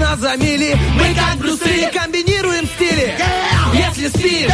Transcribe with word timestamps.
нас 0.00 0.18
за 0.18 0.36
мили 0.36 0.76
Мы 0.94 1.14
как 1.14 1.36
Брюсы 1.38 1.90
комбинируем 1.92 2.66
стили. 2.74 3.14
Если 3.74 4.08
спишь, 4.08 4.50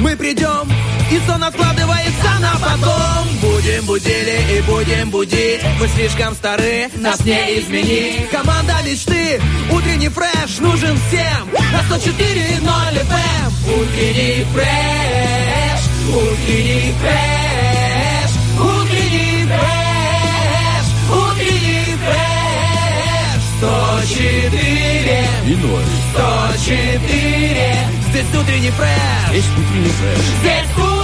мы 0.00 0.16
придем. 0.16 0.70
И 1.10 1.18
сон 1.26 1.42
откладывается 1.42 2.38
на 2.40 2.52
потом. 2.60 3.28
Будем 3.40 3.86
будили 3.86 4.58
и 4.58 4.60
будем 4.62 5.10
будить. 5.10 5.60
Мы 5.80 5.88
слишком 5.88 6.34
стары, 6.34 6.88
нас 6.96 7.24
не 7.24 7.60
изменить. 7.60 8.28
Команда 8.30 8.74
мечты, 8.84 9.40
утренний 9.70 10.10
фреш 10.10 10.58
нужен 10.58 10.98
всем. 11.08 11.48
На 11.72 11.80
104.0 11.96 12.60
FM 12.60 13.48
Утренний 13.68 14.44
фреш, 14.52 15.80
утренний 16.08 16.94
фреш. 17.00 18.30
Утренний 18.60 19.46
фреш, 19.46 20.86
утренний 21.10 21.96
фреш. 22.04 22.38
104 23.58 24.77
И 25.48 25.54
ноль. 25.54 25.82
104 26.12 27.78
Здесь 28.10 28.26
утренний 28.38 28.70
фреш 28.70 29.32
Есть 29.32 29.48
утренний 29.56 29.88
фреш. 29.88 30.18
Здесь 30.42 30.66
утренний 30.76 30.88
фреш 30.88 30.97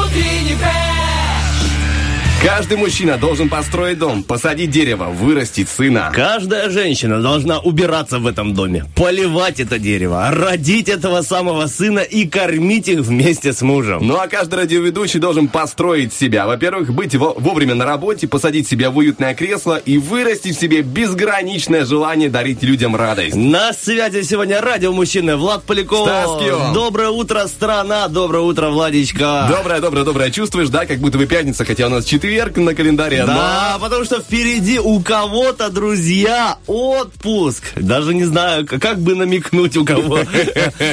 Каждый 2.45 2.77
мужчина 2.77 3.17
должен 3.17 3.49
построить 3.49 3.99
дом, 3.99 4.23
посадить 4.23 4.71
дерево, 4.71 5.05
вырастить 5.05 5.67
сына. 5.67 6.13
Каждая 6.15 6.69
женщина 6.69 7.23
должна 7.23 7.59
убираться 7.59 8.19
в 8.19 8.27
этом 8.27 8.53
доме, 8.53 8.85
поливать 8.95 9.61
это 9.61 9.79
дерево, 9.79 10.29
родить 10.31 10.91
этого 10.91 11.23
самого 11.23 11.67
сына 11.69 12.01
и 12.01 12.29
кормить 12.29 12.89
их 12.89 13.01
вместе 13.01 13.55
с 13.55 13.63
мужем. 13.63 14.07
Ну 14.07 14.17
а 14.17 14.29
каждый 14.29 14.57
радиоведущий 14.57 15.21
должен 15.21 15.49
построить 15.49 16.13
себя. 16.13 16.47
Во-первых, 16.47 16.93
быть 16.93 17.15
во- 17.15 17.33
вовремя 17.33 17.75
на 17.77 17.87
работе, 17.87 18.29
посадить 18.29 18.69
себя 18.69 18.91
в 18.91 18.99
уютное 18.99 19.35
кресло 19.35 19.77
и 19.77 19.97
вырастить 19.97 20.59
в 20.59 20.61
себе 20.61 20.83
безграничное 20.83 21.87
желание 21.87 22.29
дарить 22.29 22.63
людям 22.63 22.95
радость. 22.95 23.37
На 23.37 23.73
связи 23.73 24.21
сегодня 24.23 24.61
радиомужчина 24.61 25.39
Влад 25.39 25.65
Поляков. 25.65 26.07
Стас 26.07 26.39
Кио. 26.43 26.75
Доброе 26.75 27.09
утро, 27.09 27.47
страна. 27.47 28.07
Доброе 28.09 28.41
утро, 28.43 28.69
Владичка. 28.69 29.47
Доброе, 29.49 29.81
доброе, 29.81 30.05
доброе. 30.05 30.31
Чувствуешь, 30.31 30.69
да, 30.69 30.85
как 30.85 30.99
будто 30.99 31.17
бы 31.17 31.25
пятница, 31.25 31.65
хотя 31.65 31.87
у 31.87 31.91
нас 31.91 32.05
четверг 32.35 32.57
на 32.57 32.75
календаре. 32.75 33.25
Да, 33.27 33.79
потому 33.81 34.05
что 34.05 34.21
впереди 34.21 34.81
у 34.81 34.99
кого-то, 35.01 35.71
друзья, 35.71 36.59
отпуск. 36.67 37.63
Даже 37.77 38.13
не 38.13 38.25
знаю, 38.25 38.67
как 38.67 38.99
бы 38.99 39.15
намекнуть 39.15 39.77
у 39.77 39.85
кого. 39.85 40.19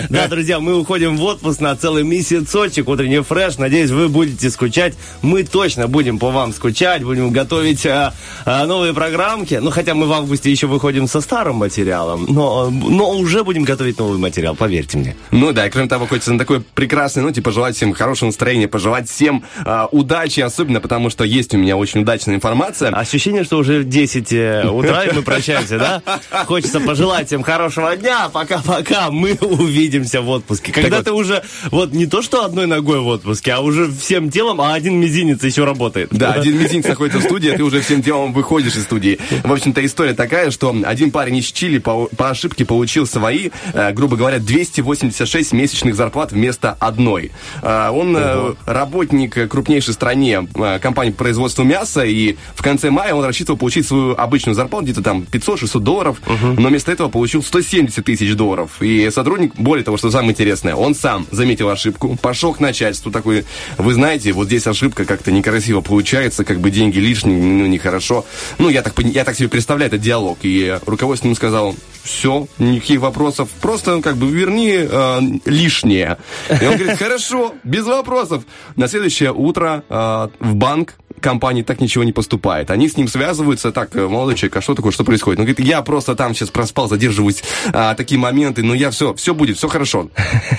Да, 0.09 0.27
друзья, 0.27 0.59
мы 0.59 0.77
уходим 0.77 1.17
в 1.17 1.23
отпуск 1.23 1.59
на 1.61 1.75
целый 1.75 2.03
месяцочек. 2.03 2.87
Утренний 2.87 3.21
фреш. 3.21 3.57
Надеюсь, 3.57 3.89
вы 3.89 4.09
будете 4.09 4.49
скучать. 4.49 4.93
Мы 5.21 5.43
точно 5.43 5.87
будем 5.87 6.19
по 6.19 6.29
вам 6.29 6.53
скучать. 6.53 7.03
Будем 7.03 7.31
готовить 7.31 7.85
а, 7.85 8.13
а, 8.45 8.65
новые 8.65 8.93
программки. 8.93 9.55
Ну, 9.55 9.71
хотя 9.71 9.95
мы 9.95 10.07
в 10.07 10.13
августе 10.13 10.51
еще 10.51 10.67
выходим 10.67 11.07
со 11.07 11.21
старым 11.21 11.55
материалом. 11.55 12.25
Но, 12.29 12.69
но 12.69 13.11
уже 13.11 13.43
будем 13.43 13.63
готовить 13.63 13.97
новый 13.97 14.19
материал, 14.19 14.55
поверьте 14.55 14.97
мне. 14.97 15.15
Ну 15.31 15.51
да, 15.51 15.67
и 15.67 15.69
кроме 15.69 15.87
того, 15.87 16.05
хочется 16.05 16.33
на 16.33 16.39
такой 16.39 16.61
прекрасной 16.61 17.23
ноте 17.23 17.41
пожелать 17.41 17.75
всем 17.75 17.93
хорошего 17.93 18.27
настроения, 18.27 18.67
пожелать 18.67 19.09
всем 19.09 19.43
а, 19.65 19.87
удачи, 19.91 20.41
особенно 20.41 20.79
потому 20.81 21.09
что 21.09 21.20
есть 21.23 21.53
у 21.53 21.57
меня 21.57 21.77
очень 21.77 22.01
удачная 22.01 22.35
информация. 22.35 22.89
Ощущение, 22.91 23.43
что 23.43 23.57
уже 23.57 23.79
в 23.79 23.89
10 23.89 24.33
э, 24.33 24.69
утра, 24.69 25.05
и 25.05 25.13
мы 25.13 25.21
прощаемся, 25.21 25.77
да? 25.77 26.01
Хочется 26.45 26.79
пожелать 26.79 27.27
всем 27.27 27.43
хорошего 27.43 27.95
дня. 27.95 28.29
Пока-пока. 28.29 29.09
Мы 29.11 29.37
увидимся 29.41 30.21
в 30.21 30.29
отпуске. 30.29 30.71
Когда 30.71 30.97
вот. 30.97 31.05
ты 31.05 31.11
уже, 31.11 31.43
вот 31.71 31.93
не 31.93 32.05
то, 32.05 32.21
что 32.21 32.45
одной 32.45 32.67
ногой 32.67 32.99
в 32.99 33.07
отпуске, 33.07 33.53
а 33.53 33.59
уже 33.59 33.91
всем 33.91 34.29
телом, 34.29 34.61
а 34.61 34.73
один 34.73 34.99
мизинец 34.99 35.43
еще 35.43 35.65
работает. 35.65 36.09
Да, 36.11 36.33
один 36.33 36.57
мизинец 36.57 36.85
находится 36.87 37.19
в 37.19 37.23
студии, 37.23 37.51
а 37.51 37.57
ты 37.57 37.63
уже 37.63 37.81
всем 37.81 38.01
телом 38.01 38.33
выходишь 38.33 38.75
из 38.75 38.83
студии. 38.83 39.19
В 39.43 39.51
общем-то, 39.51 39.85
история 39.85 40.13
такая, 40.13 40.51
что 40.51 40.75
один 40.85 41.11
парень 41.11 41.37
из 41.37 41.51
Чили 41.51 41.77
по, 41.79 42.07
по 42.07 42.29
ошибке 42.29 42.65
получил 42.65 43.05
свои, 43.05 43.49
э, 43.73 43.91
грубо 43.93 44.15
говоря, 44.17 44.39
286 44.39 45.53
месячных 45.53 45.95
зарплат 45.95 46.31
вместо 46.31 46.75
одной. 46.79 47.31
Э, 47.61 47.89
он 47.89 48.15
э, 48.17 48.53
работник 48.65 49.49
крупнейшей 49.49 49.93
стране 49.93 50.47
компании 50.81 51.10
по 51.11 51.19
производству 51.19 51.63
мяса, 51.63 52.03
и 52.03 52.37
в 52.55 52.61
конце 52.61 52.89
мая 52.89 53.13
он 53.13 53.23
рассчитывал 53.23 53.57
получить 53.57 53.87
свою 53.87 54.15
обычную 54.17 54.55
зарплату, 54.55 54.85
где-то 54.85 55.03
там 55.03 55.25
500-600 55.31 55.79
долларов, 55.79 56.21
но 56.41 56.69
вместо 56.69 56.91
этого 56.91 57.09
получил 57.09 57.43
170 57.43 58.03
тысяч 58.03 58.33
долларов. 58.35 58.81
И 58.81 59.09
сотрудник, 59.11 59.55
более 59.55 59.83
того, 59.83 59.97
что 59.97 60.11
самое 60.11 60.31
интересное, 60.31 60.75
он 60.75 60.95
сам 60.95 61.27
заметил 61.31 61.69
ошибку, 61.69 62.17
пошел 62.21 62.53
к 62.53 62.59
начальству 62.59 63.11
такой, 63.11 63.45
вы 63.77 63.93
знаете, 63.93 64.31
вот 64.31 64.47
здесь 64.47 64.67
ошибка 64.67 65.05
как-то 65.05 65.31
некрасиво 65.31 65.81
получается, 65.81 66.43
как 66.43 66.59
бы 66.59 66.71
деньги 66.71 66.99
лишние, 66.99 67.41
ну, 67.41 67.65
нехорошо. 67.65 68.25
Ну, 68.57 68.69
я 68.69 68.81
так, 68.81 68.97
я 68.99 69.23
так 69.23 69.35
себе 69.35 69.49
представляю 69.49 69.87
этот 69.87 70.01
диалог. 70.01 70.39
И 70.41 70.77
руководство 70.85 71.27
ему 71.27 71.35
сказал, 71.35 71.75
все, 72.03 72.47
никаких 72.57 73.01
вопросов, 73.01 73.49
просто 73.61 73.95
ну, 73.95 74.01
как 74.01 74.17
бы 74.17 74.27
верни 74.29 74.73
э, 74.77 75.19
лишнее. 75.45 76.17
И 76.49 76.65
он 76.65 76.77
говорит, 76.77 76.97
хорошо, 76.97 77.53
без 77.63 77.85
вопросов. 77.85 78.43
На 78.75 78.87
следующее 78.87 79.33
утро 79.33 79.83
э, 79.87 80.27
в 80.39 80.55
банк 80.55 80.95
компании 81.21 81.63
так 81.63 81.79
ничего 81.79 82.03
не 82.03 82.11
поступает. 82.11 82.71
Они 82.71 82.89
с 82.89 82.97
ним 82.97 83.07
связываются, 83.07 83.71
так, 83.71 83.95
э, 83.95 84.07
молодой 84.07 84.35
человек, 84.35 84.57
а 84.57 84.61
что 84.61 84.75
такое, 84.75 84.91
что 84.91 85.03
происходит? 85.03 85.39
Он 85.39 85.45
говорит, 85.45 85.65
я 85.65 85.81
просто 85.81 86.15
там 86.15 86.33
сейчас 86.33 86.49
проспал, 86.49 86.89
задерживаюсь, 86.89 87.43
а, 87.73 87.95
такие 87.95 88.19
моменты, 88.19 88.63
но 88.63 88.73
я 88.73 88.91
все, 88.91 89.13
все 89.13 89.33
будет, 89.33 89.57
все 89.57 89.67
хорошо. 89.67 90.09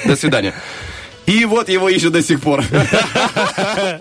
До 0.04 0.16
свидания. 0.16 0.54
И 1.26 1.44
вот 1.44 1.68
его 1.68 1.88
ищут 1.88 2.12
до 2.12 2.22
сих 2.22 2.40
пор. 2.40 2.64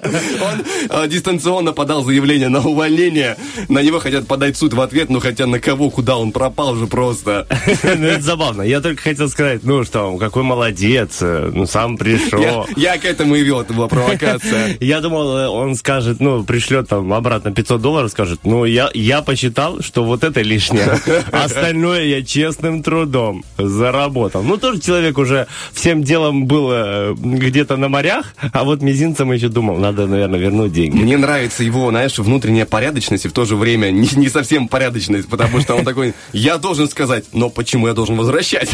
Он 0.01 1.03
э, 1.03 1.07
дистанционно 1.07 1.71
подал 1.71 2.03
заявление 2.03 2.49
на 2.49 2.59
увольнение. 2.59 3.37
На 3.69 3.83
него 3.83 3.99
хотят 3.99 4.27
подать 4.27 4.57
суд 4.57 4.73
в 4.73 4.81
ответ, 4.81 5.09
но 5.09 5.19
хотя 5.19 5.45
на 5.45 5.59
кого, 5.59 5.89
куда 5.89 6.17
он 6.17 6.31
пропал 6.31 6.75
же 6.75 6.87
просто. 6.87 7.47
Ну, 7.83 8.07
это 8.07 8.21
забавно. 8.23 8.61
Я 8.61 8.79
только 8.79 9.01
хотел 9.01 9.29
сказать, 9.29 9.63
ну 9.63 9.83
что, 9.83 10.17
какой 10.17 10.43
молодец, 10.43 11.19
э, 11.21 11.51
ну 11.53 11.65
сам 11.65 11.97
пришел. 11.97 12.65
я 12.75 12.97
к 12.97 13.05
этому 13.05 13.35
и 13.35 13.43
вел, 13.43 13.61
это 13.61 13.73
была 13.73 13.87
провокация. 13.87 14.77
Я 14.79 15.01
думал, 15.01 15.37
э, 15.37 15.47
он 15.47 15.75
скажет, 15.75 16.19
ну, 16.19 16.43
пришлет 16.43 16.87
там 16.87 17.13
обратно 17.13 17.51
500 17.51 17.81
долларов, 17.81 18.11
скажет, 18.11 18.39
ну, 18.43 18.65
я, 18.65 18.89
я 18.93 19.21
посчитал, 19.21 19.81
что 19.81 20.03
вот 20.03 20.23
это 20.23 20.41
лишнее. 20.41 20.99
Остальное 21.31 22.05
я 22.05 22.23
честным 22.23 22.81
трудом 22.81 23.43
заработал. 23.57 24.43
Ну, 24.43 24.57
тоже 24.57 24.79
человек 24.79 25.17
уже 25.17 25.47
всем 25.73 26.03
делом 26.03 26.45
был 26.45 26.71
где-то 27.13 27.77
на 27.77 27.89
морях, 27.89 28.33
а 28.53 28.63
вот 28.63 28.81
мизинцем 28.81 29.31
еще 29.31 29.49
думал, 29.49 29.77
надо, 29.77 30.07
наверное, 30.07 30.39
вернуть 30.39 30.73
деньги. 30.73 30.97
Мне 30.97 31.17
нравится 31.17 31.63
его, 31.63 31.89
знаешь, 31.89 32.17
внутренняя 32.17 32.66
порядочность 32.66 33.25
и 33.25 33.27
в 33.27 33.33
то 33.33 33.45
же 33.45 33.55
время 33.55 33.91
не, 33.91 34.07
не 34.16 34.29
совсем 34.29 34.67
порядочность, 34.67 35.27
потому 35.27 35.59
что 35.61 35.75
он 35.75 35.85
такой, 35.85 36.13
я 36.33 36.57
должен 36.57 36.89
сказать, 36.89 37.25
но 37.33 37.49
почему 37.49 37.88
я 37.88 37.94
должен 37.94 38.17
возвращать? 38.17 38.69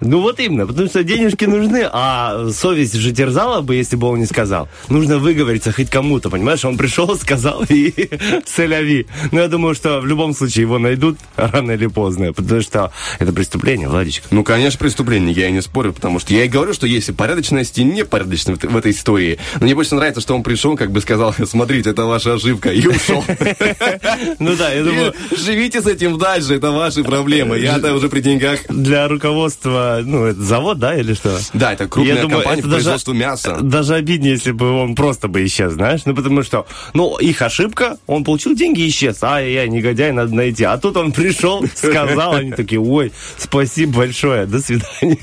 Ну 0.00 0.20
вот 0.20 0.40
именно, 0.40 0.66
потому 0.66 0.88
что 0.88 1.04
денежки 1.04 1.44
нужны, 1.44 1.88
а 1.90 2.50
совесть 2.50 2.94
же 2.94 3.12
терзала 3.12 3.60
бы, 3.60 3.76
если 3.76 3.96
бы 3.96 4.08
он 4.08 4.18
не 4.18 4.26
сказал. 4.26 4.68
Нужно 4.88 5.18
выговориться 5.18 5.72
хоть 5.72 5.90
кому-то, 5.90 6.30
понимаешь? 6.30 6.64
Он 6.64 6.76
пришел, 6.76 7.16
сказал 7.16 7.64
и 7.68 8.10
соляви. 8.46 9.06
Но 9.30 9.40
я 9.40 9.48
думаю, 9.48 9.74
что 9.74 10.00
в 10.00 10.06
любом 10.06 10.34
случае 10.34 10.62
его 10.62 10.78
найдут 10.78 11.18
рано 11.36 11.72
или 11.72 11.86
поздно, 11.86 12.32
потому 12.32 12.60
что 12.60 12.92
это 13.18 13.32
преступление, 13.32 13.88
Владичка. 13.88 14.26
Ну, 14.30 14.44
конечно, 14.44 14.78
преступление, 14.78 15.34
я 15.34 15.48
и 15.48 15.52
не 15.52 15.62
спорю, 15.62 15.92
потому 15.92 16.18
что 16.18 16.34
я 16.34 16.44
и 16.44 16.48
говорю, 16.48 16.72
что 16.72 16.86
есть 16.86 17.08
и 17.08 17.12
порядочность, 17.12 17.78
и 17.82 17.84
непорядочность 17.84 18.64
в, 18.64 18.76
этой 18.76 18.92
истории. 18.92 19.38
Но 19.58 19.66
мне 19.66 19.74
больше 19.74 19.94
нравится, 19.94 20.20
что 20.20 20.34
он 20.34 20.42
пришел, 20.42 20.76
как 20.76 20.90
бы 20.90 21.00
сказал, 21.00 21.34
смотрите, 21.44 21.90
это 21.90 22.04
ваша 22.04 22.34
ошибка, 22.34 22.70
и 22.70 22.86
ушел. 22.86 23.24
Ну 24.38 24.56
да, 24.56 24.72
я 24.72 24.82
думаю, 24.82 25.14
Живите 25.36 25.82
с 25.82 25.86
этим 25.86 26.18
дальше, 26.18 26.54
это 26.54 26.70
ваши 26.70 27.02
проблемы. 27.04 27.58
Я-то 27.58 27.94
уже 27.94 28.08
при 28.08 28.20
деньгах. 28.20 28.60
для 28.68 29.08
руководства, 29.08 30.00
ну, 30.04 30.24
это 30.24 30.40
завод, 30.40 30.78
да, 30.78 30.96
или 30.96 31.14
что? 31.14 31.38
Да, 31.52 31.72
это 31.72 31.88
крупная 31.88 32.16
Я 32.16 32.28
компания 32.28 32.62
по 32.62 32.68
производству 32.68 33.12
мяса. 33.12 33.58
Даже 33.62 33.94
обиднее, 33.94 34.32
если 34.32 34.52
бы 34.52 34.70
он 34.70 34.94
просто 34.94 35.28
бы 35.28 35.44
исчез, 35.44 35.72
знаешь? 35.72 36.02
Ну, 36.04 36.14
потому 36.14 36.42
что, 36.42 36.66
ну, 36.94 37.16
их 37.18 37.42
ошибка, 37.42 37.98
он 38.06 38.24
получил 38.24 38.54
деньги 38.54 38.82
и 38.82 38.88
исчез. 38.88 39.22
Ай-яй, 39.22 39.68
негодяй, 39.68 40.12
надо 40.12 40.34
найти. 40.34 40.64
А 40.64 40.78
тут 40.78 40.96
он 40.96 41.12
пришел, 41.12 41.64
сказал, 41.74 42.34
они 42.34 42.52
такие, 42.52 42.80
ой, 42.80 43.12
спасибо 43.36 43.98
большое, 43.98 44.46
до 44.46 44.60
свидания. 44.60 45.18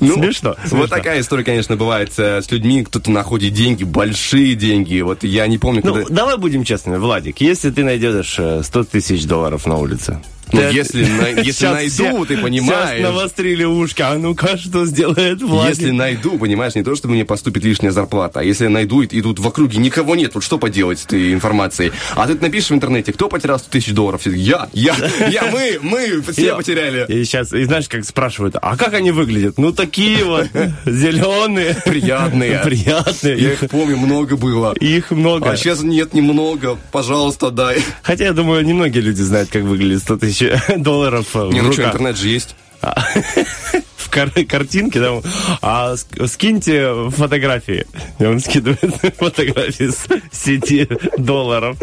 Ну, 0.00 0.14
Смешно. 0.14 0.56
Вот 0.70 0.90
такая 0.90 1.20
история, 1.20 1.44
конечно, 1.44 1.73
бывает 1.76 2.12
э, 2.18 2.40
с 2.42 2.50
людьми, 2.50 2.84
кто-то 2.84 3.10
находит 3.10 3.52
деньги, 3.54 3.84
большие 3.84 4.54
деньги. 4.54 5.00
Вот 5.00 5.24
я 5.24 5.46
не 5.46 5.58
помню, 5.58 5.82
Ну, 5.84 5.94
когда... 5.94 6.14
давай 6.14 6.38
будем 6.38 6.64
честными, 6.64 6.96
Владик. 6.96 7.40
Если 7.40 7.70
ты 7.70 7.84
найдешь 7.84 8.36
э, 8.38 8.62
100 8.62 8.84
тысяч 8.84 9.24
долларов 9.26 9.66
на 9.66 9.76
улице, 9.78 10.20
Ну, 10.52 10.60
ты- 10.60 10.74
если, 10.74 11.04
на- 11.20 11.28
если 11.28 11.52
Сейчас 11.52 11.72
найду, 11.74 11.92
все- 11.94 12.24
ты 12.24 12.34
Сейчас 12.34 12.42
понимаешь. 12.42 13.02
навострили 13.02 13.64
ушки. 13.64 14.02
А 14.02 14.14
ну-ка, 14.18 14.56
что 14.56 14.84
сделает 14.86 15.42
Владик? 15.42 15.78
Если 15.78 15.90
найду, 15.90 16.38
понимаешь, 16.38 16.74
не 16.74 16.82
то, 16.82 16.94
чтобы 16.94 17.14
мне 17.14 17.24
поступит 17.24 17.64
лишняя 17.64 17.90
зарплата, 17.92 18.40
а 18.40 18.42
если 18.42 18.66
найду, 18.66 19.02
и, 19.02 19.06
и 19.06 19.22
тут 19.22 19.38
в 19.38 19.46
округе 19.46 19.78
никого 19.78 20.14
нет, 20.16 20.34
вот 20.34 20.44
что 20.44 20.58
поделать 20.58 20.98
с 21.00 21.06
этой 21.06 21.32
информацией? 21.32 21.92
А 22.14 22.26
ты 22.26 22.34
напишешь 22.34 22.70
в 22.70 22.74
интернете, 22.74 23.12
кто 23.12 23.28
потерял 23.28 23.58
100 23.58 23.70
тысяч 23.70 23.92
долларов? 23.92 24.20
Все 24.20 24.30
Я, 24.32 24.68
я, 24.72 24.94
я, 25.30 25.44
мы, 25.50 25.78
мы 25.80 26.22
все 26.32 26.46
Я- 26.46 26.54
потеряли. 26.56 27.04
И 27.08 27.24
сейчас, 27.24 27.52
и 27.52 27.64
знаешь, 27.64 27.88
как 27.88 28.04
спрашивают, 28.04 28.56
а 28.60 28.76
как 28.76 28.94
они 28.94 29.10
выглядят? 29.10 29.58
Ну, 29.58 29.72
такие 29.72 30.24
вот, 30.24 30.48
зеленые. 30.86 31.76
Приятные. 31.84 32.60
Приятные. 32.64 33.38
Я 33.38 33.52
Их, 33.52 33.62
их 33.62 33.70
помню, 33.70 33.96
много 33.96 34.36
было. 34.36 34.74
их 34.80 35.10
много. 35.10 35.50
А 35.50 35.56
сейчас 35.56 35.82
нет, 35.82 36.14
немного. 36.14 36.78
Пожалуйста, 36.92 37.50
дай. 37.50 37.82
Хотя, 38.02 38.24
я 38.24 38.32
думаю, 38.32 38.64
немногие 38.64 39.02
люди 39.02 39.20
знают, 39.22 39.50
как 39.50 39.62
выглядит 39.62 40.00
100 40.02 40.16
тысяч 40.18 40.33
долларов 40.76 41.26
э, 41.34 41.44
в 41.44 41.52
Не, 41.52 41.62
ну 41.62 41.72
что, 41.72 41.84
интернет 41.84 42.16
же 42.16 42.28
есть. 42.28 42.56
в 43.96 44.10
кар- 44.10 44.44
картинке, 44.46 45.00
там, 45.00 45.22
а 45.62 45.94
ск- 45.94 46.26
скиньте 46.26 47.10
фотографии. 47.10 47.86
И 48.18 48.24
он 48.24 48.40
скидывает 48.40 48.80
фотографии 49.18 49.88
с 49.88 50.06
сети 50.32 50.88
долларов, 51.16 51.76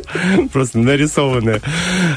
просто 0.53 0.80
нарисованные. 0.80 1.62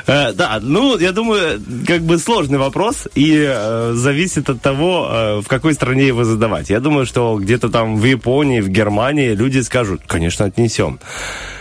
Э, 0.06 0.32
да, 0.32 0.58
ну, 0.60 0.98
я 0.98 1.12
думаю, 1.12 1.60
как 1.86 2.02
бы 2.02 2.19
сложный 2.19 2.58
вопрос, 2.58 3.08
и 3.14 3.44
э, 3.46 3.92
зависит 3.94 4.50
от 4.50 4.60
того, 4.60 5.08
э, 5.10 5.40
в 5.40 5.48
какой 5.48 5.75
стране 5.75 6.06
его 6.06 6.25
задавать. 6.25 6.70
Я 6.70 6.81
думаю, 6.81 7.06
что 7.06 7.38
где-то 7.38 7.70
там 7.70 7.96
в 7.96 8.04
Японии, 8.04 8.60
в 8.60 8.69
Германии 8.69 9.34
люди 9.34 9.60
скажут, 9.60 10.02
конечно, 10.06 10.44
отнесем. 10.44 10.98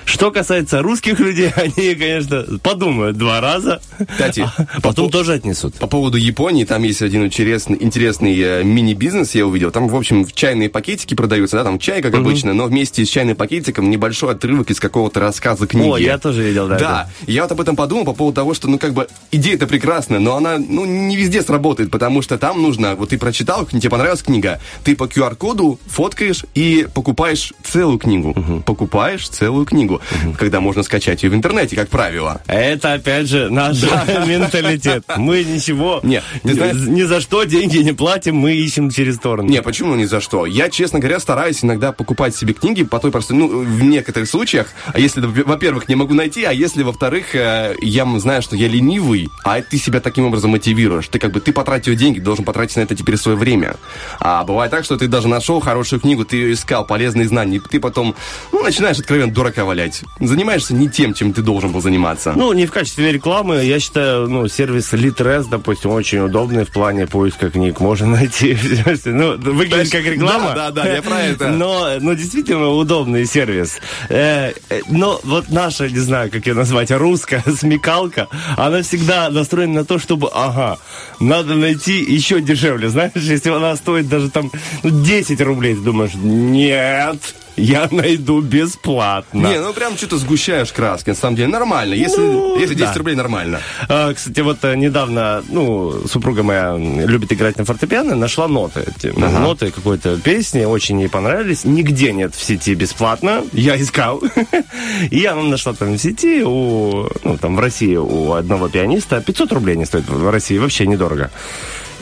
Что 0.05 0.31
касается 0.31 0.81
русских 0.81 1.19
людей, 1.19 1.51
они, 1.55 1.95
конечно, 1.95 2.45
подумают 2.61 3.17
два 3.17 3.41
раза, 3.41 3.81
Кстати, 4.09 4.41
а 4.41 4.81
потом 4.81 5.09
тоже 5.09 5.33
отнесут. 5.33 5.75
По 5.75 5.87
поводу 5.87 6.17
Японии, 6.17 6.65
там 6.65 6.83
есть 6.83 7.01
один 7.01 7.25
интересный, 7.25 7.77
интересный 7.79 8.39
э, 8.39 8.63
мини-бизнес, 8.63 9.35
я 9.35 9.45
увидел. 9.45 9.71
Там, 9.71 9.87
в 9.87 9.95
общем, 9.95 10.25
чайные 10.25 10.69
пакетики 10.69 11.13
продаются, 11.13 11.57
да, 11.57 11.63
там 11.63 11.79
чай, 11.79 12.01
как 12.01 12.13
обычно, 12.15 12.53
но 12.53 12.65
вместе 12.65 13.05
с 13.05 13.09
чайным 13.09 13.35
пакетиком 13.35 13.89
небольшой 13.89 14.33
отрывок 14.33 14.69
из 14.71 14.79
какого-то 14.79 15.19
рассказа 15.19 15.67
книги. 15.67 15.89
О, 15.89 15.97
я 15.97 16.17
тоже 16.17 16.43
видел, 16.43 16.67
да. 16.67 16.77
Да, 16.77 17.09
я 17.27 17.43
вот 17.43 17.51
об 17.51 17.61
этом 17.61 17.75
подумал 17.75 18.05
по 18.05 18.13
поводу 18.13 18.35
того, 18.35 18.53
что, 18.53 18.67
ну, 18.67 18.77
как 18.77 18.93
бы, 18.93 19.07
идея-то 19.31 19.67
прекрасная, 19.67 20.19
но 20.19 20.35
она, 20.35 20.57
ну, 20.57 20.85
не 20.85 21.15
везде 21.15 21.41
сработает, 21.41 21.91
потому 21.91 22.21
что 22.21 22.37
там 22.37 22.61
нужно, 22.61 22.95
вот 22.95 23.09
ты 23.09 23.17
прочитал, 23.17 23.65
тебе 23.65 23.89
понравилась 23.89 24.21
книга, 24.21 24.59
ты 24.83 24.95
по 24.95 25.05
QR-коду 25.05 25.79
фоткаешь 25.87 26.45
и 26.55 26.87
покупаешь 26.93 27.53
целую 27.63 27.99
книгу. 27.99 28.63
Покупаешь 28.65 29.27
целую 29.29 29.65
книгу, 29.65 29.92
когда 30.37 30.59
можно 30.59 30.83
скачать 30.83 31.23
ее 31.23 31.29
в 31.29 31.35
интернете, 31.35 31.75
как 31.75 31.89
правило. 31.89 32.41
Это, 32.47 32.93
опять 32.93 33.27
же, 33.27 33.49
наш 33.49 33.81
менталитет. 34.27 35.03
Мы 35.17 35.43
ничего, 35.43 35.99
Не, 36.03 36.21
ты 36.43 36.53
ни, 36.73 37.03
за 37.03 37.21
что 37.21 37.43
деньги 37.43 37.77
не 37.77 37.93
платим, 37.93 38.35
мы 38.35 38.53
ищем 38.53 38.89
через 38.89 39.15
сторону. 39.15 39.49
Не, 39.49 39.61
почему 39.61 39.95
ни 39.95 40.05
за 40.05 40.21
что? 40.21 40.45
Я, 40.45 40.69
честно 40.69 40.99
говоря, 40.99 41.19
стараюсь 41.19 41.63
иногда 41.63 41.91
покупать 41.91 42.35
себе 42.35 42.53
книги 42.53 42.83
по 42.83 42.99
той 42.99 43.11
простой, 43.11 43.37
ну, 43.37 43.47
в 43.47 43.83
некоторых 43.83 44.29
случаях, 44.29 44.67
а 44.93 44.99
если, 44.99 45.21
во-первых, 45.21 45.89
не 45.89 45.95
могу 45.95 46.13
найти, 46.13 46.43
а 46.43 46.51
если, 46.51 46.83
во-вторых, 46.83 47.35
э, 47.35 47.75
я 47.81 48.05
знаю, 48.19 48.41
что 48.41 48.55
я 48.55 48.67
ленивый, 48.67 49.29
а 49.43 49.61
ты 49.61 49.77
себя 49.77 49.99
таким 49.99 50.25
образом 50.25 50.51
мотивируешь. 50.51 51.07
Ты 51.07 51.19
как 51.19 51.31
бы, 51.31 51.41
ты 51.41 51.51
потратил 51.51 51.95
деньги, 51.95 52.19
должен 52.19 52.45
потратить 52.45 52.77
на 52.77 52.81
это 52.81 52.95
теперь 52.95 53.17
свое 53.17 53.37
время. 53.37 53.75
А 54.19 54.43
бывает 54.43 54.71
так, 54.71 54.85
что 54.85 54.97
ты 54.97 55.07
даже 55.07 55.27
нашел 55.27 55.59
хорошую 55.59 55.99
книгу, 55.99 56.23
ты 56.23 56.37
ее 56.37 56.53
искал, 56.53 56.85
полезные 56.85 57.27
знания, 57.27 57.57
и 57.57 57.59
ты 57.59 57.79
потом, 57.79 58.15
ну, 58.51 58.63
начинаешь 58.63 58.99
откровенно 58.99 59.33
дурака 59.33 59.65
валять. 59.65 59.82
Занимаешься 60.19 60.73
не 60.73 60.89
тем, 60.89 61.13
чем 61.13 61.33
ты 61.33 61.41
должен 61.41 61.71
был 61.71 61.81
заниматься. 61.81 62.33
Ну, 62.35 62.53
не 62.53 62.65
в 62.65 62.71
качестве 62.71 63.11
рекламы, 63.11 63.63
я 63.63 63.79
считаю, 63.79 64.27
ну, 64.29 64.47
сервис 64.47 64.93
Litres, 64.93 65.47
допустим, 65.49 65.91
очень 65.91 66.19
удобный 66.19 66.65
в 66.65 66.71
плане 66.71 67.07
поиска 67.07 67.49
книг. 67.49 67.79
Можно 67.79 68.07
найти. 68.07 68.57
Ну, 69.05 69.37
выглядит 69.37 69.91
как 69.91 70.05
реклама. 70.05 70.53
Да, 70.55 70.71
да, 70.71 70.83
да, 70.83 70.95
я 70.95 71.01
про 71.01 71.21
это. 71.21 71.47
Но, 71.63 71.89
но 71.99 72.13
действительно 72.13 72.69
удобный 72.69 73.25
сервис. 73.25 73.79
Э, 74.09 74.53
э, 74.69 74.81
Но 74.89 75.19
вот 75.23 75.49
наша, 75.49 75.89
не 75.89 75.99
знаю, 75.99 76.31
как 76.31 76.45
ее 76.47 76.53
назвать, 76.53 76.91
русская 76.91 77.43
смекалка, 77.57 78.27
она 78.57 78.81
всегда 78.81 79.29
настроена 79.29 79.73
на 79.81 79.85
то, 79.85 79.99
чтобы, 79.99 80.29
ага, 80.33 80.79
надо 81.19 81.55
найти 81.55 82.01
еще 82.01 82.41
дешевле. 82.41 82.89
Знаешь, 82.89 83.11
если 83.15 83.49
она 83.49 83.75
стоит 83.75 84.07
даже 84.07 84.29
там 84.29 84.51
ну, 84.83 85.03
10 85.03 85.41
рублей, 85.41 85.75
ты 85.75 85.81
думаешь, 85.81 86.13
нет, 86.15 87.17
я 87.55 87.87
найду 87.91 88.41
бесплатно. 88.41 89.47
Не, 89.47 89.59
ну 89.59 89.73
прям 89.73 89.97
что-то 89.97 90.17
сгущаешь 90.17 90.71
краски, 90.71 91.09
на 91.09 91.15
самом 91.15 91.35
деле 91.35 91.49
нормально. 91.49 91.93
Если, 91.93 92.21
Ну, 92.21 92.59
если 92.59 92.75
10 92.75 92.93
да. 92.93 92.97
рублей 92.97 93.15
нормально. 93.15 93.59
А, 93.87 94.13
Кстати, 94.13 94.39
вот 94.41 94.63
э, 94.63 94.75
недавно, 94.75 95.43
ну, 95.49 96.07
супруга 96.07 96.43
моя 96.43 96.75
любит 96.77 97.31
играть 97.31 97.57
на 97.57 97.65
фортепиано, 97.65 98.15
нашла 98.15 98.47
ноты. 98.47 98.85
Эти, 98.97 99.13
ну, 99.15 99.29
Ноты 99.29 99.71
какой-то 99.71 100.17
песни, 100.17 100.63
очень 100.63 100.99
ей 100.99 101.09
понравились. 101.09 101.63
Нигде 101.65 102.13
нет 102.13 102.35
в 102.35 102.43
сети 102.43 102.73
бесплатно. 102.75 103.43
Я 103.53 103.79
искал. 103.79 104.21
И 105.11 105.25
она 105.25 105.43
нашла 105.43 105.73
там 105.73 105.93
в 105.93 105.97
сети, 105.97 106.43
у, 106.43 107.09
ну, 107.23 107.37
там 107.37 107.55
в 107.55 107.59
России 107.59 107.95
у 107.95 108.33
одного 108.33 108.69
пианиста. 108.69 109.21
500 109.21 109.51
рублей 109.53 109.75
не 109.75 109.85
стоит 109.85 110.07
в 110.07 110.29
России, 110.29 110.57
вообще 110.57 110.87
недорого. 110.87 111.31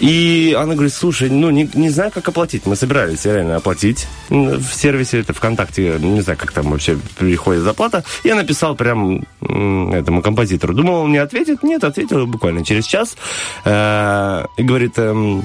И 0.01 0.57
она 0.59 0.73
говорит, 0.73 0.93
слушай, 0.93 1.29
ну, 1.29 1.51
не, 1.51 1.69
не 1.75 1.89
знаю, 1.89 2.11
как 2.11 2.27
оплатить. 2.27 2.65
Мы 2.65 2.75
собирались 2.75 3.23
реально 3.25 3.57
оплатить 3.57 4.07
в 4.29 4.73
сервисе, 4.73 5.19
это 5.19 5.33
ВКонтакте, 5.33 5.97
не 5.99 6.21
знаю, 6.21 6.39
как 6.39 6.51
там 6.51 6.71
вообще 6.71 6.97
приходит 7.17 7.61
заплата. 7.61 8.03
Я 8.23 8.33
написал 8.35 8.75
прям 8.75 9.23
этому 9.41 10.21
композитору. 10.23 10.73
Думал, 10.73 11.01
он 11.03 11.09
мне 11.11 11.21
ответит. 11.21 11.61
Нет, 11.63 11.83
ответил 11.83 12.25
буквально 12.25 12.65
через 12.65 12.85
час. 12.85 13.15
Э, 13.63 14.45
И 14.57 14.63
говорит, 14.63 14.97
эм, 14.97 15.43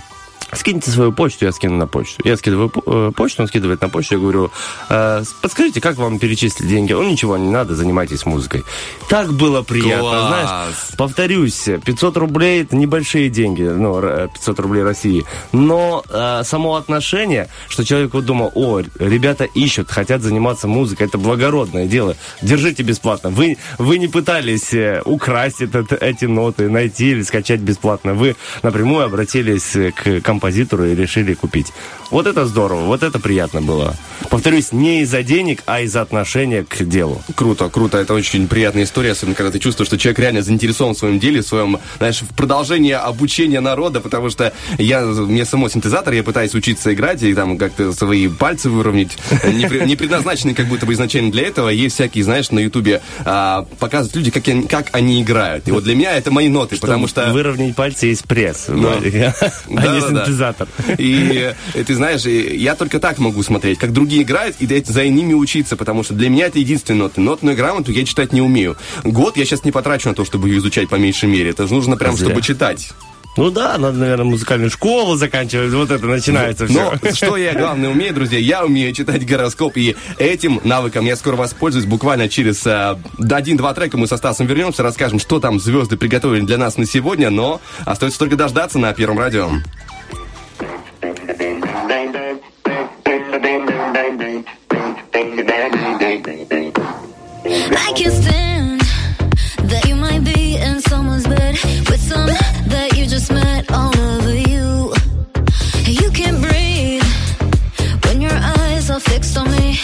Скиньте 0.56 0.90
свою 0.90 1.12
почту, 1.12 1.44
я 1.44 1.52
скину 1.52 1.76
на 1.76 1.86
почту. 1.86 2.22
Я 2.24 2.36
скидываю 2.36 2.72
э, 2.86 3.12
почту, 3.14 3.42
он 3.42 3.48
скидывает 3.48 3.80
на 3.82 3.88
почту, 3.88 4.14
я 4.14 4.20
говорю, 4.20 4.50
«Э, 4.88 5.22
подскажите, 5.42 5.80
как 5.80 5.96
вам 5.96 6.18
перечислить 6.18 6.68
деньги? 6.68 6.92
Он 6.92 7.08
ничего 7.08 7.36
не 7.36 7.50
надо, 7.50 7.74
занимайтесь 7.74 8.24
музыкой. 8.26 8.64
Так 9.08 9.32
было 9.32 9.62
приятно, 9.62 10.00
Класс! 10.00 10.28
знаешь. 10.28 10.74
Повторюсь, 10.96 11.68
500 11.84 12.16
рублей 12.16 12.62
это 12.62 12.76
небольшие 12.76 13.28
деньги, 13.28 13.62
ну, 13.62 13.98
р- 13.98 14.30
500 14.34 14.60
рублей 14.60 14.82
России. 14.82 15.24
Но 15.52 16.02
э, 16.08 16.42
само 16.44 16.76
отношение, 16.76 17.48
что 17.68 17.84
человек 17.84 18.14
вот 18.14 18.24
думал, 18.24 18.50
о, 18.54 18.80
ребята 18.98 19.44
ищут, 19.44 19.90
хотят 19.90 20.22
заниматься 20.22 20.68
музыкой, 20.68 21.06
это 21.06 21.18
благородное 21.18 21.86
дело. 21.86 22.16
Держите 22.42 22.82
бесплатно. 22.82 23.30
Вы, 23.30 23.58
вы 23.78 23.98
не 23.98 24.08
пытались 24.08 24.72
э, 24.72 25.02
украсть 25.04 25.60
этот, 25.60 25.92
эти 25.92 26.24
ноты, 26.24 26.68
найти 26.68 27.10
или 27.10 27.22
скачать 27.22 27.60
бесплатно. 27.60 28.14
Вы 28.14 28.36
напрямую 28.62 29.04
обратились 29.06 29.76
э, 29.76 29.92
к 29.92 30.20
композитору 30.46 30.84
и 30.86 30.94
решили 30.94 31.34
купить. 31.34 31.72
Вот 32.10 32.26
это 32.28 32.46
здорово, 32.46 32.84
вот 32.84 33.02
это 33.02 33.18
приятно 33.18 33.60
было. 33.62 33.96
Повторюсь, 34.30 34.70
не 34.72 35.02
из-за 35.02 35.22
денег, 35.24 35.62
а 35.66 35.80
из-за 35.80 36.02
отношения 36.02 36.64
к 36.64 36.84
делу. 36.84 37.20
Круто, 37.34 37.68
круто. 37.68 37.98
Это 37.98 38.14
очень 38.14 38.46
приятная 38.46 38.84
история, 38.84 39.10
особенно 39.12 39.34
когда 39.34 39.50
ты 39.50 39.58
чувствуешь, 39.58 39.88
что 39.88 39.98
человек 39.98 40.20
реально 40.20 40.42
заинтересован 40.42 40.94
в 40.94 40.98
своем 40.98 41.18
деле, 41.18 41.42
в 41.42 41.46
своем, 41.46 41.78
знаешь, 41.98 42.22
в 42.22 42.32
продолжении 42.34 42.92
обучения 42.92 43.60
народа, 43.60 44.00
потому 44.00 44.30
что 44.30 44.52
я, 44.78 45.00
мне 45.04 45.44
само 45.44 45.68
синтезатор, 45.68 46.14
я 46.14 46.22
пытаюсь 46.22 46.54
учиться 46.54 46.94
играть 46.94 47.22
и 47.24 47.34
там 47.34 47.58
как-то 47.58 47.92
свои 47.92 48.28
пальцы 48.28 48.70
выровнять, 48.70 49.18
не, 49.52 49.66
при- 49.68 49.84
не 49.84 49.96
предназначенные 49.96 50.54
как 50.54 50.66
будто 50.66 50.86
бы 50.86 50.92
изначально 50.92 51.32
для 51.32 51.42
этого. 51.48 51.70
Есть 51.70 51.96
всякие, 51.96 52.22
знаешь, 52.22 52.50
на 52.52 52.60
ютубе 52.60 53.00
а, 53.24 53.66
показывают 53.80 54.14
люди, 54.14 54.30
как, 54.30 54.46
они- 54.48 54.66
как 54.68 54.86
они 54.92 55.22
играют. 55.22 55.66
И 55.66 55.72
вот 55.72 55.82
для 55.82 55.96
меня 55.96 56.12
это 56.16 56.30
мои 56.30 56.48
ноты, 56.48 56.76
потому 56.78 57.08
что... 57.08 57.32
Выровнять 57.32 57.74
пальцы 57.74 58.06
есть 58.06 58.24
пресс, 58.24 58.66
Да. 58.68 58.74
а 58.96 59.94
не 59.94 60.00
Да-да-да. 60.26 60.66
синтезатор. 60.66 60.68
И 60.98 61.54
э, 61.74 61.84
ты 61.84 61.94
знаешь, 61.94 62.24
я 62.24 62.74
только 62.74 62.98
так 62.98 63.18
могу 63.18 63.42
смотреть, 63.42 63.78
как 63.78 63.92
другие 63.92 64.22
играют, 64.22 64.56
и 64.60 64.84
за 64.84 65.06
ними 65.08 65.34
учиться, 65.34 65.76
потому 65.76 66.02
что 66.02 66.14
для 66.14 66.28
меня 66.28 66.46
это 66.46 66.58
единственные 66.58 67.04
ноты. 67.04 67.20
Нотную 67.20 67.56
грамоту 67.56 67.92
я 67.92 68.04
читать 68.04 68.32
не 68.32 68.42
умею. 68.42 68.76
Год 69.04 69.36
я 69.36 69.44
сейчас 69.44 69.64
не 69.64 69.72
потрачу 69.72 70.08
на 70.08 70.14
то, 70.14 70.24
чтобы 70.24 70.48
ее 70.48 70.58
изучать 70.58 70.88
по 70.88 70.96
меньшей 70.96 71.28
мере. 71.28 71.50
Это 71.50 71.66
же 71.66 71.74
нужно 71.74 71.96
прям, 71.96 72.16
Зря. 72.16 72.26
чтобы 72.26 72.42
читать. 72.42 72.92
Ну 73.36 73.50
да, 73.50 73.76
надо, 73.76 73.98
наверное, 73.98 74.24
музыкальную 74.24 74.70
школу 74.70 75.16
заканчивать. 75.16 75.72
Вот 75.72 75.90
это 75.90 76.06
начинается 76.06 76.66
все. 76.66 76.94
Но 77.02 77.12
что 77.12 77.36
я 77.36 77.52
главное 77.52 77.90
умею, 77.90 78.14
друзья, 78.14 78.38
я 78.38 78.64
умею 78.64 78.94
читать 78.94 79.26
гороскоп, 79.26 79.76
и 79.76 79.94
этим 80.18 80.60
навыком 80.64 81.04
я 81.04 81.16
скоро 81.16 81.36
воспользуюсь. 81.36 81.84
Буквально 81.84 82.30
через 82.30 82.66
э, 82.66 82.96
один-два 83.18 83.74
трека 83.74 83.98
мы 83.98 84.06
со 84.06 84.16
Стасом 84.16 84.46
вернемся, 84.46 84.82
расскажем, 84.82 85.18
что 85.18 85.38
там 85.38 85.60
звезды 85.60 85.98
приготовили 85.98 86.46
для 86.46 86.56
нас 86.56 86.78
на 86.78 86.86
сегодня, 86.86 87.28
но 87.28 87.60
остается 87.84 88.18
только 88.18 88.36
дождаться 88.36 88.78
на 88.78 88.92
Первом 88.94 89.18
радио. 89.18 89.50
I 91.06 91.12
can't 97.94 98.12
stand 98.12 98.80
that 99.70 99.84
you 99.86 99.94
might 99.94 100.24
be 100.24 100.56
in 100.56 100.80
someone's 100.80 101.28
bed 101.28 101.54
with 101.88 102.00
some 102.00 102.26
that 102.26 102.96
you 102.96 103.06
just 103.06 103.30
met 103.32 103.70
all 103.70 103.96
over 103.96 104.34
you. 104.34 104.92
You 105.84 106.10
can't 106.10 106.42
breathe 106.42 107.04
when 108.06 108.20
your 108.20 108.34
eyes 108.34 108.90
are 108.90 108.98
fixed 108.98 109.38
on 109.38 109.48
me. 109.52 109.78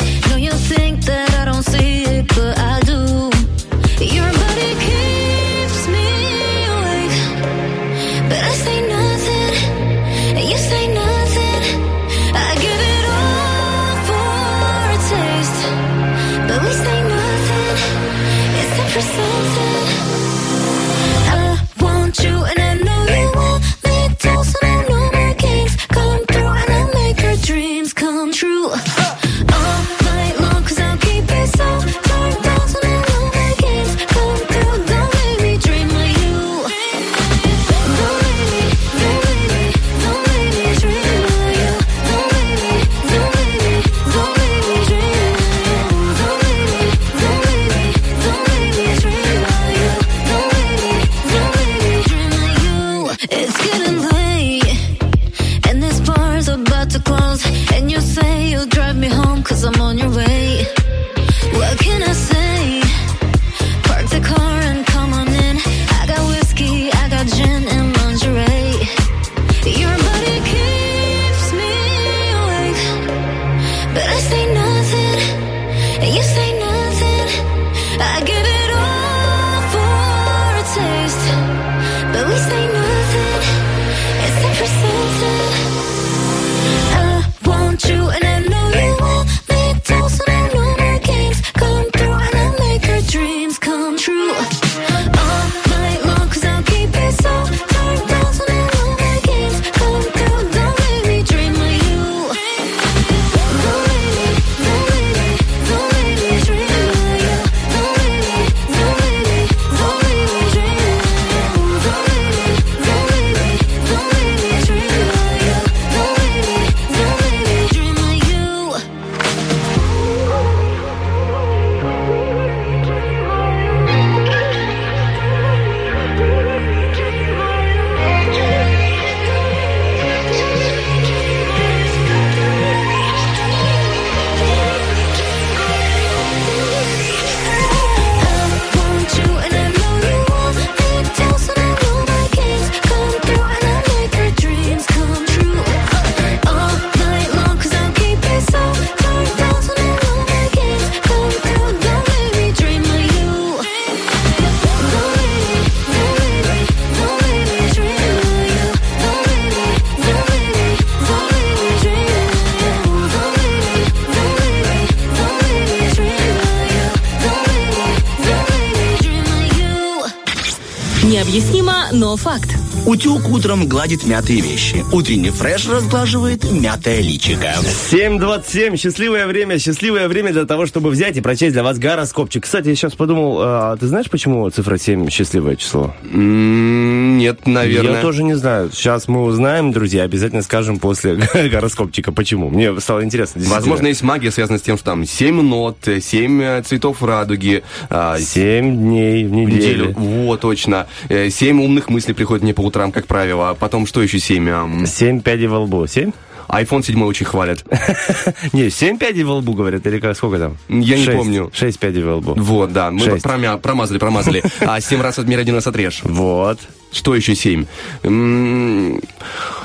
Утюг 173.02 173.28
утром 173.30 173.66
гладит 173.66 174.06
мятые 174.06 174.40
вещи. 174.40 174.85
Утренний 174.92 175.30
фреш 175.30 175.68
разглаживает 175.68 176.49
мятое 176.49 177.00
личико. 177.00 177.52
7.27. 177.90 178.76
Счастливое 178.76 179.26
время. 179.26 179.59
Счастливое 179.59 180.06
время 180.06 180.32
для 180.32 180.44
того, 180.44 180.66
чтобы 180.66 180.90
взять 180.90 181.16
и 181.16 181.21
прочесть 181.21 181.52
для 181.52 181.64
вас 181.64 181.80
гороскопчик. 181.80 182.44
Кстати, 182.44 182.68
я 182.68 182.76
сейчас 182.76 182.92
подумал, 182.94 183.38
а 183.40 183.76
ты 183.76 183.88
знаешь, 183.88 184.09
почему 184.09 184.49
цифра 184.50 184.78
7 184.78 185.11
счастливое 185.11 185.56
число? 185.56 185.92
Нет, 186.12 187.44
наверное. 187.49 187.97
Я 187.97 188.02
тоже 188.02 188.23
не 188.23 188.35
знаю. 188.35 188.71
Сейчас 188.73 189.09
мы 189.09 189.25
узнаем, 189.25 189.73
друзья, 189.73 190.04
обязательно 190.04 190.42
скажем 190.42 190.78
после 190.78 191.14
гороскопчика, 191.35 192.12
почему. 192.12 192.50
Мне 192.50 192.78
стало 192.80 193.02
интересно. 193.02 193.42
Возможно, 193.47 193.88
есть 193.88 194.02
магия, 194.04 194.30
связанная 194.30 194.61
с 194.61 194.62
тем, 194.62 194.76
что 194.76 194.85
там 194.85 195.04
7 195.04 195.42
нот, 195.42 195.78
7 196.00 196.62
цветов 196.62 197.02
радуги, 197.02 197.64
а, 197.90 198.16
7 198.21 198.76
дней 198.76 199.25
в 199.25 199.30
в 199.30 199.32
неделю. 199.32 199.87
неделю. 199.88 199.94
Вот, 199.97 200.40
точно. 200.42 200.87
Э, 201.09 201.30
Семь 201.30 201.61
умных 201.61 201.88
мыслей 201.88 202.14
приходят 202.14 202.44
мне 202.44 202.54
по 202.54 202.61
утрам, 202.61 202.91
как 202.92 203.06
правило. 203.06 203.50
А 203.50 203.54
потом 203.54 203.87
что 203.87 204.02
еще 204.02 204.18
семь? 204.18 204.49
Ам, 204.50 204.87
7 204.87 205.20
пядей 205.20 205.46
во 205.49 205.61
лбу. 205.61 205.87
7? 205.87 206.12
iPhone 206.49 206.82
7 206.84 207.02
очень 207.04 207.25
хвалят. 207.25 207.64
Не, 208.52 208.68
7 208.68 208.99
пядей 208.99 209.22
во 209.25 209.37
лбу, 209.37 209.54
говорят, 209.54 209.87
или 209.87 209.99
как, 209.99 210.14
сколько 210.16 210.38
там? 210.38 210.58
Я 210.68 210.99
не 210.99 211.06
помню. 211.06 211.50
6 211.54 211.78
пядей 211.78 212.02
во 212.02 212.16
лбу. 212.16 212.34
Вот, 212.37 212.72
да. 212.72 212.90
Мы 212.90 213.18
промазали, 213.62 213.99
промазали. 213.99 214.42
А 214.61 214.80
семь 214.80 215.00
раз 215.00 215.18
отмерь, 215.18 215.40
один 215.40 215.54
раз 215.54 215.66
отрежь. 215.66 216.00
Вот. 216.02 216.58
Что 216.90 217.14
еще 217.14 217.34
семь? 217.34 217.64
М, 218.02 219.00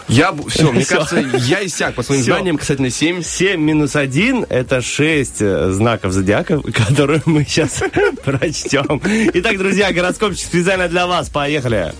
Я... 0.07 0.33
Все, 0.47 0.71
мне 0.71 0.85
кажется, 0.89 1.19
я 1.39 1.65
иссяк 1.65 1.93
по 1.95 2.03
своим 2.03 2.21
знаниям 2.23 2.57
касательно 2.57 2.89
семь. 2.89 3.21
7 3.21 3.59
минус 3.59 3.97
1 3.97 4.45
это 4.47 4.81
6 4.81 5.39
знаков 5.73 6.13
зодиака, 6.13 6.61
которые 6.61 7.21
мы 7.25 7.43
сейчас 7.43 7.83
прочтем. 8.23 9.01
Итак, 9.33 9.57
друзья, 9.57 9.91
гороскопчик 9.91 10.45
специально 10.45 10.87
для 10.87 11.05
вас. 11.05 11.27
Поехали. 11.29 11.91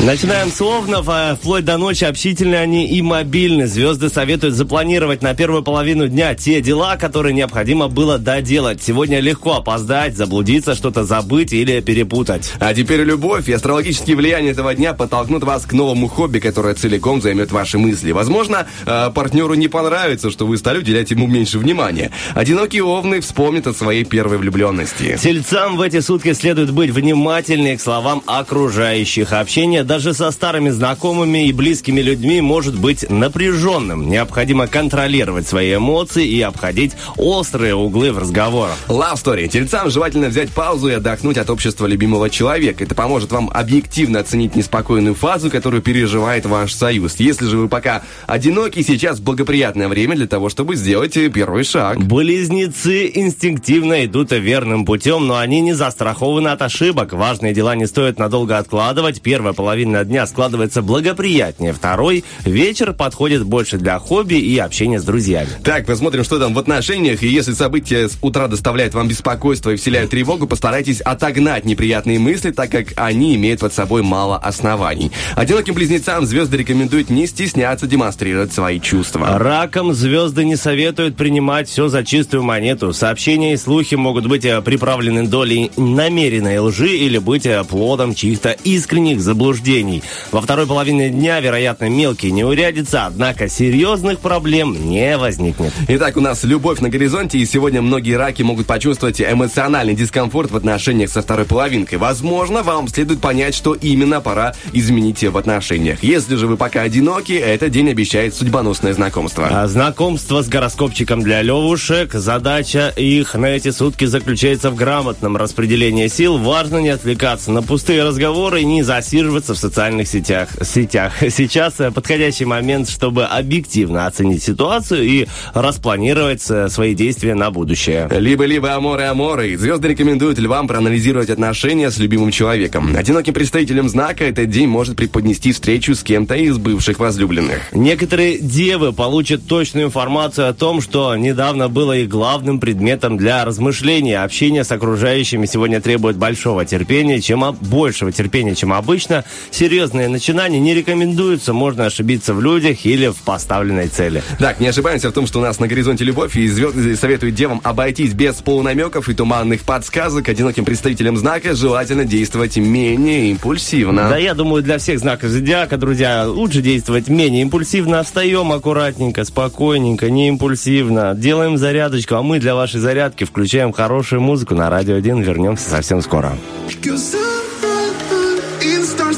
Начинаем 0.00 0.50
с 0.50 0.60
Овнов, 0.60 1.08
вплоть 1.38 1.64
до 1.64 1.76
ночи 1.76 2.04
общительны 2.04 2.56
они 2.56 2.86
и 2.86 3.02
мобильны. 3.02 3.66
Звезды 3.66 4.08
советуют 4.08 4.54
запланировать 4.54 5.22
на 5.22 5.34
первую 5.34 5.62
половину 5.62 6.08
дня 6.08 6.34
те 6.34 6.60
дела, 6.60 6.96
которые 6.96 7.34
необходимо 7.34 7.88
было 7.88 8.18
доделать. 8.18 8.82
Сегодня 8.82 9.20
легко 9.20 9.54
опоздать, 9.54 10.16
заблудиться, 10.16 10.74
что-то 10.74 11.04
забыть 11.04 11.52
или 11.52 11.80
перепутать. 11.80 12.52
А 12.60 12.74
теперь 12.74 13.00
любовь 13.02 13.48
и 13.48 13.52
астрологические 13.52 14.16
влияния 14.16 14.50
этого 14.50 14.74
дня 14.74 14.92
подтолкнут 14.92 15.42
вас 15.42 15.64
к 15.66 15.72
новому 15.72 16.08
хобби, 16.08 16.38
которое 16.38 16.74
целиком 16.74 17.22
займет 17.22 17.50
ваши 17.50 17.78
мысли. 17.78 18.12
Возможно, 18.12 18.66
э, 18.86 19.10
партнеру 19.14 19.54
не 19.54 19.68
понравится, 19.68 20.30
что 20.30 20.46
вы 20.46 20.58
стали 20.58 20.78
уделять 20.78 21.10
ему 21.10 21.26
меньше 21.26 21.58
внимания. 21.58 22.10
Одинокие 22.34 22.84
овны 22.84 23.20
вспомнят 23.20 23.66
о 23.66 23.74
своей 23.74 24.04
первой 24.04 24.38
влюбленности. 24.38 25.18
Тельцам 25.20 25.76
в 25.76 25.80
эти 25.80 26.00
сутки 26.00 26.32
следует 26.34 26.70
быть 26.72 26.90
внимательнее 26.90 27.76
к 27.76 27.80
словам 27.80 28.22
окружающих. 28.44 29.32
Общение 29.32 29.84
даже 29.84 30.12
со 30.12 30.30
старыми 30.30 30.68
знакомыми 30.68 31.48
и 31.48 31.52
близкими 31.52 32.02
людьми 32.02 32.42
может 32.42 32.78
быть 32.78 33.08
напряженным. 33.08 34.08
Необходимо 34.08 34.66
контролировать 34.66 35.48
свои 35.48 35.76
эмоции 35.76 36.26
и 36.26 36.42
обходить 36.42 36.92
острые 37.16 37.74
углы 37.74 38.12
в 38.12 38.18
разговорах. 38.18 38.76
Love 38.88 39.14
Story. 39.14 39.48
Тельцам 39.48 39.90
желательно 39.90 40.28
взять 40.28 40.50
паузу 40.50 40.88
и 40.88 40.92
отдохнуть 40.92 41.38
от 41.38 41.48
общества 41.48 41.86
любимого 41.86 42.28
человека. 42.28 42.84
Это 42.84 42.94
поможет 42.94 43.32
вам 43.32 43.50
объективно 43.52 44.20
оценить 44.20 44.54
неспокойную 44.56 45.14
фазу, 45.14 45.50
которую 45.50 45.80
переживает 45.80 46.44
ваш 46.44 46.74
союз. 46.74 47.16
Если 47.18 47.46
же 47.46 47.56
вы 47.56 47.68
пока 47.68 48.02
одиноки, 48.26 48.82
сейчас 48.82 49.20
благоприятное 49.20 49.88
время 49.88 50.16
для 50.16 50.26
того, 50.26 50.50
чтобы 50.50 50.76
сделать 50.76 51.14
первый 51.32 51.64
шаг. 51.64 51.98
Близнецы 51.98 53.10
инстинктивно 53.14 54.04
идут 54.04 54.32
верным 54.32 54.84
путем, 54.84 55.26
но 55.26 55.38
они 55.38 55.62
не 55.62 55.72
застрахованы 55.72 56.48
от 56.48 56.60
ошибок. 56.60 57.14
Важные 57.14 57.54
дела 57.54 57.74
не 57.74 57.86
стоит 57.86 58.18
надолго 58.18 58.33
откладывать. 58.42 59.22
Первая 59.22 59.54
половина 59.54 60.04
дня 60.04 60.26
складывается 60.26 60.82
благоприятнее. 60.82 61.72
Второй 61.72 62.24
вечер 62.44 62.92
подходит 62.92 63.44
больше 63.44 63.78
для 63.78 63.98
хобби 63.98 64.34
и 64.34 64.58
общения 64.58 65.00
с 65.00 65.04
друзьями. 65.04 65.48
Так, 65.62 65.86
посмотрим, 65.86 66.24
что 66.24 66.38
там 66.38 66.54
в 66.54 66.58
отношениях. 66.58 67.22
И 67.22 67.28
если 67.28 67.52
события 67.52 68.08
с 68.08 68.18
утра 68.20 68.48
доставляют 68.48 68.94
вам 68.94 69.08
беспокойство 69.08 69.70
и 69.70 69.76
вселяют 69.76 70.10
тревогу, 70.10 70.46
постарайтесь 70.46 71.00
отогнать 71.00 71.64
неприятные 71.64 72.18
мысли, 72.18 72.50
так 72.50 72.70
как 72.70 72.88
они 72.96 73.34
имеют 73.36 73.60
под 73.60 73.72
собой 73.72 74.02
мало 74.02 74.36
оснований. 74.36 75.12
Одиноким 75.36 75.74
близнецам 75.74 76.26
звезды 76.26 76.56
рекомендуют 76.56 77.10
не 77.10 77.26
стесняться 77.26 77.86
демонстрировать 77.86 78.52
свои 78.52 78.80
чувства. 78.80 79.38
Раком 79.38 79.92
звезды 79.92 80.44
не 80.44 80.56
советуют 80.56 81.16
принимать 81.16 81.68
все 81.68 81.88
за 81.88 82.04
чистую 82.04 82.42
монету. 82.42 82.92
Сообщения 82.92 83.54
и 83.54 83.56
слухи 83.56 83.94
могут 83.94 84.26
быть 84.26 84.44
э, 84.44 84.60
приправлены 84.62 85.26
долей 85.26 85.70
намеренной 85.76 86.58
лжи 86.58 86.96
или 86.96 87.18
быть 87.18 87.46
э, 87.46 87.62
плодом 87.64 88.14
чьих-то 88.24 88.56
искренних 88.64 89.20
заблуждений. 89.20 90.02
Во 90.32 90.40
второй 90.40 90.66
половине 90.66 91.10
дня, 91.10 91.40
вероятно, 91.40 91.90
мелкие 91.90 92.32
неурядицы, 92.32 92.94
однако 92.94 93.50
серьезных 93.50 94.20
проблем 94.20 94.88
не 94.88 95.18
возникнет. 95.18 95.74
Итак, 95.88 96.16
у 96.16 96.22
нас 96.22 96.42
любовь 96.42 96.80
на 96.80 96.88
горизонте, 96.88 97.36
и 97.38 97.44
сегодня 97.44 97.82
многие 97.82 98.14
раки 98.14 98.40
могут 98.40 98.66
почувствовать 98.66 99.20
эмоциональный 99.20 99.94
дискомфорт 99.94 100.50
в 100.50 100.56
отношениях 100.56 101.10
со 101.10 101.20
второй 101.20 101.44
половинкой. 101.44 101.98
Возможно, 101.98 102.62
вам 102.62 102.88
следует 102.88 103.20
понять, 103.20 103.54
что 103.54 103.74
именно 103.74 104.22
пора 104.22 104.54
изменить 104.72 105.22
в 105.22 105.36
отношениях. 105.36 106.02
Если 106.02 106.36
же 106.36 106.46
вы 106.46 106.56
пока 106.56 106.80
одиноки, 106.80 107.34
этот 107.34 107.72
день 107.72 107.90
обещает 107.90 108.34
судьбоносное 108.34 108.94
знакомство. 108.94 109.48
А 109.50 109.68
знакомство 109.68 110.40
с 110.40 110.48
гороскопчиком 110.48 111.20
для 111.20 111.42
левушек. 111.42 112.14
Задача 112.14 112.88
их 112.96 113.34
на 113.34 113.46
эти 113.46 113.70
сутки 113.70 114.06
заключается 114.06 114.70
в 114.70 114.76
грамотном 114.76 115.36
распределении 115.36 116.06
сил. 116.06 116.38
Важно 116.38 116.78
не 116.78 116.88
отвлекаться 116.88 117.50
на 117.50 117.62
пустые 117.62 118.02
разговоры 118.04 118.60
и 118.60 118.64
не 118.64 118.82
засиживаться 118.82 119.54
в 119.54 119.58
социальных 119.58 120.08
сетях. 120.08 120.48
сетях. 120.62 121.12
Сейчас 121.28 121.80
э, 121.80 121.90
подходящий 121.90 122.44
момент, 122.44 122.88
чтобы 122.88 123.24
объективно 123.24 124.06
оценить 124.06 124.42
ситуацию 124.42 125.02
и 125.02 125.26
распланировать 125.54 126.44
э, 126.48 126.68
свои 126.68 126.94
действия 126.94 127.34
на 127.34 127.50
будущее. 127.50 128.08
Либо-либо 128.10 128.74
аморы 128.74 129.04
аморы. 129.04 129.56
Звезды 129.56 129.88
рекомендуют 129.88 130.38
львам 130.38 130.68
проанализировать 130.68 131.30
отношения 131.30 131.90
с 131.90 131.98
любимым 131.98 132.30
человеком. 132.30 132.94
Одиноким 132.96 133.34
представителям 133.34 133.88
знака 133.88 134.24
этот 134.24 134.50
день 134.50 134.68
может 134.68 134.96
преподнести 134.96 135.52
встречу 135.52 135.94
с 135.94 136.02
кем-то 136.02 136.34
из 136.34 136.58
бывших 136.58 136.98
возлюбленных. 136.98 137.72
Некоторые 137.72 138.38
девы 138.38 138.92
получат 138.92 139.46
точную 139.46 139.86
информацию 139.86 140.48
о 140.48 140.52
том, 140.52 140.80
что 140.80 141.16
недавно 141.16 141.68
было 141.68 141.96
их 141.96 142.08
главным 142.08 142.60
предметом 142.60 143.16
для 143.16 143.44
размышления. 143.44 144.22
Общение 144.22 144.64
с 144.64 144.72
окружающими 144.72 145.46
сегодня 145.46 145.80
требует 145.80 146.16
большого 146.16 146.64
терпения, 146.64 147.20
чем 147.20 147.44
о- 147.44 147.52
большего 147.94 148.10
терпения, 148.10 148.56
чем 148.56 148.72
обычно. 148.72 149.24
Серьезные 149.52 150.08
начинания 150.08 150.58
не 150.58 150.74
рекомендуются, 150.74 151.52
можно 151.52 151.86
ошибиться 151.86 152.34
в 152.34 152.40
людях 152.40 152.84
или 152.84 153.06
в 153.06 153.18
поставленной 153.18 153.86
цели. 153.86 154.20
Так, 154.40 154.58
не 154.58 154.66
ошибаемся 154.66 155.10
в 155.10 155.12
том, 155.12 155.28
что 155.28 155.38
у 155.38 155.42
нас 155.42 155.60
на 155.60 155.68
горизонте 155.68 156.02
любовь, 156.02 156.36
и 156.36 156.48
звезды 156.48 156.96
советуют 156.96 157.36
девам 157.36 157.60
обойтись 157.62 158.12
без 158.12 158.34
полунамеков 158.36 159.08
и 159.08 159.14
туманных 159.14 159.62
подсказок. 159.62 160.28
Одиноким 160.28 160.64
представителям 160.64 161.16
знака 161.16 161.54
желательно 161.54 162.04
действовать 162.04 162.56
менее 162.56 163.30
импульсивно. 163.30 164.08
Да, 164.08 164.16
я 164.16 164.34
думаю, 164.34 164.64
для 164.64 164.78
всех 164.78 164.98
знаков 164.98 165.30
зодиака, 165.30 165.76
друзья, 165.76 166.26
лучше 166.26 166.62
действовать 166.62 167.06
менее 167.06 167.42
импульсивно. 167.42 168.02
Встаем 168.02 168.50
аккуратненько, 168.50 169.24
спокойненько, 169.24 170.10
не 170.10 170.26
импульсивно. 170.30 171.14
Делаем 171.14 171.58
зарядочку, 171.58 172.16
а 172.16 172.22
мы 172.22 172.40
для 172.40 172.56
вашей 172.56 172.80
зарядки 172.80 173.22
включаем 173.22 173.70
хорошую 173.72 174.20
музыку 174.20 174.56
на 174.56 174.68
Радио 174.68 174.96
1. 174.96 175.22
Вернемся 175.22 175.70
совсем 175.70 176.02
скоро. 176.02 176.36
Cause 176.82 177.14
I'm 177.14 177.53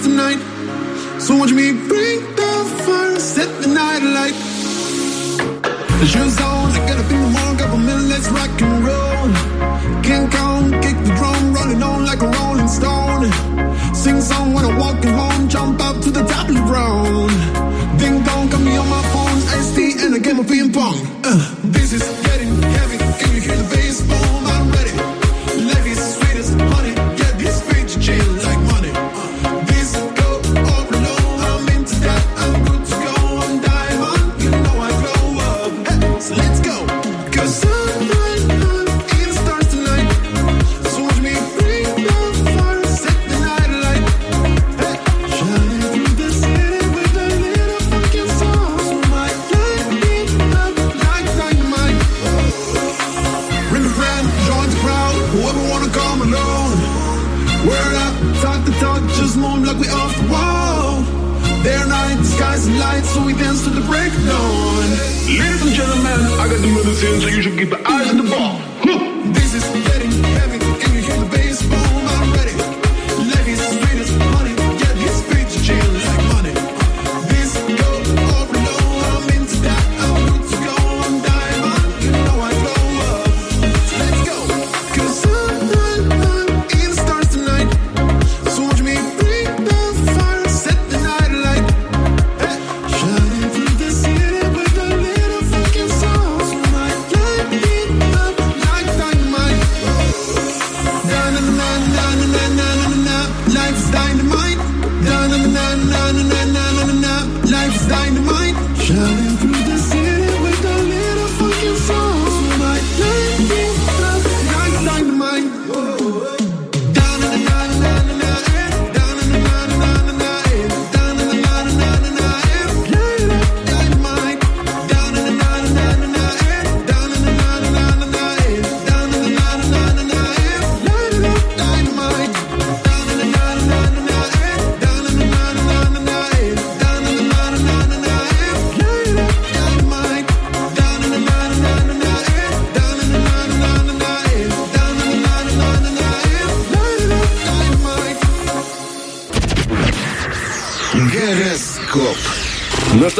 tonight. 0.06 0.40
So 1.20 1.36
watch 1.36 1.52
me 1.52 1.72
bring 1.72 2.20
the 2.38 2.52
fire, 2.84 3.18
set 3.18 3.50
the 3.62 3.68
night 3.68 4.02
alight. 4.02 4.36
The 6.00 6.06
shoes 6.06 6.38
on, 6.40 6.70
I 6.70 6.80
up 7.02 7.10
in 7.10 7.20
the 7.24 7.30
morning, 7.34 7.45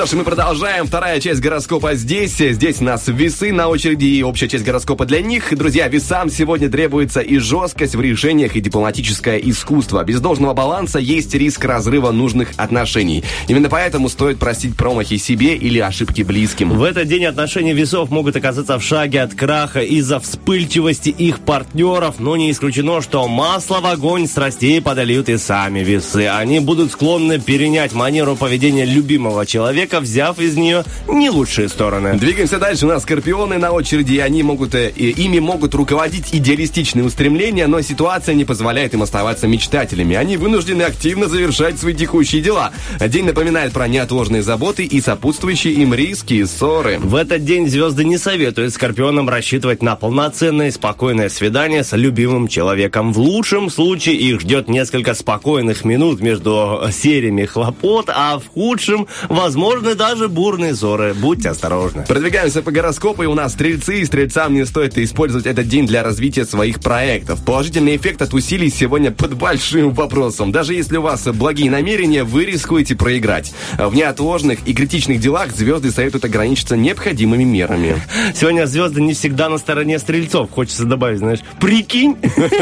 ж, 0.07 0.13
мы 0.13 0.25
продолжаем. 0.25 0.87
Вторая 0.87 1.21
часть 1.21 1.41
гороскопа 1.41 1.95
здесь. 1.95 2.37
Здесь 2.37 2.81
у 2.81 2.85
нас 2.85 3.09
весы 3.09 3.53
на 3.53 3.69
очереди 3.69 4.05
и 4.05 4.23
общая 4.23 4.47
часть 4.47 4.65
гороскопа 4.65 5.05
для 5.05 5.21
них. 5.21 5.57
Друзья, 5.57 5.89
весам 5.89 6.31
сегодня 6.31 6.69
требуется 6.71 7.21
и 7.21 7.39
жесткость 7.39 7.97
в 7.97 8.01
решениях, 8.01 8.55
и 8.55 8.61
дипломатическое 8.61 9.39
искусство. 9.39 10.05
Без 10.05 10.21
должного 10.21 10.55
баланса 10.55 10.99
есть 10.99 11.35
риск 11.35 11.65
разрыва 11.65 12.13
нужных 12.13 12.51
отношений. 12.57 13.25
Именно 13.49 13.69
поэтому 13.69 14.09
стоит 14.09 14.39
простить 14.39 14.77
промахи 14.77 15.17
себе 15.17 15.57
или 15.57 15.81
ошибки 15.81 16.23
близким. 16.23 16.71
В 16.71 16.85
этот 16.85 17.09
день 17.09 17.25
отношения 17.25 17.73
весов 17.73 18.11
могут 18.11 18.37
оказаться 18.37 18.79
в 18.79 18.85
шаге 18.85 19.23
от 19.23 19.35
краха 19.35 19.81
из-за 19.81 20.21
вспыльчивости 20.21 21.09
их 21.09 21.41
партнеров, 21.41 22.17
но 22.19 22.37
не 22.37 22.53
исключено, 22.53 23.01
что 23.01 23.27
масло 23.27 23.81
в 23.81 23.87
огонь 23.87 24.29
страстей 24.29 24.81
подольют 24.81 25.29
и 25.29 25.37
сами 25.37 25.81
весы. 25.81 26.29
Они 26.29 26.61
будут 26.61 26.93
склонны 26.93 27.41
перенять 27.41 27.93
манеру 27.93 28.37
поведения 28.37 28.85
любимого 28.85 29.47
человека, 29.47 29.96
взяв 30.01 30.39
из 30.39 30.57
нее 30.57 30.85
не 31.09 31.31
лучшие 31.31 31.69
стороны. 31.69 32.15
Двигаемся 32.19 32.59
дальше. 32.59 32.87
У 32.87 32.89
нас 32.89 33.03
скорпионы 33.03 33.59
на 33.59 33.71
очереди, 33.73 34.15
и 34.15 34.19
они 34.19 34.43
могут, 34.43 34.75
э, 34.75 34.91
и- 34.95 35.11
ими 35.11 35.39
могут 35.39 35.75
руководить 35.75 36.35
идеалистичные 36.35 37.05
устремления, 37.05 37.67
но 37.67 37.81
ситуация 37.81 38.35
не 38.35 38.45
позволяет 38.45 38.95
им 38.95 39.03
оставаться 39.03 39.47
мечтателями. 39.47 40.17
Они 40.17 40.37
вынуждены 40.37 40.83
активно 40.83 41.29
завершать 41.29 41.79
свои 41.79 41.95
текущие 41.95 42.43
дела. 42.43 42.73
День 43.01 43.27
напоминает 43.27 43.73
про 43.73 43.89
неотложные 43.89 44.43
заботы 44.43 44.85
и 44.85 45.01
сопутствующие 45.01 45.75
им 45.75 45.95
риски 45.95 46.35
и 46.35 46.45
ссоры. 46.45 46.99
В 46.99 47.15
этот 47.15 47.45
день 47.45 47.69
звезды 47.69 48.05
не 48.05 48.19
советуют 48.19 48.75
скорпионам 48.75 49.29
рассчитывать 49.29 49.83
на 49.83 49.97
полноценное 49.97 50.69
и 50.69 50.71
спокойное 50.71 51.29
свидание 51.29 51.85
с 51.85 51.97
любимым 51.97 52.49
человеком. 52.49 53.13
В 53.13 53.19
лучшем 53.19 53.71
случае 53.71 54.17
их 54.17 54.41
ждет 54.41 54.69
несколько 54.69 55.15
спокойных 55.15 55.85
минут 55.85 56.21
между 56.21 56.81
сериями 56.93 57.45
хлопот, 57.45 58.09
а 58.09 58.39
в 58.39 58.47
худшем, 58.53 59.07
возможны 59.29 59.95
даже 59.95 60.29
бурные 60.29 60.75
ссоры. 60.75 60.96
Будьте 61.15 61.51
осторожны. 61.51 62.05
Продвигаемся 62.07 62.63
по 62.63 62.71
гороскопу, 62.71 63.23
и 63.23 63.27
у 63.27 63.35
нас 63.35 63.53
стрельцы, 63.53 64.01
и 64.01 64.05
стрельцам 64.05 64.55
не 64.55 64.65
стоит 64.65 64.97
использовать 64.99 65.47
этот 65.47 65.69
день 65.69 65.87
для 65.87 66.03
развития 66.03 66.45
своих 66.45 66.81
проектов. 66.81 67.45
Положительный 67.45 67.97
эффект 67.97 68.23
от 68.23 68.35
усилий 68.35 68.71
сегодня 68.71 69.11
под 69.11 69.35
большим 69.35 69.93
вопросом. 69.93 70.53
Даже 70.53 70.75
если 70.75 70.97
у 70.97 71.03
вас 71.03 71.25
благие 71.27 71.71
намерения, 71.71 72.25
вы 72.25 72.45
рискуете 72.45 72.95
проиграть. 72.97 73.53
В 73.79 73.95
неотложных 73.95 74.61
и 74.67 74.75
критичных 74.75 75.21
делах 75.21 75.55
звезды 75.55 75.91
советуют 75.91 76.25
ограничиться 76.25 76.77
необходимыми 76.77 77.45
мерами. 77.45 78.01
Сегодня 78.35 78.67
звезды 78.67 79.01
не 79.01 79.15
всегда 79.15 79.49
на 79.49 79.59
стороне 79.59 79.99
стрельцов. 79.99 80.51
Хочется 80.51 80.85
добавить, 80.85 81.19
знаешь, 81.19 81.41
прикинь. 81.61 82.17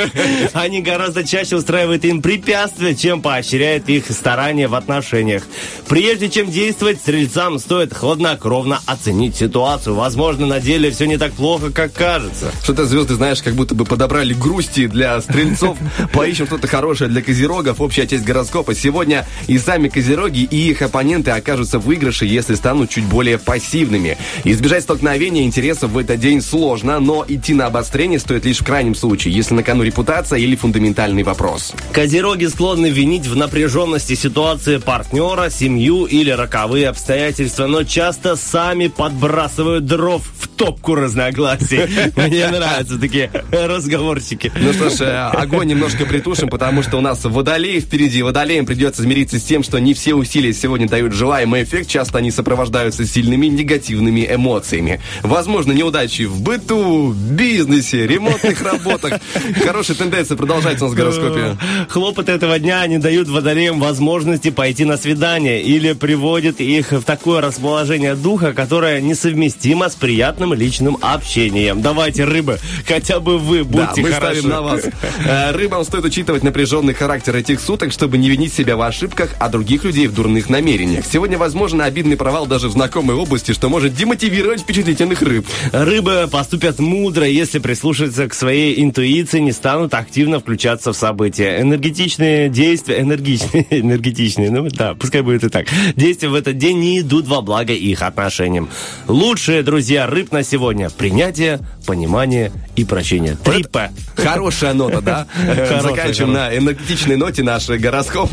Они 0.53 0.83
гораздо 0.83 1.25
чаще 1.25 1.57
устраивают 1.57 2.05
им 2.05 2.23
препятствия, 2.23 2.95
чем 2.95 3.23
поощряют 3.23 3.89
их 3.89 4.11
старания 4.11 4.69
в 4.69 4.75
отношениях. 4.75 5.45
Прежде 5.89 6.29
чем 6.29 6.51
действовать, 6.51 6.99
стрельцам 6.99 7.59
стоит 7.59 7.93
хладнокровно 8.25 8.81
оценить 8.87 9.37
ситуацию. 9.37 9.95
Возможно, 9.95 10.47
на 10.47 10.59
деле 10.59 10.91
все 10.91 11.07
не 11.07 11.19
так 11.19 11.33
плохо, 11.33 11.71
как 11.71 11.93
кажется. 11.93 12.51
Что-то 12.63 12.87
звезды, 12.87 13.15
знаешь, 13.15 13.43
как 13.43 13.55
будто 13.55 13.75
бы 13.75 13.85
подобрали 13.85 14.33
грусти 14.33 14.87
для 14.87 15.21
стрельцов. 15.21 15.77
Поищем 16.13 16.47
что-то 16.47 16.67
хорошее 16.67 17.11
для 17.11 17.21
козерогов. 17.21 17.81
Общая 17.81 18.07
часть 18.07 18.25
гороскопа. 18.25 18.75
Сегодня 18.75 19.27
и 19.47 19.59
сами 19.59 19.89
козероги, 19.89 20.41
и 20.51 20.71
их 20.71 20.81
оппоненты 20.81 21.33
окажутся 21.33 21.79
в 21.79 21.85
выигрыше, 21.85 22.25
если 22.25 22.55
станут 22.55 22.89
чуть 22.91 23.05
более 23.05 23.39
пассивными. 23.39 24.17
Избежать 24.45 24.85
столкновения 24.85 25.43
интересов 25.43 25.91
в 25.91 25.99
этот 25.99 26.19
день 26.19 26.41
сложно, 26.41 26.99
но 27.01 27.25
идти 27.29 27.53
на 27.53 27.67
обострение 27.67 28.19
стоит 28.19 28.47
лишь 28.47 28.61
в 28.61 28.65
крайнем 28.65 28.95
случае, 28.95 29.35
если 29.35 29.55
на 29.55 29.63
кону 29.63 29.83
репутация 29.83 30.39
или 30.39 30.57
фундаментальный 30.57 31.23
вопрос. 31.23 31.75
Козероги 31.93 32.47
склонны 32.47 32.89
винить 32.89 33.27
в 33.27 33.37
напряженности 33.37 34.15
ситуации 34.15 34.79
партнера, 34.79 35.51
семью 35.51 36.07
или 36.07 36.31
роковые 36.31 36.89
обстоятельства, 36.89 37.67
но 37.67 37.85
часто 37.85 38.14
сами 38.37 38.89
подбрасывают 38.89 39.87
дров 39.87 40.23
в 40.39 40.49
топку 40.49 40.95
разногласий. 40.95 41.81
Мне 42.17 42.49
нравятся 42.49 42.99
такие 42.99 43.31
разговорчики. 43.51 44.53
Ну 44.57 44.73
что 44.73 44.91
ж, 44.91 45.01
э, 45.01 45.31
огонь 45.31 45.69
немножко 45.69 46.07
притушим, 46.07 46.49
потому 46.49 46.83
что 46.83 46.99
у 46.99 47.01
нас 47.01 47.25
водолей 47.25 47.81
впереди. 47.81 48.23
Водолеям 48.23 48.67
придется 48.67 49.03
смириться 49.03 49.39
с 49.39 49.43
тем, 49.43 49.63
что 49.63 49.79
не 49.79 49.95
все 49.95 50.15
усилия 50.15 50.53
сегодня 50.53 50.89
дают 50.89 51.13
желаемый 51.13 51.65
эффект. 51.65 51.89
Часто 51.89 52.19
они 52.19 52.31
сопровождаются 52.31 53.05
сильными 53.07 53.47
негативными 53.47 54.27
эмоциями. 54.31 55.01
Возможно, 55.23 55.73
неудачи 55.73 56.23
в 56.23 56.41
быту, 56.41 57.13
бизнесе, 57.13 58.07
ремонтных 58.07 58.63
работах. 58.63 59.21
Хорошая 59.65 59.97
тенденция 59.97 60.37
продолжается 60.37 60.85
у 60.85 60.89
нас 60.89 60.95
в 60.95 60.99
гороскопе. 60.99 61.57
Хлопоты 61.89 62.33
этого 62.33 62.59
дня 62.59 62.87
не 62.87 62.99
дают 62.99 63.29
водолеям 63.29 63.81
возможности 63.81 64.51
пойти 64.51 64.85
на 64.85 64.97
свидание 64.97 65.63
или 65.63 65.93
приводят 65.93 66.61
их 66.61 66.93
в 66.93 67.03
такое 67.03 67.41
расположение 67.41 68.04
духа, 68.15 68.53
которое 68.53 69.01
несовместимо 69.01 69.89
с 69.89 69.95
приятным 69.95 70.53
личным 70.53 70.99
общением. 71.01 71.81
Давайте, 71.81 72.25
рыбы, 72.25 72.59
хотя 72.87 73.21
бы 73.21 73.39
вы 73.39 73.65
Да, 73.65 73.87
будьте 73.87 74.03
мы 74.03 74.11
хороши. 74.13 74.41
ставим 74.41 74.51
на 74.51 74.63
вас. 74.63 74.83
Э, 75.25 75.53
Рыбам 75.53 75.85
стоит 75.85 76.05
учитывать 76.05 76.43
напряженный 76.43 76.93
характер 76.95 77.35
этих 77.37 77.61
суток, 77.61 77.93
чтобы 77.93 78.19
не 78.19 78.29
винить 78.29 78.53
себя 78.53 78.77
в 78.77 78.83
ошибках, 78.83 79.31
а 79.41 79.49
других 79.49 79.85
людей 79.85 80.07
в 80.07 80.15
дурных 80.15 80.51
намерениях. 80.51 81.05
Сегодня 81.11 81.39
возможен 81.39 81.81
обидный 81.81 82.17
провал 82.17 82.47
даже 82.47 82.69
в 82.69 82.73
знакомой 82.73 83.17
области, 83.17 83.53
что 83.53 83.69
может 83.69 83.95
демотивировать 83.95 84.61
впечатлительных 84.61 85.23
рыб. 85.23 85.47
Рыбы 85.73 86.29
поступят 86.31 86.79
мудро, 86.79 87.27
если 87.27 87.59
прислушаться 87.59 88.29
к 88.29 88.35
своей 88.35 88.83
интуиции, 88.83 89.39
не 89.41 89.53
станут 89.53 89.95
активно 89.95 90.41
включаться 90.41 90.93
в 90.93 90.97
события. 90.97 91.61
Энергетичные 91.61 92.49
действия, 92.49 93.01
энергичные, 93.01 93.67
энергетичные, 93.71 94.51
ну 94.51 94.69
да, 94.71 94.95
пускай 94.95 95.23
будет 95.23 95.45
и 95.45 95.49
так. 95.49 95.67
Действия 95.97 96.29
в 96.29 96.35
этот 96.35 96.59
день 96.59 96.79
не 96.81 97.01
идут 97.01 97.27
во 97.29 97.41
благо 97.41 97.73
их 97.73 97.94
отношениям. 98.03 98.69
Лучшие 99.09 99.63
друзья 99.63 100.07
рыб 100.07 100.33
на 100.33 100.43
сегодня– 100.43 100.91
принятие, 100.99 101.61
понимание 101.87 102.53
и 102.77 102.85
прощение. 102.85 103.37
Три 103.43 103.65
П. 103.65 103.91
Хорошая 104.17 104.75
нота, 104.75 105.01
да? 105.01 105.27
Хорошая, 105.37 105.81
Заканчиваем 105.83 106.33
на 106.33 106.57
энергетичной 106.57 107.17
ноте 107.17 107.43
наш 107.43 107.69
гороскоп. 107.69 108.31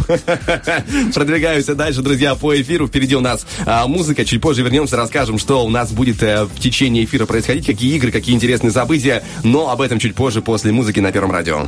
Продвигаемся 1.14 1.76
дальше, 1.76 2.02
друзья, 2.02 2.36
по 2.36 2.60
эфиру. 2.60 2.88
Впереди 2.88 3.16
у 3.16 3.22
нас 3.22 3.46
а, 3.66 3.88
музыка. 3.88 4.26
Чуть 4.26 4.42
позже 4.42 4.64
вернемся, 4.64 4.98
расскажем, 4.98 5.38
что 5.38 5.66
у 5.66 5.70
нас 5.70 5.92
будет 5.92 6.24
э, 6.24 6.46
в 6.46 6.60
течение 6.60 7.04
эфира 7.04 7.26
происходить, 7.26 7.66
какие 7.66 7.96
игры, 7.96 8.12
какие 8.12 8.36
интересные 8.36 8.72
события. 8.72 9.24
Но 9.44 9.70
об 9.70 9.82
этом 9.82 10.00
чуть 10.00 10.16
позже, 10.16 10.42
после 10.42 10.72
музыки 10.72 11.00
на 11.00 11.12
Первом 11.12 11.32
радио. 11.32 11.68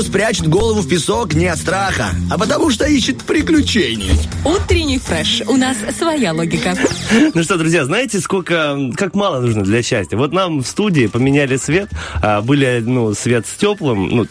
Страус 0.00 0.06
прячет 0.06 0.48
голову 0.48 0.80
в 0.80 0.88
песок 0.88 1.34
не 1.34 1.46
от 1.46 1.58
страха, 1.58 2.10
а 2.30 2.38
потому 2.38 2.70
что 2.70 2.86
ищет 2.86 3.22
приключений. 3.22 4.12
Утренний 4.44 4.98
фреш. 4.98 5.42
У 5.46 5.56
нас 5.56 5.76
своя 5.98 6.32
логика. 6.32 6.74
Ну 7.34 7.42
что, 7.42 7.58
друзья, 7.58 7.84
знаете, 7.84 8.20
сколько, 8.20 8.78
как 8.96 9.14
мало 9.14 9.40
нужно 9.40 9.62
для 9.62 9.82
счастья? 9.82 10.16
Вот 10.16 10.32
нам 10.32 10.60
в 10.60 10.66
студии 10.66 11.06
поменяли 11.06 11.56
свет, 11.56 11.90
а, 12.22 12.40
были, 12.40 12.82
ну, 12.84 13.12
свет 13.14 13.46
с 13.46 13.56
теплым, 13.56 14.08
ну, 14.08 14.26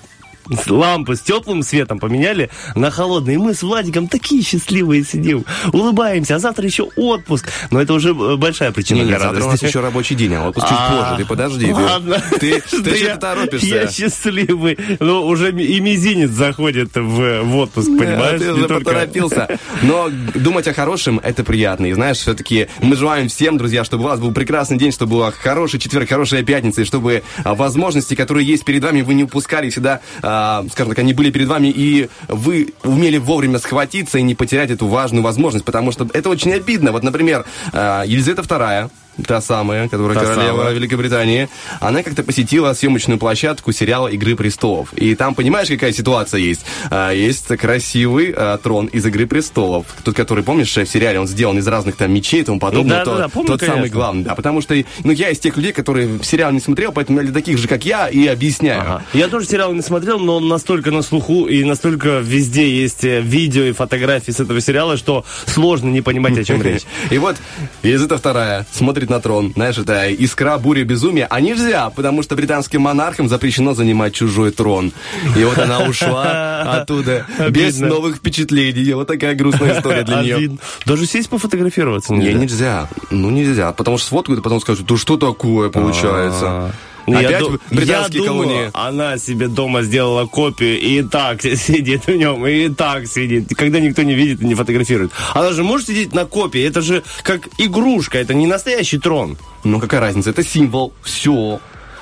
лампы 0.67 1.15
с 1.15 1.21
теплым 1.21 1.63
светом 1.63 1.99
поменяли 1.99 2.49
на 2.75 2.91
холодный. 2.91 3.35
И 3.35 3.37
мы 3.37 3.53
с 3.53 3.61
Владиком 3.63 4.07
такие 4.07 4.41
счастливые 4.43 5.03
сидим, 5.03 5.45
улыбаемся, 5.71 6.35
а 6.35 6.39
завтра 6.39 6.65
еще 6.65 6.83
отпуск. 6.95 7.49
Но 7.71 7.81
это 7.81 7.93
уже 7.93 8.09
э, 8.09 8.35
большая 8.35 8.71
причина 8.71 8.99
Не, 8.99 9.05
для 9.05 9.19
завтра 9.19 9.29
у 9.29 9.33
нас 9.35 9.45
радости. 9.45 9.65
еще 9.65 9.79
рабочий 9.79 10.15
день, 10.15 10.33
а 10.35 10.47
отпуск 10.47 10.67
чуть 10.67 10.77
А, 10.79 11.09
позже. 11.11 11.23
Ты 11.23 11.29
подожди. 11.29 11.71
Ладно. 11.71 12.21
Ты 12.39 12.61
ты 12.61 12.95
что 12.95 13.17
торопишься? 13.17 13.65
Я 13.67 13.87
счастливый. 13.87 14.77
Ну, 14.99 15.25
уже 15.25 15.51
и 15.51 15.79
мизинец 15.79 16.31
заходит 16.31 16.95
в, 16.95 17.43
в 17.43 17.55
отпуск, 17.57 17.87
понимаешь? 17.87 18.39
Ты 18.41 18.53
уже 18.53 18.67
поторопился. 18.67 19.59
Но 19.81 20.09
думать 20.35 20.67
о 20.67 20.73
хорошем 20.73 21.19
это 21.23 21.43
приятно. 21.43 21.85
И 21.87 21.93
знаешь, 21.93 22.17
все-таки 22.17 22.67
мы 22.81 22.95
желаем 22.95 23.27
всем, 23.29 23.57
друзья, 23.57 23.83
чтобы 23.83 24.03
у 24.03 24.07
вас 24.07 24.19
был 24.19 24.31
прекрасный 24.31 24.77
день, 24.77 24.91
чтобы 24.91 25.13
была 25.13 25.31
хороший 25.31 25.79
четверг, 25.79 26.09
хорошая 26.09 26.43
пятница, 26.43 26.81
и 26.81 26.85
чтобы 26.85 27.23
а, 27.43 27.55
возможности, 27.55 28.15
которые 28.15 28.45
есть 28.47 28.65
перед 28.65 28.83
вами, 28.83 29.01
вы 29.01 29.13
не 29.13 29.23
упускали 29.23 29.69
всегда, 29.69 30.01
а, 30.21 30.38
скажем 30.71 30.91
так, 30.91 30.99
они 30.99 31.13
были 31.13 31.31
перед 31.31 31.47
вами, 31.47 31.67
и 31.67 32.09
вы 32.27 32.73
умели 32.83 33.17
вовремя 33.17 33.59
схватиться 33.59 34.17
и 34.17 34.21
не 34.21 34.35
потерять 34.35 34.71
эту 34.71 34.87
важную 34.87 35.23
возможность, 35.23 35.65
потому 35.65 35.91
что 35.91 36.07
это 36.13 36.29
очень 36.29 36.53
обидно. 36.53 36.91
Вот, 36.91 37.03
например, 37.03 37.45
а, 37.73 38.03
Елизавета 38.05 38.41
II, 38.41 38.89
та 39.27 39.41
самая, 39.41 39.87
которая 39.87 40.17
Та 40.17 40.25
королева 40.25 40.57
самая. 40.57 40.73
Великобритании, 40.73 41.49
она 41.79 42.03
как-то 42.03 42.23
посетила 42.23 42.73
съемочную 42.73 43.19
площадку 43.19 43.71
сериала 43.71 44.07
«Игры 44.07 44.35
престолов». 44.35 44.93
И 44.93 45.15
там, 45.15 45.35
понимаешь, 45.35 45.67
какая 45.67 45.91
ситуация 45.91 46.39
есть? 46.39 46.65
А, 46.89 47.11
есть 47.11 47.47
красивый 47.47 48.33
а, 48.35 48.57
трон 48.57 48.87
из 48.87 49.05
«Игры 49.05 49.27
престолов». 49.27 49.85
Тот, 50.03 50.15
который, 50.15 50.43
помнишь, 50.43 50.75
в 50.75 50.85
сериале, 50.85 51.19
он 51.19 51.27
сделан 51.27 51.57
из 51.57 51.67
разных 51.67 51.95
там 51.95 52.11
мечей 52.13 52.41
и 52.41 52.43
тому 52.43 52.59
подобное. 52.59 53.03
Да-да-да, 53.03 53.23
тот 53.23 53.33
помню, 53.33 53.47
тот 53.47 53.61
самый 53.61 53.89
главный, 53.89 54.23
да. 54.23 54.35
Потому 54.35 54.61
что, 54.61 54.75
ну, 55.03 55.11
я 55.11 55.29
из 55.29 55.39
тех 55.39 55.57
людей, 55.57 55.73
которые 55.73 56.19
сериал 56.23 56.51
не 56.51 56.59
смотрел, 56.59 56.91
поэтому 56.91 57.19
я 57.19 57.25
для 57.25 57.33
таких 57.33 57.57
же, 57.57 57.67
как 57.67 57.85
я, 57.85 58.07
и 58.07 58.27
объясняю. 58.27 58.81
Ага. 58.81 59.03
Я 59.13 59.27
тоже 59.27 59.47
сериал 59.47 59.73
не 59.73 59.81
смотрел, 59.81 60.19
но 60.19 60.37
он 60.37 60.47
настолько 60.47 60.91
на 60.91 61.01
слуху 61.01 61.45
и 61.45 61.63
настолько 61.63 62.19
везде 62.19 62.69
есть 62.69 63.03
э, 63.03 63.21
видео 63.21 63.63
и 63.63 63.71
фотографии 63.71 64.31
с 64.31 64.39
этого 64.39 64.61
сериала, 64.61 64.97
что 64.97 65.25
сложно 65.45 65.89
не 65.89 66.01
понимать, 66.01 66.37
о 66.37 66.43
чем 66.43 66.61
речь. 66.63 66.83
И 67.09 67.17
вот 67.17 67.37
Елизавета 67.83 68.17
вторая 68.17 68.65
смотрит 68.71 69.08
на 69.09 69.19
трон. 69.19 69.51
Знаешь, 69.55 69.77
это 69.77 70.07
искра, 70.09 70.57
буря, 70.57 70.83
безумие. 70.83 71.27
А 71.29 71.41
нельзя, 71.41 71.89
потому 71.89 72.23
что 72.23 72.35
британским 72.35 72.81
монархам 72.81 73.27
запрещено 73.29 73.73
занимать 73.73 74.13
чужой 74.13 74.51
трон. 74.51 74.91
И 75.37 75.43
вот 75.43 75.57
она 75.57 75.79
ушла 75.83 76.61
оттуда 76.81 77.25
без 77.49 77.79
новых 77.79 78.17
впечатлений. 78.17 78.93
Вот 78.93 79.07
такая 79.07 79.35
грустная 79.35 79.77
история 79.77 80.03
для 80.03 80.21
нее. 80.21 80.57
Даже 80.85 81.05
сесть 81.05 81.29
пофотографироваться 81.29 82.13
Не, 82.13 82.33
нельзя. 82.33 82.39
нельзя. 82.39 82.89
Ну, 83.11 83.29
нельзя. 83.29 83.71
Потому 83.73 83.97
что 83.97 84.07
сфоткают, 84.07 84.39
и 84.39 84.43
потом 84.43 84.59
скажут, 84.61 84.85
да 84.85 84.97
что 84.97 85.17
такое 85.17 85.69
получается? 85.69 86.73
Ну, 87.07 87.19
я 87.19 87.27
Опять 87.27 87.39
ду- 87.39 87.59
британские 87.71 88.23
я 88.23 88.29
думаю, 88.29 88.69
она 88.73 89.17
себе 89.17 89.47
дома 89.47 89.81
сделала 89.83 90.25
копию 90.25 90.79
и 90.79 91.01
так 91.03 91.41
сидит 91.55 92.07
в 92.07 92.15
нем, 92.15 92.45
и 92.45 92.69
так 92.69 93.07
сидит. 93.07 93.49
Когда 93.55 93.79
никто 93.79 94.03
не 94.03 94.13
видит 94.13 94.41
и 94.41 94.45
не 94.45 94.55
фотографирует. 94.55 95.11
Она 95.33 95.51
же 95.51 95.63
может 95.63 95.87
сидеть 95.87 96.13
на 96.13 96.25
копии. 96.25 96.61
Это 96.61 96.81
же 96.81 97.03
как 97.23 97.47
игрушка, 97.57 98.17
это 98.17 98.33
не 98.33 98.47
настоящий 98.47 98.99
трон. 98.99 99.37
Ну, 99.63 99.79
какая 99.79 99.99
разница? 100.01 100.29
Это 100.29 100.43
символ. 100.43 100.93
Все. 101.03 101.59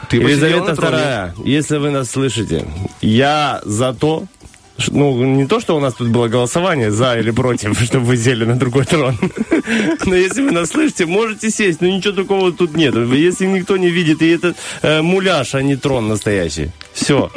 Ты 0.10 0.18
Елизавета 0.18 0.74
вторая, 0.74 1.36
если 1.44 1.78
вы 1.78 1.90
нас 1.90 2.12
слышите, 2.12 2.66
я 3.02 3.62
за 3.66 3.94
то, 3.94 4.24
ну, 4.92 5.24
не 5.26 5.48
то, 5.48 5.60
что 5.60 5.76
у 5.76 5.80
нас 5.80 5.94
тут 5.94 6.10
было 6.10 6.28
голосование 6.28 6.92
за 6.92 7.18
или 7.20 7.32
против, 7.32 7.80
чтобы 7.86 8.06
вы 8.06 8.18
сели 8.18 8.46
на 8.46 8.56
другой 8.56 8.86
трон. 8.86 9.18
Но 10.06 10.16
если 10.16 10.42
вы 10.42 10.52
нас 10.52 10.70
слышите, 10.70 11.06
можете 11.06 11.50
сесть, 11.50 11.82
но 11.82 11.88
ничего 11.88 12.14
такого 12.14 12.52
тут 12.52 12.76
нет. 12.76 12.96
Если 12.96 13.46
никто 13.46 13.78
не 13.78 13.90
видит, 13.90 14.22
и 14.22 14.28
это 14.30 14.56
э, 14.82 15.02
муляж, 15.02 15.56
а 15.56 15.62
не 15.62 15.76
трон 15.76 16.08
настоящий. 16.08 16.72
Все. 16.98 17.32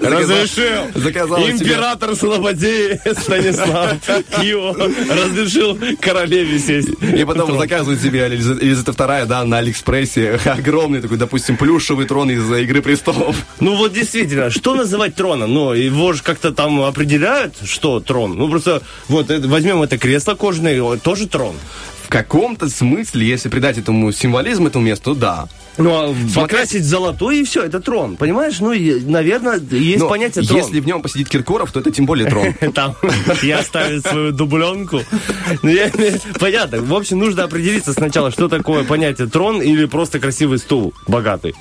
Разрешил. 0.00 0.92
Заказал 0.94 1.40
Император 1.40 2.14
Слободей 2.14 2.98
Станислав 3.18 3.96
Кио 4.40 4.72
разрешил 4.74 5.76
королеве 6.00 6.58
сесть. 6.58 6.90
И 7.02 7.24
потом 7.24 7.58
заказывают 7.58 8.00
себе 8.00 8.20
Елиза- 8.20 8.62
Елизавета 8.62 8.92
вторая, 8.92 9.26
да, 9.26 9.44
на 9.44 9.58
Алиэкспрессе 9.58 10.38
огромный 10.44 11.00
такой, 11.00 11.16
допустим, 11.16 11.56
плюшевый 11.56 12.06
трон 12.06 12.30
из 12.30 12.48
«Игры 12.52 12.80
престолов». 12.80 13.36
Ну 13.58 13.74
вот 13.74 13.92
действительно, 13.92 14.50
что 14.50 14.74
называть 14.76 15.16
троном? 15.16 15.52
Ну, 15.52 15.72
его 15.72 16.12
же 16.12 16.22
как-то 16.22 16.52
там 16.52 16.80
определяют, 16.82 17.54
что 17.64 17.98
трон. 17.98 18.36
Ну 18.36 18.48
просто 18.48 18.82
вот 19.08 19.30
возьмем 19.30 19.82
это 19.82 19.98
кресло 19.98 20.34
кожаное, 20.34 20.96
тоже 20.98 21.26
трон. 21.26 21.56
В 22.04 22.08
каком-то 22.08 22.68
смысле, 22.68 23.26
если 23.26 23.48
придать 23.48 23.78
этому 23.78 24.12
символизм 24.12 24.66
этому 24.68 24.84
месту, 24.84 25.14
да. 25.14 25.48
Ну, 25.78 25.90
а 25.94 26.14
покрасить 26.34 26.84
золотой 26.84 27.40
и 27.40 27.44
все, 27.44 27.62
это 27.62 27.80
трон. 27.80 28.16
Понимаешь? 28.16 28.60
Ну, 28.60 28.72
и, 28.72 29.00
наверное, 29.00 29.58
есть 29.58 30.00
Но 30.00 30.08
понятие 30.08 30.44
трон. 30.44 30.58
если 30.58 30.80
в 30.80 30.86
нем 30.86 31.02
посидит 31.02 31.28
Киркоров, 31.28 31.72
то 31.72 31.80
это 31.80 31.90
тем 31.90 32.06
более 32.06 32.28
трон. 32.28 32.54
Там 32.74 32.94
я 33.42 33.62
ставлю 33.62 34.00
свою 34.00 34.32
дубленку. 34.32 35.00
Ну, 35.62 35.72
понятно. 36.38 36.82
В 36.82 36.94
общем, 36.94 37.18
нужно 37.18 37.44
определиться 37.44 37.92
сначала, 37.92 38.30
что 38.30 38.48
такое 38.48 38.84
понятие 38.84 39.28
трон 39.28 39.62
или 39.62 39.86
просто 39.86 40.20
красивый 40.20 40.58
стул 40.58 40.92
богатый. 41.06 41.54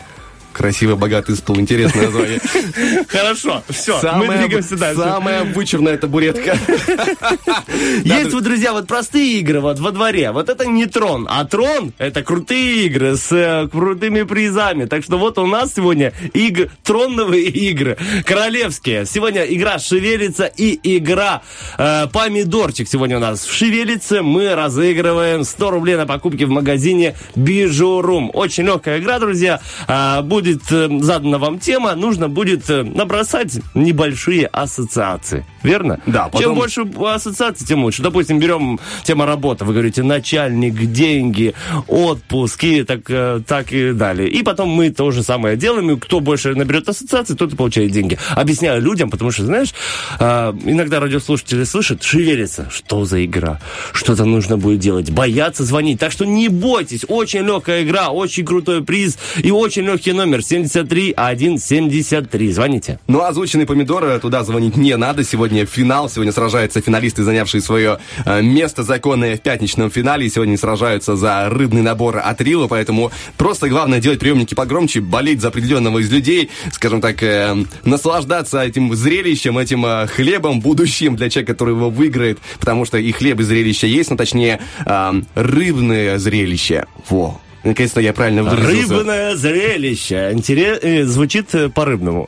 Красивый, 0.53 0.95
богатый 0.95 1.35
стул, 1.35 1.59
интересное 1.59 2.05
название. 2.07 2.39
Хорошо, 3.07 3.63
все, 3.69 3.95
мы 3.95 4.01
Самая, 4.01 4.39
двигаемся 4.39 4.77
дальше. 4.77 5.01
самая 5.01 5.43
вычурная 5.45 5.97
табуретка. 5.97 6.57
Есть 8.03 8.33
вот, 8.33 8.43
друзья, 8.43 8.73
вот 8.73 8.87
простые 8.87 9.39
игры 9.39 9.61
вот 9.61 9.79
во 9.79 9.91
дворе. 9.91 10.31
Вот 10.31 10.49
это 10.49 10.65
не 10.65 10.85
трон, 10.85 11.27
а 11.29 11.45
трон 11.45 11.93
это 11.97 12.23
крутые 12.23 12.85
игры 12.85 13.15
с 13.15 13.31
э, 13.31 13.67
крутыми 13.69 14.23
призами. 14.23 14.85
Так 14.85 15.03
что 15.03 15.17
вот 15.17 15.37
у 15.37 15.47
нас 15.47 15.73
сегодня 15.75 16.13
иг... 16.33 16.69
тронновые 16.83 17.45
игры, 17.45 17.97
королевские. 18.25 19.05
Сегодня 19.05 19.43
игра 19.43 19.79
«Шевелится» 19.79 20.45
и 20.45 20.79
игра 20.97 21.41
э, 21.77 22.07
«Помидорчик». 22.11 22.87
Сегодня 22.87 23.17
у 23.17 23.21
нас 23.21 23.45
в 23.45 23.53
«Шевелится» 23.53 24.21
мы 24.21 24.53
разыгрываем 24.53 25.43
100 25.43 25.71
рублей 25.71 25.95
на 25.95 26.05
покупки 26.05 26.43
в 26.43 26.49
магазине 26.49 27.15
«Бижурум». 27.35 28.31
Очень 28.33 28.65
легкая 28.65 28.99
игра, 28.99 29.19
друзья. 29.19 29.61
А, 29.87 30.21
будет 30.21 30.40
э, 30.47 30.89
задана 31.01 31.37
вам 31.37 31.59
тема, 31.59 31.95
нужно 31.95 32.29
будет 32.29 32.69
э, 32.69 32.83
набросать 32.83 33.59
небольшие 33.73 34.47
ассоциации. 34.47 35.45
Верно? 35.63 35.99
Да, 36.05 36.23
Чем 36.23 36.31
потом- 36.31 36.55
больше 36.55 36.81
ассоциаций, 37.05 37.67
тем 37.67 37.83
лучше. 37.83 38.01
Допустим, 38.01 38.39
берем 38.39 38.79
тема 39.03 39.25
работа. 39.25 39.65
Вы 39.65 39.73
говорите 39.73 40.03
начальник, 40.03 40.75
деньги, 40.91 41.53
отпуск 41.87 42.63
и 42.63 42.83
так, 42.83 43.01
э, 43.09 43.41
так 43.45 43.71
и 43.71 43.91
далее. 43.93 44.29
И 44.29 44.43
потом 44.43 44.69
мы 44.69 44.89
то 44.89 45.11
же 45.11 45.23
самое 45.23 45.57
делаем. 45.57 45.91
И 45.91 45.99
кто 45.99 46.19
больше 46.19 46.55
наберет 46.55 46.89
ассоциаций, 46.89 47.35
тот 47.35 47.53
и 47.53 47.55
получает 47.55 47.91
деньги. 47.91 48.17
Объясняю 48.35 48.81
людям, 48.81 49.09
потому 49.09 49.31
что, 49.31 49.45
знаешь, 49.45 49.73
иногда 50.19 50.99
радиослушатели 50.99 51.63
слышат, 51.63 52.03
шевелится. 52.03 52.67
Что 52.69 53.05
за 53.05 53.23
игра? 53.25 53.59
Что-то 53.93 54.25
нужно 54.25 54.57
будет 54.57 54.79
делать. 54.79 55.11
Боятся 55.11 55.63
звонить. 55.63 55.99
Так 55.99 56.11
что 56.11 56.25
не 56.25 56.47
бойтесь. 56.49 57.05
Очень 57.07 57.41
легкая 57.45 57.83
игра, 57.83 58.09
очень 58.09 58.45
крутой 58.45 58.83
приз 58.83 59.17
и 59.37 59.51
очень 59.51 59.83
легкий 59.83 60.13
номер 60.13 60.30
73 60.39 61.13
173. 61.17 62.51
Звоните. 62.53 62.99
Ну, 63.07 63.21
озвученный 63.21 63.65
помидор, 63.65 64.19
туда 64.19 64.43
звонить 64.43 64.77
не 64.77 64.95
надо. 64.95 65.23
Сегодня 65.23 65.65
финал. 65.65 66.09
Сегодня 66.09 66.31
сражаются 66.31 66.79
финалисты, 66.79 67.23
занявшие 67.23 67.61
свое 67.61 67.99
э, 68.25 68.41
место 68.41 68.83
законное 68.83 69.35
в 69.35 69.41
пятничном 69.41 69.91
финале. 69.91 70.29
Сегодня 70.29 70.57
сражаются 70.57 71.15
за 71.15 71.49
рыбный 71.49 71.81
набор 71.81 72.21
от 72.23 72.39
Рила. 72.41 72.67
Поэтому 72.67 73.11
просто 73.37 73.67
главное 73.67 73.99
делать 73.99 74.19
приемники 74.19 74.53
погромче, 74.53 75.01
болеть 75.01 75.41
за 75.41 75.49
определенного 75.49 75.99
из 75.99 76.11
людей, 76.11 76.49
скажем 76.71 77.01
так, 77.01 77.21
э, 77.23 77.55
наслаждаться 77.83 78.61
этим 78.61 78.95
зрелищем, 78.95 79.57
этим 79.57 79.85
э, 79.85 80.07
хлебом 80.07 80.61
будущим 80.61 81.15
для 81.15 81.29
человека, 81.29 81.53
который 81.53 81.75
его 81.75 81.89
выиграет. 81.89 82.39
Потому 82.59 82.85
что 82.85 82.97
и 82.97 83.11
хлеб, 83.11 83.39
и 83.39 83.43
зрелище 83.43 83.89
есть, 83.89 84.09
но 84.09 84.15
точнее 84.15 84.59
э, 84.85 85.11
рыбное 85.35 86.17
зрелище. 86.17 86.85
Во. 87.09 87.41
Наконец-то 87.63 88.01
я 88.01 88.13
правильно 88.13 88.43
выразился. 88.43 88.97
Рыбное 88.97 89.35
зрелище. 89.35 90.31
Интерес... 90.33 90.79
э, 90.81 91.03
Звучит 91.03 91.53
э, 91.53 91.69
по-рыбному. 91.69 92.27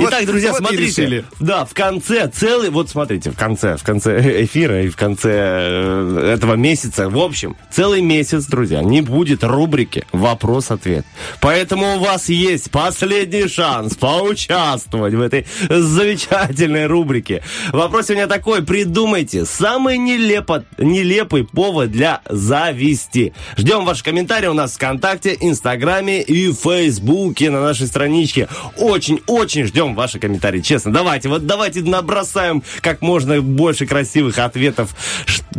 Итак, 0.00 0.24
друзья, 0.26 0.54
смотрите. 0.54 1.24
Да, 1.38 1.64
в 1.66 1.74
конце 1.74 2.28
целый... 2.28 2.70
Вот 2.70 2.88
смотрите, 2.88 3.30
в 3.30 3.36
конце, 3.36 3.76
в 3.76 3.82
конце 3.82 4.44
эфира 4.44 4.82
и 4.82 4.88
в 4.88 4.96
конце 4.96 5.30
э, 5.32 6.32
этого 6.34 6.54
месяца, 6.54 7.10
в 7.10 7.18
общем, 7.18 7.56
целый 7.70 8.00
месяц, 8.00 8.46
друзья, 8.46 8.82
не 8.82 9.02
будет 9.02 9.44
рубрики 9.44 10.06
«Вопрос-ответ». 10.12 11.04
Поэтому 11.40 11.96
у 11.96 11.98
вас 12.00 12.30
есть 12.30 12.70
последний 12.70 13.48
шанс 13.48 13.94
поучаствовать 13.96 15.12
в 15.12 15.20
этой 15.20 15.46
замечательной 15.68 16.86
рубрике. 16.86 17.42
Вопрос 17.72 18.08
у 18.08 18.14
меня 18.14 18.28
такой. 18.28 18.62
Придумайте 18.62 19.44
самый 19.44 19.98
нелепо... 19.98 20.64
нелепый 20.78 21.44
повод 21.44 21.90
для 21.90 22.22
зависти. 22.30 23.34
Ждем 23.58 23.84
ваши 23.84 24.02
комментарии 24.02 24.21
у 24.48 24.54
нас 24.54 24.72
в 24.72 24.76
ВКонтакте, 24.76 25.36
Инстаграме 25.40 26.22
и 26.22 26.52
Фейсбуке 26.52 27.50
на 27.50 27.60
нашей 27.60 27.86
страничке. 27.86 28.48
Очень-очень 28.76 29.64
ждем 29.64 29.94
ваши 29.94 30.18
комментарии. 30.18 30.60
Честно, 30.60 30.92
давайте, 30.92 31.28
вот 31.28 31.46
давайте 31.46 31.82
набросаем 31.82 32.62
как 32.80 33.02
можно 33.02 33.40
больше 33.42 33.86
красивых 33.86 34.38
ответов 34.38 34.94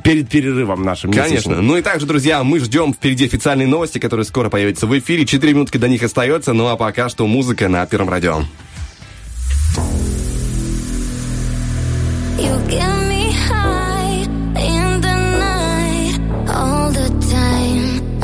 перед 0.03 0.29
перерывом 0.29 0.83
нашим 0.83 1.11
Конечно. 1.11 1.33
месячным. 1.33 1.67
Ну 1.67 1.77
и 1.77 1.81
также, 1.81 2.05
друзья, 2.05 2.43
мы 2.43 2.59
ждем 2.59 2.93
впереди 2.93 3.25
официальные 3.25 3.67
новости, 3.67 3.99
которые 3.99 4.25
скоро 4.25 4.49
появятся 4.49 4.87
в 4.87 4.97
эфире. 4.97 5.25
Четыре 5.25 5.53
минутки 5.53 5.77
до 5.77 5.87
них 5.87 6.03
остается, 6.03 6.53
ну 6.53 6.67
а 6.67 6.77
пока 6.77 7.09
что 7.09 7.27
музыка 7.27 7.67
на 7.67 7.85
Первом 7.85 8.09
радио. 8.09 8.43
You 12.37 12.57
get 12.67 13.07
me 13.07 13.31
high 13.31 14.25
in 14.55 14.92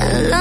I 0.02 0.38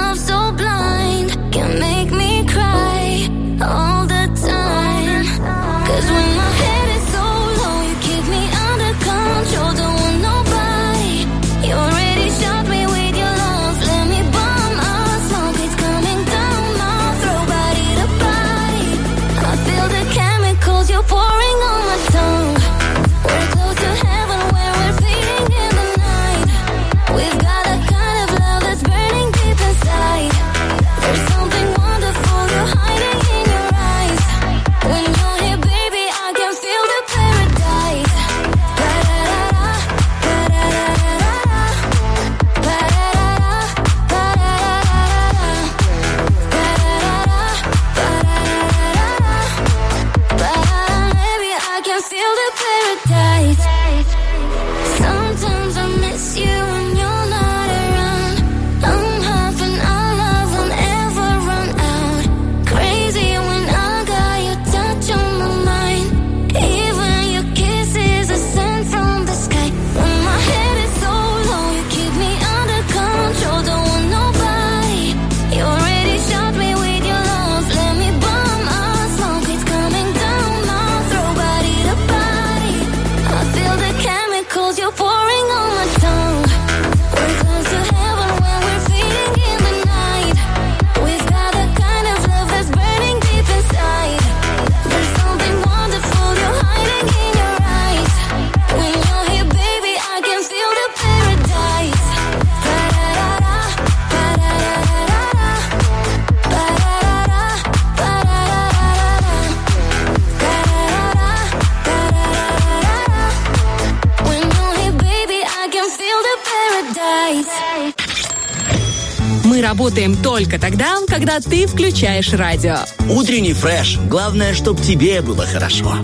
работаем 119.61 120.17
только 120.17 120.59
тогда, 120.59 120.97
когда 121.07 121.41
ты 121.41 121.67
включаешь 121.67 122.33
радио. 122.33 122.77
Утренний 123.09 123.53
фреш. 123.53 123.99
Главное, 124.09 124.55
чтобы 124.55 124.83
тебе 124.83 125.23
было 125.23 125.47
хорошо. 125.47 125.97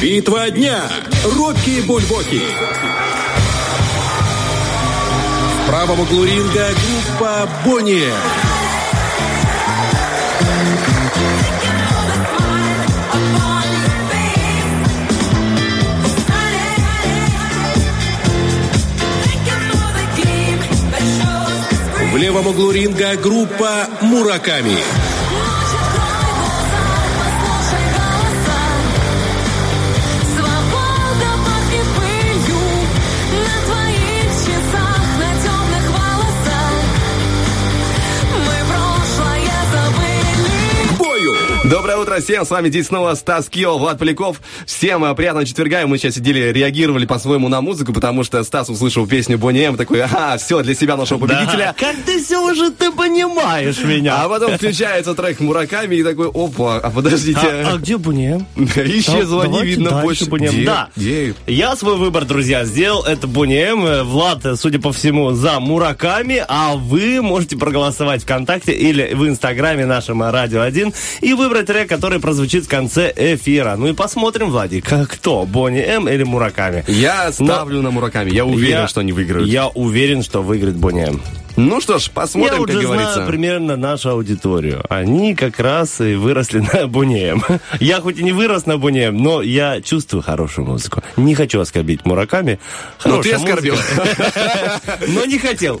Битва 0.00 0.50
дня. 0.50 0.82
Рокки 1.24 1.80
Бульбоки. 1.86 2.42
В 5.62 5.66
правом 5.68 6.00
углу 6.00 6.24
ринга 6.24 6.68
группа 7.18 7.48
Бонни. 7.64 8.04
В 22.14 22.16
левом 22.16 22.46
углу 22.46 22.70
ринга 22.70 23.16
группа 23.16 23.88
Мураками. 24.00 24.78
Доброе 41.70 41.96
утро 41.96 42.20
всем, 42.20 42.44
с 42.44 42.50
вами 42.50 42.68
здесь 42.68 42.88
снова 42.88 43.14
Стас 43.14 43.48
Кио, 43.48 43.78
Влад 43.78 43.98
Поляков. 43.98 44.42
Всем 44.66 45.02
э, 45.02 45.14
приятного 45.14 45.46
четверга, 45.46 45.80
и 45.80 45.86
мы 45.86 45.96
сейчас 45.96 46.16
сидели, 46.16 46.52
реагировали 46.52 47.06
по-своему 47.06 47.48
на 47.48 47.62
музыку, 47.62 47.94
потому 47.94 48.22
что 48.22 48.44
Стас 48.44 48.68
услышал 48.68 49.06
песню 49.06 49.38
Бонни 49.38 49.62
М, 49.62 49.76
такой, 49.78 50.02
ага, 50.02 50.36
все, 50.36 50.62
для 50.62 50.74
себя 50.74 50.98
нашел 50.98 51.18
победителя. 51.18 51.74
Да, 51.74 51.74
Как 51.78 51.96
ты 52.04 52.22
все 52.22 52.38
уже 52.44 52.70
ты 52.70 52.92
понимаешь 52.92 53.78
меня? 53.82 54.22
А 54.22 54.28
потом 54.28 54.52
включается 54.58 55.14
трек 55.14 55.40
Мураками 55.40 55.94
и 55.94 56.02
такой, 56.04 56.28
опа, 56.28 56.76
а 56.80 56.90
подождите. 56.90 57.40
А, 57.40 57.72
а 57.72 57.78
где 57.78 57.96
Бунем? 57.96 58.46
Исчезла, 58.56 59.44
не 59.44 59.62
видно 59.62 60.02
больше. 60.02 60.26
Где? 60.26 60.66
Да. 60.66 60.90
Где? 60.96 61.34
Я 61.46 61.74
свой 61.76 61.96
выбор, 61.96 62.26
друзья, 62.26 62.66
сделал. 62.66 63.04
Это 63.04 63.26
Бонни 63.26 63.56
М. 63.56 63.86
Э, 63.86 64.02
Влад, 64.02 64.44
э, 64.44 64.56
судя 64.56 64.80
по 64.80 64.92
всему, 64.92 65.30
за 65.32 65.60
Мураками, 65.60 66.44
а 66.46 66.74
вы 66.76 67.22
можете 67.22 67.56
проголосовать 67.56 68.22
ВКонтакте 68.24 68.72
или 68.72 69.14
в 69.14 69.26
Инстаграме 69.26 69.86
нашем 69.86 70.22
Радио 70.22 70.60
1 70.60 70.92
и 71.22 71.32
выбрать 71.32 71.54
трек, 71.64 71.88
который 71.88 72.20
прозвучит 72.20 72.64
в 72.64 72.68
конце 72.68 73.12
эфира. 73.16 73.76
Ну 73.76 73.88
и 73.88 73.92
посмотрим, 73.92 74.50
Владик, 74.50 74.86
как 74.86 75.08
кто, 75.10 75.44
Бонни 75.46 75.80
М. 75.80 76.08
или 76.08 76.22
Мураками. 76.22 76.84
Я 76.86 77.32
ставлю 77.32 77.82
на 77.82 77.90
Мураками, 77.90 78.30
я 78.30 78.44
уверен, 78.44 78.80
Я- 78.82 78.88
что 78.88 79.00
они 79.00 79.12
выиграют. 79.12 79.48
Я 79.48 79.68
уверен, 79.68 80.22
что 80.22 80.42
выиграет 80.42 80.76
Бонни 80.76 81.02
М. 81.02 81.20
Ну 81.56 81.80
что 81.80 81.98
ж, 81.98 82.06
Я 82.06 82.10
посмотрим, 82.12 82.62
уже 82.62 82.72
как 82.72 82.82
знаю 82.82 82.88
говорится. 82.98 83.26
примерно 83.26 83.76
нашу 83.76 84.10
аудиторию. 84.10 84.82
Они 84.88 85.34
как 85.36 85.60
раз 85.60 86.00
и 86.00 86.14
выросли 86.14 86.58
на 86.72 86.88
Бунеем. 86.88 87.42
Я 87.78 88.00
хоть 88.00 88.18
и 88.18 88.24
не 88.24 88.32
вырос 88.32 88.66
на 88.66 88.76
Бунеем, 88.76 89.16
но 89.16 89.40
я 89.40 89.80
чувствую 89.80 90.22
хорошую 90.22 90.66
музыку. 90.66 91.02
Не 91.16 91.34
хочу 91.36 91.60
оскорбить 91.60 92.04
Мураками. 92.04 92.58
Ну, 93.04 93.22
ты 93.22 93.32
оскорбил. 93.32 93.76
Но 95.08 95.24
не 95.26 95.38
хотел. 95.38 95.80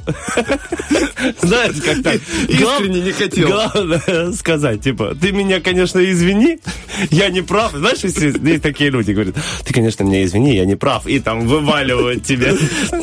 Знаешь, 1.40 1.76
как 1.84 2.02
так? 2.02 2.16
Искренне 2.48 3.00
не 3.00 3.12
хотел. 3.12 3.48
Главное 3.48 4.32
сказать, 4.32 4.80
типа, 4.82 5.16
ты 5.20 5.32
меня, 5.32 5.60
конечно, 5.60 5.98
извини, 5.98 6.60
я 7.10 7.30
не 7.30 7.42
прав. 7.42 7.72
Знаешь, 7.72 7.98
если 8.04 8.32
есть 8.48 8.62
такие 8.62 8.90
люди, 8.90 9.10
говорят, 9.10 9.34
ты, 9.64 9.74
конечно, 9.74 10.04
меня 10.04 10.22
извини, 10.24 10.54
я 10.54 10.66
не 10.66 10.76
прав. 10.76 11.06
И 11.06 11.18
там 11.18 11.48
вываливают 11.48 12.24
тебе 12.24 12.54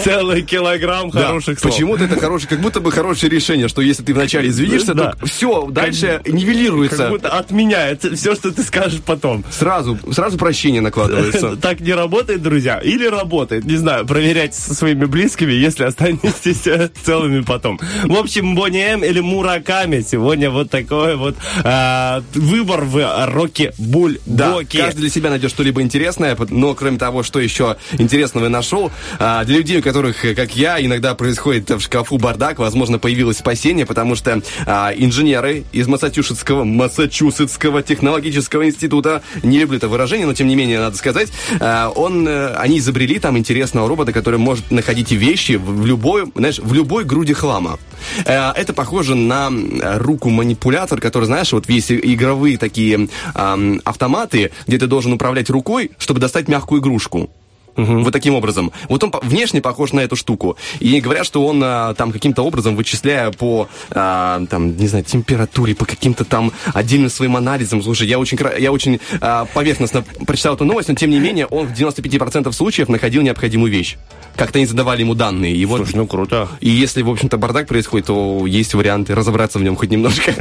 целый 0.04 0.42
килограмм 0.44 1.12
хороших 1.12 1.60
слов. 1.60 1.74
Почему-то 1.74 2.06
это 2.06 2.18
хорошее, 2.18 2.50
как 2.50 2.61
будто 2.62 2.80
бы 2.80 2.92
хорошее 2.92 3.32
решение, 3.32 3.68
что 3.68 3.82
если 3.82 4.04
ты 4.04 4.14
вначале 4.14 4.50
извинишься, 4.50 4.94
Да. 4.94 5.14
то 5.14 5.26
все, 5.26 5.68
дальше 5.70 6.22
Как 6.24 6.34
нивелируется. 6.34 7.10
будто 7.10 7.30
отменяет 7.30 8.04
все, 8.18 8.36
что 8.36 8.52
ты 8.52 8.64
скажешь 8.64 9.02
потом. 9.06 9.44
Сразу, 9.52 9.98
сразу 10.12 10.38
прощение 10.38 10.82
накладывается. 10.82 11.56
Так 11.62 11.80
не 11.82 11.94
работает, 11.94 12.42
друзья? 12.42 12.80
Или 12.80 13.06
работает? 13.06 13.66
Не 13.66 13.76
знаю, 13.78 14.06
проверяйте 14.06 14.60
со 14.60 14.74
своими 14.74 15.06
близкими, 15.06 15.52
если 15.52 15.84
останетесь 15.84 16.66
э, 16.68 16.90
целыми 17.04 17.42
потом. 17.42 17.80
В 18.04 18.16
общем, 18.16 18.56
Бонни 18.56 18.80
М 18.82 19.04
или 19.04 19.20
Мураками. 19.20 20.02
Сегодня 20.02 20.50
вот 20.50 20.70
такой 20.70 21.16
вот 21.16 21.36
э, 21.64 22.22
выбор 22.34 22.84
в 22.86 23.26
Роки 23.28 23.74
Буль 23.78 24.20
Да, 24.26 24.58
каждый 24.72 25.02
для 25.02 25.10
себя 25.10 25.30
найдет 25.30 25.52
что-либо 25.52 25.82
интересное, 25.82 26.38
но 26.50 26.74
кроме 26.74 26.98
того, 26.98 27.24
что 27.24 27.40
еще 27.40 27.78
интересного 27.98 28.46
я 28.46 28.50
нашел, 28.50 28.92
а, 29.20 29.44
для 29.46 29.58
людей, 29.58 29.80
у 29.80 29.82
которых, 29.82 30.24
э, 30.26 30.36
как 30.36 30.56
я, 30.56 30.84
иногда 30.84 31.16
происходит 31.16 31.70
в 31.70 31.80
шкафу 31.82 32.18
бардак, 32.18 32.51
возможно, 32.60 33.00
появилось 33.00 33.38
спасение, 33.38 33.86
потому 33.86 34.16
что 34.16 34.42
а, 34.66 34.92
инженеры 34.96 35.64
из 35.72 35.88
Массачусетского, 35.88 36.64
Массачусетского 36.64 37.84
технологического 37.84 38.66
института, 38.66 39.22
не 39.44 39.60
люблю 39.60 39.78
это 39.78 39.88
выражение, 39.88 40.28
но 40.28 40.34
тем 40.34 40.48
не 40.48 40.56
менее, 40.56 40.80
надо 40.80 40.98
сказать, 40.98 41.30
а, 41.60 41.90
он, 41.90 42.28
э, 42.28 42.54
они 42.56 42.80
изобрели 42.80 43.20
там 43.20 43.38
интересного 43.38 43.88
робота, 43.88 44.12
который 44.14 44.40
может 44.40 44.72
находить 44.72 45.12
вещи 45.12 45.54
в 45.54 45.86
любой, 45.86 46.26
знаешь, 46.36 46.60
в 46.60 46.74
любой 46.74 47.04
груди 47.04 47.34
хлама. 47.34 47.80
Э, 48.26 48.52
Это 48.56 48.74
похоже 48.74 49.16
на 49.16 49.50
э, 49.52 49.98
руку-манипулятор, 49.98 51.00
который, 51.00 51.26
знаешь, 51.26 51.52
вот 51.54 51.70
и- 51.70 52.14
игровые 52.14 52.58
такие 52.58 53.08
ам, 53.34 53.82
автоматы, 53.84 54.52
где 54.68 54.78
ты 54.78 54.88
должен 54.88 55.14
управлять 55.14 55.50
рукой, 55.50 55.92
чтобы 55.98 56.20
достать 56.20 56.48
мягкую 56.48 56.82
игрушку. 56.82 57.30
Вот 57.76 58.12
таким 58.12 58.36
образом. 58.36 58.72
Вот 58.90 59.04
он 59.04 59.14
внешне 59.24 59.62
похож 59.62 59.94
на 59.94 60.02
эту 60.02 60.16
штуку. 60.16 60.58
И 60.80 61.00
говорят, 61.00 61.26
что 61.26 61.46
он 61.46 61.62
а, 61.64 61.94
там 61.94 62.12
каким-то 62.12 62.44
образом, 62.44 62.76
вычисляя 62.76 63.32
по, 63.32 63.68
а, 63.92 64.44
там, 64.50 64.76
не 64.76 64.88
знаю, 64.88 65.04
температуре, 65.04 65.76
по 65.76 65.86
каким-то 65.86 66.26
там 66.26 66.52
отдельным 66.74 67.10
своим 67.10 67.36
анализам. 67.38 67.82
Слушай, 67.82 68.08
я 68.08 68.20
очень, 68.20 68.38
я 68.60 68.72
очень 68.72 69.00
а, 69.20 69.46
поверхностно 69.46 70.04
прочитал 70.26 70.56
эту 70.56 70.66
новость, 70.66 70.90
но 70.90 70.96
тем 70.96 71.10
не 71.10 71.20
менее 71.20 71.46
он 71.46 71.68
в 71.68 71.74
95% 71.74 72.52
случаев 72.52 72.90
находил 72.90 73.22
необходимую 73.22 73.72
вещь. 73.72 73.98
Как-то 74.36 74.60
они 74.60 74.66
задавали 74.66 75.02
ему 75.02 75.14
данные. 75.14 75.56
И 75.56 75.66
вот 75.66 75.78
Слушай, 75.78 75.96
ну 75.96 76.08
круто. 76.08 76.48
и 76.62 76.70
если, 76.70 77.02
в 77.02 77.10
общем-то, 77.10 77.38
бардак 77.38 77.68
происходит, 77.68 78.08
то 78.08 78.46
есть 78.48 78.74
варианты 78.74 79.14
разобраться 79.16 79.60
в 79.60 79.64
нем 79.64 79.76
хоть 79.76 79.90
немножко. 79.90 80.34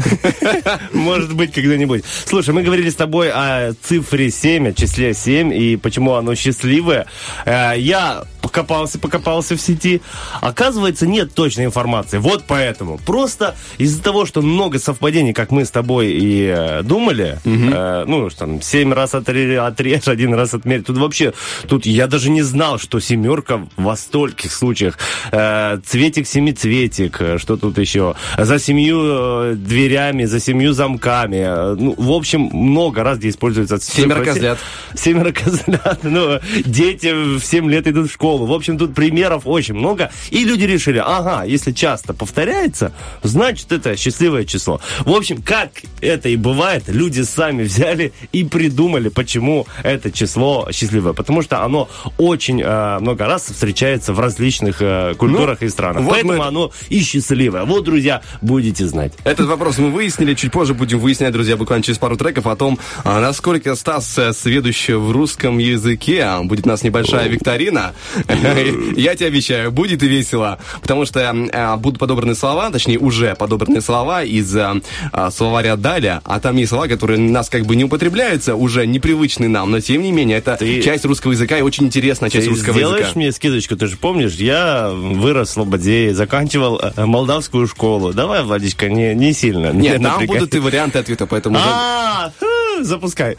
Может 0.92 1.34
быть, 1.34 1.52
когда-нибудь. 1.52 2.04
Слушай, 2.26 2.54
мы 2.54 2.62
говорили 2.62 2.90
с 2.90 2.94
тобой 2.94 3.30
о 3.30 3.72
цифре 3.82 4.30
7, 4.30 4.68
о 4.68 4.72
числе 4.72 5.14
7, 5.14 5.52
и 5.52 5.76
почему 5.76 6.14
оно 6.14 6.34
счастливое. 6.34 7.06
Э, 7.44 7.72
Я 7.76 8.24
покопался, 8.42 8.98
покопался 8.98 9.56
в 9.56 9.60
сети. 9.60 10.00
Оказывается, 10.40 11.06
нет 11.06 11.34
точной 11.34 11.66
информации. 11.66 12.18
Вот 12.18 12.44
поэтому. 12.46 12.98
Просто 12.98 13.54
из-за 13.78 14.02
того, 14.02 14.26
что 14.26 14.42
много 14.42 14.78
совпадений, 14.78 15.32
как 15.32 15.50
мы 15.50 15.64
с 15.64 15.70
тобой 15.70 16.08
и 16.10 16.46
э, 16.56 16.82
думали, 16.82 17.38
э, 17.44 18.04
ну, 18.06 18.28
что 18.30 18.40
там, 18.40 18.62
7 18.62 18.92
раз 18.92 19.14
отре- 19.14 19.58
отрежь, 19.58 20.08
один 20.08 20.34
раз 20.34 20.54
отмерь. 20.54 20.82
Тут 20.82 20.96
вообще, 20.98 21.32
тут 21.68 21.86
я 21.86 22.06
даже 22.06 22.30
не 22.30 22.42
знал, 22.42 22.78
что 22.78 22.98
семерка 23.00 23.66
во 23.76 23.96
стольких 23.96 24.52
случаях. 24.52 24.98
Э, 25.32 25.78
цветик, 25.86 26.26
семицветик, 26.26 27.20
э, 27.20 27.38
что 27.38 27.56
тут 27.56 27.78
еще? 27.78 28.14
За 28.38 28.58
семью 28.58 29.54
дверями, 29.54 30.24
за 30.24 30.40
семью 30.40 30.72
замками. 30.72 31.74
Ну, 31.80 31.94
в 31.96 32.10
общем, 32.12 32.42
много 32.52 33.02
раз 33.04 33.18
где 33.18 33.28
используется 33.28 33.78
Семеро 33.80 34.24
козлят. 34.24 34.58
Семеро 34.94 35.32
козлят. 35.32 35.98
Ну, 36.02 36.40
дети 36.64 37.06
в 37.12 37.40
7 37.40 37.70
лет 37.70 37.86
идут 37.86 38.10
в 38.10 38.12
школу. 38.12 38.46
В 38.46 38.52
общем, 38.52 38.78
тут 38.78 38.94
примеров 38.94 39.42
очень 39.46 39.74
много. 39.74 40.10
И 40.30 40.44
люди 40.44 40.64
решили, 40.64 40.98
ага, 41.04 41.44
если 41.44 41.72
часто 41.72 42.14
повторяется, 42.14 42.92
значит, 43.22 43.72
это 43.72 43.96
счастливое 43.96 44.44
число. 44.44 44.80
В 45.00 45.12
общем, 45.12 45.42
как 45.42 45.70
это 46.00 46.28
и 46.28 46.36
бывает, 46.36 46.84
люди 46.88 47.22
сами 47.22 47.62
взяли 47.62 48.12
и 48.32 48.44
придумали, 48.44 49.08
почему 49.08 49.66
это 49.82 50.10
число 50.10 50.68
счастливое. 50.72 51.12
Потому 51.12 51.42
что 51.42 51.62
оно 51.64 51.88
очень 52.18 52.60
э, 52.62 52.98
много 53.00 53.26
раз 53.26 53.44
встречается 53.44 54.12
в 54.12 54.20
различных 54.20 54.76
э, 54.80 55.14
культурах 55.16 55.62
и 55.62 55.68
странах. 55.68 56.02
вот 56.02 56.12
Поэтому 56.12 56.34
мы- 56.38 56.44
оно 56.46 56.70
и 56.88 57.00
счастливое. 57.02 57.64
Вот, 57.64 57.84
друзья, 57.84 58.22
будете 58.40 58.86
знать. 58.86 59.12
Этот 59.24 59.46
вопрос 59.46 59.78
мы 59.78 59.90
выяснили, 59.90 60.34
чуть 60.34 60.52
позже 60.52 60.74
будем 60.74 60.98
выяснять, 60.98 61.32
друзья, 61.32 61.56
буквально 61.56 61.82
через 61.82 61.98
пару 61.98 62.16
треков 62.16 62.46
о 62.46 62.56
том, 62.56 62.78
а, 63.04 63.20
насколько 63.20 63.74
Стас 63.74 64.18
э, 64.18 64.32
сведущий 64.32 64.94
в 64.94 65.10
русском 65.10 65.58
языке. 65.58 66.26
Будет 66.42 66.66
у 66.66 66.68
нас 66.68 66.82
небольшая 67.00 67.28
викторина. 67.28 67.94
Я 68.96 69.14
тебе 69.14 69.26
обещаю, 69.26 69.72
будет 69.72 70.02
и 70.02 70.08
весело, 70.08 70.58
потому 70.80 71.04
что 71.06 71.20
э, 71.20 71.76
будут 71.76 71.98
подобраны 71.98 72.34
слова, 72.34 72.70
точнее, 72.70 72.98
уже 72.98 73.34
подобраны 73.34 73.80
слова 73.80 74.22
из 74.22 74.54
э, 74.54 74.80
а, 75.12 75.30
словаря 75.30 75.76
Даля, 75.76 76.20
а 76.24 76.40
там 76.40 76.56
есть 76.56 76.70
слова, 76.70 76.88
которые 76.88 77.18
нас 77.18 77.48
как 77.48 77.64
бы 77.66 77.76
не 77.76 77.84
употребляются, 77.84 78.54
уже 78.54 78.86
непривычны 78.86 79.48
нам, 79.48 79.70
но 79.70 79.80
тем 79.80 80.02
не 80.02 80.12
менее, 80.12 80.38
это 80.38 80.58
часть 80.82 81.04
русского 81.04 81.32
языка 81.32 81.58
и 81.58 81.62
очень 81.62 81.86
интересная 81.86 82.30
часть 82.30 82.48
русского 82.48 82.74
сделаешь 82.74 83.00
языка. 83.00 83.18
мне 83.18 83.32
скидочку, 83.32 83.76
ты 83.76 83.86
же 83.86 83.96
помнишь, 83.96 84.34
я 84.34 84.90
вырос 84.90 85.50
в 85.50 85.52
Слободе, 85.52 86.14
заканчивал 86.14 86.80
э, 86.80 87.04
молдавскую 87.04 87.66
школу. 87.66 88.12
Давай, 88.12 88.42
Владичка, 88.42 88.88
не, 88.88 89.14
не 89.14 89.32
сильно. 89.32 89.72
не 89.72 89.90
Нет, 89.90 90.02
там 90.02 90.26
будут 90.26 90.54
и 90.54 90.58
варианты 90.58 90.98
ответа, 90.98 91.26
поэтому... 91.26 91.58
А, 91.58 92.32
запускай. 92.84 93.36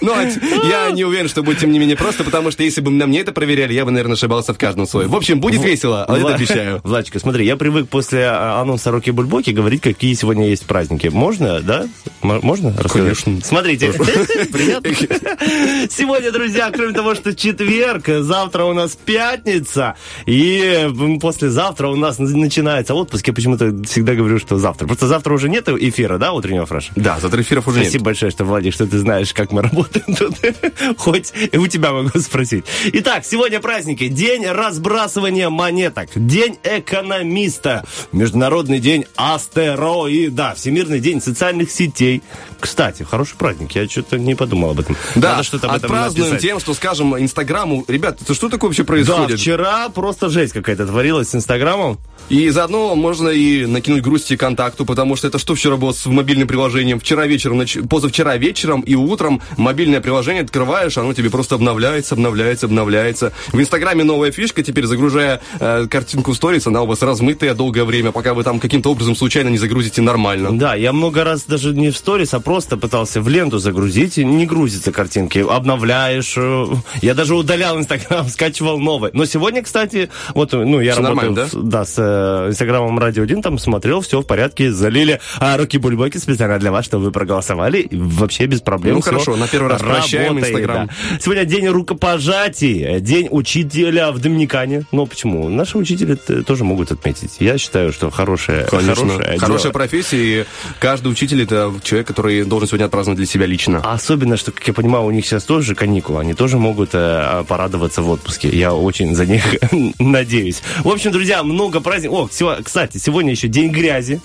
Ну, 0.00 0.12
а 0.12 0.24
т- 0.24 0.40
я 0.68 0.90
не 0.90 1.04
уверен, 1.04 1.28
что 1.28 1.42
будет, 1.42 1.58
тем 1.58 1.70
не 1.72 1.78
менее, 1.78 1.96
просто 1.96 2.24
потому 2.24 2.50
что 2.50 2.62
если 2.62 2.80
бы 2.80 2.90
на 2.90 3.06
мне 3.06 3.20
это 3.20 3.32
проверяли, 3.32 3.72
я 3.72 3.84
бы, 3.84 3.90
наверное, 3.90 4.14
ошибался 4.14 4.54
в 4.54 4.58
каждом 4.58 4.86
слое. 4.86 5.08
В 5.08 5.14
общем, 5.16 5.40
будет 5.40 5.62
весело, 5.62 6.04
а 6.04 6.18
это 6.18 6.34
обещаю. 6.34 6.80
Владечка, 6.84 7.18
смотри, 7.18 7.46
я 7.46 7.56
привык 7.56 7.88
после 7.88 8.24
а, 8.26 8.60
анонса 8.60 8.90
Роки 8.90 9.10
Бульбоки 9.10 9.50
говорить, 9.50 9.82
какие 9.82 10.14
сегодня 10.14 10.48
есть 10.48 10.66
праздники. 10.66 11.08
Можно, 11.08 11.60
да? 11.60 11.86
Можно? 12.22 12.72
Конечно. 12.72 13.40
Смотрите. 13.42 13.92
Сегодня, 15.90 16.32
друзья, 16.32 16.70
кроме 16.72 16.92
того, 16.92 17.14
что 17.14 17.34
четверг, 17.34 18.08
завтра 18.08 18.64
у 18.64 18.72
нас 18.72 18.96
пятница, 18.96 19.96
и 20.26 21.18
послезавтра 21.20 21.88
у 21.88 21.96
нас 21.96 22.18
начинается 22.18 22.94
отпуск. 22.94 23.26
Я 23.26 23.32
почему-то 23.32 23.72
всегда 23.84 24.14
говорю, 24.14 24.38
что 24.38 24.58
завтра. 24.58 24.86
Просто 24.86 25.06
завтра 25.06 25.34
уже 25.34 25.48
нет 25.48 25.68
эфира, 25.68 26.18
да, 26.18 26.32
утреннего 26.32 26.66
фреша? 26.66 26.92
Да, 26.96 27.18
завтра 27.20 27.42
эфиров 27.42 27.68
уже 27.68 27.78
нет. 27.78 27.88
Спасибо 27.88 28.04
большое, 28.06 28.30
что, 28.30 28.44
Владик, 28.68 28.74
что 28.74 28.86
ты 28.86 28.98
знаешь, 28.98 29.32
как 29.32 29.52
мы 29.52 29.62
работаем 29.62 30.14
тут. 30.14 30.34
Хоть 30.98 31.32
и 31.52 31.56
у 31.56 31.66
тебя 31.66 31.92
могу 31.92 32.18
спросить. 32.18 32.64
Итак, 32.92 33.24
сегодня 33.24 33.60
праздники. 33.60 34.08
День 34.08 34.46
разбрасывания 34.46 35.48
монеток. 35.48 36.10
День 36.14 36.58
экономиста. 36.62 37.84
Международный 38.12 38.78
день 38.78 39.04
астероида. 39.16 40.54
Всемирный 40.56 41.00
день 41.00 41.20
социальных 41.20 41.70
сетей. 41.70 42.22
Кстати, 42.60 43.02
хороший 43.04 43.36
праздник. 43.36 43.72
Я 43.72 43.88
что-то 43.88 44.18
не 44.18 44.34
подумал 44.34 44.70
об 44.70 44.80
этом. 44.80 44.96
Да, 45.14 45.32
Надо 45.32 45.42
что-то 45.44 45.68
об 45.68 45.76
этом 45.76 45.90
отпразднуем 45.92 46.32
написать. 46.32 46.48
тем, 46.50 46.60
что 46.60 46.74
скажем 46.74 47.16
Инстаграму, 47.18 47.84
ребят, 47.88 48.20
это 48.20 48.34
что 48.34 48.48
такое 48.48 48.68
вообще 48.70 48.82
Да, 48.82 48.86
происходит? 48.86 49.40
вчера 49.40 49.88
просто 49.88 50.28
жесть 50.28 50.52
какая-то 50.52 50.86
творилась 50.86 51.30
с 51.30 51.34
Инстаграмом. 51.34 51.98
И 52.28 52.50
заодно 52.50 52.94
можно 52.94 53.28
и 53.30 53.64
накинуть 53.66 54.02
грусти 54.02 54.36
контакту, 54.36 54.84
потому 54.84 55.16
что 55.16 55.28
это 55.28 55.38
что 55.38 55.54
вчера 55.54 55.76
было 55.76 55.92
с 55.92 56.04
мобильным 56.06 56.46
приложением? 56.46 57.00
Вчера 57.00 57.26
вечером, 57.26 57.62
позавчера 57.88 58.36
вечером 58.36 58.82
и 58.82 58.94
утром 58.94 59.40
мобильное 59.56 60.00
приложение 60.00 60.42
открываешь, 60.42 60.98
оно 60.98 61.14
тебе 61.14 61.30
просто 61.30 61.54
обновляется, 61.54 62.14
обновляется, 62.14 62.66
обновляется. 62.66 63.32
В 63.52 63.60
Инстаграме 63.60 64.04
новая 64.04 64.30
фишка, 64.30 64.62
теперь 64.62 64.84
загружая 64.86 65.40
э, 65.58 65.86
картинку 65.90 66.32
в 66.32 66.36
сторис, 66.36 66.66
она 66.66 66.82
у 66.82 66.86
вас 66.86 67.00
размытая 67.02 67.54
долгое 67.54 67.84
время, 67.84 68.12
пока 68.12 68.34
вы 68.34 68.44
там 68.44 68.60
каким-то 68.60 68.90
образом 68.90 69.16
случайно 69.16 69.48
не 69.48 69.58
загрузите 69.58 70.02
нормально. 70.02 70.50
Да, 70.52 70.74
я 70.74 70.92
много 70.92 71.24
раз 71.24 71.44
даже 71.44 71.72
не 71.74 71.90
в 71.90 71.96
сторис, 71.96 72.34
а 72.34 72.40
просто 72.40 72.76
пытался 72.76 73.20
в 73.22 73.28
ленту 73.28 73.58
загрузить, 73.58 74.18
и 74.18 74.24
не 74.24 74.44
грузятся 74.46 74.92
картинки. 74.92 75.44
Обновляешь. 75.48 76.34
э, 76.36 76.66
Я 77.02 77.14
даже 77.14 77.34
удалял 77.34 77.78
Инстаграм, 77.78 78.28
скачивал 78.28 78.78
новый. 78.78 79.10
Но 79.14 79.24
сегодня, 79.24 79.62
кстати, 79.62 80.10
вот, 80.34 80.52
ну, 80.52 80.80
я 80.80 80.92
Всё 80.92 81.02
работаю 81.02 81.32
нормально, 81.34 81.50
в- 81.52 81.68
да, 81.68 81.84
с 81.84 81.98
э, 82.08 82.48
Инстаграмом 82.50 82.98
Радио 82.98 83.22
1, 83.22 83.42
там 83.42 83.58
смотрел, 83.58 84.00
все 84.00 84.20
в 84.20 84.26
порядке, 84.26 84.72
залили 84.72 85.20
а, 85.38 85.56
руки 85.56 85.78
бульбоки 85.78 86.18
специально 86.18 86.58
для 86.58 86.72
вас, 86.72 86.84
чтобы 86.84 87.06
вы 87.06 87.10
проголосовали. 87.12 87.80
И 87.80 87.96
Вообще 87.96 88.46
без 88.46 88.60
проблем. 88.60 88.96
Ну, 88.96 89.00
хорошо, 89.00 89.36
на 89.36 89.46
первый 89.48 89.68
раз 89.70 89.80
прощаем 89.80 90.36
работает, 90.36 90.54
Инстаграм. 90.54 90.86
да. 90.86 91.18
Сегодня 91.20 91.44
день 91.44 91.68
рукопожатий, 91.68 93.00
день 93.00 93.28
учителя 93.30 94.10
в 94.12 94.18
Доминикане. 94.18 94.84
Ну, 94.92 95.06
почему? 95.06 95.48
Наши 95.48 95.78
учители 95.78 96.14
тоже 96.14 96.64
могут 96.64 96.90
отметить. 96.92 97.36
Я 97.38 97.58
считаю, 97.58 97.92
что 97.92 98.10
хорошее, 98.10 98.66
Конечно. 98.70 99.08
Хорошая 99.38 99.62
дело. 99.64 99.72
профессия, 99.72 100.42
и 100.42 100.44
каждый 100.80 101.08
учитель 101.08 101.42
это 101.42 101.72
человек, 101.82 102.06
который 102.06 102.44
должен 102.44 102.68
сегодня 102.68 102.86
отпраздновать 102.86 103.18
для 103.18 103.26
себя 103.26 103.46
лично. 103.46 103.80
Особенно, 103.80 104.36
что, 104.36 104.52
как 104.52 104.66
я 104.66 104.72
понимаю, 104.74 105.04
у 105.04 105.10
них 105.10 105.26
сейчас 105.26 105.44
тоже 105.44 105.74
каникулы, 105.74 106.20
они 106.20 106.34
тоже 106.34 106.58
могут 106.58 106.90
э, 106.92 107.44
порадоваться 107.46 108.02
в 108.02 108.10
отпуске. 108.10 108.48
Я 108.48 108.74
очень 108.74 109.14
за 109.14 109.26
них 109.26 109.42
надеюсь. 109.98 110.62
В 110.82 110.88
общем, 110.88 111.12
друзья, 111.12 111.42
много 111.42 111.80
праздников. 111.80 111.97
О, 112.06 112.28
сего- 112.30 112.56
кстати, 112.62 112.98
сегодня 112.98 113.30
еще 113.32 113.48
День 113.48 113.70
грязи. 113.70 114.20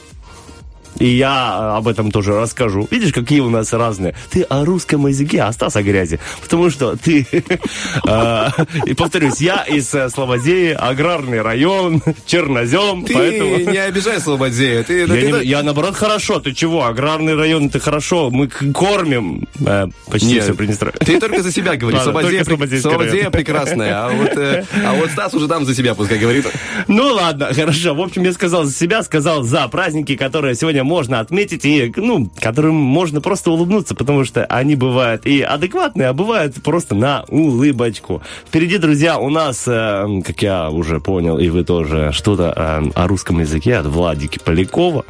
И 0.99 1.07
я 1.07 1.73
э, 1.73 1.77
об 1.77 1.87
этом 1.87 2.11
тоже 2.11 2.39
расскажу. 2.39 2.87
Видишь, 2.91 3.13
какие 3.13 3.39
у 3.39 3.49
нас 3.49 3.73
разные. 3.73 4.15
Ты 4.31 4.43
о 4.43 4.65
русском 4.65 5.07
языке, 5.07 5.41
а 5.41 5.51
Стас 5.51 5.75
о 5.75 5.83
грязи. 5.83 6.19
Потому 6.41 6.69
что 6.69 6.95
ты... 6.95 7.25
э, 8.07 8.47
И 8.85 8.93
повторюсь, 8.93 9.41
я 9.41 9.63
из 9.63 9.93
э, 9.93 10.09
Слободеи, 10.09 10.71
аграрный 10.71 11.41
район, 11.41 12.01
чернозем, 12.25 13.03
Ты 13.05 13.13
поэтому... 13.13 13.57
не 13.57 13.77
обижай 13.77 14.19
Слободея. 14.19 14.83
Ты, 14.83 14.99
Я, 14.99 15.07
ты- 15.07 15.31
не- 15.31 15.45
я, 15.45 15.63
наоборот 15.63 15.95
хорошо, 15.95 16.39
ты 16.39 16.53
чего? 16.53 16.85
Аграрный 16.85 17.35
район 17.35 17.67
это 17.67 17.79
хорошо, 17.79 18.29
мы 18.29 18.47
кормим 18.47 19.47
э, 19.65 19.87
почти 20.09 20.27
Нет, 20.27 20.43
все 20.43 20.53
Приднестровье. 20.53 20.97
Ты 20.99 21.19
только 21.19 21.41
за 21.41 21.51
себя 21.51 21.75
говоришь. 21.75 21.99
Ладно, 22.05 22.21
Слободея, 22.81 23.29
прекрасная, 23.29 24.05
а 24.05 24.09
вот, 24.09 24.37
э, 24.37 24.65
а 24.85 24.93
вот 24.93 25.09
Стас 25.11 25.33
уже 25.33 25.47
там 25.47 25.65
за 25.65 25.73
себя 25.75 25.95
пускай 25.95 26.17
говорит. 26.17 26.45
Ну 26.87 27.13
ладно, 27.13 27.53
хорошо. 27.53 27.95
В 27.95 28.01
общем, 28.01 28.23
я 28.23 28.33
сказал 28.33 28.63
за 28.63 28.73
себя, 28.73 29.03
сказал 29.03 29.43
за 29.43 29.67
праздники, 29.67 30.15
которые 30.15 30.55
сегодня 30.55 30.82
можно 30.83 31.19
отметить 31.19 31.65
и, 31.65 31.91
ну, 31.95 32.29
которым 32.39 32.75
можно 32.75 33.21
просто 33.21 33.51
улыбнуться, 33.51 33.95
потому 33.95 34.25
что 34.25 34.45
они 34.45 34.75
бывают 34.75 35.25
и 35.25 35.41
адекватные, 35.41 36.09
а 36.09 36.13
бывают 36.13 36.61
просто 36.63 36.95
на 36.95 37.25
улыбочку. 37.29 38.21
Впереди, 38.47 38.77
друзья, 38.77 39.17
у 39.17 39.29
нас, 39.29 39.63
э, 39.67 40.21
как 40.25 40.41
я 40.41 40.69
уже 40.69 40.99
понял, 40.99 41.37
и 41.37 41.49
вы 41.49 41.63
тоже, 41.63 42.11
что-то 42.11 42.53
э, 42.55 42.91
о 42.95 43.07
русском 43.07 43.39
языке 43.39 43.77
от 43.77 43.85
Владики 43.85 44.39
Полякова. 44.43 45.05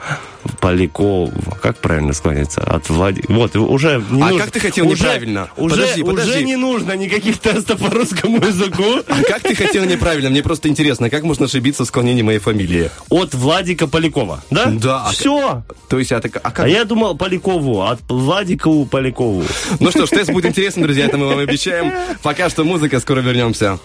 Поляков, 0.60 1.32
как 1.62 1.78
правильно 1.80 2.14
склоняется? 2.14 2.62
От 2.62 2.90
Влади... 2.90 3.24
Вот, 3.28 3.56
уже 3.56 4.04
не 4.12 4.22
А 4.22 4.26
нужно- 4.30 4.40
как 4.46 4.52
ты 4.52 4.60
хотел 4.60 4.88
уже- 4.88 5.04
неправильно? 5.04 5.50
Уже, 5.58 5.76
Подожди, 5.76 6.04
подожди. 6.04 6.32
уже 6.32 6.44
не 6.44 6.56
нужно 6.56 6.94
никаких 6.94 7.38
тестов 7.40 7.80
по 7.80 7.90
русскому 7.90 8.38
языку. 8.38 8.84
А 9.08 9.24
как 9.24 9.42
ты 9.42 9.56
хотел 9.56 9.86
неправильно? 9.86 10.30
Мне 10.30 10.44
просто 10.44 10.70
интересно, 10.70 11.10
как 11.10 11.24
можно 11.24 11.46
ошибиться 11.46 11.84
в 11.84 11.88
склонении 11.88 12.22
моей 12.22 12.40
фамилии? 12.40 12.90
От 13.10 13.34
Владика 13.34 13.88
Полякова, 13.88 14.44
да? 14.50 14.66
Да. 14.68 15.10
Все. 15.12 15.64
То 15.90 16.00
есть, 16.00 16.12
а, 16.12 16.20
так- 16.22 16.38
а 16.44 16.52
как? 16.52 16.66
А 16.66 16.68
я 16.70 16.86
думал 16.86 17.16
Полякову, 17.18 17.82
от 17.84 18.00
Владикову 18.10 18.86
Полякову. 18.86 19.44
Ну 19.80 19.92
что 19.92 20.06
ж, 20.06 20.10
тест 20.10 20.32
будет 20.32 20.46
интересный, 20.46 20.84
друзья, 20.84 21.06
это 21.06 21.18
мы 21.18 21.28
вам 21.28 21.40
обещаем. 21.40 21.92
Пока 22.22 22.50
что 22.50 22.64
музыка, 22.64 23.00
скоро 23.00 23.20
вернемся. 23.22 23.80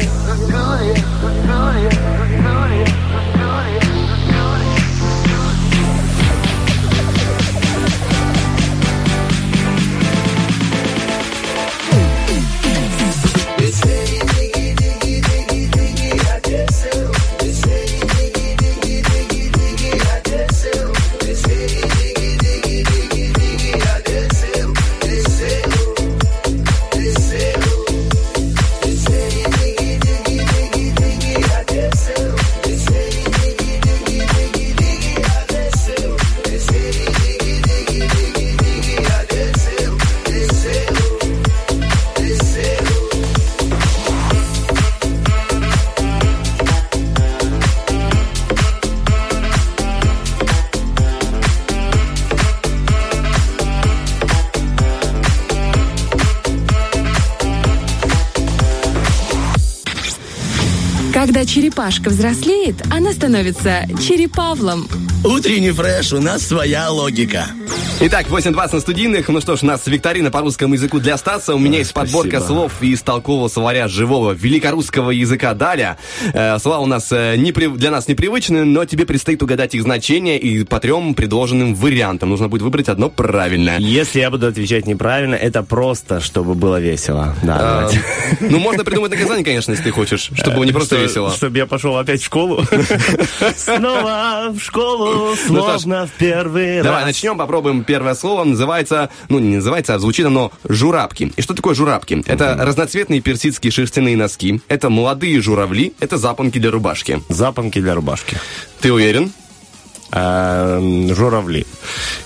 it. 0.00 0.08
Let's 0.26 0.46
do 0.46 0.56
it. 0.90 1.46
Let's. 1.46 2.07
Черепашка 61.78 62.10
взрослеет, 62.10 62.74
она 62.92 63.12
становится 63.12 63.86
черепавлом. 64.04 64.88
Утренний 65.24 65.70
фреш, 65.70 66.12
у 66.12 66.20
нас 66.20 66.44
своя 66.44 66.90
логика. 66.90 67.46
Итак, 68.00 68.26
8.20 68.28 68.74
на 68.74 68.80
студийных. 68.80 69.28
Ну 69.28 69.40
что 69.40 69.56
ж, 69.56 69.64
у 69.64 69.66
нас 69.66 69.84
викторина 69.88 70.30
по 70.30 70.40
русскому 70.40 70.74
языку 70.74 71.00
для 71.00 71.16
Стаса. 71.16 71.56
У 71.56 71.58
меня 71.58 71.78
есть 71.78 71.92
подборка 71.92 72.40
слов 72.40 72.80
из 72.80 73.02
толкового 73.02 73.48
словаря 73.48 73.88
живого 73.88 74.30
великорусского 74.32 75.10
языка. 75.10 75.52
Далее, 75.54 75.96
э, 76.32 76.60
слова 76.60 76.78
у 76.78 76.86
нас 76.86 77.10
э, 77.10 77.34
непри- 77.34 77.76
для 77.76 77.90
нас 77.90 78.06
непривычные, 78.06 78.62
но 78.62 78.84
тебе 78.84 79.04
предстоит 79.04 79.42
угадать 79.42 79.74
их 79.74 79.82
значение 79.82 80.38
и 80.38 80.62
по 80.62 80.78
трем 80.78 81.14
предложенным 81.14 81.74
вариантам. 81.74 82.30
Нужно 82.30 82.46
будет 82.48 82.62
выбрать 82.62 82.88
одно 82.88 83.10
правильное. 83.10 83.78
Если 83.80 84.20
я 84.20 84.30
буду 84.30 84.46
отвечать 84.46 84.86
неправильно, 84.86 85.34
это 85.34 85.64
просто, 85.64 86.20
чтобы 86.20 86.54
было 86.54 86.78
весело. 86.80 87.34
Да, 87.42 87.58
давайте. 87.58 88.00
Ну, 88.40 88.58
можно 88.60 88.84
придумать 88.84 89.10
наказание, 89.10 89.44
конечно, 89.44 89.72
если 89.72 89.82
ты 89.84 89.90
хочешь, 89.90 90.30
чтобы 90.34 90.64
не 90.64 90.70
просто 90.72 90.94
Что- 90.94 91.04
весело. 91.04 91.32
Чтобы 91.34 91.58
я 91.58 91.66
пошел 91.66 91.96
опять 91.98 92.20
в 92.22 92.24
школу. 92.24 92.62
Снова 93.56 94.50
в 94.56 94.60
школу, 94.60 95.34
Ну 95.48 95.62
словно 95.62 96.06
в 96.06 96.10
первый 96.12 96.80
Давай 96.82 97.00
раз. 97.00 97.06
начнем, 97.06 97.36
попробуем. 97.36 97.84
Первое 97.88 98.14
слово 98.14 98.44
называется, 98.44 99.08
ну 99.30 99.38
не 99.38 99.56
называется, 99.56 99.94
а 99.94 99.98
звучит 99.98 100.26
оно 100.26 100.52
журабки. 100.68 101.32
И 101.36 101.40
что 101.40 101.54
такое 101.54 101.74
журабки? 101.74 102.22
Это 102.26 102.54
разноцветные 102.60 103.22
персидские 103.22 103.70
шерстяные 103.70 104.14
носки, 104.14 104.60
это 104.68 104.90
молодые 104.90 105.40
журавли, 105.40 105.94
это 105.98 106.18
запонки 106.18 106.58
для 106.58 106.70
рубашки. 106.70 107.22
Запонки 107.30 107.80
для 107.80 107.94
рубашки. 107.94 108.36
Ты 108.82 108.92
уверен? 108.92 109.32
Эм, 110.10 111.14
Журавли. 111.14 111.66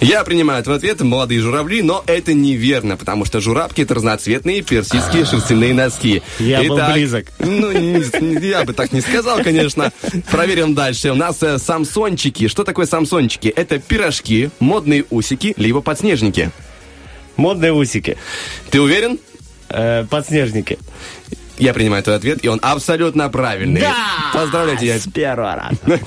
Я 0.01 0.23
принимаю 0.23 0.63
твой 0.63 0.77
ответ, 0.77 1.01
молодые 1.01 1.41
журавли, 1.41 1.83
но 1.83 2.05
это 2.07 2.33
неверно, 2.33 2.97
потому 2.97 3.25
что 3.25 3.41
журабки 3.41 3.83
это 3.83 3.95
разноцветные 3.95 4.63
персидские 4.63 5.25
шерстяные 5.25 5.75
носки. 5.75 6.23
Я 6.39 6.63
был 6.63 6.77
близок. 6.93 7.27
Ну, 7.41 7.73
не- 7.73 8.49
я 8.49 8.65
бы 8.65 8.73
так 8.73 8.93
не 8.93 9.01
сказал, 9.01 9.43
конечно. 9.43 9.93
Проверим 10.31 10.75
дальше. 10.75 11.11
У 11.11 11.17
нас 11.17 11.43
э, 11.43 11.59
самсончики. 11.59 12.47
Что 12.49 12.63
такое 12.65 12.87
самсончики? 12.87 13.49
Это 13.49 13.79
пирожки, 13.79 14.51
модные 14.61 15.05
усики, 15.11 15.53
либо 15.57 15.81
подснежники. 15.81 16.51
Модные 17.37 17.73
усики. 17.73 18.17
Ты 18.71 18.81
уверен? 18.81 19.19
Э, 19.69 20.05
Подснежники. 20.09 20.79
Я 21.59 21.75
принимаю 21.75 22.03
твой 22.03 22.17
ответ, 22.17 22.41
и 22.43 22.49
он 22.49 22.59
абсолютно 22.63 23.29
правильный. 23.29 23.83
Поздравляю 24.33 24.79
тебя. 24.79 24.99
С 24.99 25.07
первого 25.09 25.55
раза. 25.57 26.01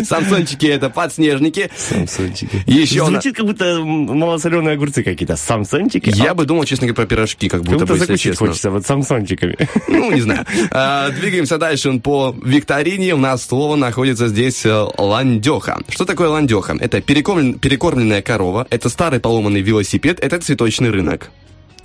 Самсончики 0.04 0.66
это 0.66 0.90
подснежники. 0.90 1.70
Самсончики. 1.76 2.62
Еще 2.66 3.04
Звучит, 3.04 3.36
как 3.36 3.46
будто 3.46 3.78
малосоленые 3.84 4.74
огурцы 4.74 5.02
какие-то. 5.02 5.36
Самсончики. 5.36 6.10
Я 6.14 6.34
бы 6.34 6.44
думал, 6.44 6.64
честно 6.64 6.86
говоря, 6.86 6.96
про 6.96 7.06
пирожки, 7.06 7.48
как 7.48 7.62
будто 7.62 7.86
бы, 7.86 7.96
закусить 7.98 8.36
хочется 8.36 8.70
вот 8.70 8.86
самсончиками. 8.86 9.56
Ну, 9.88 10.10
не 10.12 10.20
знаю. 10.20 10.44
А, 10.70 11.10
Двигаемся 11.10 11.58
дальше 11.58 11.92
по 12.00 12.34
викторине. 12.44 13.14
У 13.14 13.18
нас 13.18 13.44
слово 13.46 13.76
находится 13.76 14.28
здесь 14.28 14.64
э, 14.66 14.86
ландеха. 14.98 15.80
Что 15.88 16.04
такое 16.04 16.28
ландеха? 16.28 16.76
Это 16.78 16.98
перекормлен- 16.98 17.58
перекормленная 17.58 18.22
корова, 18.22 18.66
это 18.70 18.88
старый 18.88 19.20
поломанный 19.20 19.60
велосипед, 19.60 20.18
это 20.20 20.38
цветочный 20.40 20.90
рынок. 20.90 21.30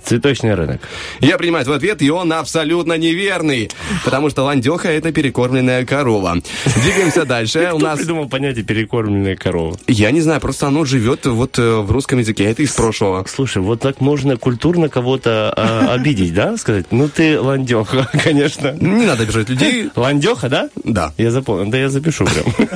Цветочный 0.04 0.54
рынок. 0.54 0.80
Я 1.20 1.38
принимаю 1.38 1.64
твой 1.64 1.76
ответ, 1.76 2.02
и 2.02 2.10
он 2.10 2.32
абсолютно 2.32 2.98
неверный, 2.98 3.70
потому 4.04 4.30
что 4.30 4.42
ландеха 4.42 4.88
это 4.88 5.12
перекормленная 5.12 5.84
корова. 5.84 6.36
Двигаемся 6.82 7.24
дальше. 7.24 7.70
У 7.72 7.76
Кто 7.76 7.86
нас 7.86 7.98
придумал 7.98 8.28
понятие 8.28 8.64
перекормленная 8.64 9.36
корова? 9.36 9.76
Я 9.86 10.10
не 10.10 10.20
знаю, 10.20 10.40
просто 10.40 10.66
оно 10.66 10.84
живет 10.84 11.26
вот 11.26 11.58
э, 11.58 11.76
в 11.76 11.90
русском 11.90 12.18
языке, 12.18 12.44
это 12.44 12.62
из 12.62 12.72
прошлого. 12.72 13.24
Слушай, 13.28 13.62
вот 13.62 13.80
так 13.80 14.00
можно 14.00 14.36
культурно 14.36 14.88
кого-то 14.88 15.52
а, 15.56 15.94
обидеть, 15.94 16.34
да? 16.34 16.56
Сказать, 16.56 16.86
ну 16.90 17.08
ты 17.08 17.40
ландеха, 17.40 18.08
конечно. 18.24 18.72
Не 18.80 19.06
надо 19.06 19.22
обижать 19.22 19.48
людей. 19.48 19.90
Ландеха, 19.94 20.48
да? 20.48 20.68
Да. 20.84 21.12
Я 21.18 21.30
запомнил, 21.30 21.70
да 21.70 21.78
я 21.78 21.88
запишу 21.88 22.24
прям. 22.24 22.68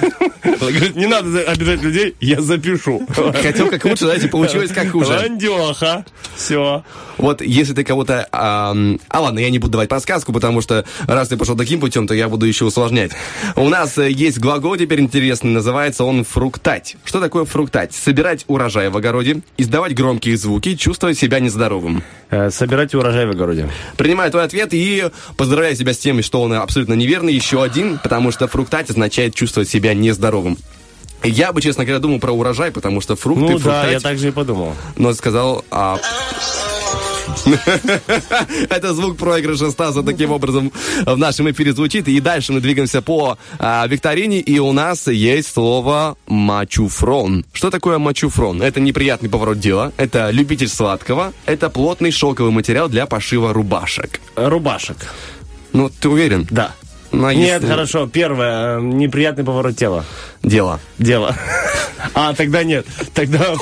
Говорит, 0.61 0.97
не 0.97 1.07
надо 1.07 1.41
обижать 1.43 1.83
людей, 1.83 2.15
я 2.21 2.41
запишу. 2.41 3.07
Хотел 3.43 3.69
как 3.69 3.85
лучше, 3.85 4.05
знаете, 4.05 4.29
получилось 4.29 4.71
как 4.71 4.91
хуже. 4.91 5.11
Ландеха. 5.13 6.05
Все. 6.35 6.85
Вот 7.19 7.41
если 7.41 7.73
ты 7.75 7.85
кого-то... 7.85 8.29
ам, 8.33 8.99
А, 9.09 9.21
ладно, 9.21 9.39
я 9.39 9.51
не 9.51 9.59
буду 9.59 9.73
давать 9.73 9.89
подсказку, 9.89 10.33
потому 10.33 10.61
что 10.61 10.85
раз 11.07 11.29
ты 11.29 11.37
пошел 11.37 11.57
таким 11.57 11.81
путем, 11.81 12.07
то 12.07 12.15
я 12.15 12.29
буду 12.29 12.47
еще 12.47 12.65
усложнять. 12.65 13.13
У 13.57 13.69
нас 13.69 13.97
э, 13.99 14.11
есть 14.11 14.39
глагол 14.39 14.77
теперь 14.77 15.01
интересный, 15.01 15.51
называется 15.51 16.05
он 16.05 16.25
фруктать. 16.25 16.97
Что 17.05 17.21
такое 17.21 17.45
фруктать? 17.45 17.95
Собирать 17.95 18.45
урожай 18.49 18.89
в 18.89 18.97
огороде, 18.97 19.41
издавать 19.57 19.95
громкие 19.95 20.37
звуки, 20.37 20.75
чувствовать 20.77 21.19
себя 21.19 21.41
нездоровым. 21.41 22.03
Э, 22.31 22.51
Собирайте 22.51 22.99
урожай 22.99 23.27
в 23.27 23.31
огороде. 23.31 23.71
Принимаю 23.97 24.31
твой 24.31 24.45
ответ 24.45 24.71
и 24.73 25.05
поздравляю 25.37 25.75
тебя 25.77 25.95
с 25.95 25.99
тем, 25.99 26.23
что 26.23 26.43
он 26.43 26.53
абсолютно 26.53 26.95
неверный. 26.95 27.35
Еще 27.35 27.63
один, 27.63 27.99
потому 27.99 28.31
что 28.33 28.47
фруктать 28.49 28.91
означает 28.91 29.35
чувствовать 29.35 29.69
себя 29.69 29.95
нездоровым. 29.95 30.59
Я 31.25 31.53
бы, 31.53 31.61
честно 31.63 31.85
говоря, 31.85 31.99
думал 31.99 32.21
про 32.21 32.33
урожай, 32.33 32.71
потому 32.71 33.01
что 33.01 33.17
фрукты, 33.17 33.45
Ну 33.45 33.59
да, 33.59 33.59
фруктать, 33.59 33.93
я 33.93 34.01
так 34.01 34.19
же 34.19 34.29
и 34.29 34.31
подумал. 34.31 34.75
но 34.97 35.13
сказал... 35.15 35.65
а, 35.71 35.99
Это 38.71 38.95
звук 38.95 39.17
проигрыша 39.17 39.71
Стаса 39.71 40.03
таким 40.03 40.33
образом 40.33 40.73
в 41.05 41.17
нашем 41.17 41.51
эфире 41.51 41.73
звучит. 41.73 42.09
И 42.09 42.21
дальше 42.21 42.53
мы 42.53 42.61
двигаемся 42.61 43.03
по 43.03 43.39
а, 43.59 43.87
викторине, 43.87 44.41
и 44.41 44.59
у 44.59 44.73
нас 44.73 45.07
есть 45.09 45.53
слово 45.53 46.17
мачуфрон. 46.27 47.45
Что 47.53 47.71
такое 47.71 47.99
мачуфрон? 47.99 48.63
Это 48.63 48.81
неприятный 48.81 49.29
поворот 49.29 49.59
дела, 49.59 49.93
это 49.97 50.31
любитель 50.31 50.69
сладкого, 50.69 51.33
это 51.47 51.71
плотный 51.71 52.11
шелковый 52.11 52.53
материал 52.53 52.89
для 52.89 53.07
пошива 53.07 53.53
рубашек. 53.53 54.21
Рубашек. 54.37 54.97
Ну, 55.73 55.91
ты 55.91 56.09
уверен? 56.09 56.47
Да. 56.51 56.73
Ну, 57.13 57.27
а 57.27 57.35
Нет, 57.35 57.63
если- 57.63 57.73
хорошо. 57.73 58.07
Первое. 58.09 58.79
э, 58.79 58.81
Неприятный 58.83 59.45
поворот 59.45 59.77
тела. 59.77 60.05
Дело. 60.47 60.81
Дело. 60.99 61.37
А, 62.15 62.33
тогда 62.35 62.63
нет. 62.63 62.87
Тогда... 63.15 63.39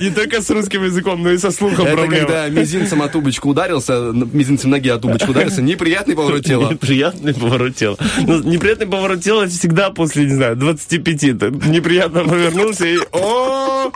Не 0.00 0.10
только 0.10 0.42
с 0.42 0.50
русским 0.50 0.84
языком, 0.84 1.22
но 1.22 1.30
и 1.30 1.38
со 1.38 1.52
слухом 1.52 1.86
проблема. 1.86 2.26
когда 2.26 2.48
мизинцем 2.48 3.02
о 3.02 3.08
тубочку 3.08 3.50
ударился, 3.50 4.12
мизинцем 4.12 4.70
ноги 4.70 4.88
о 4.88 4.98
тубочку 4.98 5.30
ударился, 5.30 5.62
неприятный 5.62 6.16
поворот 6.16 6.44
тела. 6.44 6.72
Неприятный 6.72 7.34
поворот 7.34 7.76
тела. 7.76 7.96
Ну, 8.20 8.42
неприятный 8.42 8.88
поворот 8.88 9.22
тела 9.22 9.46
всегда 9.46 9.90
после, 9.90 10.24
не 10.24 10.34
знаю, 10.34 10.56
25. 10.56 11.20
Ты 11.20 11.28
неприятно 11.68 12.24
повернулся 12.24 12.86
и... 12.86 12.98
О! 13.12 13.92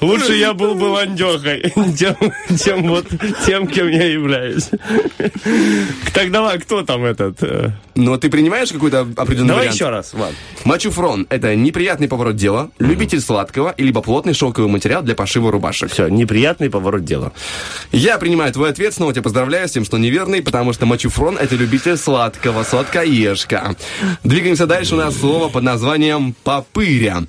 Лучше 0.00 0.34
я 0.34 0.54
был 0.54 0.74
бы 0.74 0.84
ландехой, 0.84 1.72
чем, 1.98 2.16
чем 2.58 2.88
вот 2.88 3.06
тем, 3.44 3.66
кем 3.66 3.88
я 3.88 4.06
являюсь. 4.06 4.70
Так 6.14 6.30
давай, 6.30 6.58
кто 6.58 6.82
там 6.82 7.04
этот? 7.04 7.42
э? 7.42 7.72
Но 7.94 8.16
ты 8.16 8.30
принимаешь 8.30 8.72
какой-то 8.72 9.06
определенный 9.16 9.49
Давай 9.50 9.62
вариант? 9.62 9.74
еще 9.74 9.88
раз, 9.88 10.12
Влад. 10.12 10.32
Мачуфрон– 10.64 11.26
это 11.30 11.54
неприятный 11.54 12.08
поворот 12.08 12.36
дела, 12.36 12.70
любитель 12.78 13.20
сладкого, 13.20 13.74
либо 13.78 14.02
плотный 14.02 14.34
шелковый 14.34 14.70
материал 14.70 15.02
для 15.02 15.14
пошива 15.14 15.50
рубашек. 15.50 15.90
Все, 15.90 16.08
неприятный 16.08 16.70
поворот 16.70 17.04
дела. 17.04 17.32
Я 17.92 18.18
принимаю 18.18 18.52
твой 18.52 18.70
ответ, 18.70 18.94
снова 18.94 19.12
тебя 19.12 19.22
поздравляю 19.22 19.68
с 19.68 19.72
тем, 19.72 19.84
что 19.84 19.98
неверный, 19.98 20.42
потому 20.42 20.72
что 20.72 20.86
мачуфрон– 20.86 21.38
это 21.40 21.54
любитель 21.56 21.96
сладкого, 21.96 22.62
сладкоежка. 22.62 23.74
Двигаемся 24.24 24.66
дальше, 24.66 24.94
у 24.94 24.98
нас 24.98 25.16
слово 25.16 25.48
под 25.48 25.62
названием 25.62 26.34
«попыря». 26.44 27.22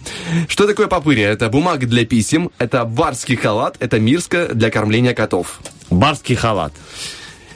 Что 0.47 0.67
такое 0.67 0.87
попыря? 0.87 1.29
Это 1.29 1.49
бумага 1.49 1.85
для 1.87 2.05
писем, 2.05 2.51
это 2.57 2.85
барский 2.85 3.35
халат, 3.35 3.77
это 3.79 3.99
мирска 3.99 4.49
для 4.53 4.69
кормления 4.69 5.13
котов. 5.13 5.59
Барский 5.89 6.35
халат. 6.35 6.73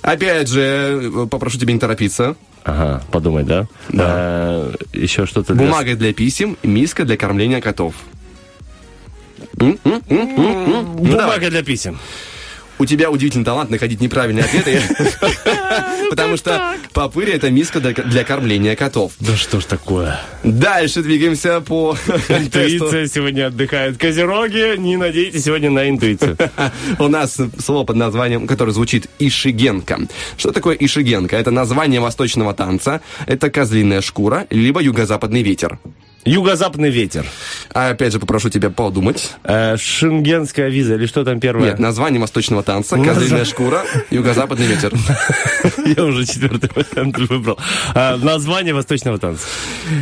Опять 0.02 0.50
же, 0.50 0.62
э, 0.62 1.28
попрошу 1.30 1.58
тебя 1.58 1.74
не 1.74 1.80
торопиться. 1.80 2.36
Ага, 2.66 3.04
подумай, 3.12 3.44
да? 3.44 3.68
Да. 3.90 4.72
еще 4.92 5.26
что-то 5.28 5.54
для- 5.54 5.66
Бумага 5.68 5.96
для 5.96 6.14
писем, 6.14 6.58
миска 6.64 7.06
для 7.06 7.16
кормления 7.16 7.62
котов. 7.62 7.94
М, 9.60 9.78
м, 9.86 10.02
м. 10.10 10.96
Бумага 10.96 11.50
для 11.52 11.64
писем. 11.64 12.00
У 12.78 12.86
тебя 12.86 13.10
удивительный 13.10 13.46
талант 13.46 13.70
находить 13.70 14.02
неправильные 14.02 14.46
ответы. 14.46 14.82
Потому 16.10 16.38
что 16.38 16.76
попыря– 16.94 17.34
это 17.36 17.50
миска 17.50 17.80
для 17.80 18.24
кормления 18.24 18.76
котов. 18.76 19.14
Да 19.20 19.36
что 19.36 19.60
ж 19.60 19.66
такое? 19.66 20.20
Дальше 20.44 21.02
двигаемся 21.02 21.62
по. 21.62 21.98
Интуиция 22.30 23.08
сегодня 23.08 23.48
отдыхает. 23.48 23.98
Козероги, 23.98 24.78
не 24.78 24.98
надейтесь 24.98 25.44
сегодня 25.44 25.70
на 25.72 25.90
интуицию. 25.90 26.38
У 27.00 27.08
нас 27.08 27.38
слово 27.60 27.86
под 27.86 27.96
названием, 27.96 28.48
которое 28.48 28.72
звучит 28.72 29.08
«ишигенка». 29.20 30.00
Что 30.38 30.52
такое 30.52 30.76
ишигенка? 30.76 31.36
Это 31.38 31.52
название 31.52 32.00
восточного 32.00 32.54
танца, 32.54 33.02
это 33.28 33.50
козлиная 33.50 34.02
шкура, 34.02 34.48
либо 34.50 34.82
юго-западный 34.82 35.44
ветер. 35.44 35.80
Юго-западный 36.26 36.90
ветер. 36.90 37.26
А 37.74 37.90
опять 37.90 38.12
же 38.12 38.20
попрошу 38.20 38.50
тебя 38.50 38.72
подумать. 38.72 39.34
Э, 39.44 39.78
шенгенская 39.78 40.70
виза 40.70 40.96
или 40.96 41.06
что 41.06 41.24
там 41.24 41.40
первое? 41.40 41.70
Нет, 41.70 41.80
название 41.80 42.20
восточного 42.20 42.64
танца, 42.64 42.96
назва- 42.98 43.46
шкура, 43.46 43.84
юго-западный 44.10 44.66
ветер. 44.66 44.92
Я 45.98 46.04
уже 46.04 46.26
четвертый 46.26 46.70
вариант 46.76 47.18
выбрал. 47.20 47.60
А, 47.94 48.18
название 48.18 48.74
восточного 48.74 49.20
танца. 49.20 49.46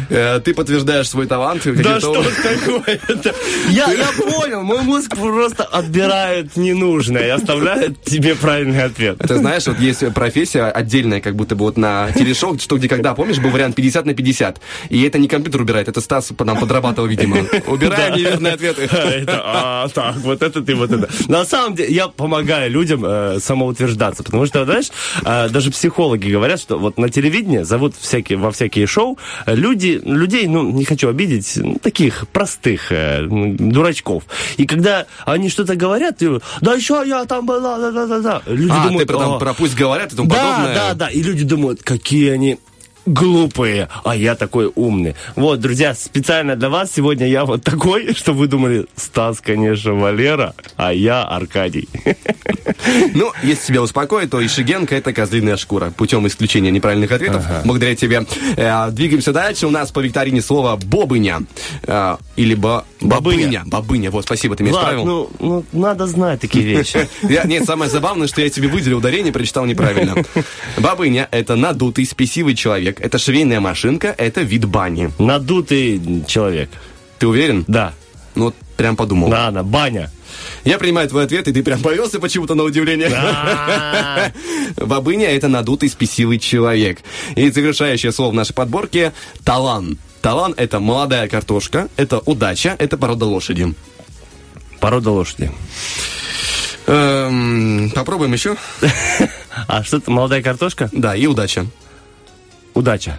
Э, 0.10 0.40
Ты 0.40 0.54
подтверждаешь 0.54 1.10
свой 1.10 1.28
талант. 1.28 1.64
Да 1.66 2.00
что 2.00 2.24
такое 2.24 3.00
это? 3.10 3.36
Я, 3.70 3.92
я 3.92 4.08
понял, 4.18 4.64
мой 4.64 4.82
мозг 4.82 5.16
просто 5.18 5.64
отбирает 5.66 6.56
ненужное 6.56 7.28
и 7.28 7.30
оставляет 7.30 8.02
тебе 8.04 8.36
правильный 8.36 8.84
ответ. 8.84 9.18
Ты 9.18 9.36
знаешь, 9.36 9.68
вот 9.68 9.78
есть 9.80 10.08
профессия 10.14 10.64
отдельная, 10.72 11.20
как 11.20 11.36
будто 11.36 11.56
бы 11.56 11.66
вот 11.66 11.76
на 11.78 12.12
телешоу, 12.14 12.58
что 12.60 12.78
где 12.78 12.88
когда, 12.88 13.14
помнишь, 13.14 13.40
был 13.40 13.50
вариант 13.50 13.76
50 13.76 14.06
на 14.06 14.14
50. 14.14 14.62
И 14.90 15.02
это 15.04 15.20
не 15.20 15.28
компьютер 15.28 15.62
убирает, 15.62 15.90
это 15.90 16.00
Стас 16.22 16.32
нам 16.46 16.60
подрабатывал, 16.60 17.08
видимо. 17.08 17.38
Убираем 17.68 18.14
Да. 18.14 18.18
неверные 18.20 18.54
ответы. 18.54 18.82
Это, 18.94 19.42
а, 19.44 19.88
так, 19.90 20.16
вот 20.18 20.42
это 20.44 20.62
ты, 20.62 20.76
вот 20.76 20.92
это. 20.92 21.10
На 21.28 21.44
самом 21.46 21.76
деле, 21.76 21.94
я 21.94 22.08
помогаю 22.08 22.70
людям 22.70 23.04
э, 23.06 23.40
самоутверждаться, 23.40 24.24
потому 24.24 24.46
что, 24.46 24.64
знаешь, 24.66 24.92
э, 25.26 25.50
даже 25.50 25.72
психологи 25.72 26.30
говорят, 26.32 26.60
что 26.60 26.78
вот 26.78 26.98
на 26.98 27.10
телевидении 27.10 27.64
зовут 27.64 27.96
всякие, 28.00 28.38
во 28.38 28.52
всякие 28.52 28.86
шоу 28.86 29.18
э, 29.46 29.56
люди, 29.56 30.00
людей, 30.04 30.48
ну, 30.48 30.70
не 30.72 30.86
хочу 30.86 31.10
обидеть, 31.10 31.54
ну, 31.56 31.80
таких 31.82 32.28
простых 32.32 32.92
дурачков. 33.28 34.24
И 34.58 34.66
когда 34.66 35.06
они 35.26 35.50
что-то 35.50 35.76
говорят, 35.76 36.22
да 36.62 36.74
еще 36.74 37.04
я 37.06 37.26
там 37.26 37.46
была, 37.46 37.80
да-да-да, 37.92 38.42
люди 38.46 38.72
А, 38.76 38.88
думают, 38.88 39.08
ты 39.08 39.14
там, 39.18 39.34
«О, 39.34 39.40
про 39.40 39.54
пусть 39.54 39.76
говорят 39.76 40.14
и 40.14 40.16
тому 40.16 40.30
да, 40.30 40.36
подобное. 40.36 40.76
да, 40.76 40.94
да. 40.94 41.08
И 41.10 41.22
люди 41.24 41.44
думают, 41.44 41.82
какие 41.84 42.30
они 42.30 42.60
глупые, 43.06 43.90
а 44.04 44.16
я 44.16 44.36
такой 44.36 44.72
умный. 44.76 45.16
Вот, 45.36 45.60
друзья, 45.60 45.94
специально 45.94 46.56
для 46.56 46.70
вас 46.70 46.92
сегодня 46.94 47.28
я 47.28 47.46
вот 47.46 47.64
такой, 47.64 48.14
что 48.16 48.34
вы 48.34 48.48
думали, 48.48 48.86
Стас, 48.96 49.42
конечно, 49.42 49.94
Валера, 49.94 50.54
а 50.78 50.94
я 50.94 51.24
Аркадий. 51.24 51.88
Ну, 53.14 53.32
если 53.44 53.68
тебя 53.68 53.82
успокоит, 53.82 54.30
то 54.30 54.46
Ишигенко 54.46 54.96
это 54.96 55.14
козлиная 55.14 55.58
шкура. 55.58 55.92
Путем 55.92 56.26
исключения 56.28 56.70
неправильных 56.72 57.12
ответов. 57.12 57.46
Благодаря 57.66 57.96
тебе. 57.96 58.26
Э, 58.58 58.90
двигаемся 58.92 59.32
дальше. 59.32 59.68
У 59.68 59.70
нас 59.70 59.92
по 59.92 60.00
викторине 60.00 60.42
слово 60.42 60.76
бобыня. 60.78 61.42
Э, 61.84 62.18
или 62.36 62.56
ба- 62.56 62.86
Бобыня. 63.02 63.20
бобыня. 63.20 63.64
Бобыня. 63.66 64.12
Вот, 64.12 64.26
спасибо, 64.26 64.56
ты 64.56 64.64
меня 64.64 64.74
Влад, 64.74 64.84
исправил. 64.86 65.06
ну, 65.06 65.30
ну, 65.40 65.66
надо 65.72 66.08
знать 66.08 66.42
такие 66.42 66.66
вещи. 66.66 67.08
Я- 67.24 67.44
нет, 67.44 67.66
самое 67.66 67.90
забавное, 67.90 68.28
что 68.28 68.42
я 68.42 68.50
тебе 68.50 68.68
выделил 68.68 68.98
ударение, 69.00 69.32
прочитал 69.34 69.66
неправильно. 69.66 70.16
Бабыня– 70.78 71.28
это 71.32 71.56
надутый, 71.56 72.06
спесивый 72.06 72.56
человек. 72.56 72.93
Это 73.00 73.18
швейная 73.18 73.60
машинка, 73.60 74.14
это 74.18 74.42
вид 74.42 74.66
бани. 74.66 75.12
Надутый 75.20 76.24
человек. 76.28 76.70
Ты 77.20 77.28
уверен? 77.28 77.66
Да. 77.68 77.94
Ну, 78.36 78.46
вот 78.46 78.56
прям 78.78 78.96
подумал. 78.96 79.30
Да, 79.30 79.52
да, 79.52 79.64
баня. 79.64 80.12
Я 80.64 80.78
принимаю 80.78 81.08
твой 81.08 81.26
ответ, 81.26 81.48
и 81.48 81.54
ты 81.54 81.64
прям 81.64 81.82
повелся 81.82 82.20
почему-то 82.20 82.56
на 82.56 82.64
удивление. 82.64 83.10
Бабыня– 84.78 85.28
это 85.30 85.48
надутый, 85.48 85.90
спесивый 85.90 86.40
человек. 86.40 87.00
И 87.36 87.50
завершающее 87.50 88.12
слово 88.12 88.32
в 88.32 88.34
нашей 88.34 88.54
подборке– 88.54 89.14
талан. 89.44 89.98
Талан– 90.22 90.54
это 90.58 90.80
молодая 90.80 91.28
картошка, 91.28 91.90
это 91.98 92.20
удача, 92.20 92.76
это 92.80 92.98
порода 92.98 93.26
лошади. 93.26 93.74
Порода 94.80 95.12
лошади. 95.12 95.52
Эм, 96.88 97.92
попробуем 97.94 98.34
еще. 98.34 98.56
А 99.68 99.84
что 99.84 99.98
это, 99.98 100.10
молодая 100.10 100.42
картошка? 100.42 100.90
Да, 100.92 101.16
и 101.16 101.28
удача. 101.28 101.68
Удача. 102.74 103.18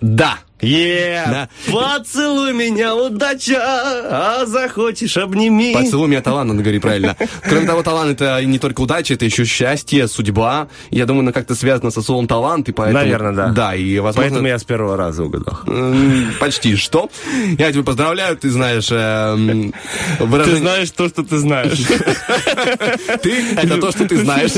Да. 0.00 0.38
Е, 0.64 1.22
Да. 1.30 1.48
поцелуй 1.70 2.52
меня, 2.52 2.94
удача, 2.94 3.58
а 3.60 4.44
захочешь, 4.46 5.16
обними. 5.16 5.72
Поцелуй 5.74 6.08
меня, 6.08 6.20
талант, 6.22 6.48
надо 6.50 6.62
говорить 6.62 6.82
правильно. 6.82 7.16
Кроме 7.42 7.66
того, 7.66 7.82
талант 7.82 8.20
это 8.20 8.42
не 8.44 8.58
только 8.58 8.80
удача, 8.82 9.14
это 9.14 9.24
еще 9.24 9.44
счастье, 9.44 10.08
судьба. 10.08 10.68
Я 10.90 11.06
думаю, 11.06 11.20
оно 11.22 11.32
как-то 11.32 11.54
связано 11.54 11.90
со 11.90 12.02
словом 12.02 12.26
талант, 12.26 12.68
и 12.68 12.72
поэтому... 12.72 12.98
Наверное, 13.04 13.32
да. 13.32 13.48
Да, 13.48 13.74
и 13.74 13.98
возможно... 13.98 14.30
Поэтому 14.30 14.48
я 14.48 14.58
с 14.58 14.64
первого 14.64 14.96
раза 14.96 15.22
угадал. 15.24 15.58
Почти 16.40 16.76
что. 16.76 17.10
Я 17.58 17.72
тебя 17.72 17.82
поздравляю, 17.82 18.36
ты 18.36 18.50
знаешь 18.50 18.88
эм, 18.90 19.72
Ты 20.18 20.24
выражение... 20.24 20.60
знаешь 20.60 20.90
то, 20.90 21.08
что 21.08 21.22
ты 21.22 21.38
знаешь. 21.38 21.78
Ты— 23.22 23.44
это 23.56 23.78
то, 23.80 23.90
что 23.90 24.06
ты 24.06 24.16
знаешь. 24.18 24.52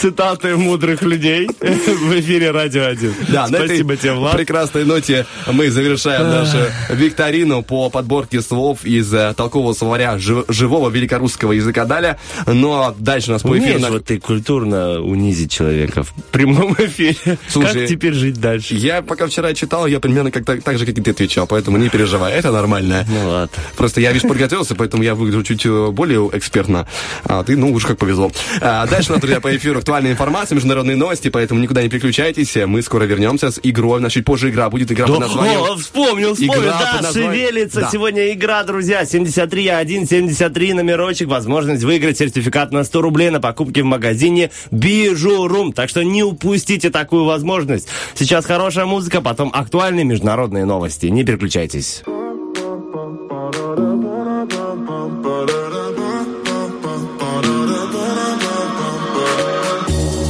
Цитаты 0.00 0.56
мудрых 0.56 1.02
людей 1.02 1.48
в 1.60 2.20
эфире 2.20 2.50
Радио 2.50 2.84
1. 2.86 3.14
Да, 3.28 3.46
Спасибо 3.48 3.96
тебе, 3.96 4.12
Влад. 4.12 4.34
Прекрасной 4.54 4.84
ноте 4.84 5.26
мы 5.50 5.68
завершаем 5.68 6.28
нашу 6.28 6.58
викторину 6.88 7.64
по 7.64 7.90
подборке 7.90 8.40
слов 8.40 8.84
из 8.84 9.12
э, 9.12 9.34
толкового 9.36 9.72
словаря 9.72 10.16
жи- 10.16 10.44
живого 10.46 10.90
великорусского 10.90 11.50
языка 11.50 11.84
Даля. 11.86 12.20
Ну 12.46 12.72
а 12.72 12.94
дальше 12.96 13.30
у 13.30 13.32
нас 13.32 13.42
по 13.42 13.58
эфиру... 13.58 13.78
Умеешь 13.78 13.90
вот 13.90 14.04
ты 14.04 14.20
культурно 14.20 15.00
унизить 15.00 15.50
человека 15.50 16.04
в 16.04 16.14
прямом 16.30 16.72
эфире. 16.78 17.36
Слушай, 17.48 17.80
как 17.80 17.88
теперь 17.88 18.12
жить 18.12 18.40
дальше? 18.40 18.76
Я 18.76 19.02
пока 19.02 19.26
вчера 19.26 19.52
читал, 19.54 19.88
я 19.88 19.98
примерно 19.98 20.30
как 20.30 20.44
так, 20.44 20.62
так 20.62 20.78
же, 20.78 20.86
как 20.86 20.96
и 20.96 21.02
ты 21.02 21.10
отвечал, 21.10 21.48
поэтому 21.48 21.76
не 21.76 21.88
переживай, 21.88 22.32
это 22.32 22.52
нормально. 22.52 23.04
Ну 23.08 23.30
ладно. 23.30 23.48
Просто 23.76 24.00
я, 24.00 24.12
видишь, 24.12 24.28
подготовился, 24.28 24.76
поэтому 24.76 25.02
я 25.02 25.16
выгляжу 25.16 25.42
чуть 25.42 25.66
э, 25.66 25.90
более 25.90 26.30
экспертно. 26.32 26.86
А 27.24 27.42
ты, 27.42 27.56
ну, 27.56 27.72
уж 27.72 27.84
как 27.86 27.98
повезло. 27.98 28.30
А, 28.60 28.86
дальше 28.86 29.10
у 29.10 29.14
нас, 29.14 29.20
друзья, 29.20 29.40
по 29.40 29.54
эфиру 29.56 29.80
актуальная 29.80 30.12
информация, 30.12 30.54
международные 30.54 30.96
новости, 30.96 31.28
поэтому 31.28 31.58
никуда 31.58 31.82
не 31.82 31.88
переключайтесь. 31.88 32.54
Мы 32.54 32.82
скоро 32.82 33.02
вернемся 33.02 33.50
с 33.50 33.58
игрой. 33.60 34.00
Нас 34.00 34.12
чуть 34.12 34.24
позже 34.34 34.50
игра 34.50 34.68
будет, 34.68 34.90
игра 34.90 35.06
Да, 35.06 35.12
под 35.12 35.20
названием... 35.20 35.60
о, 35.60 35.76
вспомнил, 35.76 36.34
вспомнил, 36.34 36.62
Игра 36.64 36.78
да, 36.80 37.02
названием- 37.02 37.32
шевелится 37.32 37.80
Да. 37.82 37.88
сегодня 37.92 38.32
игра, 38.32 38.64
друзья, 38.64 39.04
73 39.04 39.64
73 40.08 40.72
номерочек, 40.72 41.28
возможность 41.28 41.84
выиграть 41.84 42.18
сертификат 42.18 42.72
на 42.72 42.82
100 42.82 43.00
рублей 43.00 43.30
на 43.30 43.40
покупки 43.40 43.78
в 43.80 43.84
магазине 43.84 44.50
Бижурум, 44.72 45.72
так 45.72 45.88
что 45.88 46.02
не 46.02 46.24
упустите 46.24 46.90
такую 46.90 47.24
возможность. 47.24 47.86
Сейчас 48.14 48.44
хорошая 48.44 48.86
музыка, 48.86 49.20
потом 49.20 49.50
актуальные 49.54 50.04
международные 50.04 50.64
новости, 50.64 51.06
не 51.06 51.22
переключайтесь. 51.24 52.02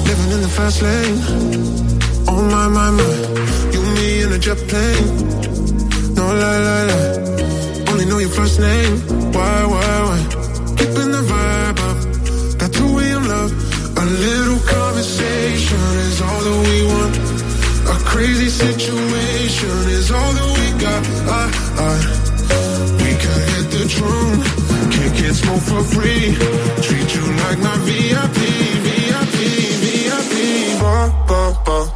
Living 0.07 0.31
in 0.37 0.41
the 0.43 0.49
fast 0.57 0.83
lane. 0.83 1.19
Oh 2.29 2.43
my, 2.53 2.69
my, 2.69 2.91
my. 2.91 3.54
You, 4.35 4.41
me 4.41 4.47
in 4.47 4.57
a 4.57 4.57
jet 4.57 4.59
plane. 4.69 6.15
No 6.15 6.27
lie, 6.27 6.59
lie, 6.59 6.87
lie. 6.87 7.93
Only 7.93 8.07
know 8.07 8.19
your 8.19 8.31
first 8.31 8.59
name. 8.61 8.99
Why, 9.33 9.67
why, 9.67 10.01
why? 10.09 10.21
Keeping 10.77 11.11
the 11.13 11.23
vibe 11.23 11.79
up. 11.79 12.59
Got 12.59 12.73
two 12.73 12.97
way 12.97 13.11
in 13.11 13.29
love. 13.29 13.53
A 13.97 14.05
little 14.05 14.59
conversation 14.59 15.79
is 16.09 16.21
all 16.21 16.41
that 16.47 16.59
we 16.69 16.87
want. 16.87 17.17
A 17.87 18.05
crazy 18.05 18.49
situation 18.49 19.89
is 19.89 20.11
all 20.11 20.33
that 20.33 20.49
we 20.59 20.67
got. 20.81 21.03
I, 21.29 21.43
I, 21.79 21.93
we 23.03 23.11
can 23.23 23.41
hit 23.51 23.71
the 23.71 23.85
drum. 23.89 24.65
Can't 25.15 25.37
smoke 25.37 25.63
for 25.63 25.83
free. 25.85 26.35
Treat 26.83 27.15
you 27.15 27.23
like 27.45 27.59
my 27.61 27.77
VIP, 27.87 28.64
Oh, 31.67 31.95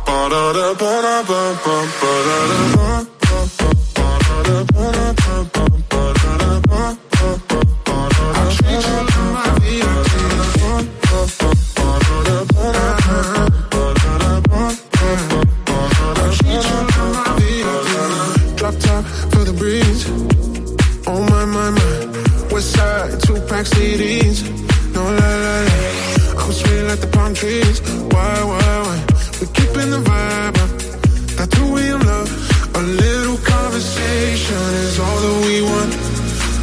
CDs. 23.78 24.38
No 24.94 25.02
lie, 25.02 25.38
lie, 25.44 25.64
lie. 25.68 26.38
I'm 26.38 26.52
sweet 26.52 26.82
like 26.82 27.00
the 27.00 27.09
palm 27.09 27.34
trees. 27.34 27.80
Why, 28.12 28.44
why, 28.44 28.82
why? 28.82 28.88
We're 29.41 29.55
keeping 29.55 29.91
the 29.91 30.03
vibe 30.03 30.59
up. 30.59 30.70
That's 31.39 31.57
who 31.59 31.72
we 31.72 31.82
in 31.95 32.01
love. 32.01 32.28
A 32.74 32.82
little 32.82 33.39
conversation 33.39 34.66
is 34.86 34.99
all 34.99 35.18
that 35.24 35.39
we 35.47 35.62
want. 35.62 35.93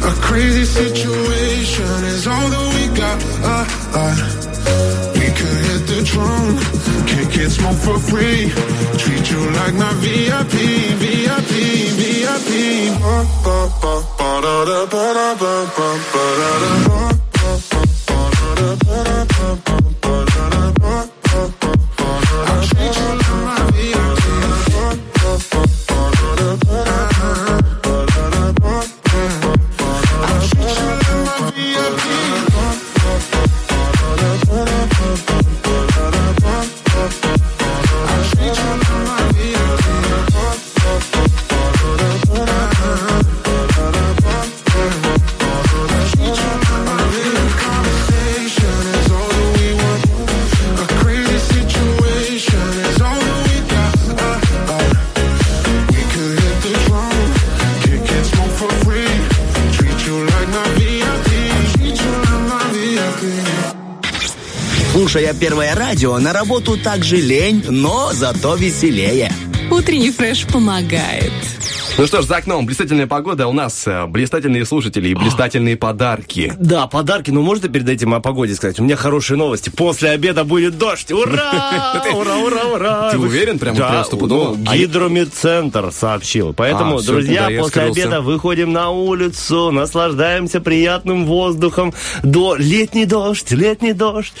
A 0.04 0.12
crazy 0.20 0.66
situation 0.66 2.04
is 2.12 2.26
all 2.26 2.48
that 2.54 2.66
we 2.76 2.84
got. 2.92 3.16
Uh, 3.40 3.64
uh. 4.00 4.14
We 5.16 5.26
could 5.38 5.58
hit 5.68 5.82
the 5.88 6.00
trunk. 6.04 6.60
Can't 7.08 7.32
get 7.32 7.48
smoke 7.48 7.80
for 7.80 7.98
free. 7.98 8.52
Treat 9.00 9.24
you 9.30 9.40
like 9.56 9.74
my 9.74 9.92
VIP, 10.04 10.54
VIP, 11.00 11.52
VIP. 11.96 12.50
Ba, 13.00 13.24
ba, 13.42 13.58
ba, 13.80 13.94
ba, 14.18 14.30
da, 14.44 14.64
da, 14.68 14.80
ba, 14.92 15.04
da, 15.16 15.28
ba, 15.40 15.54
ba, 15.76 15.88
ba, 16.12 16.24
da, 16.40 16.50
da, 16.62 16.72
ba, 16.88 16.98
ba, 17.40 17.52
ba, 18.06 18.20
da, 18.36 18.54
da, 18.60 18.70
ba, 18.84 19.04
da, 19.04 19.15
первое 65.36 65.74
радио, 65.74 66.18
на 66.18 66.32
работу 66.32 66.76
также 66.76 67.16
лень, 67.16 67.64
но 67.68 68.12
зато 68.12 68.56
веселее. 68.56 69.32
Утренний 69.70 70.10
фреш 70.10 70.46
помогает. 70.46 71.32
Ну 71.98 72.06
что 72.06 72.20
ж, 72.20 72.26
за 72.26 72.36
окном 72.36 72.66
блистательная 72.66 73.06
погода, 73.06 73.44
а 73.44 73.46
у 73.46 73.54
нас 73.54 73.86
э, 73.86 74.04
блистательные 74.06 74.66
слушатели 74.66 75.08
и 75.08 75.14
блистательные 75.14 75.78
подарки. 75.78 76.52
Да, 76.58 76.86
подарки, 76.86 77.30
но 77.30 77.40
можно 77.40 77.70
перед 77.70 77.88
этим 77.88 78.12
о 78.12 78.20
погоде 78.20 78.54
сказать? 78.54 78.78
У 78.78 78.84
меня 78.84 78.96
хорошие 78.96 79.38
новости. 79.38 79.70
После 79.70 80.10
обеда 80.10 80.44
будет 80.44 80.76
дождь. 80.76 81.10
Ура! 81.10 82.02
Ура, 82.14 82.36
ура, 82.36 82.64
ура! 82.66 83.10
Ты 83.12 83.18
уверен? 83.18 83.58
Прямо 83.58 83.78
Да, 83.78 84.04
стопудово? 84.04 84.56
ну, 84.58 84.64
А 84.70 84.76
Гидромедцентр 84.76 85.90
сообщил. 85.90 86.52
Поэтому, 86.52 86.98
А, 86.98 87.02
друзья, 87.02 87.48
после 87.58 87.82
обеда 87.84 88.20
выходим 88.20 88.72
на 88.74 88.90
улицу, 88.90 89.70
наслаждаемся 89.70 90.60
приятным 90.60 91.24
воздухом. 91.24 91.94
До 92.22 92.56
летний 92.56 93.06
дождь, 93.06 93.50
летний 93.52 93.94
дождь. 93.94 94.34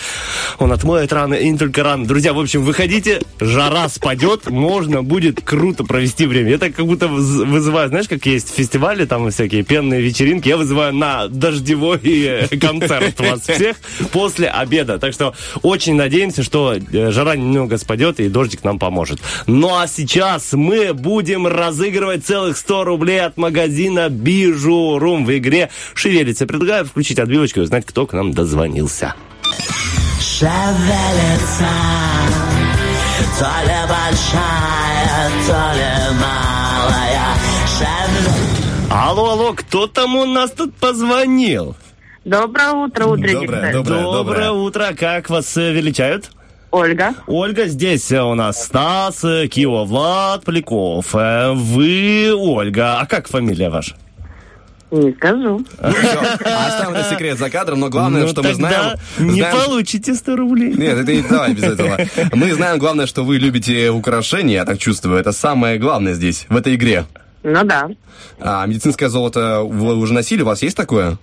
Он 0.58 0.72
отмоет 0.72 1.10
раны 1.10 1.36
и 1.36 1.48
не 1.48 1.56
только 1.56 1.82
раны. 1.82 2.04
Друзья, 2.04 2.34
в 2.34 2.38
общем, 2.38 2.62
выходите, 2.64 3.22
жара 3.40 3.88
спадет, 3.88 4.50
можно 4.50 5.02
будет 5.02 5.40
круто 5.40 5.84
провести 5.84 6.26
время. 6.26 6.52
Это 6.52 6.70
как 6.70 6.84
будто 6.84 7.08
вызываю, 7.50 7.88
знаешь, 7.88 8.08
как 8.08 8.24
есть 8.26 8.54
фестивали, 8.54 9.04
там 9.04 9.30
всякие 9.30 9.62
пенные 9.62 10.00
вечеринки, 10.00 10.48
я 10.48 10.56
вызываю 10.56 10.94
на 10.94 11.28
дождевой 11.28 11.98
концерт 12.60 13.18
вас 13.20 13.42
всех 13.42 13.76
после 14.12 14.48
обеда. 14.48 14.98
Так 14.98 15.12
что 15.12 15.34
очень 15.62 15.94
надеемся, 15.94 16.42
что 16.42 16.74
э, 16.74 17.10
жара 17.10 17.36
немного 17.36 17.78
спадет 17.78 18.20
и 18.20 18.28
дождик 18.28 18.64
нам 18.64 18.78
поможет. 18.78 19.20
Ну 19.46 19.76
а 19.76 19.86
сейчас 19.86 20.52
мы 20.52 20.92
будем 20.94 21.46
разыгрывать 21.46 22.24
целых 22.24 22.56
100 22.56 22.84
рублей 22.84 23.20
от 23.20 23.36
магазина 23.36 24.08
Бижурум 24.08 25.24
в 25.24 25.36
игре 25.36 25.70
«Шевелится». 25.94 26.46
Предлагаю 26.46 26.84
включить 26.84 27.18
отбивочку 27.18 27.60
и 27.60 27.62
узнать, 27.62 27.84
кто 27.86 28.06
к 28.06 28.12
нам 28.12 28.32
дозвонился. 28.32 29.14
Шевелится, 30.20 31.70
то 33.38 33.50
ли 33.64 33.80
большая, 33.88 35.30
то 35.46 35.72
ли 35.74 36.20
малая. 36.20 36.45
Алло, 38.90 39.32
алло, 39.32 39.52
кто 39.52 39.86
там 39.86 40.16
у 40.16 40.24
нас 40.24 40.50
тут 40.52 40.74
позвонил? 40.74 41.76
Доброе 42.24 42.70
утро, 42.72 43.04
утренний 43.06 43.46
фреш. 43.46 43.74
Доброе 43.84 44.50
утро. 44.50 44.94
Как 44.98 45.28
вас 45.28 45.54
э, 45.58 45.72
величают? 45.72 46.30
Ольга. 46.70 47.14
Ольга, 47.26 47.66
здесь 47.66 48.10
э, 48.10 48.22
у 48.22 48.34
нас 48.34 48.64
Стас, 48.64 49.22
э, 49.24 49.46
Кио, 49.48 49.84
Влад, 49.84 50.44
Поляков. 50.44 51.12
Вы 51.12 52.32
Ольга. 52.34 52.98
А 53.00 53.06
как 53.06 53.28
фамилия 53.28 53.68
ваша? 53.68 53.94
Не 54.90 55.12
скажу. 55.12 55.62
Оставим 55.78 56.94
это 56.94 57.04
секрет 57.10 57.38
за 57.38 57.50
кадром, 57.50 57.80
но 57.80 57.90
главное, 57.90 58.22
Ну, 58.22 58.28
что 58.28 58.42
мы 58.42 58.54
знаем... 58.54 58.98
не 59.18 59.40
знаем- 59.42 59.56
получите 59.66 60.14
100 60.14 60.36
рублей. 60.36 60.72
Нет, 60.74 60.96
это 60.98 61.12
не 61.12 61.20
давай 61.22 61.52
без 61.52 61.64
этого. 61.64 61.98
Мы 62.32 62.54
знаем, 62.54 62.78
главное, 62.78 63.06
что 63.06 63.22
вы 63.22 63.36
любите 63.36 63.90
украшения, 63.90 64.54
я 64.54 64.64
так 64.64 64.78
чувствую. 64.78 65.18
Это 65.18 65.32
самое 65.32 65.78
главное 65.78 66.14
здесь, 66.14 66.46
в 66.48 66.56
этой 66.56 66.74
игре. 66.76 67.04
Ну 67.42 67.64
да. 67.64 67.88
А 68.40 68.66
медицинское 68.66 69.08
золото 69.08 69.62
вы 69.62 69.96
уже 69.96 70.12
носили? 70.12 70.42
У 70.42 70.46
вас 70.46 70.62
есть 70.62 70.76
такое? 70.76 71.18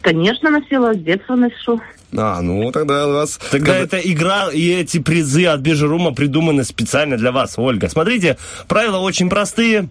Конечно, 0.00 0.50
носила, 0.50 0.94
с 0.94 0.98
детства 0.98 1.34
ношу. 1.36 1.80
А, 2.16 2.40
ну 2.40 2.72
тогда 2.72 3.06
у 3.06 3.12
вас... 3.12 3.38
Тогда 3.50 3.72
как 3.72 3.76
бы- 3.80 3.84
эта 3.84 4.10
игра 4.10 4.48
и 4.52 4.68
эти 4.70 4.98
призы 4.98 5.46
от 5.46 5.60
Бежерума 5.60 6.12
придуманы 6.12 6.64
специально 6.64 7.16
для 7.16 7.32
вас, 7.32 7.54
Ольга. 7.58 7.88
Смотрите, 7.88 8.38
правила 8.66 8.98
очень 8.98 9.28
простые. 9.28 9.88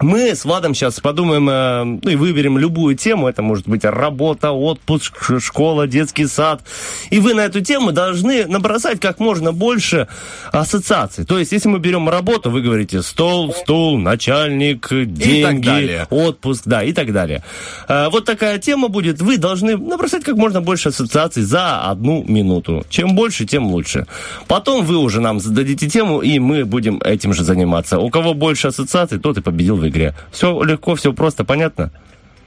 Мы 0.00 0.34
с 0.34 0.44
Владом 0.44 0.74
сейчас 0.74 0.98
подумаем, 0.98 1.48
э, 1.48 1.84
ну 2.02 2.10
и 2.10 2.16
выберем 2.16 2.58
любую 2.58 2.96
тему. 2.96 3.28
Это 3.28 3.42
может 3.42 3.68
быть 3.68 3.84
работа, 3.84 4.50
отпуск, 4.50 5.40
школа, 5.40 5.86
детский 5.86 6.26
сад. 6.26 6.62
И 7.10 7.20
вы 7.20 7.32
на 7.34 7.42
эту 7.42 7.60
тему 7.60 7.92
должны 7.92 8.44
набросать 8.46 8.98
как 8.98 9.20
можно 9.20 9.52
больше 9.52 10.08
ассоциаций. 10.50 11.24
То 11.24 11.38
есть, 11.38 11.52
если 11.52 11.68
мы 11.68 11.78
берем 11.78 12.08
работу, 12.08 12.50
вы 12.50 12.60
говорите 12.60 13.02
стол, 13.02 13.54
стул, 13.54 13.96
начальник, 13.96 14.88
деньги, 14.90 16.04
отпуск, 16.10 16.62
да, 16.66 16.82
и 16.82 16.92
так 16.92 17.12
далее. 17.12 17.44
Э, 17.88 18.08
Вот 18.10 18.24
такая 18.24 18.58
тема 18.58 18.88
будет. 18.88 19.22
Вы 19.22 19.38
должны 19.38 19.76
набросать 19.76 20.24
как 20.24 20.36
можно 20.36 20.60
больше 20.60 20.88
ассоциаций 20.88 21.44
за 21.44 21.82
одну 21.82 22.24
минуту. 22.26 22.84
Чем 22.88 23.14
больше, 23.14 23.46
тем 23.46 23.66
лучше. 23.68 24.06
Потом 24.48 24.84
вы 24.84 24.96
уже 24.96 25.20
нам 25.20 25.38
зададите 25.38 25.88
тему, 25.88 26.20
и 26.20 26.40
мы 26.40 26.64
будем 26.64 27.00
этим 27.00 27.32
же 27.32 27.44
заниматься. 27.44 28.00
У 28.00 28.10
кого 28.10 28.34
больше 28.34 28.68
ассоциаций, 28.68 29.20
тот 29.20 29.38
и 29.38 29.40
победил 29.40 29.83
в 29.84 29.88
игре. 29.88 30.14
Все 30.32 30.62
легко, 30.62 30.94
все 30.94 31.12
просто, 31.12 31.44
понятно? 31.44 31.90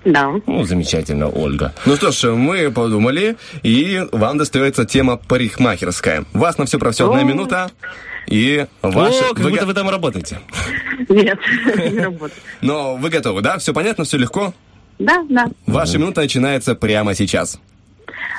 Да. 0.06 0.32
Ну, 0.46 0.64
замечательно, 0.64 1.28
Ольга. 1.28 1.74
Ну 1.86 1.96
что 1.96 2.12
ж, 2.12 2.34
мы 2.34 2.72
подумали, 2.72 3.36
и 3.64 4.04
вам 4.12 4.38
достается 4.38 4.86
тема 4.86 5.18
парикмахерская. 5.18 6.26
У 6.34 6.38
вас 6.38 6.58
на 6.58 6.66
все 6.66 6.80
про 6.80 6.92
все 6.92 7.10
одна 7.10 7.24
минута, 7.24 7.72
и 8.28 8.68
ваши... 8.82 9.24
О, 9.24 9.34
как 9.34 9.40
вы 9.40 9.50
будто 9.52 9.66
вы 9.66 9.74
там 9.74 9.90
работаете. 9.90 10.40
Нет, 11.10 11.38
не 11.92 12.00
работает. 12.04 12.42
Но 12.62 12.96
вы 12.96 13.10
готовы, 13.10 13.42
да? 13.42 13.58
Все 13.58 13.74
понятно, 13.74 14.06
все 14.06 14.18
легко? 14.18 14.54
Да, 15.00 15.26
да. 15.30 15.48
Ваша 15.66 15.98
минута 15.98 16.22
начинается 16.22 16.74
прямо 16.74 17.14
сейчас. 17.14 17.60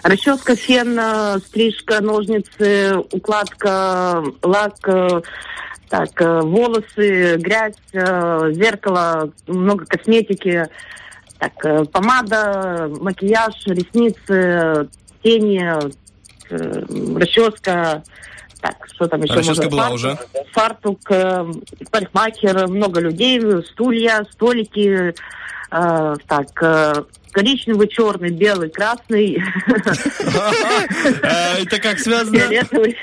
Расческа, 0.03 0.57
фен, 0.57 0.99
стрижка, 1.41 2.01
ножницы, 2.01 2.97
укладка, 3.13 4.25
лак, 4.43 4.77
э, 4.87 5.21
так, 5.89 6.21
э, 6.21 6.41
волосы, 6.43 7.37
грязь, 7.37 7.75
э, 7.93 8.51
зеркало, 8.53 9.33
много 9.47 9.85
косметики, 9.87 10.67
так, 11.39 11.53
э, 11.65 11.85
помада, 11.87 12.91
макияж, 13.01 13.55
ресницы, 13.67 14.89
тени, 15.23 15.65
расческа, 17.19 18.03
Так, 18.61 18.75
что 18.93 19.07
там 19.07 19.23
еще 19.23 19.35
Расческа 19.35 19.71
можно? 19.71 19.71
была 19.71 19.83
Фартук, 19.83 19.95
уже. 19.95 20.19
Фартук, 20.53 21.91
парикмахер, 21.93 22.67
много 22.67 23.01
людей, 23.01 23.41
стулья, 23.63 24.25
столики. 24.33 25.15
э, 25.71 26.15
так, 26.27 26.63
э, 26.63 26.95
коричневый, 27.31 27.87
черный, 27.89 28.31
белый, 28.31 28.71
красный. 28.71 29.41
Это 31.61 31.79
как 31.81 31.99
связано? 32.01 32.37
Фиолетовый. 32.39 32.97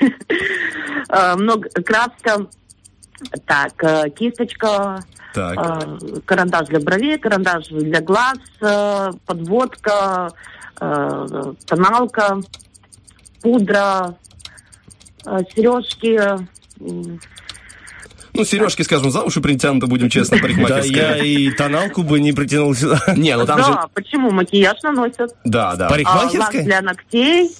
Много 1.36 1.68
краска. 1.70 2.46
Так, 3.46 3.72
э, 3.82 4.10
кисточка. 4.10 5.02
Так. 5.34 5.56
э, 5.58 6.20
Карандаш 6.24 6.68
для 6.68 6.80
бровей, 6.80 7.18
карандаш 7.18 7.68
для 7.68 8.00
глаз, 8.00 8.38
э, 8.60 9.10
подводка, 9.26 10.30
э, 10.80 11.52
тоналка, 11.66 12.40
пудра, 13.42 14.14
э, 15.24 15.38
сережки. 15.54 16.20
Ну, 16.78 18.44
сережки, 18.44 18.82
скажем, 18.82 19.10
за 19.10 19.22
уши 19.22 19.40
притянуты, 19.40 19.86
будем 19.86 20.10
честно, 20.10 20.36
Да, 20.36 20.42
парикмахерская. 20.42 21.16
я 21.16 21.24
и 21.24 21.50
тоналку 21.52 22.02
бы 22.02 22.20
не 22.20 22.32
притянул 22.34 22.74
сюда. 22.74 23.00
Не, 23.16 23.34
ну 23.36 23.46
там 23.46 23.58
да, 23.58 23.64
же... 23.64 23.78
почему? 23.94 24.30
Макияж 24.30 24.82
наносят. 24.82 25.34
Да, 25.44 25.74
да. 25.74 25.86
А, 25.86 25.90
Парикмахерская? 25.90 26.62
для 26.64 26.82
ногтей. 26.82 27.50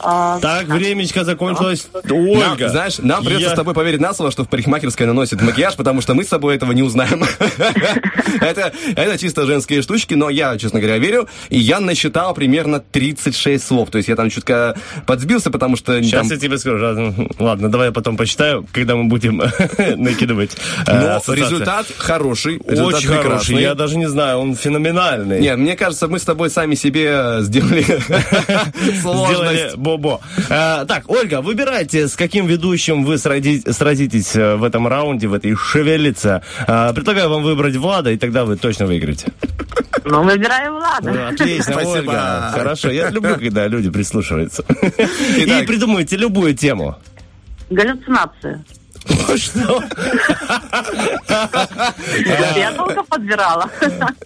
А, 0.00 0.38
Так, 0.40 0.66
времечко 0.68 1.24
закончилось. 1.24 1.88
Нам, 2.04 2.12
Ольга. 2.52 2.68
знаешь, 2.68 2.98
нам 2.98 3.22
придется 3.24 3.48
я- 3.48 3.52
с 3.52 3.56
тобой 3.56 3.74
поверить 3.74 4.00
на 4.00 4.12
слово, 4.14 4.30
что 4.30 4.44
в 4.44 4.48
парикмахерской 4.48 5.06
наносит 5.06 5.40
макияж, 5.42 5.74
потому 5.76 6.00
что 6.00 6.14
мы 6.14 6.24
с 6.24 6.28
собой 6.28 6.56
этого 6.56 6.72
не 6.72 6.82
узнаем. 6.82 7.24
это, 8.40 8.72
это 8.96 9.18
чисто 9.18 9.46
женские 9.46 9.82
штучки, 9.82 10.14
но 10.14 10.30
я, 10.30 10.56
честно 10.58 10.80
говоря, 10.80 10.98
верю. 10.98 11.28
И 11.48 11.58
я 11.58 11.80
насчитал 11.80 12.34
примерно 12.34 12.80
36 12.80 13.66
слов. 13.66 13.90
То 13.90 13.98
есть 13.98 14.08
я 14.08 14.16
там 14.16 14.30
чутка 14.30 14.76
подсбился, 15.06 15.50
потому 15.50 15.76
что... 15.76 16.02
Сейчас 16.02 16.22
там- 16.28 16.30
я 16.30 16.36
тебе 16.38 16.58
скажу. 16.58 16.76
Ладно, 16.84 17.14
Ладно, 17.38 17.70
давай 17.70 17.88
я 17.88 17.92
потом 17.92 18.16
почитаю, 18.16 18.66
когда 18.72 18.96
мы 18.96 19.04
будем 19.04 19.38
накидывать. 19.96 20.56
э, 20.86 21.20
Но 21.26 21.34
результат 21.34 21.86
хороший. 21.96 22.60
Результат 22.66 22.98
Очень 23.00 23.08
хороший. 23.08 23.60
Я 23.60 23.74
даже 23.74 23.96
не 23.96 24.08
знаю, 24.08 24.38
он 24.38 24.54
феноменальный. 24.54 25.40
Нет, 25.40 25.58
мне 25.58 25.76
кажется, 25.76 26.08
мы 26.08 26.18
с 26.18 26.24
тобой 26.24 26.50
сами 26.50 26.74
себе 26.74 27.38
сделали 27.40 27.82
Сделали 28.82 29.00
сложность. 29.00 29.76
Бобо. 29.86 30.20
Э, 30.50 30.84
так, 30.86 31.04
Ольга, 31.08 31.40
выбирайте, 31.40 32.08
с 32.08 32.16
каким 32.16 32.46
ведущим 32.46 33.04
вы 33.04 33.18
сради- 33.18 33.62
сразитесь 33.72 34.34
э, 34.36 34.56
в 34.56 34.64
этом 34.64 34.88
раунде, 34.88 35.28
в 35.28 35.34
этой 35.34 35.54
шевелице. 35.54 36.42
Э, 36.66 36.92
предлагаю 36.94 37.28
вам 37.30 37.42
выбрать 37.44 37.76
Влада, 37.76 38.10
и 38.10 38.16
тогда 38.16 38.44
вы 38.44 38.56
точно 38.56 38.86
выиграете. 38.86 39.26
Ну, 40.04 40.22
выбираю 40.24 40.72
Влада. 40.74 41.12
Ну, 41.12 41.28
Отлично, 41.28 41.72
Спасибо. 41.72 41.90
Ольга. 41.98 42.50
Хорошо, 42.52 42.90
я 42.90 43.10
люблю, 43.10 43.34
когда 43.36 43.68
люди 43.68 43.90
прислушиваются. 43.90 44.64
И 45.38 45.44
Итак. 45.44 45.66
придумайте 45.66 46.16
любую 46.16 46.54
тему. 46.54 46.96
Галлюцинации. 47.70 48.64
Что? 49.36 49.82
Я 52.56 52.72
долго 52.76 53.02
подбирала. 53.04 53.68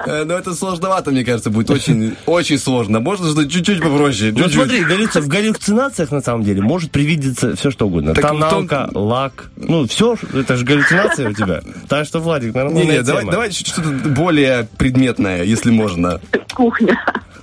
Э, 0.07 0.24
Но 0.24 0.35
это 0.35 0.55
сложновато, 0.55 1.11
мне 1.11 1.24
кажется, 1.24 1.51
будет 1.51 1.70
очень, 1.70 2.16
очень 2.26 2.59
сложно. 2.59 3.01
Можно 3.01 3.31
что 3.31 3.49
чуть-чуть 3.49 3.81
попроще. 3.83 4.33
Ну 4.37 4.49
смотри, 4.49 4.83
галлюци- 4.83 5.20
в 5.20 5.28
галлюцинациях 5.28 6.11
на 6.11 6.20
самом 6.20 6.45
деле 6.45 6.62
может 6.62 6.91
привидеться 6.91 7.57
все 7.57 7.70
что 7.70 7.87
угодно. 7.87 8.14
Тоналка, 8.14 8.89
лак. 8.95 9.51
Ну, 9.57 9.87
все, 9.87 10.16
это 10.35 10.57
же 10.57 10.64
галлюцинация 10.64 11.28
у 11.31 11.33
тебя. 11.33 11.61
Так 11.89 12.07
что, 12.07 12.20
Владик, 12.20 12.55
нормальная 12.55 13.03
давай, 13.03 13.22
тема. 13.22 13.33
давай 13.33 13.51
что-то 13.53 13.89
более 13.89 14.68
предметное, 14.78 15.43
если 15.45 15.70
можно. 15.70 16.20
Кухня. 16.55 17.01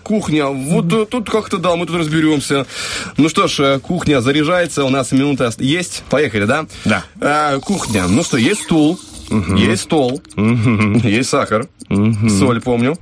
Кухня. 0.07 0.45
Вот 0.45 0.93
э, 0.93 1.05
тут 1.05 1.29
как-то, 1.29 1.57
да, 1.57 1.75
мы 1.75 1.85
тут 1.85 1.97
разберемся. 1.97 2.65
Ну 3.17 3.27
что 3.27 3.49
ж, 3.49 3.59
э, 3.59 3.79
кухня 3.79 4.21
заряжается, 4.21 4.85
у 4.85 4.89
нас 4.89 5.11
минута 5.11 5.51
есть. 5.57 6.05
Поехали, 6.09 6.45
да? 6.45 6.65
Да. 6.85 7.03
Э, 7.19 7.59
кухня. 7.59 8.07
Ну 8.07 8.23
что, 8.23 8.37
есть 8.37 8.63
стул, 8.63 8.97
есть 9.29 9.81
стол, 9.83 10.21
есть 10.37 11.27
сахар, 11.27 11.67
соль, 11.89 12.61
помню. 12.61 12.97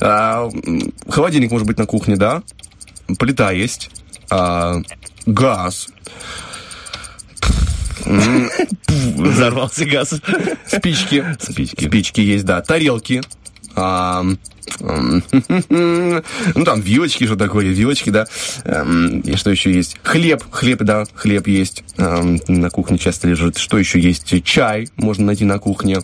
А, 0.00 0.48
холодильник 1.08 1.50
может 1.50 1.66
быть 1.66 1.78
на 1.78 1.86
кухне, 1.86 2.14
да? 2.14 2.44
Плита 3.18 3.50
есть. 3.50 3.90
А, 4.30 4.76
газ. 5.26 5.88
Взорвался 8.86 9.84
газ. 9.84 10.14
Спички. 10.68 11.24
Спички. 11.40 11.86
Спички 11.88 12.20
есть, 12.20 12.44
да. 12.44 12.60
Тарелки. 12.60 13.20
Ну, 14.80 16.64
там 16.64 16.80
вилочки, 16.80 17.24
что 17.24 17.36
такое, 17.36 17.66
вилочки, 17.66 18.10
да. 18.10 18.26
И 18.64 19.36
что 19.36 19.50
еще 19.50 19.72
есть? 19.72 19.96
Хлеб, 20.02 20.42
хлеб, 20.50 20.82
да, 20.82 21.04
хлеб 21.14 21.46
есть. 21.46 21.84
На 21.96 22.70
кухне 22.70 22.98
часто 22.98 23.28
лежит. 23.28 23.58
Что 23.58 23.78
еще 23.78 24.00
есть? 24.00 24.44
Чай 24.44 24.88
можно 24.96 25.26
найти 25.26 25.44
на 25.44 25.58
кухне. 25.58 25.98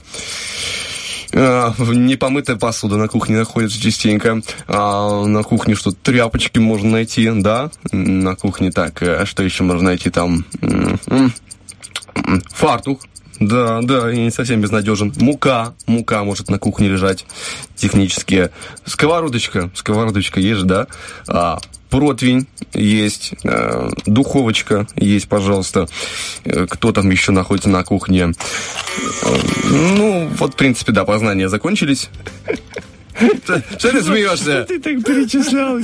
А, 1.35 1.75
Непомытая 1.79 2.57
посуда 2.57 2.97
на 2.97 3.09
кухне 3.09 3.37
находится 3.39 3.81
частенько. 3.81 4.43
А, 4.69 5.25
на 5.25 5.43
кухне 5.43 5.75
что 5.75 5.93
тряпочки 5.93 6.59
можно 6.59 6.91
найти, 6.91 7.31
да? 7.35 7.71
На 7.91 8.37
кухне 8.37 8.71
так, 8.71 9.03
э, 9.03 9.25
что 9.25 9.43
еще 9.43 9.63
можно 9.63 9.85
найти 9.85 10.11
там? 10.11 10.45
Фартук. 12.51 13.03
Да, 13.49 13.81
да, 13.83 14.11
я 14.11 14.25
не 14.25 14.31
совсем 14.31 14.61
безнадежен. 14.61 15.13
Мука, 15.17 15.75
мука 15.87 16.23
может 16.23 16.49
на 16.49 16.59
кухне 16.59 16.89
лежать 16.89 17.25
технически. 17.75 18.51
Сковородочка, 18.85 19.71
сковородочка 19.75 20.39
есть 20.39 20.61
же, 20.61 20.67
да? 20.67 20.87
А, 21.27 21.59
противень 21.91 22.47
есть, 22.73 23.33
э, 23.45 23.91
духовочка 24.07 24.87
есть, 24.97 25.29
пожалуйста. 25.29 25.89
Э, 26.45 26.67
Кто 26.69 26.93
там 26.93 27.11
еще 27.11 27.33
находится 27.33 27.69
на 27.69 27.83
кухне? 27.85 28.33
Э, 29.23 29.37
Ну, 29.97 30.29
вот, 30.39 30.55
в 30.55 30.57
принципе, 30.57 30.93
да, 30.93 31.05
познания 31.05 31.49
закончились. 31.49 32.11
Что 33.79 33.91
ты 33.91 34.03
смеешься? 34.03 34.65
Ты 34.65 34.79
так 34.81 35.05
перечислял. 35.05 35.79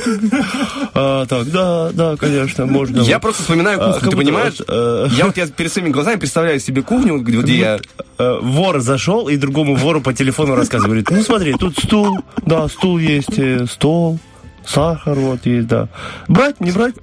А, 0.94 1.26
так, 1.26 1.50
да, 1.50 1.90
да, 1.92 2.16
конечно, 2.16 2.66
можно. 2.66 3.00
Я 3.02 3.18
просто 3.18 3.42
вспоминаю 3.42 3.78
А, 3.80 3.92
кухню, 3.94 4.10
ты 4.10 4.16
понимаешь? 4.16 4.54
э, 4.66 5.08
Я 5.12 5.26
вот 5.26 5.36
я 5.36 5.46
перед 5.46 5.72
своими 5.72 5.90
глазами 5.90 6.16
представляю 6.18 6.58
себе 6.60 6.82
кухню, 6.82 7.18
где 7.18 7.54
я... 7.56 7.78
э, 8.18 8.38
вор 8.42 8.80
зашел 8.80 9.28
и 9.28 9.36
другому 9.36 9.74
вору 9.74 10.00
по 10.00 10.12
телефону 10.14 10.54
рассказывает. 10.54 11.04
Говорит, 11.06 11.10
ну 11.10 11.22
смотри, 11.22 11.54
тут 11.54 11.78
стул, 11.78 12.18
да, 12.44 12.66
стул 12.68 12.98
есть, 12.98 13.38
э, 13.38 13.66
стол, 13.66 14.18
сахар 14.66 15.14
вот 15.14 15.44
есть, 15.46 15.68
да. 15.68 15.88
Брать, 16.28 16.60
не 16.60 16.70
брать? 16.72 16.94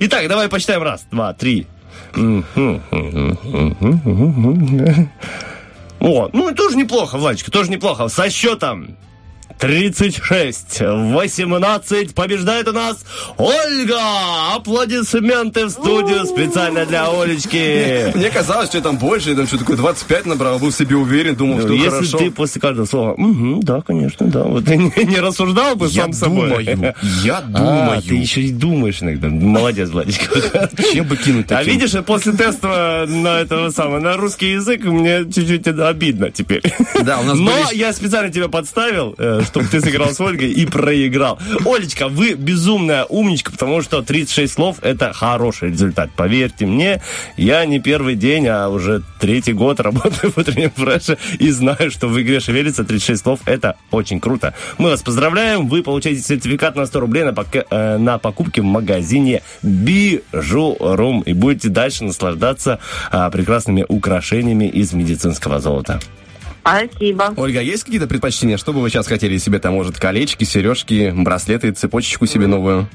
Итак, 0.00 0.28
давай 0.28 0.48
посчитаем. 0.48 0.82
Раз, 0.82 1.04
два, 1.10 1.32
три. 1.34 1.66
О, 6.04 6.28
ну 6.34 6.54
тоже 6.54 6.76
неплохо, 6.76 7.16
Владечка, 7.16 7.50
тоже 7.50 7.70
неплохо. 7.70 8.08
Со 8.08 8.28
счетом 8.28 8.98
36, 9.58 10.80
18 10.80 12.14
побеждает 12.14 12.68
у 12.68 12.72
нас 12.72 13.04
Ольга! 13.38 13.98
Аплодисменты 14.54 15.66
в 15.66 15.70
студию 15.70 16.26
специально 16.26 16.84
для 16.84 17.08
Олечки. 17.08 18.14
Мне 18.16 18.30
казалось, 18.30 18.68
что 18.68 18.78
я 18.78 18.82
там 18.82 18.98
больше, 18.98 19.30
я 19.30 19.36
там 19.36 19.46
что 19.46 19.58
такое 19.58 19.76
25 19.76 20.26
набрал, 20.26 20.58
был 20.58 20.70
себе 20.70 20.96
уверен, 20.96 21.34
думал, 21.34 21.60
что 21.60 21.68
Ну, 21.68 21.74
Если 21.74 21.88
хорошо. 21.90 22.18
ты 22.18 22.30
после 22.30 22.60
каждого 22.60 22.86
слова, 22.86 23.14
«Мгм, 23.16 23.60
да, 23.62 23.80
конечно, 23.80 24.26
да, 24.26 24.42
вот 24.44 24.64
ты 24.66 24.76
не, 24.76 24.92
не 25.04 25.16
рассуждал 25.20 25.76
бы 25.76 25.86
Я 25.86 26.02
сам 26.04 26.12
собой. 26.12 26.64
думаю, 26.66 26.94
я 27.22 27.38
А, 27.38 27.42
думаю. 27.42 28.02
ты 28.02 28.14
еще 28.16 28.42
и 28.42 28.50
думаешь 28.52 29.02
иногда. 29.02 29.28
Молодец, 29.28 29.88
Владичка. 29.90 30.68
Чем 30.92 31.06
бы 31.06 31.16
кинуть 31.16 31.46
А 31.52 31.56
таким? 31.58 31.72
видишь, 31.74 31.92
после 32.04 32.32
теста 32.32 33.06
на 33.08 33.40
этого 33.40 33.70
самого, 33.70 34.00
на 34.00 34.16
русский 34.16 34.52
язык, 34.52 34.84
мне 34.84 35.24
чуть-чуть 35.24 35.66
обидно 35.68 36.30
теперь. 36.30 36.62
Да, 37.02 37.20
у 37.20 37.24
нас 37.24 37.38
Но 37.38 37.50
были- 37.50 37.76
я 37.78 37.92
специально 37.92 38.30
тебя 38.32 38.48
подставил, 38.48 39.14
э, 39.18 39.40
чтобы 39.44 39.66
ты 39.66 39.80
сыграл 39.80 40.10
с 40.10 40.20
Ольгой 40.20 40.50
и 40.50 40.66
проиграл. 40.66 41.38
Олечка, 41.64 42.08
вы 42.08 42.34
безумная 42.34 43.04
умничка, 43.04 43.52
потому 43.52 43.82
что 43.82 44.02
36 44.02 44.52
слов 44.52 44.76
это 44.82 45.12
хороший 45.12 45.70
результат. 45.70 46.10
Поверьте 46.16 46.66
мне, 46.66 47.02
я 47.36 47.64
не 47.64 47.80
первый 47.80 48.14
день, 48.14 48.46
а 48.48 48.68
уже 48.68 49.02
третий 49.20 49.52
год 49.52 49.80
работаю 49.80 50.32
в 50.32 50.38
утреннем 50.38 50.70
фреше 50.70 51.18
и 51.38 51.50
знаю, 51.50 51.90
что 51.90 52.08
в 52.08 52.20
игре 52.20 52.40
шевелится 52.40 52.84
36 52.84 53.22
слов. 53.22 53.40
Это 53.44 53.76
очень 53.90 54.20
круто. 54.20 54.54
Мы 54.78 54.90
вас 54.90 55.02
поздравляем. 55.02 55.68
Вы 55.68 55.82
получаете 55.82 56.22
сертификат 56.22 56.76
на 56.76 56.86
100 56.86 57.00
рублей 57.00 57.24
на, 57.24 57.32
пока- 57.32 57.64
э, 57.70 57.98
на 57.98 58.18
покупки 58.18 58.60
в 58.60 58.64
магазине 58.64 59.42
Бижурум 59.62 61.20
и 61.22 61.32
будете 61.32 61.68
дальше 61.68 62.04
наслаждаться 62.04 62.78
а, 63.10 63.30
прекрасными 63.30 63.84
украшениями 63.88 64.66
из 64.66 64.92
медицинского 64.92 65.60
золота. 65.60 66.00
Спасибо. 66.64 67.34
Ольга, 67.36 67.60
есть 67.60 67.84
какие-то 67.84 68.06
предпочтения? 68.06 68.56
Что 68.56 68.72
бы 68.72 68.80
вы 68.80 68.88
сейчас 68.88 69.06
хотели 69.06 69.36
себе 69.36 69.58
там, 69.58 69.74
может, 69.74 69.98
колечки, 69.98 70.44
сережки, 70.44 71.12
браслеты, 71.14 71.72
цепочечку 71.72 72.26
себе 72.26 72.46
новую? 72.46 72.88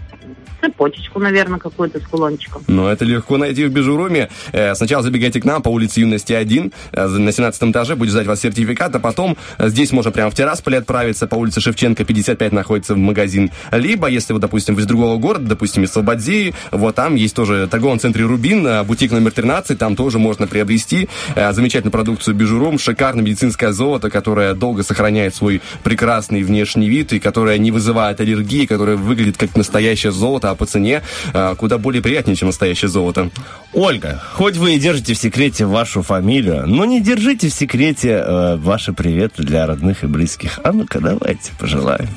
Цепочечку, 0.62 1.20
наверное, 1.20 1.60
какую-то 1.60 2.00
с 2.00 2.04
кулончиком. 2.04 2.64
Но 2.68 2.90
это 2.92 3.06
легко 3.06 3.38
найти 3.38 3.66
в 3.66 3.72
Бижуруме. 3.72 4.30
Э, 4.52 4.76
Сначала 4.76 5.04
забегайте 5.04 5.42
к 5.42 5.46
нам 5.46 5.62
по 5.62 5.70
улице 5.70 6.02
Юности 6.02 6.34
1, 6.34 6.72
э, 6.92 7.08
на 7.08 7.32
17 7.32 7.72
этаже, 7.72 7.96
будет 7.96 8.12
ждать 8.12 8.28
вас 8.28 8.42
сертификат, 8.42 8.96
а 8.96 9.00
потом 9.00 9.38
э, 9.58 9.70
здесь 9.70 9.92
можно 9.92 10.12
прямо 10.12 10.32
в 10.32 10.36
Тирасполе 10.36 10.78
отправиться, 10.78 11.28
по 11.28 11.36
улице 11.36 11.62
Шевченко 11.62 12.04
55 12.04 12.52
находится 12.52 12.94
в 12.94 12.98
магазин. 12.98 13.52
Либо, 13.72 14.08
если 14.08 14.34
вы, 14.34 14.40
допустим, 14.40 14.76
вы 14.76 14.82
из 14.82 14.86
другого 14.86 15.18
города, 15.18 15.46
допустим, 15.46 15.84
из 15.84 15.92
Слободзии, 15.92 16.54
вот 16.72 16.96
там 16.96 17.16
есть 17.16 17.36
тоже 17.36 17.66
в 17.66 17.70
торговом 17.70 18.00
центре 18.00 18.26
Рубин, 18.26 18.68
бутик 18.86 19.12
номер 19.12 19.32
13, 19.32 19.78
там 19.78 19.96
тоже 19.96 20.20
можно 20.20 20.48
приобрести 20.48 21.10
замечательную 21.36 21.92
продукцию 21.92 22.36
Бижурум, 22.36 22.80
шикарное 22.80 23.24
медицинское 23.24 23.72
золото, 23.72 24.10
которое 24.10 24.54
долго 24.54 24.84
сохраняет 24.84 25.36
свой 25.36 25.62
прекрасный 25.84 26.44
внешний 26.44 26.90
вид 26.90 27.14
и 27.14 27.20
которое 27.20 27.58
не 27.58 27.72
вызывает 27.72 28.20
аллергии, 28.22 28.66
которое 28.66 28.98
выглядит 28.98 29.38
как 29.38 29.56
настоящее 29.56 30.12
золото, 30.12 30.49
а 30.52 30.56
по 30.56 30.66
цене 30.66 31.02
э, 31.34 31.56
куда 31.56 31.78
более 31.78 32.02
приятнее, 32.02 32.36
чем 32.36 32.48
настоящее 32.48 32.90
золото. 32.90 33.30
Ольга, 33.74 34.22
хоть 34.34 34.58
вы 34.58 34.76
и 34.76 34.80
держите 34.80 35.14
в 35.14 35.18
секрете 35.18 35.66
вашу 35.66 36.02
фамилию, 36.02 36.68
но 36.68 36.86
не 36.86 37.02
держите 37.02 37.50
в 37.50 37.54
секрете 37.54 38.24
э, 38.26 38.56
ваши 38.58 38.94
приветы 38.94 39.44
для 39.44 39.66
родных 39.66 40.04
и 40.04 40.08
близких. 40.08 40.60
А 40.64 40.72
ну-ка, 40.72 41.00
давайте 41.00 41.52
пожелаем. 41.60 42.08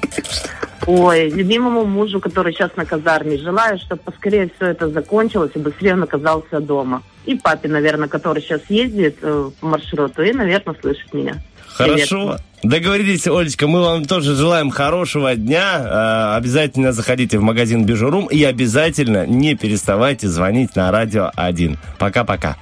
Ой, 0.87 1.30
любимому 1.30 1.85
мужу, 1.85 2.20
который 2.20 2.53
сейчас 2.53 2.74
на 2.76 2.85
казарме, 2.85 3.39
желаю, 3.39 3.78
чтобы 3.78 4.03
поскорее 4.03 4.51
все 4.57 4.66
это 4.66 4.89
закончилось 4.89 5.53
и 5.55 5.61
быстрее 5.61 5.95
он 5.95 6.03
оказался 6.03 6.61
дома. 6.61 7.03
И 7.24 7.37
папе, 7.37 7.68
наверное, 7.68 8.09
который 8.09 8.43
сейчас 8.43 8.62
ездит 8.68 9.18
э, 9.22 9.51
по 9.61 9.66
маршруту 9.66 10.22
и, 10.22 10.33
наверное, 10.33 10.74
слышит 10.80 11.14
меня. 11.14 11.41
Хорошо. 11.74 12.38
Договорились, 12.62 13.26
Олечка, 13.26 13.66
мы 13.66 13.82
вам 13.82 14.04
тоже 14.04 14.36
желаем 14.36 14.70
хорошего 14.70 15.34
дня. 15.34 15.80
Э, 16.34 16.36
Обязательно 16.36 16.92
заходите 16.92 17.38
в 17.38 17.42
магазин 17.42 17.84
Бижурум 17.84 18.26
и 18.26 18.42
обязательно 18.44 19.26
не 19.26 19.56
переставайте 19.56 20.28
звонить 20.28 20.76
на 20.76 20.92
радио 20.92 21.30
1. 21.34 21.76
Пока-пока. 21.98 22.56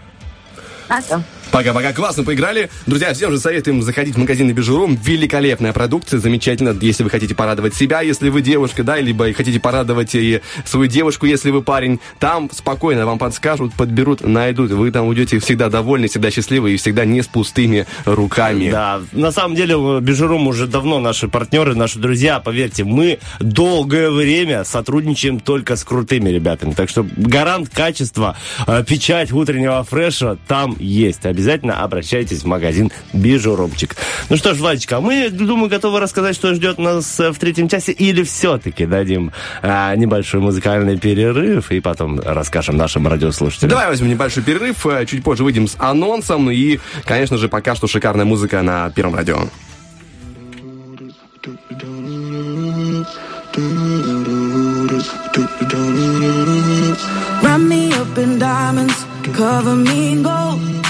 Пока. 0.89 1.23
Пока-пока, 1.53 1.93
классно 1.93 2.23
поиграли. 2.23 2.71
Друзья, 2.87 3.13
всем 3.13 3.33
же 3.33 3.39
советуем 3.39 3.83
заходить 3.83 4.15
в 4.15 4.19
магазин 4.19 4.53
Бижурум. 4.53 4.97
Великолепная 5.03 5.73
продукция, 5.73 6.21
замечательно, 6.21 6.77
если 6.81 7.03
вы 7.03 7.11
хотите 7.11 7.35
порадовать 7.35 7.75
себя, 7.75 8.03
если 8.03 8.29
вы 8.29 8.41
девушка, 8.41 8.85
да, 8.85 8.99
либо 9.01 9.33
хотите 9.33 9.59
порадовать 9.59 10.15
и 10.15 10.43
свою 10.65 10.87
девушку, 10.87 11.27
если 11.27 11.51
вы 11.51 11.63
парень. 11.63 11.99
Там 12.21 12.49
спокойно 12.53 13.05
вам 13.05 13.19
подскажут, 13.19 13.75
подберут, 13.75 14.21
найдут. 14.21 14.71
Вы 14.71 14.93
там 14.93 15.09
уйдете 15.09 15.41
всегда 15.41 15.69
довольны, 15.69 16.07
всегда 16.07 16.31
счастливы 16.31 16.73
и 16.73 16.77
всегда 16.77 17.05
не 17.05 17.21
с 17.23 17.27
пустыми 17.27 17.87
руками. 18.05 18.71
Да, 18.71 19.01
на 19.13 19.33
самом 19.33 19.57
деле 19.57 20.01
Бижурум 20.01 20.47
уже 20.47 20.69
давно 20.69 21.01
наши 21.01 21.27
партнеры, 21.27 21.75
наши 21.75 21.99
друзья. 21.99 22.39
Поверьте, 22.39 22.85
мы 22.85 23.19
долгое 23.41 24.11
время 24.11 24.63
сотрудничаем 24.63 25.41
только 25.41 25.75
с 25.75 25.83
крутыми 25.83 26.31
ребятами. 26.31 26.73
Так 26.73 26.89
что 26.89 27.05
гарант 27.17 27.71
качества, 27.71 28.37
э, 28.69 28.85
печать 28.87 29.33
утреннего 29.33 29.83
фреша 29.83 30.39
там 30.47 30.77
есть. 30.79 31.27
Обращайтесь 31.49 32.43
в 32.43 32.47
магазин 32.47 32.91
Бижурумчик. 33.13 33.97
Ну 34.29 34.37
что 34.37 34.55
ж, 34.55 34.59
Владечка, 34.59 34.99
а 34.99 35.01
мы, 35.01 35.31
думаю, 35.31 35.69
готовы 35.69 36.01
рассказать, 36.01 36.35
что 36.35 36.55
ждет 36.55 36.79
нас 36.79 37.19
э, 37.21 37.31
в 37.31 37.39
третьем 37.39 37.69
часе. 37.69 37.93
Или 37.93 38.23
все-таки 38.23 38.87
дадим 38.87 39.33
а, 39.63 39.95
небольшой 39.97 40.41
музыкальный 40.41 40.99
перерыв 40.99 41.71
и 41.71 41.81
потом 41.81 42.21
расскажем 42.21 42.77
нашим 42.77 43.07
радиослушателям. 43.07 43.71
Давай 43.71 43.89
возьмем 43.89 44.11
небольшой 44.11 44.43
перерыв, 44.43 44.87
э, 44.87 45.07
чуть 45.07 45.23
позже 45.23 45.45
выйдем 45.45 45.69
с 45.69 45.77
анонсом 45.79 46.51
и, 46.51 46.79
конечно 47.05 47.37
же, 47.39 47.49
пока 47.49 47.75
что 47.75 47.87
шикарная 47.87 48.25
музыка 48.25 48.63
на 48.63 48.91
Первом 48.91 49.15
радио. 49.15 49.41
Wrap 57.43 57.61
me 57.61 57.93
up 57.93 58.19
in 58.19 58.39
diamonds, 58.39 59.05
cover 59.37 59.75
me 59.75 60.13
in 60.13 60.23
gold. 60.23 60.90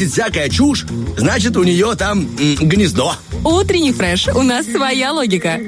лезет 0.00 0.12
всякая 0.12 0.48
чушь, 0.48 0.86
значит 1.16 1.56
у 1.56 1.62
нее 1.62 1.94
там 1.94 2.26
гнездо. 2.36 3.14
Утренний 3.44 3.92
фреш. 3.92 4.28
У 4.28 4.42
нас 4.42 4.66
своя 4.66 5.12
логика. 5.12 5.60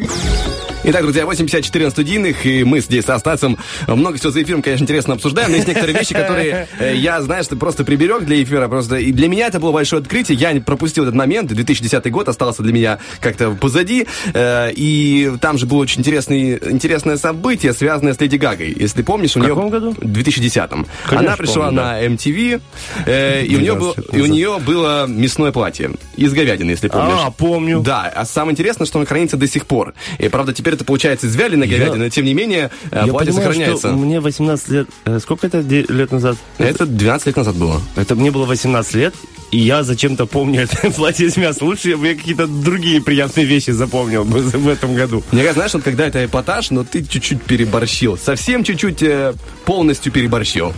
Итак, 0.84 1.02
друзья, 1.02 1.22
8.54 1.22 1.84
на 1.84 1.90
студийных, 1.90 2.44
и 2.44 2.64
мы 2.64 2.80
здесь 2.80 3.04
со 3.04 3.16
Стасом 3.18 3.56
много 3.86 4.18
всего 4.18 4.32
за 4.32 4.42
эфиром, 4.42 4.62
конечно, 4.62 4.82
интересно 4.82 5.14
обсуждаем, 5.14 5.50
но 5.50 5.56
есть 5.56 5.68
некоторые 5.68 5.96
вещи, 5.96 6.12
которые 6.12 6.66
э, 6.80 6.96
я, 6.96 7.22
знаешь, 7.22 7.46
просто 7.46 7.84
приберег 7.84 8.24
для 8.24 8.42
эфира, 8.42 8.66
просто 8.66 8.96
и 8.96 9.12
для 9.12 9.28
меня 9.28 9.46
это 9.46 9.60
было 9.60 9.70
большое 9.70 10.02
открытие, 10.02 10.36
я 10.38 10.52
не 10.52 10.58
пропустил 10.58 11.04
этот 11.04 11.14
момент, 11.14 11.52
2010 11.52 12.10
год 12.10 12.28
остался 12.28 12.64
для 12.64 12.72
меня 12.72 12.98
как-то 13.20 13.52
позади, 13.52 14.08
э, 14.34 14.72
и 14.74 15.30
там 15.40 15.56
же 15.56 15.66
было 15.66 15.78
очень 15.78 16.00
интересный, 16.00 16.54
интересное 16.54 17.16
событие, 17.16 17.72
связанное 17.74 18.14
с 18.14 18.20
Леди 18.20 18.34
Гагой, 18.34 18.74
если 18.76 18.96
ты 18.98 19.04
помнишь, 19.04 19.36
у 19.36 19.38
В 19.38 19.42
нее... 19.44 19.54
каком 19.54 19.70
году? 19.70 19.92
В 19.92 20.00
2010-м. 20.00 20.88
Конечно, 21.04 21.28
Она 21.28 21.36
пришла 21.36 21.66
помню, 21.66 21.80
на 21.80 22.04
MTV, 22.04 22.60
э, 23.06 23.44
и, 23.44 23.54
у 23.54 23.60
нее 23.60 23.74
был, 23.76 23.94
12 23.94 24.12
лет 24.12 24.16
и 24.16 24.20
у 24.20 24.26
нее 24.26 24.58
было 24.58 25.06
мясное 25.06 25.52
платье 25.52 25.92
из 26.16 26.32
говядины, 26.32 26.70
если 26.70 26.88
помнишь. 26.88 27.20
А, 27.20 27.30
помню. 27.30 27.80
Да, 27.82 28.12
а 28.12 28.24
самое 28.24 28.52
интересное, 28.52 28.84
что 28.84 28.98
оно 28.98 29.06
хранится 29.06 29.36
до 29.36 29.46
сих 29.46 29.66
пор. 29.66 29.94
И, 30.18 30.26
правда, 30.26 30.52
теперь 30.52 30.71
это 30.72 30.84
получается 30.84 31.26
из 31.26 31.36
вяленой 31.36 31.66
говядины, 31.68 31.96
но 32.04 32.08
тем 32.08 32.24
не 32.24 32.34
менее 32.34 32.70
э, 32.90 33.02
Я 33.06 33.12
платье 33.12 33.32
понимаю, 33.32 33.34
сохраняется. 33.52 33.88
что 33.88 33.96
мне 33.96 34.20
18 34.20 34.68
лет... 34.70 34.88
э, 35.04 35.18
Сколько 35.20 35.46
это 35.46 35.60
лет 35.60 36.10
назад? 36.12 36.36
Это 36.58 36.86
12 36.86 37.26
лет 37.26 37.36
назад 37.36 37.56
было. 37.56 37.80
Это 37.96 38.14
мне 38.14 38.30
было 38.30 38.46
18 38.46 38.94
лет, 38.94 39.14
и 39.50 39.58
я 39.58 39.82
зачем-то 39.82 40.26
помню 40.26 40.62
это 40.62 40.90
платье 40.96 41.26
из 41.26 41.36
мяса. 41.36 41.64
Лучше 41.64 41.96
бы 41.96 42.08
я 42.08 42.14
какие-то 42.14 42.46
другие 42.46 43.00
приятные 43.02 43.46
вещи 43.46 43.70
запомнил 43.70 44.24
бы 44.24 44.40
в 44.42 44.68
этом 44.68 44.94
году. 44.94 45.22
Мне 45.32 45.42
кажется, 45.42 45.54
знаешь, 45.60 45.74
вот 45.74 45.82
когда 45.82 46.06
это 46.06 46.24
эпатаж, 46.24 46.70
но 46.70 46.84
ты 46.84 47.04
чуть-чуть 47.04 47.42
переборщил. 47.42 48.16
Совсем 48.16 48.64
чуть-чуть 48.64 49.02
э, 49.02 49.34
полностью 49.64 50.10
переборщил. 50.12 50.72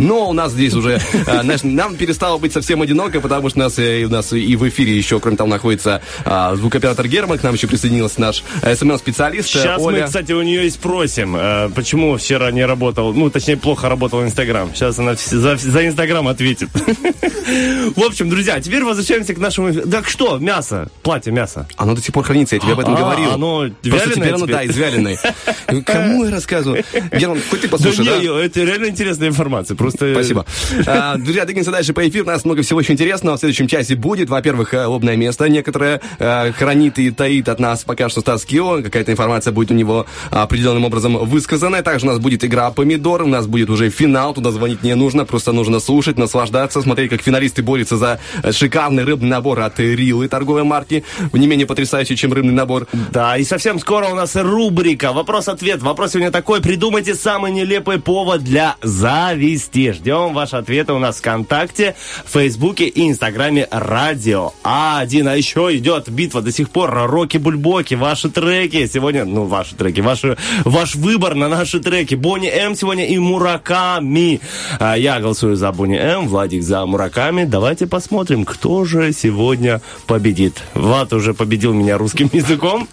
Но 0.00 0.30
у 0.30 0.32
нас 0.32 0.52
здесь 0.52 0.74
уже, 0.74 1.00
э, 1.12 1.42
знаешь, 1.42 1.62
нам 1.62 1.96
перестало 1.96 2.38
быть 2.38 2.52
совсем 2.52 2.82
одиноко, 2.82 3.20
потому 3.20 3.48
что 3.50 3.60
у 3.60 3.62
нас, 3.62 3.78
э, 3.78 4.04
у 4.04 4.08
нас 4.08 4.32
и 4.32 4.56
в 4.56 4.68
эфире 4.68 4.96
еще, 4.96 5.20
кроме 5.20 5.36
того, 5.36 5.48
находится 5.50 6.00
а, 6.24 6.54
звукооператор 6.56 7.06
Герман, 7.06 7.38
к 7.38 7.42
нам 7.42 7.54
еще 7.54 7.66
присоединился 7.66 8.20
наш 8.20 8.42
SMM-специалист 8.62 9.48
э, 9.54 9.58
Сейчас 9.58 9.82
Оля. 9.82 10.00
мы, 10.00 10.06
кстати, 10.06 10.32
у 10.32 10.42
нее 10.42 10.66
и 10.66 10.70
спросим, 10.70 11.36
э, 11.36 11.68
почему 11.74 12.16
вчера 12.16 12.50
не 12.50 12.64
работал, 12.64 13.12
ну, 13.12 13.30
точнее, 13.30 13.56
плохо 13.56 13.88
работал 13.88 14.22
Инстаграм. 14.22 14.70
Сейчас 14.74 14.98
она 14.98 15.14
за, 15.14 15.56
за 15.56 15.86
Инстаграм 15.86 16.26
ответит. 16.28 16.70
В 17.96 18.02
общем, 18.04 18.30
друзья, 18.30 18.60
теперь 18.60 18.84
возвращаемся 18.84 19.34
к 19.34 19.38
нашему... 19.38 19.72
Так 19.72 20.08
что, 20.08 20.38
мясо, 20.38 20.88
платье, 21.02 21.32
мясо. 21.32 21.68
Оно 21.76 21.94
до 21.94 22.00
сих 22.00 22.14
пор 22.14 22.24
хранится, 22.24 22.56
я 22.56 22.60
тебе 22.60 22.72
об 22.72 22.80
этом 22.80 22.94
А, 22.94 22.98
говорил. 22.98 23.32
оно 23.32 23.64
вяленое 23.82 24.14
теперь 24.14 24.34
оно, 24.34 24.46
да, 24.46 24.62
из 24.62 24.76
вяленой. 24.76 25.18
Кому 25.84 26.24
я 26.24 26.30
рассказываю? 26.30 26.84
Герман, 27.12 27.40
хоть 27.50 27.62
ты 27.62 27.68
послушай, 27.68 28.04
да? 28.04 28.44
это 28.44 28.60
реально 28.62 28.86
интересная 28.86 29.28
информация. 29.28 29.76
Просто... 29.98 30.14
Спасибо. 30.14 30.46
А, 30.86 31.16
Друзья, 31.16 31.44
двигаемся 31.44 31.70
дальше 31.70 31.92
по 31.92 32.06
эфиру. 32.08 32.24
У 32.24 32.28
нас 32.28 32.44
много 32.44 32.62
всего 32.62 32.78
очень 32.78 32.94
интересного. 32.94 33.36
В 33.36 33.40
следующем 33.40 33.68
часе 33.68 33.94
будет, 33.94 34.28
во-первых, 34.28 34.74
э, 34.74 34.86
лобное 34.86 35.16
место 35.16 35.48
некоторое 35.48 36.00
э, 36.18 36.52
хранит 36.52 36.98
и 36.98 37.10
таит 37.10 37.48
от 37.48 37.60
нас 37.60 37.84
пока 37.84 38.08
что 38.08 38.20
Стас 38.20 38.44
Кио. 38.44 38.82
Какая-то 38.82 39.12
информация 39.12 39.52
будет 39.52 39.70
у 39.70 39.74
него 39.74 40.06
определенным 40.30 40.84
образом 40.84 41.16
высказана. 41.18 41.82
Также 41.82 42.06
у 42.06 42.10
нас 42.10 42.18
будет 42.18 42.44
игра 42.44 42.70
«Помидор». 42.70 43.22
У 43.22 43.26
нас 43.26 43.46
будет 43.46 43.70
уже 43.70 43.90
финал. 43.90 44.34
Туда 44.34 44.50
звонить 44.50 44.82
не 44.82 44.94
нужно. 44.94 45.24
Просто 45.24 45.52
нужно 45.52 45.80
слушать, 45.80 46.18
наслаждаться, 46.18 46.82
смотреть, 46.82 47.10
как 47.10 47.22
финалисты 47.22 47.62
борются 47.62 47.96
за 47.96 48.20
э, 48.42 48.52
шикарный 48.52 49.04
рыбный 49.04 49.28
набор 49.28 49.60
от 49.60 49.78
Рилы 49.78 50.28
торговой 50.28 50.64
марки. 50.64 51.04
Не 51.32 51.46
менее 51.46 51.66
потрясающий, 51.66 52.16
чем 52.16 52.32
рыбный 52.32 52.52
набор. 52.52 52.86
Да, 53.12 53.36
и 53.36 53.44
совсем 53.44 53.78
скоро 53.78 54.08
у 54.08 54.14
нас 54.14 54.36
рубрика 54.36 55.12
«Вопрос-ответ». 55.12 55.82
Вопрос 55.82 56.12
сегодня 56.12 56.30
такой. 56.30 56.60
Придумайте 56.60 57.14
самый 57.14 57.52
нелепый 57.52 58.00
повод 58.00 58.42
для 58.42 58.76
зависти. 58.82 59.69
Ждем 59.72 60.34
ваши 60.34 60.56
ответы 60.56 60.92
у 60.92 60.98
нас 60.98 61.18
ВКонтакте, 61.18 61.94
Фейсбуке 62.26 62.86
и 62.86 63.08
Инстаграме 63.08 63.68
Радио 63.70 64.52
А1. 64.64 65.28
А 65.28 65.36
еще 65.36 65.76
идет 65.76 66.08
битва 66.08 66.42
до 66.42 66.50
сих 66.50 66.70
пор. 66.70 66.90
Роки-бульбоки, 66.92 67.94
ваши 67.94 68.30
треки. 68.30 68.86
Сегодня, 68.86 69.24
ну, 69.24 69.44
ваши 69.44 69.76
треки, 69.76 70.00
ваши, 70.00 70.36
ваш 70.64 70.96
выбор 70.96 71.34
на 71.36 71.48
наши 71.48 71.78
треки. 71.78 72.16
Бонни 72.16 72.48
М 72.48 72.74
сегодня 72.74 73.06
и 73.06 73.18
Мураками. 73.18 74.40
А, 74.80 74.96
Я 74.96 75.20
голосую 75.20 75.54
за 75.56 75.70
Бонни 75.70 75.96
М, 75.96 76.26
Владик 76.28 76.62
за 76.64 76.84
Мураками. 76.84 77.44
Давайте 77.44 77.86
посмотрим, 77.86 78.44
кто 78.44 78.84
же 78.84 79.12
сегодня 79.12 79.80
победит. 80.06 80.62
Влад 80.74 81.12
уже 81.12 81.32
победил 81.32 81.72
меня 81.74 81.96
русским 81.96 82.28
языком. 82.32 82.88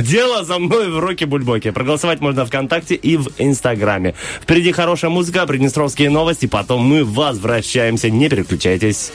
Дело 0.00 0.44
за 0.44 0.58
мной 0.58 0.88
в 0.90 0.98
Роки-бульбоке. 0.98 1.72
Проголосовать 1.72 2.20
можно 2.20 2.46
ВКонтакте 2.46 2.94
и 2.94 3.16
в 3.18 3.28
Инстаграме. 3.38 4.14
Впереди 4.42 4.72
хорошая 4.72 5.10
музыка, 5.10 5.42
приднестровские 5.90 6.10
новости. 6.10 6.46
Потом 6.46 6.82
мы 6.82 7.04
возвращаемся. 7.04 8.10
Не 8.10 8.28
переключайтесь. 8.28 9.12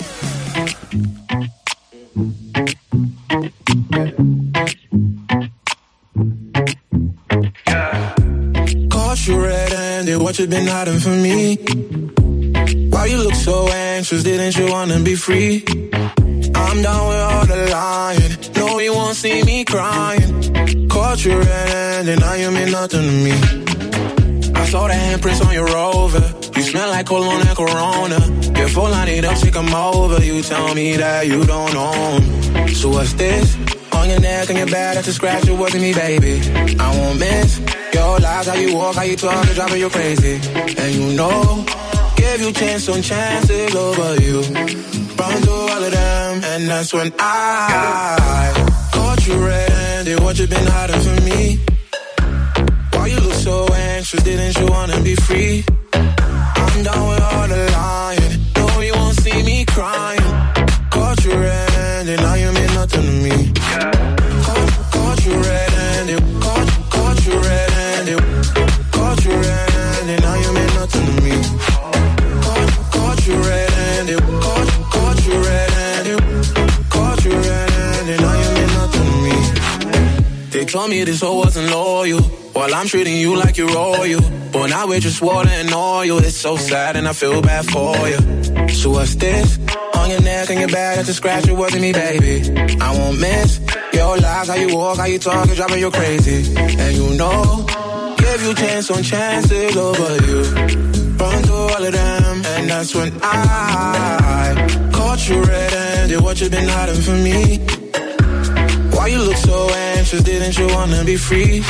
You 9.27 9.41
red-handed, 9.41 10.21
what 10.21 10.37
you 10.37 10.45
been 10.45 10.67
hiding 10.67 10.99
from 10.99 11.23
me? 11.23 11.57
Why 12.91 13.07
you 13.07 13.17
look 13.17 13.33
so 13.33 13.67
anxious, 13.69 14.21
didn't 14.21 14.55
you 14.55 14.71
wanna 14.71 14.99
be 14.99 15.15
free? 15.15 15.65
I'm 16.53 16.83
down 16.83 17.07
with 17.09 17.21
all 17.29 17.45
the 17.47 17.69
lying, 17.71 18.37
no 18.55 18.79
you 18.79 18.93
won't 18.93 19.15
see 19.15 19.41
me 19.41 19.65
crying 19.65 20.87
Caught 20.89 21.25
you 21.25 21.39
red-handed, 21.39 22.19
now 22.19 22.33
you 22.35 22.51
mean 22.51 22.69
nothing 22.69 23.01
to 23.01 23.11
me 23.25 23.65
saw 24.75 24.87
the 24.89 24.93
handprints 24.93 25.41
on 25.47 25.53
your 25.53 25.67
rover, 25.67 26.25
you 26.55 26.61
smell 26.61 26.89
like 26.89 27.05
cologne 27.05 27.47
and 27.47 27.57
Corona. 27.61 28.19
Your 28.59 28.67
full 28.67 28.89
line 28.95 29.07
it 29.07 29.23
up, 29.23 29.37
take 29.37 29.55
'em 29.55 29.73
over, 29.73 30.19
you 30.29 30.41
tell 30.41 30.75
me 30.75 30.97
that 30.97 31.27
you 31.31 31.39
don't 31.53 31.75
own 31.89 32.19
So 32.79 32.89
what's 32.95 33.13
this? 33.13 33.47
On 33.97 34.05
your 34.11 34.19
neck 34.19 34.49
and 34.49 34.57
your 34.61 34.71
back, 34.75 34.95
that's 34.95 35.07
a 35.07 35.13
scratch, 35.13 35.47
it 35.47 35.57
wasn't 35.63 35.83
me, 35.87 35.91
baby. 35.93 36.33
I 36.85 36.87
won't 36.97 37.17
miss 37.25 37.49
your 37.95 38.19
lies, 38.25 38.47
how 38.49 38.57
you 38.63 38.75
walk, 38.75 38.95
how 38.99 39.07
you 39.11 39.15
talk, 39.15 39.45
it's 39.45 39.55
driving 39.59 39.81
you 39.83 39.89
crazy. 39.97 40.35
And 40.81 40.91
you 40.97 41.05
know, 41.19 41.65
give 42.21 42.39
you 42.43 42.51
chance 42.61 42.89
on 42.93 43.01
chances 43.11 43.73
over 43.87 44.09
you. 44.25 44.37
Run 45.19 45.35
through 45.43 45.65
all 45.73 45.83
of 45.87 45.91
them, 45.99 46.33
and 46.51 46.61
that's 46.71 46.91
when 46.97 47.09
I 47.17 48.51
Caught 48.95 49.21
you 49.27 49.35
red-handed, 49.47 50.19
what 50.23 50.33
you 50.39 50.47
been 50.47 50.67
hiding 50.75 51.01
from 51.05 51.19
me? 51.29 51.74
So 53.45 53.67
anxious, 53.75 54.23
didn't 54.23 54.57
you 54.57 54.65
wanna 54.65 54.99
be 55.01 55.13
free? 55.13 55.63
I'm 55.93 56.83
down 56.83 57.07
with 57.09 57.21
all 57.21 57.47
the 57.47 57.69
lying, 57.73 58.39
no 58.57 58.81
you 58.81 58.93
won't 58.93 59.15
see 59.17 59.43
me 59.43 59.63
crying. 59.65 60.19
Caught 60.89 61.23
you 61.25 61.33
red-handed, 61.33 62.21
now 62.21 62.33
you 62.33 62.51
mean 62.51 62.73
nothing 62.73 63.03
to 63.03 63.11
me. 63.25 63.53
Caught, 64.45 64.71
caught 64.93 65.25
you 65.27 65.33
red-handed, 65.33 66.23
caught, 66.41 66.69
caught 66.89 67.25
you 67.27 67.33
red-handed 67.33 67.74
told 80.75 80.89
me 80.89 81.01
this 81.05 81.21
whole 81.21 81.37
wasn't 81.37 81.71
loyal. 81.71 82.21
While 82.21 82.73
I'm 82.73 82.87
treating 82.87 83.15
you 83.15 83.37
like 83.37 83.55
you're 83.55 83.73
royal. 83.73 84.19
But 84.51 84.67
now 84.67 84.87
we're 84.87 84.99
just 84.99 85.21
water 85.21 85.49
and 85.49 85.73
oil 85.73 86.17
It's 86.19 86.35
so 86.35 86.55
sad 86.57 86.95
and 86.95 87.07
I 87.07 87.13
feel 87.13 87.41
bad 87.41 87.65
for 87.65 87.95
you 88.07 88.69
So 88.69 88.89
what's 88.91 89.15
this? 89.15 89.57
On 89.95 90.09
your 90.09 90.21
neck 90.21 90.49
and 90.49 90.59
your 90.59 90.69
back, 90.69 90.97
that's 90.97 91.09
a 91.09 91.13
scratch, 91.13 91.47
it 91.47 91.53
wasn't 91.53 91.81
me, 91.81 91.93
baby. 91.93 92.35
I 92.79 92.91
won't 92.97 93.19
miss 93.19 93.61
your 93.93 94.17
lies, 94.17 94.47
how 94.49 94.55
you 94.55 94.75
walk, 94.75 94.97
how 94.97 95.05
you 95.05 95.19
talk, 95.19 95.47
it's 95.47 95.55
driving 95.55 95.79
you 95.79 95.91
crazy. 95.91 96.55
And 96.57 96.95
you 96.97 97.17
know, 97.17 97.65
give 98.17 98.41
you 98.43 98.53
chance 98.53 98.91
on 98.91 99.01
chances 99.01 99.75
over 99.77 100.13
you. 100.27 100.41
Run 101.21 101.43
through 101.43 101.67
all 101.73 101.83
of 101.83 101.93
them, 101.93 102.41
and 102.45 102.69
that's 102.69 102.93
when 102.93 103.11
I 103.21 104.91
Caught 104.93 105.29
you 105.29 105.41
red-handed, 105.41 106.21
what 106.21 106.41
you 106.41 106.49
been 106.49 106.67
hiding 106.67 107.01
from 107.01 107.23
me? 107.23 107.84
Why 108.95 109.07
you 109.07 109.19
look 109.19 109.37
so 109.37 109.69
anxious, 109.69 110.21
didn't 110.23 110.57
you 110.57 110.67
wanna 110.67 111.03
be 111.03 111.17
free? 111.17 111.63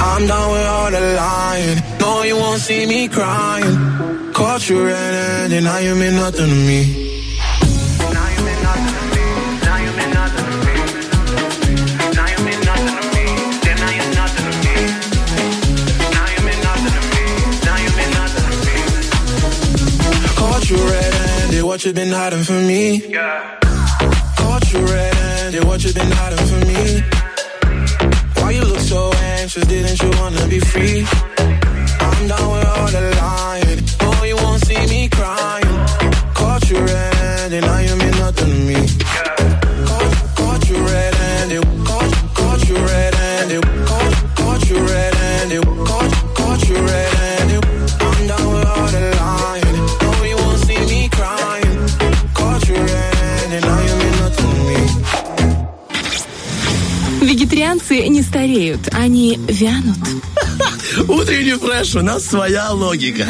I'm 0.00 0.26
done 0.26 0.52
with 0.52 0.66
all 0.66 0.90
the 0.90 1.00
lying. 1.00 1.82
No, 2.00 2.22
you 2.22 2.36
won't 2.36 2.60
see 2.60 2.86
me 2.86 3.08
crying. 3.08 4.32
Caught 4.32 4.68
you 4.68 4.84
red-handed, 4.86 5.64
now 5.64 5.78
you 5.78 5.94
mean 5.96 6.14
nothing 6.14 6.48
to 6.48 6.60
me. 6.70 6.80
Caught 20.36 20.70
you 20.70 20.76
red-handed, 20.76 21.62
what 21.64 21.84
you 21.84 21.92
been 21.92 22.12
hiding 22.12 22.44
from 22.44 22.66
me? 22.66 22.82
Yeah. 23.08 23.58
Caught 24.36 24.72
you 24.72 24.80
red-handed, 25.48 25.68
what 25.68 25.82
you 25.84 25.92
been 25.92 26.10
hiding 26.10 26.46
from 26.46 26.60
me? 26.68 27.02
Why 28.36 28.50
you 28.52 28.64
look 28.64 28.80
so 28.80 29.10
anxious, 29.38 29.64
didn't 29.66 30.02
you 30.02 30.10
wanna 30.20 30.46
be 30.46 30.60
free? 30.60 31.06
I'm 32.00 32.28
down 32.28 32.52
with 32.52 32.66
all 32.66 32.88
the 32.88 33.00
lying, 33.20 33.80
no 34.02 34.24
you 34.24 34.36
won't 34.36 34.64
see 34.66 34.86
me 34.86 35.08
crying. 35.08 35.78
Caught 36.34 36.70
you 36.70 36.78
red-handed, 36.78 37.62
now 37.62 37.78
you 37.78 37.96
mean 37.96 38.16
nothing 38.18 38.50
to 38.50 38.58
me. 38.68 38.88
Caught, 39.88 40.36
caught 40.36 40.68
you 40.68 40.76
red-handed, 40.76 41.64
caught, 41.86 42.12
caught 42.34 42.68
you 42.68 42.76
red-handed, 42.76 43.07
продукты 57.58 58.08
не 58.08 58.22
стареют, 58.22 58.88
они 58.92 59.38
вянут. 59.48 59.98
Утренний 61.08 61.54
фреш, 61.54 61.96
у 61.96 62.02
нас 62.02 62.24
своя 62.24 62.70
логика. 62.70 63.26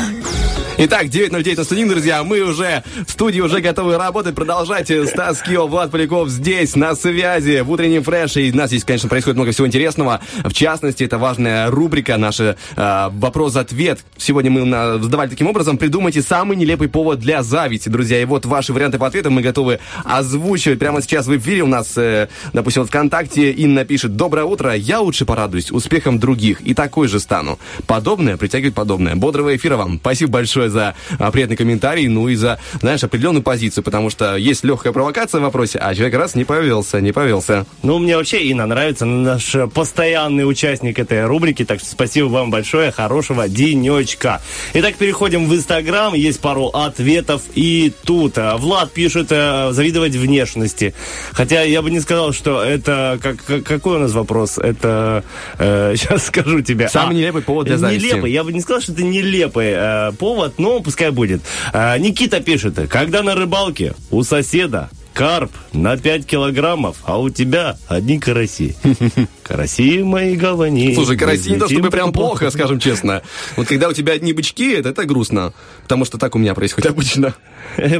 Итак, 0.81 1.07
9.09 1.07 1.57
на 1.57 1.65
студии, 1.65 1.85
друзья. 1.85 2.23
Мы 2.23 2.41
уже 2.41 2.85
в 3.05 3.11
студии 3.11 3.41
уже 3.41 3.61
готовы 3.61 3.97
работать, 3.99 4.37
продолжать. 4.37 4.89
Стас 5.09 5.43
Кио, 5.43 5.67
Влад 5.67 5.91
Поляков 5.91 6.29
здесь, 6.29 6.77
на 6.77 6.95
связи, 6.95 7.63
в 7.63 7.71
утреннем 7.73 8.05
фреше. 8.05 8.43
И 8.43 8.53
у 8.53 8.57
нас 8.57 8.69
здесь, 8.69 8.85
конечно, 8.85 9.09
происходит 9.09 9.37
много 9.39 9.51
всего 9.51 9.67
интересного. 9.67 10.21
В 10.45 10.53
частности, 10.53 11.03
это 11.03 11.19
важная 11.19 11.69
рубрика, 11.69 12.17
наша 12.17 12.57
э, 12.77 13.09
вопрос-ответ. 13.11 14.05
Сегодня 14.19 14.53
мы 14.53 14.65
на- 14.65 14.99
задавали 14.99 15.29
таким 15.29 15.49
образом. 15.49 15.79
Придумайте 15.79 16.23
самый 16.23 16.57
нелепый 16.57 16.89
повод 16.89 17.19
для 17.19 17.43
зависти, 17.43 17.89
друзья. 17.89 18.23
И 18.23 18.25
вот 18.25 18.47
ваши 18.47 18.73
варианты 18.73 18.99
по 18.99 19.09
ответам 19.09 19.33
мы 19.33 19.43
готовы 19.43 19.81
озвучивать. 20.05 20.79
Прямо 20.79 21.03
сейчас 21.03 21.27
в 21.27 21.37
эфире 21.37 21.63
у 21.63 21.67
нас, 21.67 21.99
э, 21.99 22.29
допустим, 22.53 22.83
вот 22.83 22.89
ВКонтакте 22.91 23.51
Инна 23.51 23.85
пишет. 23.85 24.15
Доброе 24.15 24.45
утро, 24.45 24.73
я 24.77 25.01
лучше 25.01 25.25
порадуюсь 25.27 25.73
успехом 25.73 26.21
других 26.21 26.61
и 26.61 26.73
такой 26.73 27.09
же 27.09 27.19
стану. 27.19 27.59
Подобное 27.89 28.37
притягивает 28.37 28.75
подобное. 28.77 29.17
Бодрого 29.17 29.57
эфира 29.57 29.77
вам. 29.77 29.99
Спасибо 30.01 30.31
большое 30.35 30.68
за 30.69 30.95
а, 31.19 31.31
приятный 31.31 31.57
комментарий, 31.57 32.07
ну 32.09 32.29
и 32.29 32.35
за, 32.35 32.59
знаешь, 32.81 33.03
определенную 33.05 33.43
позицию, 33.43 33.85
потому 33.85 34.11
что 34.11 34.37
есть 34.37 34.65
легкая 34.65 34.93
провокация 34.93 35.41
в 35.41 35.43
вопросе, 35.43 35.79
а 35.79 35.95
человек 35.95 36.15
раз 36.17 36.35
не 36.35 36.45
повелся, 36.45 37.01
не 37.01 37.13
повелся. 37.13 37.67
Ну, 37.83 37.99
мне 37.99 38.17
вообще 38.17 38.43
Инна 38.45 38.67
нравится, 38.67 39.05
наш 39.07 39.55
э, 39.55 39.67
постоянный 39.67 40.49
участник 40.49 40.99
этой 40.99 41.25
рубрики, 41.27 41.65
так 41.65 41.81
что 41.81 41.89
спасибо 41.89 42.27
вам 42.27 42.51
большое, 42.51 42.91
хорошего 42.91 43.49
денечка. 43.49 44.41
Итак, 44.75 44.97
переходим 44.97 45.47
в 45.49 45.55
Инстаграм, 45.55 46.15
есть 46.15 46.41
пару 46.41 46.67
ответов 46.69 47.43
и 47.55 47.93
тут. 48.05 48.39
э, 48.39 48.57
Влад 48.57 48.93
пишет 48.93 49.29
э, 49.31 49.71
завидовать 49.73 50.15
внешности. 50.17 50.95
Хотя 51.33 51.63
я 51.63 51.83
бы 51.83 51.91
не 51.91 52.01
сказал, 52.01 52.33
что 52.33 52.63
это... 52.63 53.19
Как, 53.23 53.37
как- 53.45 53.65
какой 53.65 53.97
у 53.97 54.01
нас 54.01 54.13
вопрос? 54.13 54.59
Это... 54.59 55.25
сейчас 55.59 56.27
скажу 56.27 56.61
тебе. 56.61 56.89
Самый 56.89 57.17
А, 57.17 57.19
нелепый 57.19 57.43
повод 57.43 57.67
для 57.67 57.79
зависти. 57.79 58.07
Нелепый. 58.07 58.33
Я 58.33 58.45
бы 58.45 58.53
не 58.53 58.61
сказал, 58.61 58.81
что 58.81 58.93
это 58.93 59.03
нелепый 59.03 59.73
э, 59.75 60.13
повод, 60.19 60.58
но 60.59 60.81
пускай 60.81 61.11
будет. 61.11 61.41
Э, 61.73 61.99
Никита 61.99 62.41
пишет, 62.41 62.79
когда 62.91 63.23
на 63.23 63.35
рыбалке 63.35 63.95
у 64.11 64.23
соседа 64.23 64.91
карп 65.15 65.51
на 65.73 65.97
5 65.97 66.27
килограммов, 66.27 66.99
а 67.05 67.19
у 67.19 67.29
тебя 67.29 67.77
одни 67.89 68.21
караси. 68.21 68.77
Караси 69.43 70.03
мои 70.05 70.37
гавани. 70.37 70.95
Слушай, 70.95 71.17
караси 71.17 71.51
не 71.51 71.59
то 71.59 71.69
чтобы 71.69 71.91
прям 71.91 72.13
плохо, 72.13 72.51
скажем 72.51 72.79
честно. 72.79 73.23
Вот 73.57 73.67
когда 73.67 73.89
у 73.89 73.93
тебя 73.93 74.13
одни 74.13 74.33
бычки, 74.33 74.75
это, 74.75 74.91
это 74.91 75.05
грустно. 75.07 75.55
Потому 75.83 76.05
что 76.05 76.19
так 76.19 76.37
у 76.37 76.39
меня 76.39 76.55
происходит 76.55 76.91
обычно. 76.91 77.35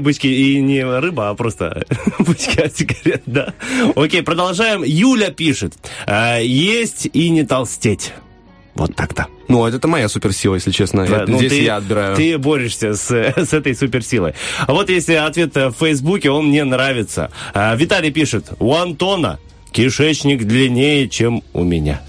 Бычки 0.01 0.29
и 0.29 0.61
не 0.61 0.85
рыба, 0.85 1.31
а 1.31 1.35
просто 1.35 1.85
бычки 2.21 2.61
от 2.61 2.77
сигарет, 2.77 3.23
да. 3.27 3.53
Окей, 3.97 4.23
продолжаем. 4.23 4.85
Юля 4.85 5.31
пишет. 5.31 5.75
э, 6.07 6.45
Есть 6.45 7.09
и 7.13 7.31
не 7.31 7.43
толстеть. 7.45 8.13
Вот 8.79 8.95
так-то. 8.95 9.27
Ну, 9.49 9.67
это 9.67 9.89
моя 9.89 10.09
суперсила, 10.09 10.55
если 10.55 10.71
честно. 10.71 11.05
Да, 11.05 11.23
Это 11.23 11.33
ну, 11.33 11.39
Здесь 11.39 11.51
ты, 11.51 11.63
я 11.63 11.77
отбираю. 11.77 12.15
Ты 12.15 12.39
борешься 12.39 12.95
с, 12.95 13.11
с 13.37 13.53
этой 13.53 13.75
суперсилой. 13.75 14.35
А 14.67 14.73
вот 14.73 14.89
если 14.89 15.15
ответ 15.15 15.57
э, 15.57 15.69
в 15.69 15.73
Фейсбуке, 15.73 16.31
он 16.31 16.47
мне 16.47 16.63
нравится. 16.63 17.31
А, 17.55 17.75
Виталий 17.75 18.13
пишет, 18.13 18.53
у 18.61 18.75
Антона 18.75 19.41
кишечник 19.73 20.45
длиннее, 20.45 21.09
чем 21.09 21.43
у 21.53 21.65
меня. 21.65 22.01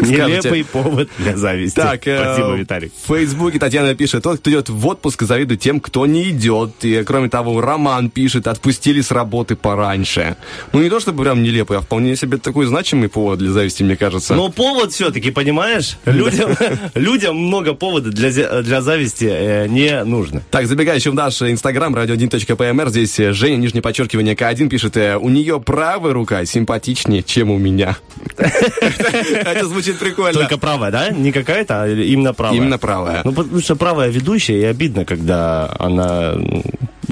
Нелепый 0.00 0.40
скажете. 0.40 0.64
повод 0.64 1.08
для 1.18 1.36
зависти. 1.36 1.76
Так, 1.76 2.06
э, 2.06 2.18
Спасибо, 2.22 2.54
Виталий. 2.54 2.92
В 3.04 3.08
Фейсбуке 3.08 3.58
Татьяна 3.58 3.94
пишет, 3.94 4.22
тот, 4.22 4.40
кто 4.40 4.50
идет 4.50 4.68
в 4.68 4.86
отпуск, 4.86 5.22
завидует 5.22 5.60
тем, 5.60 5.80
кто 5.80 6.06
не 6.06 6.30
идет. 6.30 6.72
И, 6.82 7.02
кроме 7.04 7.28
того, 7.28 7.60
Роман 7.60 8.10
пишет, 8.10 8.46
отпустили 8.46 9.00
с 9.00 9.10
работы 9.10 9.56
пораньше. 9.56 10.36
Ну, 10.72 10.82
не 10.82 10.90
то 10.90 11.00
чтобы 11.00 11.22
прям 11.22 11.42
нелепый, 11.42 11.78
а 11.78 11.80
вполне 11.80 12.16
себе 12.16 12.38
такой 12.38 12.66
значимый 12.66 13.08
повод 13.08 13.38
для 13.38 13.50
зависти, 13.50 13.82
мне 13.82 13.96
кажется. 13.96 14.34
Но 14.34 14.48
повод 14.48 14.92
все-таки, 14.92 15.30
понимаешь? 15.30 15.98
Людям, 16.04 16.56
людям 16.94 17.36
много 17.36 17.74
поводов 17.74 18.12
для, 18.14 18.30
для 18.62 18.80
зависти 18.82 19.28
э, 19.30 19.66
не 19.68 20.04
нужно. 20.04 20.42
Так, 20.50 20.66
забегая 20.66 20.96
еще 20.96 21.10
в 21.10 21.14
наш 21.14 21.40
инстаграм, 21.42 21.94
radio1.pmr, 21.94 22.90
здесь 22.90 23.18
э, 23.20 23.32
Женя, 23.32 23.56
нижнее 23.56 23.82
подчеркивание, 23.82 24.34
К1 24.34 24.68
пишет, 24.68 24.96
у 24.96 25.28
нее 25.28 25.60
правая 25.60 26.12
рука 26.12 26.44
симпатичнее, 26.44 27.22
чем 27.22 27.50
у 27.50 27.58
меня. 27.58 27.96
Это 29.44 29.66
звучит 29.66 29.98
прикольно. 29.98 30.32
Только 30.40 30.58
правая, 30.58 30.90
да? 30.90 31.10
Не 31.10 31.32
какая-то, 31.32 31.82
а 31.82 31.88
именно 31.88 32.32
правая. 32.34 32.56
Именно 32.56 32.78
правая. 32.78 33.20
Ну, 33.24 33.32
потому 33.32 33.60
что 33.60 33.76
правая 33.76 34.08
ведущая, 34.08 34.60
и 34.60 34.64
обидно, 34.64 35.04
когда 35.04 35.74
она, 35.78 36.32
м, 36.34 36.62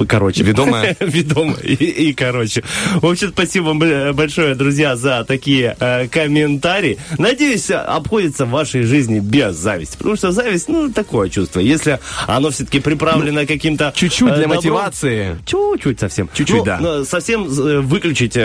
короче... 0.09 0.43
Ведомая? 0.43 0.97
Ведомая. 1.01 1.61
И, 1.63 1.75
и, 1.75 2.13
короче. 2.13 2.63
В 2.97 3.07
общем, 3.07 3.29
спасибо 3.31 3.67
вам 3.67 3.79
большое, 4.15 4.55
друзья, 4.55 4.97
за 4.97 5.25
такие 5.25 5.77
э, 5.79 6.09
комментарии. 6.09 6.99
Надеюсь, 7.19 7.71
обходится 7.71 8.45
в 8.47 8.51
вашей 8.51 8.83
жизни 8.83 9.21
без 9.21 9.57
зависти. 9.57 9.97
Потому 9.97 10.17
что 10.17 10.33
зависть, 10.33 10.69
ну, 10.69 10.91
такое 10.91 11.29
чувство. 11.29 11.61
Если 11.61 11.99
оно 12.27 12.51
все-таки 12.51 12.81
приправлено 12.81 13.47
каким-то... 13.47 13.87
Ну, 13.87 13.93
чуть-чуть 13.93 14.31
э, 14.31 14.35
для 14.35 14.43
добром, 14.45 14.57
мотивации. 14.57 15.37
Чуть-чуть 15.47 16.01
совсем. 16.01 16.29
Чуть-чуть, 16.33 16.59
Ну, 16.59 16.65
да. 16.65 16.79
но 16.81 17.05
совсем 17.05 17.45
э, 17.45 17.81
выключить 17.81 18.37
э, 18.37 18.41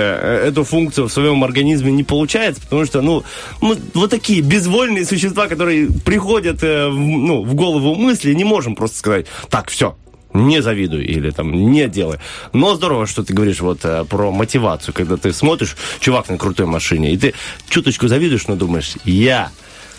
эту 0.48 0.64
функцию 0.64 1.08
в 1.08 1.12
своем 1.12 1.44
организме 1.44 1.92
не 1.92 2.04
получается, 2.04 2.62
потому 2.62 2.86
что, 2.86 3.02
ну, 3.02 3.24
мы 3.62 3.78
вот 3.94 4.10
такие 4.10 4.42
безвольные 4.42 5.06
существа, 5.06 5.48
которые 5.48 5.90
приходят 6.06 6.64
э, 6.64 6.88
в, 6.90 6.98
ну, 6.98 7.44
в 7.44 7.54
голову 7.56 7.96
мысли, 7.96 8.34
не 8.34 8.44
можем 8.44 8.76
просто 8.76 8.98
сказать, 8.98 9.26
так, 9.50 9.70
все, 9.70 9.96
не 10.34 10.62
завидуй 10.62 11.04
или 11.04 11.32
там 11.32 11.72
не 11.72 11.88
делай. 11.88 12.20
Но 12.54 12.76
здорово, 12.76 13.08
что 13.08 13.24
ты 13.24 13.34
говоришь 13.34 13.62
вот 13.62 13.80
э, 13.84 14.06
про 14.06 14.32
мотивацию, 14.32 14.94
когда 14.94 15.18
ты 15.18 15.34
смотришь, 15.34 15.76
чувак 16.00 16.30
на 16.30 16.38
крутой 16.38 16.66
машине, 16.66 17.14
и 17.14 17.18
ты 17.18 17.34
чуточку 17.70 18.08
завидуешь, 18.08 18.48
но 18.48 18.56
думаешь, 18.56 18.94
я 19.06 19.52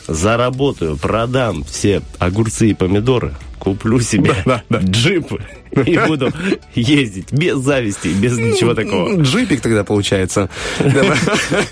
заработаю, 0.07 0.97
продам 0.97 1.65
все 1.65 2.02
огурцы 2.19 2.70
и 2.70 2.74
помидоры, 2.74 3.35
куплю 3.61 4.01
себе 4.01 4.35
джип 4.73 5.32
и 5.73 5.99
буду 6.07 6.32
ездить 6.74 7.32
без 7.32 7.59
зависти, 7.59 8.09
без 8.09 8.37
ничего 8.37 8.74
такого. 8.74 9.20
Джипик 9.20 9.61
тогда 9.61 9.85
получается. 9.85 10.49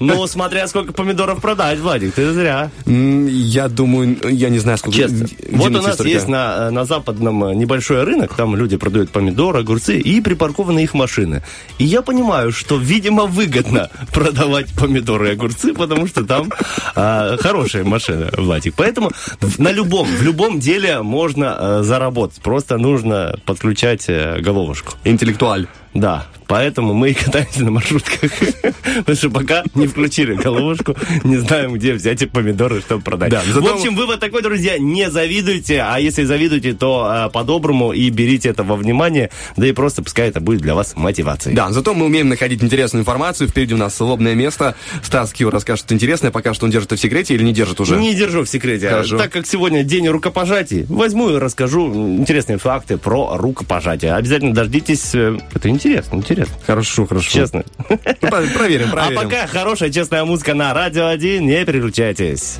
Ну, 0.00 0.26
смотря 0.26 0.68
сколько 0.68 0.92
помидоров 0.92 1.40
продать, 1.40 1.78
Владик, 1.80 2.14
ты 2.14 2.32
зря. 2.32 2.70
Я 2.86 3.68
думаю, 3.68 4.16
я 4.30 4.48
не 4.50 4.58
знаю, 4.58 4.78
сколько... 4.78 4.98
Честно. 4.98 5.26
Вот 5.50 5.68
у 5.74 5.82
нас 5.82 6.00
есть 6.00 6.28
на, 6.28 6.70
на 6.70 6.84
западном 6.84 7.44
э, 7.44 7.54
небольшой 7.54 8.04
рынок, 8.04 8.34
там 8.34 8.54
люди 8.54 8.76
продают 8.76 9.10
помидоры, 9.10 9.60
огурцы 9.60 9.98
и 9.98 10.20
припаркованы 10.20 10.80
их 10.80 10.94
машины. 10.94 11.42
И 11.78 11.84
я 11.84 12.02
понимаю, 12.02 12.52
что, 12.52 12.76
видимо, 12.76 13.24
выгодно 13.24 13.90
продавать 14.12 14.72
помидоры 14.74 15.28
и 15.28 15.32
огурцы, 15.32 15.74
потому 15.74 16.06
что 16.06 16.24
там 16.24 16.50
а, 16.94 17.36
хорошая 17.38 17.84
машина, 17.84 18.30
Владик. 18.36 18.74
Поэтому 18.76 19.10
на 19.58 19.72
любом, 19.72 20.06
в 20.06 20.22
любом 20.22 20.60
деле 20.60 21.02
можно 21.02 21.56
э, 21.58 21.77
заработать. 21.82 22.40
Просто 22.42 22.78
нужно 22.78 23.38
подключать 23.44 24.06
э, 24.08 24.40
головушку. 24.40 24.94
Интеллектуаль. 25.04 25.66
Да, 25.94 26.26
поэтому 26.46 26.92
мы 26.94 27.10
и 27.10 27.14
катаемся 27.14 27.64
на 27.64 27.70
маршрутках. 27.70 28.30
Потому 28.98 29.16
что 29.16 29.30
пока 29.30 29.64
не 29.74 29.86
включили 29.86 30.34
головушку, 30.34 30.94
не 31.24 31.36
знаем, 31.38 31.72
где 31.74 31.92
взять 31.94 32.22
эти 32.22 32.28
помидоры, 32.28 32.80
чтобы 32.80 33.02
продать. 33.02 33.30
Да, 33.30 33.40
В 33.42 33.46
зато- 33.46 33.74
общем, 33.74 33.94
вывод 33.96 34.20
такой, 34.20 34.42
друзья, 34.42 34.78
не 34.78 35.10
завидуйте, 35.10 35.80
а 35.82 35.98
если 35.98 36.24
завидуете, 36.24 36.74
то 36.74 37.26
э, 37.28 37.30
по-доброму 37.32 37.92
и 37.92 38.08
берите 38.10 38.48
это 38.50 38.62
во 38.64 38.76
внимание, 38.76 39.30
да 39.56 39.66
и 39.66 39.72
просто 39.72 40.02
пускай 40.02 40.28
это 40.28 40.40
будет 40.40 40.60
для 40.60 40.74
вас 40.74 40.94
мотивацией. 40.96 41.56
Да, 41.56 41.70
зато 41.70 41.94
мы 41.94 42.06
умеем 42.06 42.28
находить 42.28 42.62
интересную 42.62 43.02
информацию. 43.02 43.48
Впереди 43.48 43.74
у 43.74 43.78
нас 43.78 43.98
лобное 44.00 44.34
место. 44.34 44.74
Стас 45.02 45.32
Кио 45.32 45.50
расскажет 45.50 45.90
интересное, 45.92 46.30
пока 46.30 46.54
что 46.54 46.66
он 46.66 46.70
держит 46.70 46.88
это 46.92 46.96
в 46.96 47.00
секрете 47.00 47.34
или 47.34 47.42
не 47.42 47.52
держит 47.52 47.80
уже? 47.80 47.96
Не 47.96 48.14
держу 48.14 48.44
в 48.44 48.48
секрете. 48.48 48.88
Хорошо. 48.90 49.18
Так 49.18 49.32
как 49.32 49.46
сегодня 49.46 49.82
день 49.84 50.08
рукопожатий, 50.08 50.84
возьму 50.88 51.30
и 51.30 51.38
расскажу 51.38 51.92
интересные 52.18 52.58
факты 52.58 52.98
про 52.98 53.36
рукопожатие. 53.36 54.14
Обязательно 54.14 54.54
дождитесь. 54.54 55.14
э, 55.14 55.38
Это 55.54 55.70
интересно, 55.78 56.16
интересно. 56.16 56.54
Хорошо, 56.66 57.06
хорошо. 57.06 57.30
Честно. 57.30 57.64
Ну, 57.88 57.96
про- 58.20 58.42
Проверим, 58.54 58.88
А 58.92 58.96
проверим. 58.96 59.22
пока 59.22 59.46
хорошая, 59.46 59.90
честная 59.90 60.24
музыка 60.24 60.54
на 60.54 60.74
Радио 60.74 61.06
1. 61.06 61.46
Не 61.46 61.64
переключайтесь. 61.64 62.58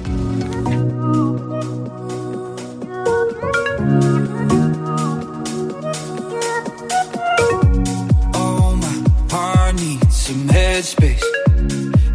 Headspace. 10.51 11.23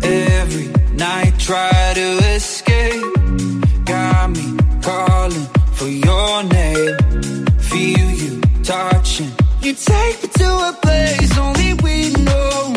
Every 0.04 0.68
night, 0.96 1.34
try 1.40 1.94
to 1.96 2.18
escape. 2.36 3.04
Got 3.86 4.32
me 4.32 4.58
calling 4.82 5.48
for 5.74 5.88
your 5.88 6.44
name. 6.44 6.96
Feel 7.60 8.12
you 8.12 8.42
touching. 8.64 9.32
You 9.64 9.72
take 9.72 10.22
me 10.22 10.28
to 10.28 10.46
a 10.46 10.74
place 10.82 11.38
only 11.38 11.74
we 11.76 12.10
know. 12.26 12.74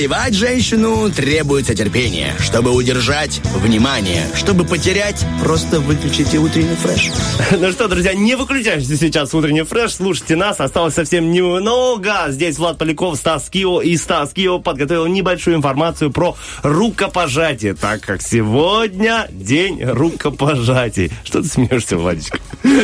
Завоевать 0.00 0.34
женщину, 0.34 1.10
требуется 1.10 1.74
терпение. 1.74 2.34
Чтобы 2.40 2.70
удержать– 2.72 3.42
внимание. 3.56 4.24
Чтобы 4.34 4.64
потерять– 4.64 5.26
просто 5.44 5.78
выключите 5.78 6.38
утренний 6.38 6.74
фреш. 6.76 7.10
Ну 7.58 7.70
что, 7.70 7.86
друзья, 7.86 8.14
не 8.14 8.34
выключайте 8.34 8.96
сейчас 8.96 9.34
утренний 9.34 9.62
фреш, 9.62 9.92
слушайте 9.92 10.36
нас, 10.36 10.58
осталось 10.58 10.94
совсем 10.94 11.30
немного. 11.30 12.26
Здесь 12.28 12.56
Влад 12.56 12.78
Поляков, 12.78 13.18
Стас 13.18 13.50
Кио, 13.50 13.82
и 13.82 13.94
Стас 13.98 14.32
Кио 14.32 14.58
подготовил 14.58 15.06
небольшую 15.06 15.56
информацию 15.56 16.10
про 16.10 16.34
рукопожатие, 16.62 17.74
так 17.74 18.00
как 18.00 18.22
сегодня 18.22 19.26
день 19.30 19.84
рукопожатий. 19.84 21.12
Что 21.24 21.42
ты 21.42 21.48
смеешься, 21.48 21.98
Владичка? 21.98 22.38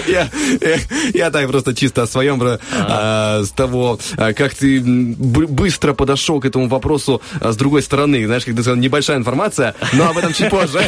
Я, 0.06 0.28
э, 0.60 0.76
я 1.14 1.30
так 1.30 1.48
просто 1.48 1.74
чисто 1.74 2.02
о 2.02 2.06
своем, 2.06 2.42
а, 2.42 3.42
с 3.42 3.50
того, 3.52 3.98
а, 4.16 4.32
как 4.32 4.54
ты 4.54 4.80
быстро 4.80 5.94
подошел 5.94 6.40
к 6.40 6.44
этому 6.44 6.68
вопросу 6.68 7.05
а, 7.40 7.52
с 7.52 7.56
другой 7.56 7.82
стороны. 7.82 8.24
Знаешь, 8.26 8.44
как 8.44 8.54
ты 8.54 8.62
сказал, 8.62 8.76
небольшая 8.76 9.18
информация, 9.18 9.74
но 9.92 10.08
об 10.08 10.18
этом 10.18 10.32
чуть 10.32 10.50
позже. 10.50 10.80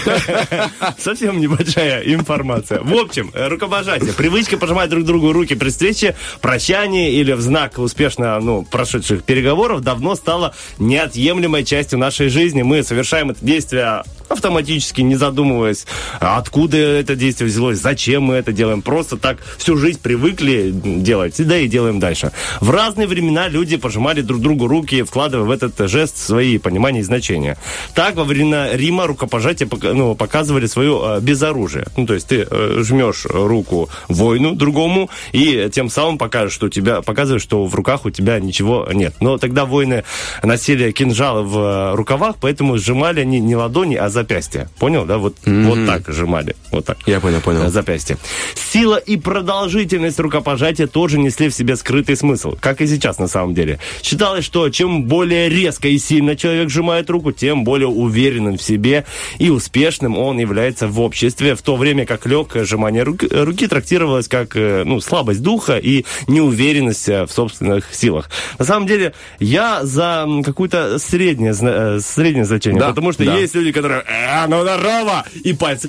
Совсем 0.99 1.41
небольшая 1.41 2.03
информация. 2.03 2.81
В 2.83 2.95
общем, 2.95 3.31
э, 3.35 3.49
рукопожатие. 3.49 4.13
Привычка 4.13 4.57
пожимать 4.57 4.91
друг 4.91 5.05
другу 5.05 5.33
руки 5.33 5.55
при 5.55 5.71
встрече, 5.71 6.17
прощании 6.41 7.13
или 7.13 7.33
в 7.33 7.41
знак 7.41 7.79
успешно 7.79 8.39
ну, 8.41 8.65
прошедших 8.65 9.25
переговоров 9.25 9.81
давно 9.81 10.15
стала 10.15 10.55
неотъемлемой 10.79 11.65
частью 11.65 11.99
нашей 11.99 12.29
жизни. 12.29 12.63
Мы 12.63 12.83
совершаем 12.83 13.31
это 13.31 13.45
действие 13.45 14.03
автоматически, 14.29 15.01
не 15.01 15.17
задумываясь, 15.17 15.87
откуда 16.21 16.77
это 16.77 17.17
действие 17.17 17.49
взялось, 17.49 17.79
зачем 17.79 18.25
мы 18.25 18.35
это 18.35 18.53
делаем. 18.53 18.83
Просто 18.83 19.17
так 19.17 19.39
всю 19.57 19.77
жизнь 19.77 20.01
привыкли 20.01 20.71
делать, 20.73 21.35
да 21.39 21.59
и 21.59 21.67
делаем 21.67 21.99
дальше. 21.99 22.33
В 22.61 22.71
разные 22.71 23.07
времена 23.07 23.49
люди 23.49 23.77
пожимали 23.77 24.21
друг 24.21 24.41
другу 24.41 24.67
руки, 24.67 25.03
вкладывая 25.03 25.47
в 25.47 25.51
этот 25.51 25.89
жест 25.89 26.08
свои 26.17 26.59
понимания 26.59 27.01
и 27.01 27.03
значения. 27.03 27.59
Так, 27.95 28.17
во 28.17 28.25
времена 28.25 28.75
Рима 28.77 29.07
рукопожатия 29.07 29.67
пока- 29.67 29.93
ну, 29.93 30.15
показывали 30.15 30.67
свое 30.67 31.19
безоружие. 31.21 31.87
Ну, 31.97 32.07
то 32.07 32.15
есть 32.15 32.29
ты 32.29 32.47
э, 32.49 32.83
жмешь 32.83 33.27
руку 33.29 33.89
воину 34.09 34.55
другому 34.55 35.11
и 35.33 35.69
тем 35.73 35.91
самым 35.91 36.19
покажешь, 36.19 36.53
что 36.55 36.67
у 36.67 36.69
тебя, 36.71 37.03
показываешь, 37.03 37.43
что 37.43 37.65
в 37.65 37.75
руках 37.75 38.05
у 38.05 38.11
тебя 38.11 38.39
ничего 38.41 38.89
нет. 38.93 39.15
Но 39.21 39.39
тогда 39.39 39.65
воины 39.65 40.05
носили 40.43 40.93
кинжалы 40.93 41.43
в 41.43 41.59
э, 41.59 41.95
рукавах, 41.95 42.37
поэтому 42.41 42.79
сжимали 42.79 43.21
они 43.21 43.41
не 43.41 43.57
ладони, 43.57 43.97
а 43.97 44.09
запястья. 44.09 44.69
Понял, 44.79 45.05
да? 45.05 45.19
Вот, 45.19 45.37
вот 45.45 45.87
так 45.87 46.09
сжимали. 46.09 46.55
Вот 46.71 46.85
так. 46.85 46.99
Я 47.07 47.21
понял, 47.21 47.41
понял. 47.41 47.69
Запястье. 47.69 48.17
Сила 48.55 48.97
и 48.97 49.17
продолжительность 49.17 50.21
рукопожатия 50.21 50.87
тоже 50.87 51.19
несли 51.19 51.49
в 51.49 51.55
себе 51.55 51.77
скрытый 51.77 52.17
смысл, 52.17 52.57
как 52.61 52.81
и 52.81 52.87
сейчас 52.87 53.19
на 53.19 53.29
самом 53.29 53.55
деле. 53.55 53.79
Считалось, 54.03 54.45
что 54.45 54.69
чем 54.71 55.05
более 55.05 55.49
резко 55.49 55.88
и 55.89 55.99
сильно 55.99 56.37
человек 56.37 56.71
сжимает 56.71 57.11
руку, 57.11 57.33
тем 57.33 57.65
более 57.65 57.89
уверенным 57.89 58.57
в 58.57 58.63
себе 58.63 59.05
и 59.39 59.51
успешным 59.51 60.17
он 60.17 60.39
является 60.39 60.89
в 60.89 61.01
обществе, 61.01 61.55
в 61.55 61.63
то 61.63 61.77
время 61.77 62.07
как 62.07 62.27
легкое 62.27 62.65
сжимание 62.65 63.03
руки, 63.03 63.29
руки 63.31 63.67
трактировалось 63.67 64.29
как 64.29 64.57
э, 64.57 64.85
ну, 64.85 65.01
слабость 65.01 65.43
духа 65.43 65.79
и 65.79 66.05
неуверенность 66.27 67.09
э, 67.09 67.25
в 67.27 67.31
собственных 67.31 67.95
силах. 67.95 68.31
На 68.59 68.65
самом 68.65 68.87
деле, 68.87 69.15
я 69.39 69.85
за 69.85 70.27
какое-то 70.45 70.99
среднее, 70.99 71.55
э, 71.61 72.01
среднее 72.01 72.45
значение, 72.45 72.81
Да, 72.81 72.91
потому 72.91 73.13
что 73.13 73.25
да. 73.25 73.37
есть 73.37 73.55
люди, 73.55 73.73
которые 73.73 74.03
«А, 74.09 74.47
ну 74.49 74.63
здорово!» 74.63 75.25
и 75.45 75.53
пальцы 75.53 75.89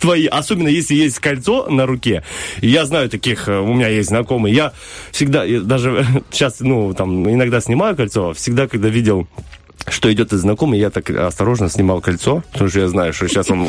твои, 0.00 0.26
особенно 0.26 0.68
если 0.68 0.94
есть 0.94 1.18
кольцо 1.18 1.66
на 1.68 1.86
руке. 1.86 2.22
Я 2.60 2.86
знаю 2.86 3.08
таких, 3.08 3.48
у 3.48 3.74
меня 3.74 3.88
есть 3.88 4.08
знакомые. 4.08 4.54
Я 4.54 4.72
всегда, 5.10 5.44
даже 5.62 6.06
сейчас, 6.30 6.60
ну, 6.60 6.94
там, 6.94 7.28
иногда 7.30 7.60
снимаю 7.60 7.96
кольцо, 7.96 8.32
всегда, 8.44 8.68
когда 8.68 8.90
видел 8.90 9.26
что 9.88 10.12
идет 10.12 10.32
из 10.32 10.40
знакомый, 10.40 10.78
я 10.78 10.90
так 10.90 11.10
осторожно 11.10 11.68
снимал 11.68 12.00
кольцо, 12.00 12.42
потому 12.52 12.70
что 12.70 12.80
я 12.80 12.88
знаю, 12.88 13.12
что 13.12 13.28
сейчас 13.28 13.50
он... 13.50 13.68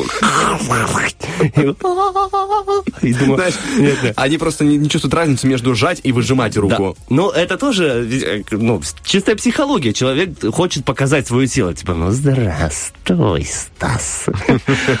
И 3.02 3.12
думаю, 3.12 3.36
Знаешь, 3.36 3.54
нет, 3.78 4.02
нет. 4.02 4.14
они 4.16 4.38
просто 4.38 4.64
не, 4.64 4.78
не 4.78 4.88
чувствуют 4.88 5.14
разницы 5.14 5.46
между 5.46 5.74
сжать 5.74 6.00
и 6.02 6.12
выжимать 6.12 6.56
руку. 6.56 6.96
Да. 6.98 7.14
Ну, 7.14 7.30
это 7.30 7.56
тоже 7.58 8.08
э, 8.10 8.42
ну, 8.50 8.80
чистая 9.04 9.36
психология. 9.36 9.92
Человек 9.92 10.30
хочет 10.54 10.84
показать 10.84 11.26
свою 11.26 11.46
силу. 11.46 11.72
Типа, 11.72 11.94
ну, 11.94 12.10
здравствуй, 12.10 13.44
Стас. 13.44 14.26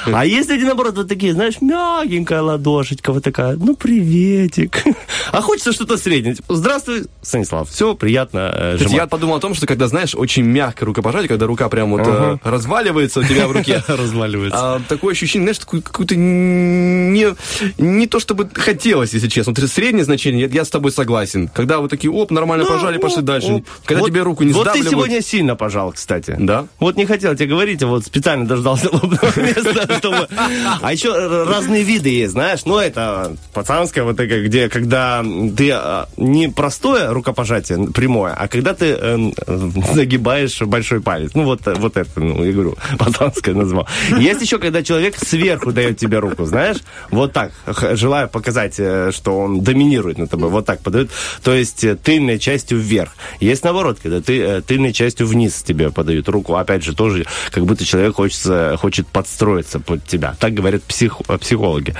А 0.06 0.26
есть 0.26 0.50
люди, 0.50 0.64
наоборот, 0.64 0.96
вот 0.96 1.08
такие, 1.08 1.32
знаешь, 1.32 1.60
мягенькая 1.60 2.42
ладошечка, 2.42 3.12
вот 3.12 3.24
такая, 3.24 3.56
ну, 3.56 3.74
приветик. 3.76 4.84
А 5.32 5.40
хочется 5.40 5.72
что-то 5.72 5.96
среднее. 5.96 6.34
Типа, 6.34 6.54
здравствуй, 6.54 7.06
Станислав. 7.22 7.70
Все, 7.70 7.94
приятно. 7.94 8.50
э, 8.54 8.78
я 8.88 9.06
подумал 9.06 9.36
о 9.36 9.40
том, 9.40 9.54
что 9.54 9.66
когда, 9.66 9.88
знаешь, 9.88 10.14
очень 10.14 10.42
мягкое 10.44 10.86
рукопожатие, 10.96 11.28
когда 11.28 11.46
рука 11.46 11.68
прям 11.68 11.90
вот 11.90 12.00
Ага. 12.02 12.40
э, 12.42 12.48
разваливается 12.50 13.20
у 13.20 13.22
тебя 13.24 13.46
в 13.46 13.52
руке, 13.52 13.82
Разваливается. 13.88 14.58
а, 14.76 14.80
такое 14.88 15.12
ощущение, 15.12 15.52
знаешь, 15.52 15.82
какое-то 15.82 16.16
не, 16.16 17.34
не 17.78 18.06
то, 18.06 18.18
чтобы 18.20 18.48
хотелось, 18.54 19.12
если 19.12 19.28
честно. 19.28 19.52
Вот 19.56 19.70
среднее 19.70 20.04
значение, 20.04 20.48
я, 20.52 20.64
с 20.64 20.70
тобой 20.70 20.92
согласен. 20.92 21.48
Когда 21.48 21.78
вот 21.78 21.90
такие, 21.90 22.10
оп, 22.10 22.30
нормально 22.30 22.64
Ну, 22.64 22.70
пожали, 22.74 22.98
пошли 22.98 23.22
дальше. 23.22 23.52
оп. 23.52 23.64
Когда 23.84 24.00
Вот- 24.00 24.08
тебе 24.10 24.22
руку 24.22 24.42
не 24.44 24.52
Вот 24.52 24.64
ты 24.64 24.70
сдавливают. 24.70 24.90
сегодня 24.90 25.22
сильно 25.22 25.56
пожал, 25.56 25.92
кстати. 25.92 26.36
Да? 26.38 26.66
Вот 26.80 26.96
не 26.96 27.04
хотел 27.06 27.34
тебе 27.34 27.46
говорить, 27.48 27.82
а 27.82 27.86
вот 27.86 28.04
специально 28.06 28.46
дождался 28.46 28.88
лобного 28.92 29.32
места, 29.40 29.96
чтобы... 29.98 30.28
А 30.82 30.92
еще 30.92 31.44
разные 31.44 31.82
виды 31.82 32.08
есть, 32.08 32.32
знаешь. 32.32 32.60
Ну, 32.64 32.78
это 32.78 33.36
пацанское, 33.52 34.04
вот 34.04 34.18
это, 34.20 34.40
где, 34.42 34.68
когда 34.68 35.22
ты 35.56 35.70
а, 35.72 36.08
не 36.16 36.48
простое 36.48 37.12
рукопожатие 37.12 37.88
прямое, 37.92 38.32
а 38.32 38.48
когда 38.48 38.74
ты 38.74 38.86
эм, 38.86 39.32
э, 39.46 39.70
загибаешь 39.94 40.60
большой 40.62 40.85
палец. 41.00 41.32
Ну, 41.34 41.44
вот, 41.44 41.60
вот 41.64 41.96
это, 41.96 42.20
ну, 42.20 42.34
говорю, 42.52 42.76
пацанское 42.98 43.54
назвал. 43.54 43.88
Есть 44.18 44.42
еще, 44.42 44.58
когда 44.58 44.82
человек 44.82 45.16
сверху 45.16 45.72
дает 45.72 45.98
тебе 45.98 46.18
руку, 46.18 46.44
знаешь, 46.44 46.78
вот 47.10 47.32
так, 47.32 47.52
желая 47.92 48.26
показать, 48.26 48.76
э, 48.78 49.10
что 49.12 49.38
он 49.38 49.60
доминирует 49.60 50.18
над 50.18 50.30
тобой, 50.30 50.50
вот 50.50 50.66
так 50.66 50.80
подает, 50.80 51.10
то 51.42 51.54
есть 51.54 51.84
э, 51.84 51.96
тыльной 51.96 52.38
частью 52.38 52.78
вверх. 52.78 53.10
Есть 53.40 53.64
наоборот, 53.64 53.98
когда 54.02 54.20
ты 54.20 54.40
э, 54.40 54.60
тыльной 54.60 54.92
частью 54.92 55.26
вниз 55.26 55.62
тебе 55.62 55.90
подают 55.90 56.28
руку, 56.28 56.54
опять 56.54 56.84
же, 56.84 56.94
тоже 56.94 57.26
как 57.50 57.64
будто 57.66 57.84
человек 57.84 58.14
хочется, 58.14 58.76
хочет 58.80 59.06
подстроиться 59.08 59.80
под 59.80 60.04
тебя. 60.04 60.34
Так 60.38 60.54
говорят 60.54 60.82
псих- 60.82 61.22
психологи. 61.40 61.94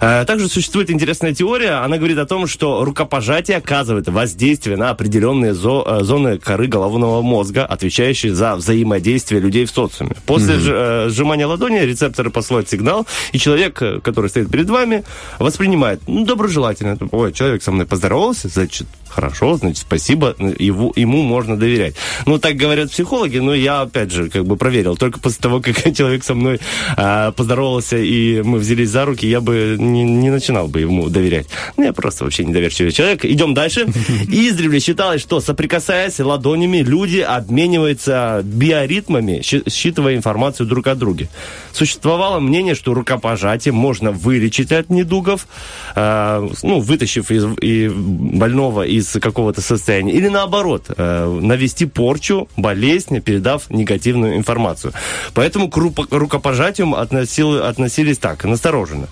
Также 0.00 0.48
существует 0.48 0.90
интересная 0.90 1.34
теория, 1.34 1.84
она 1.84 1.98
говорит 1.98 2.18
о 2.18 2.26
том, 2.26 2.46
что 2.46 2.84
рукопожатие 2.84 3.56
оказывает 3.58 4.08
воздействие 4.08 4.76
на 4.76 4.90
определенные 4.90 5.54
зо- 5.54 6.00
зоны 6.02 6.38
коры 6.38 6.66
головного 6.66 7.22
мозга, 7.22 7.64
отвечающие 7.66 8.13
за 8.22 8.56
взаимодействие 8.56 9.40
людей 9.40 9.64
в 9.64 9.70
социуме. 9.70 10.16
После 10.26 10.56
э, 10.56 11.08
сжимания 11.10 11.46
ладони 11.46 11.78
рецепторы 11.78 12.30
посылают 12.30 12.68
сигнал, 12.68 13.06
и 13.32 13.38
человек, 13.38 13.80
э, 13.82 14.00
который 14.00 14.30
стоит 14.30 14.50
перед 14.50 14.68
вами, 14.70 15.04
воспринимает 15.38 16.00
ну, 16.06 16.24
доброжелательно. 16.24 16.98
Ой, 17.12 17.32
человек 17.32 17.62
со 17.62 17.72
мной 17.72 17.86
поздоровался, 17.86 18.48
значит, 18.48 18.86
хорошо, 19.14 19.56
значит, 19.56 19.78
спасибо, 19.78 20.34
его, 20.58 20.92
ему 20.96 21.22
можно 21.22 21.56
доверять. 21.56 21.94
Ну, 22.26 22.38
так 22.38 22.56
говорят 22.56 22.90
психологи, 22.90 23.38
но 23.38 23.54
я, 23.54 23.82
опять 23.82 24.10
же, 24.10 24.28
как 24.28 24.44
бы 24.44 24.56
проверил. 24.56 24.96
Только 24.96 25.20
после 25.20 25.40
того, 25.40 25.60
как 25.60 25.76
человек 25.96 26.24
со 26.24 26.34
мной 26.34 26.58
а, 26.96 27.30
поздоровался, 27.32 27.96
и 27.96 28.42
мы 28.42 28.58
взялись 28.58 28.90
за 28.90 29.04
руки, 29.04 29.26
я 29.26 29.40
бы 29.40 29.76
не, 29.78 30.02
не 30.02 30.30
начинал 30.30 30.66
бы 30.68 30.80
ему 30.80 31.08
доверять. 31.08 31.46
Ну, 31.76 31.84
я 31.84 31.92
просто 31.92 32.24
вообще 32.24 32.44
недоверчивый 32.44 32.92
человек. 32.92 33.24
Идем 33.24 33.54
дальше. 33.54 33.86
Издревле 34.28 34.80
считалось, 34.80 35.22
что 35.22 35.40
соприкасаясь 35.40 36.18
ладонями, 36.18 36.78
люди 36.78 37.20
обмениваются 37.20 38.40
биоритмами, 38.42 39.42
считывая 39.42 40.16
информацию 40.16 40.66
друг 40.66 40.88
о 40.88 40.94
друге. 40.94 41.28
Существовало 41.72 42.40
мнение, 42.40 42.74
что 42.74 42.94
рукопожатием 42.94 43.76
можно 43.76 44.10
вылечить 44.10 44.72
от 44.72 44.90
недугов, 44.90 45.46
э, 45.94 46.48
ну, 46.62 46.80
вытащив 46.80 47.30
из, 47.30 47.44
и 47.60 47.88
больного 47.88 48.82
из 48.82 49.03
какого-то 49.12 49.60
состояния, 49.60 50.12
или 50.12 50.28
наоборот, 50.28 50.86
э, 50.88 51.40
навести 51.42 51.86
порчу, 51.86 52.48
болезнь, 52.56 53.20
передав 53.20 53.70
негативную 53.70 54.36
информацию. 54.36 54.92
Поэтому 55.34 55.70
к 55.70 55.76
рукопожатию 55.76 56.88
относил- 56.88 57.62
относились 57.68 58.18
так, 58.18 58.44
настороженно. 58.44 59.08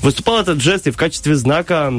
Выступал 0.00 0.40
этот 0.40 0.60
жест 0.60 0.86
и 0.86 0.90
в 0.90 0.96
качестве 0.96 1.34
знака 1.34 1.92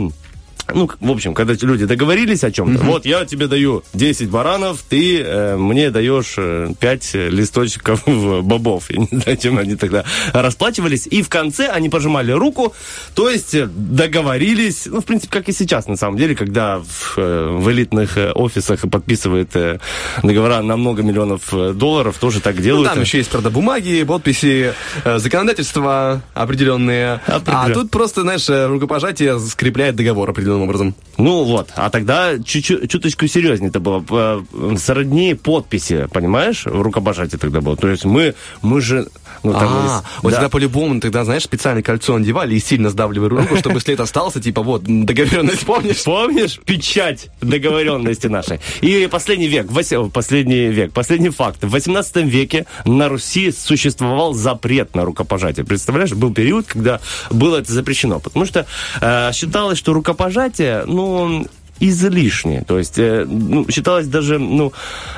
ну, 0.73 0.89
в 0.99 1.11
общем, 1.11 1.33
когда 1.33 1.53
люди 1.61 1.85
договорились 1.85 2.43
о 2.43 2.51
чем-то, 2.51 2.83
вот 2.83 3.05
я 3.05 3.25
тебе 3.25 3.47
даю 3.47 3.83
10 3.93 4.29
баранов, 4.29 4.81
ты 4.87 5.21
э, 5.21 5.57
мне 5.57 5.89
даешь 5.91 6.35
э, 6.37 6.73
5 6.79 7.13
листочков 7.29 8.03
бобов. 8.43 8.89
Я 8.89 8.97
не 8.99 9.07
знаю, 9.21 9.37
чем 9.37 9.57
они 9.57 9.75
тогда 9.75 10.03
расплачивались. 10.33 11.07
И 11.07 11.21
в 11.23 11.29
конце 11.29 11.67
они 11.67 11.89
пожимали 11.89 12.31
руку, 12.31 12.73
то 13.15 13.29
есть 13.29 13.53
э, 13.53 13.67
договорились, 13.67 14.85
ну, 14.87 15.01
в 15.01 15.05
принципе, 15.05 15.31
как 15.39 15.49
и 15.49 15.51
сейчас, 15.51 15.87
на 15.87 15.95
самом 15.95 16.17
деле, 16.17 16.35
когда 16.35 16.79
в, 16.79 17.13
э, 17.17 17.47
в 17.59 17.69
элитных 17.71 18.17
э, 18.17 18.31
офисах 18.31 18.81
подписывают 18.89 19.55
э, 19.55 19.79
договора 20.23 20.61
на 20.61 20.77
много 20.77 21.03
миллионов 21.03 21.53
э, 21.53 21.73
долларов, 21.73 22.17
тоже 22.19 22.39
так 22.41 22.55
Ну, 22.55 22.61
делают. 22.61 22.89
там 22.93 23.01
еще 23.01 23.17
есть, 23.19 23.29
правда, 23.29 23.49
бумаги, 23.49 24.03
подписи, 24.03 24.73
э, 25.05 25.19
законодательства 25.19 26.21
определенные. 26.33 27.19
А 27.27 27.69
тут 27.69 27.91
просто, 27.91 28.21
знаешь, 28.21 28.49
э, 28.49 28.67
рукопожатие 28.67 29.39
скрепляет 29.39 29.95
договор 29.95 30.29
определенным 30.65 30.91
образом. 30.91 30.95
Ну 31.17 31.43
вот, 31.43 31.69
а 31.75 31.89
тогда 31.89 32.37
чуть-чуть, 32.43 32.89
чуточку 32.89 33.27
серьезнее 33.27 33.69
это 33.69 33.79
было. 33.79 33.99
П- 33.99 34.77
Сродни 34.77 35.33
подписи, 35.35 36.07
понимаешь, 36.11 36.65
в 36.65 36.81
рукопожатии 36.81 37.37
тогда 37.37 37.61
было. 37.61 37.75
То 37.77 37.87
есть 37.89 38.05
мы, 38.05 38.33
мы 38.61 38.81
же... 38.81 39.07
Ну, 39.43 39.53
там 39.53 39.63
а, 39.63 39.83
есть- 39.83 40.23
вот 40.23 40.29
да. 40.29 40.35
тогда 40.37 40.49
по-любому, 40.49 40.99
тогда, 40.99 41.23
знаешь, 41.25 41.43
специальное 41.43 41.83
кольцо 41.83 42.17
надевали 42.17 42.55
и 42.55 42.59
сильно 42.59 42.89
сдавливали 42.89 43.29
руку, 43.29 43.55
чтобы 43.59 43.79
след 43.79 43.99
остался, 43.99 44.41
типа, 44.41 44.61
вот, 44.61 44.83
договоренность, 44.83 45.65
помнишь? 45.65 46.03
Помнишь? 46.03 46.59
Печать 46.65 47.29
договоренности 47.41 48.27
нашей. 48.27 48.59
И 48.81 49.07
последний 49.11 49.47
век, 49.47 49.67
последний 50.13 50.67
век, 50.67 50.93
последний 50.93 51.29
факт. 51.29 51.63
В 51.63 51.69
18 51.69 52.17
веке 52.17 52.65
на 52.85 53.09
Руси 53.09 53.51
существовал 53.51 54.33
запрет 54.33 54.95
на 54.95 55.05
рукопожатие. 55.05 55.65
Представляешь, 55.65 56.11
был 56.11 56.33
период, 56.33 56.67
когда 56.67 56.99
было 57.29 57.57
это 57.57 57.71
запрещено. 57.71 58.19
Потому 58.19 58.45
что 58.45 58.65
э, 59.01 59.31
считалось, 59.33 59.77
что 59.77 59.93
рукопожатие, 59.93 60.83
ну, 60.85 61.47
излишнее. 61.79 62.63
То 62.63 62.77
есть, 62.77 62.97
э, 62.97 63.25
ну, 63.27 63.65
считалось 63.69 64.07
даже, 64.07 64.37
ну, 64.39 64.71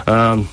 э, 0.05 0.43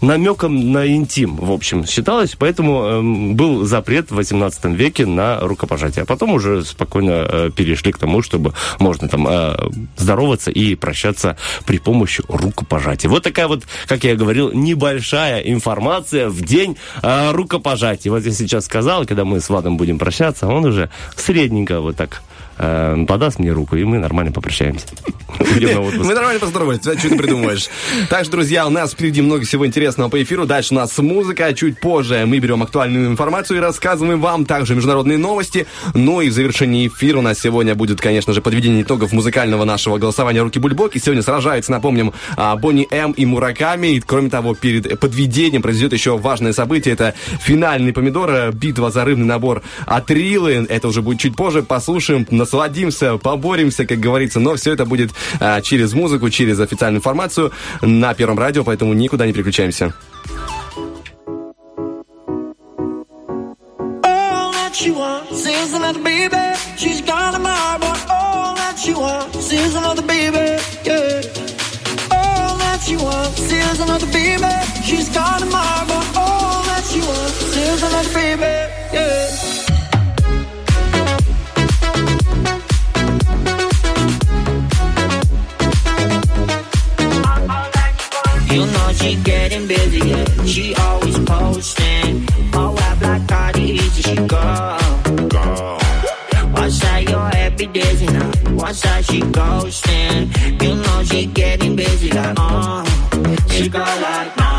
намеком 0.00 0.72
на 0.72 0.86
интим, 0.86 1.36
в 1.36 1.50
общем, 1.52 1.86
считалось, 1.86 2.36
поэтому 2.38 2.84
эм, 2.84 3.34
был 3.36 3.64
запрет 3.64 4.10
в 4.10 4.16
18 4.16 4.64
веке 4.66 5.06
на 5.06 5.40
рукопожатие. 5.40 6.02
А 6.02 6.06
потом 6.06 6.32
уже 6.32 6.64
спокойно 6.64 7.10
э, 7.10 7.50
перешли 7.54 7.92
к 7.92 7.98
тому, 7.98 8.22
чтобы 8.22 8.52
можно 8.78 9.08
там 9.08 9.26
э, 9.28 9.56
здороваться 9.96 10.50
и 10.50 10.74
прощаться 10.74 11.36
при 11.66 11.78
помощи 11.78 12.22
рукопожатия. 12.28 13.10
Вот 13.10 13.22
такая 13.22 13.48
вот, 13.48 13.64
как 13.86 14.04
я 14.04 14.16
говорил, 14.16 14.52
небольшая 14.52 15.40
информация 15.40 16.28
в 16.28 16.40
день 16.42 16.76
э, 17.02 17.32
рукопожатия. 17.32 18.10
Вот 18.10 18.24
я 18.24 18.32
сейчас 18.32 18.64
сказал, 18.64 19.04
когда 19.06 19.24
мы 19.24 19.40
с 19.40 19.48
Владом 19.48 19.76
будем 19.76 19.98
прощаться, 19.98 20.46
он 20.46 20.64
уже 20.64 20.90
средненько 21.16 21.80
вот 21.80 21.96
так 21.96 22.22
э, 22.60 23.04
подаст 23.06 23.38
мне 23.38 23.52
руку, 23.52 23.76
и 23.76 23.84
мы 23.84 23.98
нормально 23.98 24.32
попрощаемся. 24.32 24.86
На. 25.40 25.80
Мы 25.80 26.14
нормально 26.14 26.40
поздоровались, 26.40 26.80
что 26.80 26.94
ты 26.94 27.16
придумываешь. 27.16 27.68
Так 28.08 28.22
что, 28.22 28.32
друзья, 28.32 28.66
у 28.66 28.70
нас 28.70 28.92
впереди 28.92 29.22
много 29.22 29.44
всего 29.44 29.66
интересного 29.66 30.08
по 30.08 30.22
эфиру. 30.22 30.46
Дальше 30.46 30.74
у 30.74 30.76
нас 30.76 30.96
музыка, 30.98 31.52
чуть 31.54 31.80
позже 31.80 32.24
мы 32.26 32.38
берем 32.38 32.62
актуальную 32.62 33.06
информацию 33.06 33.58
и 33.58 33.60
рассказываем 33.60 34.20
вам 34.20 34.44
также 34.44 34.74
международные 34.74 35.18
новости. 35.18 35.66
Ну 35.94 36.20
и 36.20 36.28
в 36.28 36.32
завершении 36.32 36.88
эфира 36.88 37.18
у 37.18 37.22
нас 37.22 37.38
сегодня 37.38 37.74
будет, 37.74 38.00
конечно 38.00 38.32
же, 38.32 38.42
подведение 38.42 38.82
итогов 38.82 39.12
музыкального 39.12 39.64
нашего 39.64 39.98
голосования 39.98 40.42
«Руки 40.42 40.58
Бульбоки». 40.58 40.98
Сегодня 40.98 41.22
сражаются, 41.22 41.72
напомним, 41.72 42.12
а, 42.36 42.56
Бонни 42.56 42.86
М 42.90 43.12
и 43.12 43.24
Мураками. 43.24 43.94
И, 43.94 44.00
кроме 44.00 44.30
того, 44.30 44.54
перед 44.54 44.98
подведением 45.00 45.62
произойдет 45.62 45.92
еще 45.92 46.16
важное 46.18 46.52
событие. 46.52 46.94
Это 46.94 47.14
финальный 47.40 47.92
помидор, 47.92 48.52
битва 48.52 48.90
за 48.90 49.04
рыбный 49.04 49.26
набор 49.26 49.62
от 49.86 50.10
Рилы. 50.10 50.66
Это 50.68 50.88
уже 50.88 51.02
будет 51.02 51.20
чуть 51.20 51.36
позже. 51.36 51.62
Послушаем, 51.62 52.26
насладимся, 52.50 53.16
поборемся, 53.16 53.86
как 53.86 54.00
говорится. 54.00 54.40
Но 54.40 54.56
все 54.56 54.72
это 54.72 54.84
будет 54.84 55.10
а, 55.38 55.60
через 55.60 55.92
музыку, 55.92 56.30
через 56.30 56.58
официальную 56.58 56.98
информацию 56.98 57.52
на 57.80 58.12
Первом 58.14 58.38
радио, 58.38 58.64
поэтому 58.64 58.92
никуда 58.92 59.26
не 59.26 59.32
переключаемся. 59.32 59.94
Another 73.80 74.12
baby. 74.12 74.52
She's 74.84 75.08
a 75.08 75.46
mind, 75.46 75.88
but 75.88 76.16
all 76.16 76.62
that 76.64 76.82
she 76.90 77.00
wants 77.00 77.56
is 77.56 77.82
another 77.82 78.14
baby. 78.14 78.69
She 90.50 90.74
always 90.74 91.16
posting. 91.20 92.26
Oh, 92.54 92.74
I 92.76 92.98
like 93.00 93.28
Cardi, 93.28 93.62
easy 93.62 94.02
she 94.02 94.16
go. 94.16 94.78
One 96.52 96.70
side 96.72 97.08
you're 97.08 97.20
happy 97.20 97.66
dizzy 97.66 98.06
now. 98.06 98.32
One 98.54 98.74
side 98.74 99.04
she 99.04 99.20
ghosting. 99.20 100.60
You 100.60 100.74
know 100.74 101.04
she 101.04 101.26
getting 101.26 101.76
busy 101.76 102.10
like, 102.10 102.34
uh. 102.36 102.84
She 103.48 103.68
go 103.68 103.78
like, 103.78 104.49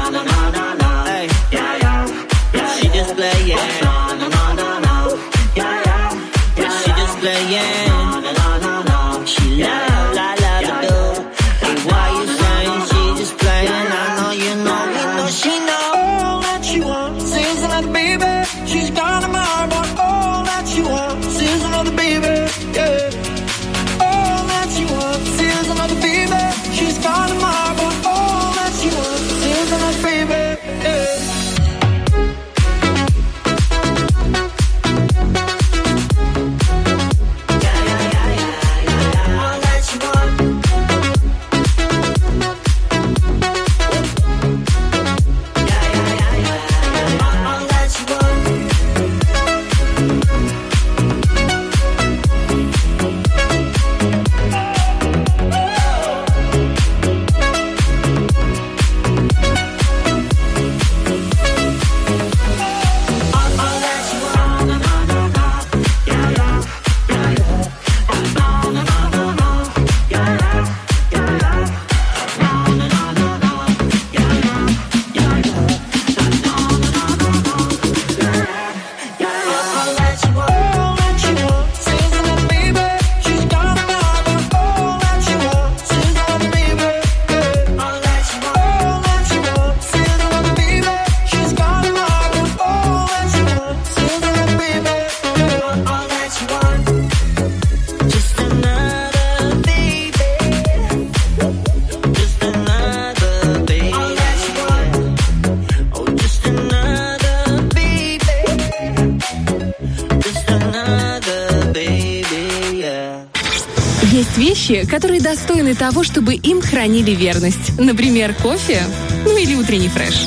того, 115.91 116.05
чтобы 116.05 116.35
им 116.35 116.61
хранили 116.61 117.11
верность. 117.11 117.77
Например, 117.77 118.33
кофе, 118.33 118.81
ну 119.25 119.35
или 119.35 119.55
утренний 119.55 119.89
фреш. 119.89 120.25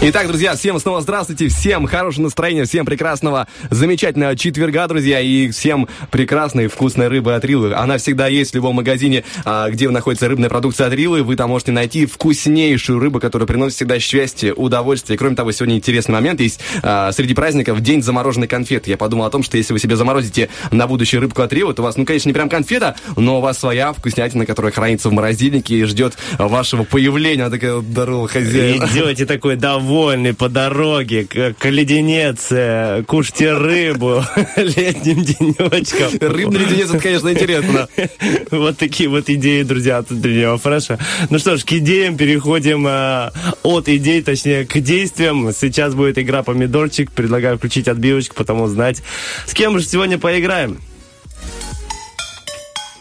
Итак, 0.00 0.28
друзья, 0.28 0.54
всем 0.54 0.78
снова 0.78 1.00
здравствуйте, 1.00 1.48
всем 1.48 1.88
хорошего 1.88 2.26
настроения, 2.26 2.64
всем 2.66 2.86
прекрасного, 2.86 3.48
замечательного 3.68 4.36
четверга, 4.36 4.86
друзья, 4.86 5.20
и 5.20 5.50
всем 5.50 5.88
прекрасной 6.12 6.66
и 6.66 6.68
вкусной 6.68 7.08
рыбы 7.08 7.34
от 7.34 7.44
Рилы. 7.44 7.74
Она 7.74 7.98
всегда 7.98 8.28
есть 8.28 8.52
в 8.52 8.54
любом 8.54 8.76
магазине, 8.76 9.24
а, 9.44 9.68
где 9.68 9.90
находится 9.90 10.28
рыбная 10.28 10.48
продукция 10.48 10.86
от 10.86 10.92
Рилы. 10.92 11.24
Вы 11.24 11.34
там 11.34 11.50
можете 11.50 11.72
найти 11.72 12.06
вкуснейшую 12.06 13.00
рыбу, 13.00 13.18
которая 13.18 13.48
приносит 13.48 13.74
всегда 13.74 13.98
счастье, 13.98 14.54
удовольствие. 14.54 15.16
И, 15.16 15.18
кроме 15.18 15.34
того, 15.34 15.50
сегодня 15.50 15.74
интересный 15.74 16.12
момент 16.12 16.40
есть. 16.40 16.60
а, 16.84 17.10
Среди 17.10 17.34
праздников 17.34 17.80
день 17.80 18.00
замороженной 18.00 18.46
конфеты. 18.46 18.90
Я 18.90 18.96
подумал 18.98 19.24
о 19.26 19.30
том, 19.30 19.42
что 19.42 19.56
если 19.56 19.72
вы 19.72 19.80
себе 19.80 19.96
заморозите 19.96 20.48
на 20.70 20.86
будущее 20.86 21.20
рыбку 21.20 21.42
от 21.42 21.52
Рилы, 21.52 21.74
то 21.74 21.82
у 21.82 21.84
вас, 21.84 21.96
ну, 21.96 22.04
конечно, 22.04 22.28
не 22.28 22.34
прям 22.34 22.48
конфета, 22.48 22.94
но 23.16 23.38
у 23.38 23.40
вас 23.40 23.58
своя 23.58 23.92
вкуснятина, 23.92 24.46
которая 24.46 24.70
хранится 24.70 25.08
в 25.08 25.12
морозильнике 25.12 25.74
и 25.74 25.82
ждет 25.86 26.16
вашего 26.38 26.84
появления. 26.84 27.42
Она 27.46 27.50
такая, 27.50 27.80
здорово, 27.80 28.28
хозяин. 28.28 28.80
Идете 28.84 29.26
такой 29.26 29.56
довольный 29.88 30.34
по 30.34 30.50
дороге, 30.50 31.24
к, 31.24 31.64
леденец, 31.64 32.48
э, 32.50 33.02
кушайте 33.06 33.54
рыбу 33.54 34.22
летним 34.56 35.24
денечком. 35.24 36.12
Рыбный 36.20 36.60
леденец, 36.60 36.90
это, 36.90 36.98
конечно, 36.98 37.32
интересно. 37.32 37.88
Вот 38.50 38.76
такие 38.76 39.08
вот 39.08 39.30
идеи, 39.30 39.62
друзья, 39.62 39.98
от 39.98 40.12
утреннего 40.12 40.58
фреша. 40.58 40.98
Ну 41.30 41.38
что 41.38 41.56
ж, 41.56 41.64
к 41.64 41.72
идеям 41.72 42.18
переходим 42.18 42.86
э, 42.86 43.30
от 43.62 43.88
идей, 43.88 44.20
точнее, 44.20 44.66
к 44.66 44.78
действиям. 44.78 45.52
Сейчас 45.54 45.94
будет 45.94 46.18
игра 46.18 46.42
«Помидорчик». 46.42 47.10
Предлагаю 47.10 47.56
включить 47.56 47.88
отбивочку, 47.88 48.34
потому 48.36 48.66
знать, 48.66 49.02
с 49.46 49.54
кем 49.54 49.78
же 49.78 49.86
сегодня 49.86 50.18
поиграем. 50.18 50.78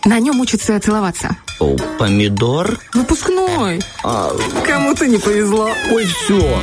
На 0.05 0.19
нем 0.19 0.39
учатся 0.39 0.79
целоваться. 0.79 1.35
О, 1.59 1.75
помидор? 1.99 2.79
Выпускной. 2.93 3.79
А, 4.03 4.29
Кому-то 4.65 5.05
не 5.07 5.17
повезло. 5.17 5.69
ой, 5.91 6.05
все. 6.05 6.61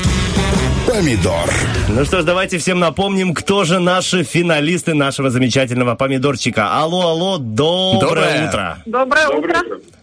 Помидор. 0.87 1.51
Ну 1.89 2.05
что 2.05 2.21
ж, 2.21 2.25
давайте 2.25 2.59
всем 2.59 2.79
напомним, 2.79 3.35
кто 3.35 3.65
же 3.65 3.79
наши 3.81 4.23
финалисты 4.23 4.95
нашего 4.95 5.31
замечательного 5.31 5.95
помидорчика. 5.95 6.79
Алло, 6.79 7.09
алло, 7.09 7.39
доброе, 7.39 8.01
Доброе. 8.01 8.49
утро. 8.49 8.79
Доброе 8.87 9.29
утро. 9.29 9.57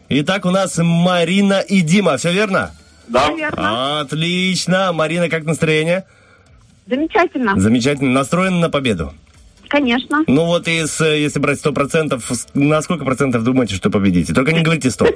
Итак, 0.09 0.45
у 0.45 0.49
нас 0.49 0.77
Марина 0.77 1.59
и 1.61 1.81
Дима, 1.81 2.17
все 2.17 2.31
верно? 2.33 2.71
Да. 3.07 3.29
Верно. 3.31 4.01
Отлично. 4.01 4.91
Марина, 4.91 5.29
как 5.29 5.43
настроение? 5.45 6.03
Замечательно. 6.87 7.59
Замечательно. 7.59 8.11
Настроена 8.11 8.59
на 8.59 8.69
победу? 8.69 9.13
Конечно. 9.71 10.23
Ну 10.27 10.45
вот, 10.47 10.67
из, 10.67 10.99
если 10.99 11.39
брать 11.39 11.59
100%, 11.63 12.21
с- 12.29 12.47
на 12.53 12.81
сколько 12.81 13.05
процентов 13.05 13.43
думаете, 13.45 13.75
что 13.75 13.89
победите? 13.89 14.33
Только 14.33 14.51
не 14.51 14.61
говорите 14.63 14.91
100. 14.91 15.07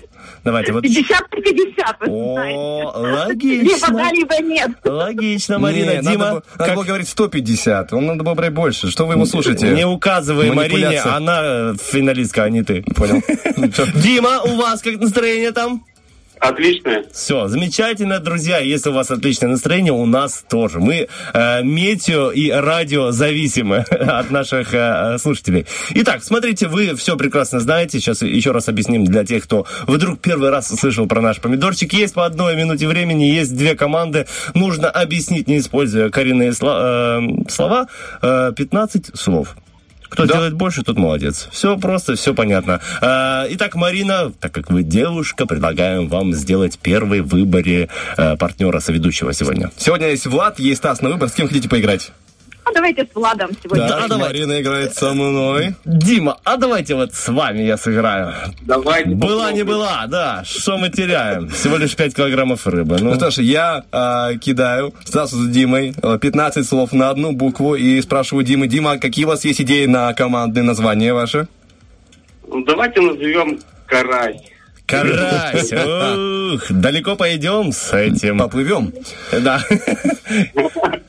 Давайте, 0.45 0.71
вот. 0.71 0.83
50 0.83 1.21
на 1.31 1.41
50, 1.41 1.99
вы 1.99 2.05
знаете. 2.33 2.57
О, 2.57 2.93
Либо 2.95 3.17
логично. 3.27 3.87
да, 3.89 4.11
либо 4.11 4.37
нет. 4.41 4.71
Lогично, 4.85 5.59
Марина. 5.59 5.89
Не, 5.89 5.95
надо 5.97 6.09
Дима, 6.11 6.25
надо 6.25 6.43
как- 6.57 6.75
было 6.75 6.83
говорить 6.85 7.09
150. 7.09 7.91
Он 7.93 8.05
надо 8.05 8.23
было 8.23 8.33
брать 8.33 8.53
больше. 8.53 8.89
Что 8.89 9.05
вы 9.05 9.15
ему 9.15 9.25
слушаете? 9.25 9.69
не 9.71 9.85
указывай 9.85 10.51
Марине, 10.51 11.01
она 11.01 11.39
э, 11.43 11.73
финалистка, 11.81 12.43
а 12.45 12.49
не 12.49 12.63
ты. 12.63 12.81
Понял. 12.95 13.21
Дима, 14.01 14.41
у 14.43 14.55
вас 14.55 14.81
как 14.81 14.99
настроение 15.01 15.51
там? 15.51 15.83
Отличное. 16.39 17.05
Все, 17.11 17.47
замечательно, 17.47 18.19
друзья. 18.19 18.59
Если 18.59 18.89
у 18.89 18.93
вас 18.93 19.09
отличное 19.09 19.49
настроение, 19.49 19.93
у 19.93 20.05
нас 20.05 20.43
тоже. 20.47 20.79
Мы 20.79 21.07
э, 21.33 21.63
метео 21.63 22.31
и 22.31 22.51
радио 22.51 23.11
зависимы 23.11 23.77
от 23.89 24.31
наших 24.31 24.73
э, 24.73 25.17
слушателей. 25.17 25.65
Итак, 25.91 26.23
смотрите, 26.23 26.67
вы 26.67 26.95
все 26.95 27.15
прекрасно 27.15 27.59
знаете. 27.59 27.99
Сейчас 27.99 28.21
еще 28.21 28.51
раз 28.51 28.69
объясним 28.69 29.05
для 29.05 29.25
тех, 29.25 29.43
кто 29.43 29.65
вдруг 29.87 30.19
первый 30.19 30.49
раз 30.49 30.67
слышал 30.67 31.07
про 31.07 31.21
наш 31.21 31.39
помидорчик. 31.39 31.93
Есть 31.93 32.13
по 32.13 32.25
одной 32.25 32.55
минуте 32.55 32.87
времени, 32.87 33.23
есть 33.23 33.55
две 33.55 33.75
команды. 33.75 34.27
Нужно 34.53 34.89
объяснить, 34.89 35.47
не 35.47 35.59
используя 35.59 36.09
коренные 36.09 36.51
э, 36.51 37.49
слова, 37.49 37.87
э, 38.21 38.53
15 38.55 39.17
слов. 39.17 39.55
Кто 40.09 40.25
делает 40.25 40.53
больше, 40.53 40.83
тот 40.83 40.97
молодец. 40.97 41.47
Все 41.51 41.77
просто, 41.77 42.15
все 42.15 42.33
понятно. 42.33 42.81
А, 43.01 43.45
итак, 43.49 43.75
Марина, 43.75 44.31
так 44.39 44.51
как 44.53 44.69
вы 44.71 44.83
девушка, 44.83 45.45
предлагаем 45.45 46.07
вам 46.07 46.33
сделать 46.33 46.77
первый 46.79 47.21
в 47.21 47.27
выборе 47.27 47.89
э, 48.17 48.37
партнера 48.37 48.79
соведущего 48.79 49.33
сегодня. 49.33 49.71
Сегодня 49.77 50.09
есть 50.09 50.25
Влад, 50.25 50.59
есть 50.59 50.79
Стас 50.79 51.01
на 51.01 51.09
выбор. 51.09 51.29
С 51.29 51.33
кем 51.33 51.47
хотите 51.47 51.69
поиграть? 51.69 52.11
А 52.65 52.71
давайте 52.73 53.03
с 53.05 53.15
Владом 53.15 53.51
сегодня. 53.63 53.87
Да, 53.87 54.07
давай. 54.07 54.29
Марина 54.29 54.59
играет 54.59 54.95
со 54.95 55.13
мной. 55.13 55.75
Дима, 55.85 56.39
а 56.43 56.57
давайте 56.57 56.95
вот 56.95 57.13
с 57.13 57.27
вами 57.29 57.61
я 57.61 57.77
сыграю. 57.77 58.33
Давайте. 58.63 59.09
Была 59.11 59.51
не 59.51 59.63
была, 59.63 60.07
да. 60.07 60.41
Что 60.43 60.77
мы 60.77 60.89
теряем? 60.89 61.47
Всего 61.49 61.77
лишь 61.77 61.95
5 61.95 62.15
килограммов 62.15 62.65
рыбы. 62.65 62.97
Ну, 62.99 63.11
Ну 63.11 63.15
что 63.15 63.29
ж, 63.29 63.37
я 63.37 63.83
а, 63.91 64.33
кидаю 64.35 64.95
Стасу 65.05 65.35
с 65.37 65.47
Димой 65.49 65.93
а, 66.01 66.17
15 66.17 66.67
слов 66.67 66.91
на 66.91 67.11
одну 67.11 67.33
букву 67.33 67.75
и 67.75 68.01
спрашиваю 68.01 68.43
Димы, 68.43 68.67
Дима, 68.67 68.97
какие 68.97 69.25
у 69.25 69.27
вас 69.27 69.45
есть 69.45 69.61
идеи 69.61 69.85
на 69.85 70.11
командные 70.13 70.63
названия 70.63 71.13
ваши? 71.13 71.47
Ну, 72.47 72.63
давайте 72.65 72.99
назовем 72.99 73.59
карась. 73.85 74.41
Карась. 74.85 75.71
Ух, 75.71 76.63
далеко 76.69 77.15
пойдем 77.15 77.71
с 77.71 77.93
этим. 77.93 78.39
Поплывем. 78.39 78.93
Да. 79.31 79.61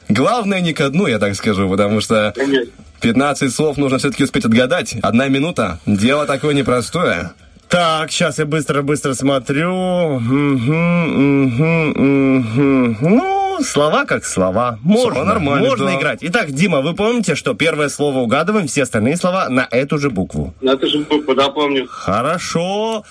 Главное 0.08 0.60
не 0.60 0.72
ко 0.72 0.88
дну, 0.88 1.06
я 1.06 1.18
так 1.18 1.34
скажу, 1.34 1.68
потому 1.68 2.00
что 2.00 2.32
Конечно. 2.36 2.72
15 3.00 3.52
слов 3.54 3.76
нужно 3.76 3.98
все-таки 3.98 4.24
успеть 4.24 4.44
отгадать. 4.44 4.96
Одна 5.02 5.28
минута. 5.28 5.78
Дело 5.86 6.26
такое 6.26 6.54
непростое. 6.54 7.32
Так, 7.68 8.12
сейчас 8.12 8.38
я 8.38 8.46
быстро-быстро 8.46 9.14
смотрю. 9.14 10.20
Ну, 13.00 13.58
слова 13.64 14.04
как 14.04 14.24
слова. 14.24 14.78
Можно, 14.82 15.14
Слова 15.14 15.24
нормально, 15.24 15.68
можно 15.68 15.86
да. 15.86 15.94
играть. 15.98 16.18
Итак, 16.22 16.52
Дима, 16.52 16.80
вы 16.80 16.94
помните, 16.94 17.34
что 17.34 17.54
первое 17.54 17.88
слово 17.88 18.18
угадываем, 18.20 18.68
все 18.68 18.84
остальные 18.84 19.16
слова 19.16 19.48
на 19.48 19.66
эту 19.70 19.98
же 19.98 20.10
букву. 20.10 20.54
Ну, 20.60 20.72
это 20.72 20.86
же 20.86 21.00
буква, 21.00 21.34
да, 21.34 21.48
помню. 21.48 21.86
Хорошо. 21.88 23.04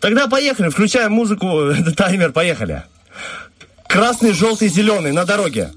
Тогда 0.00 0.26
поехали, 0.28 0.68
включаем 0.68 1.12
музыку, 1.12 1.72
таймер, 1.96 2.32
поехали. 2.32 2.82
Красный, 3.88 4.32
желтый, 4.32 4.68
зеленый 4.68 5.12
на 5.12 5.24
дороге. 5.24 5.70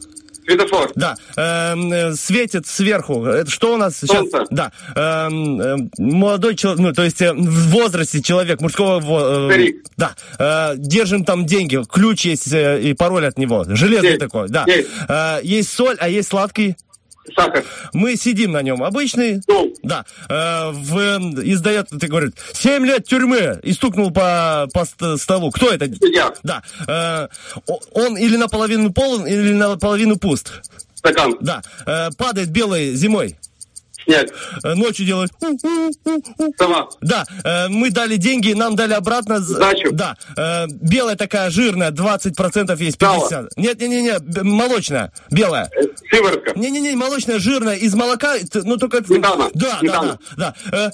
Светофор. 0.45 0.91
Да, 0.95 1.15
эм, 1.35 1.93
э, 1.93 2.13
светит 2.15 2.65
сверху. 2.65 3.23
Это 3.25 3.51
что 3.51 3.75
у 3.75 3.77
нас 3.77 3.97
сейчас? 3.97 4.17
Солнце. 4.17 4.45
Да, 4.49 4.71
эм, 4.95 5.61
эм, 5.61 5.91
молодой 5.99 6.55
человек, 6.55 6.79
ну 6.81 6.91
то 6.91 7.03
есть 7.03 7.21
э, 7.21 7.31
в 7.33 7.69
возрасте 7.69 8.19
человек 8.23 8.59
мужского. 8.59 8.99
во- 8.99 9.51
э. 9.53 9.73
Да, 9.95 10.15
э, 10.39 10.73
держим 10.77 11.23
там 11.23 11.45
деньги, 11.45 11.79
ключ 11.87 12.25
есть 12.25 12.51
э, 12.51 12.81
и 12.81 12.93
пароль 12.93 13.27
от 13.27 13.37
него, 13.37 13.63
железный 13.67 14.09
Есть, 14.09 14.21
такой. 14.21 14.49
Да, 14.49 14.63
есть. 14.65 14.87
Э, 15.07 15.39
есть 15.43 15.71
соль, 15.71 15.97
а 15.99 16.09
есть 16.09 16.29
сладкий. 16.29 16.75
Сахар. 17.35 17.64
Мы 17.93 18.15
сидим 18.15 18.51
на 18.51 18.61
нем, 18.61 18.84
обычный. 18.84 19.41
Стол. 19.41 19.73
Да, 19.84 20.06
э, 20.30 20.72
в, 20.72 20.97
издает, 21.43 21.88
ты 21.89 22.07
говорит, 22.07 22.35
7 22.53 22.85
лет 22.85 23.06
тюрьмы 23.06 23.60
и 23.64 23.73
стукнул 23.73 24.11
по, 24.11 24.68
по 24.73 24.85
ст- 24.85 25.22
столу. 25.22 25.51
Кто 25.51 25.72
это? 25.72 25.85
Судья. 25.85 26.34
Да. 26.43 26.61
Э, 26.88 27.27
он 27.93 28.18
или 28.18 28.35
наполовину 28.38 28.91
полон, 28.93 29.26
или 29.27 29.53
наполовину 29.53 30.18
пуст. 30.18 30.51
Стакан. 30.95 31.35
Да. 31.41 31.61
Э, 31.85 32.10
падает 32.18 32.49
белой 32.49 32.93
зимой. 32.95 33.38
Снег. 34.05 34.34
Э, 34.63 34.73
ночью 34.76 35.05
делает. 35.05 35.31
Сова. 36.57 36.89
Да, 37.01 37.26
э, 37.43 37.67
мы 37.69 37.91
дали 37.91 38.15
деньги, 38.15 38.53
нам 38.53 38.76
дали 38.76 38.93
обратно. 38.93 39.39
Сдачу. 39.39 39.91
Да. 39.91 40.15
Э, 40.38 40.67
белая 40.67 41.15
такая 41.15 41.49
жирная, 41.49 41.91
20% 41.91 42.81
есть, 42.81 42.99
Сало. 42.99 43.21
50. 43.30 43.57
Нет, 43.57 43.80
нет, 43.81 43.89
нет, 43.89 44.03
нет, 44.03 44.23
б- 44.23 44.43
молочная, 44.43 45.11
белая. 45.31 45.69
Сыворотка. 46.11 46.57
Не-не-не, 46.57 46.95
молочная, 46.95 47.39
жирная, 47.39 47.76
из 47.76 47.93
молока, 47.93 48.35
ну 48.53 48.77
только... 48.77 49.03
Сметана. 49.03 49.49
Да, 49.53 49.80
да, 49.81 50.17
да. 50.38 50.53
да. 50.71 50.91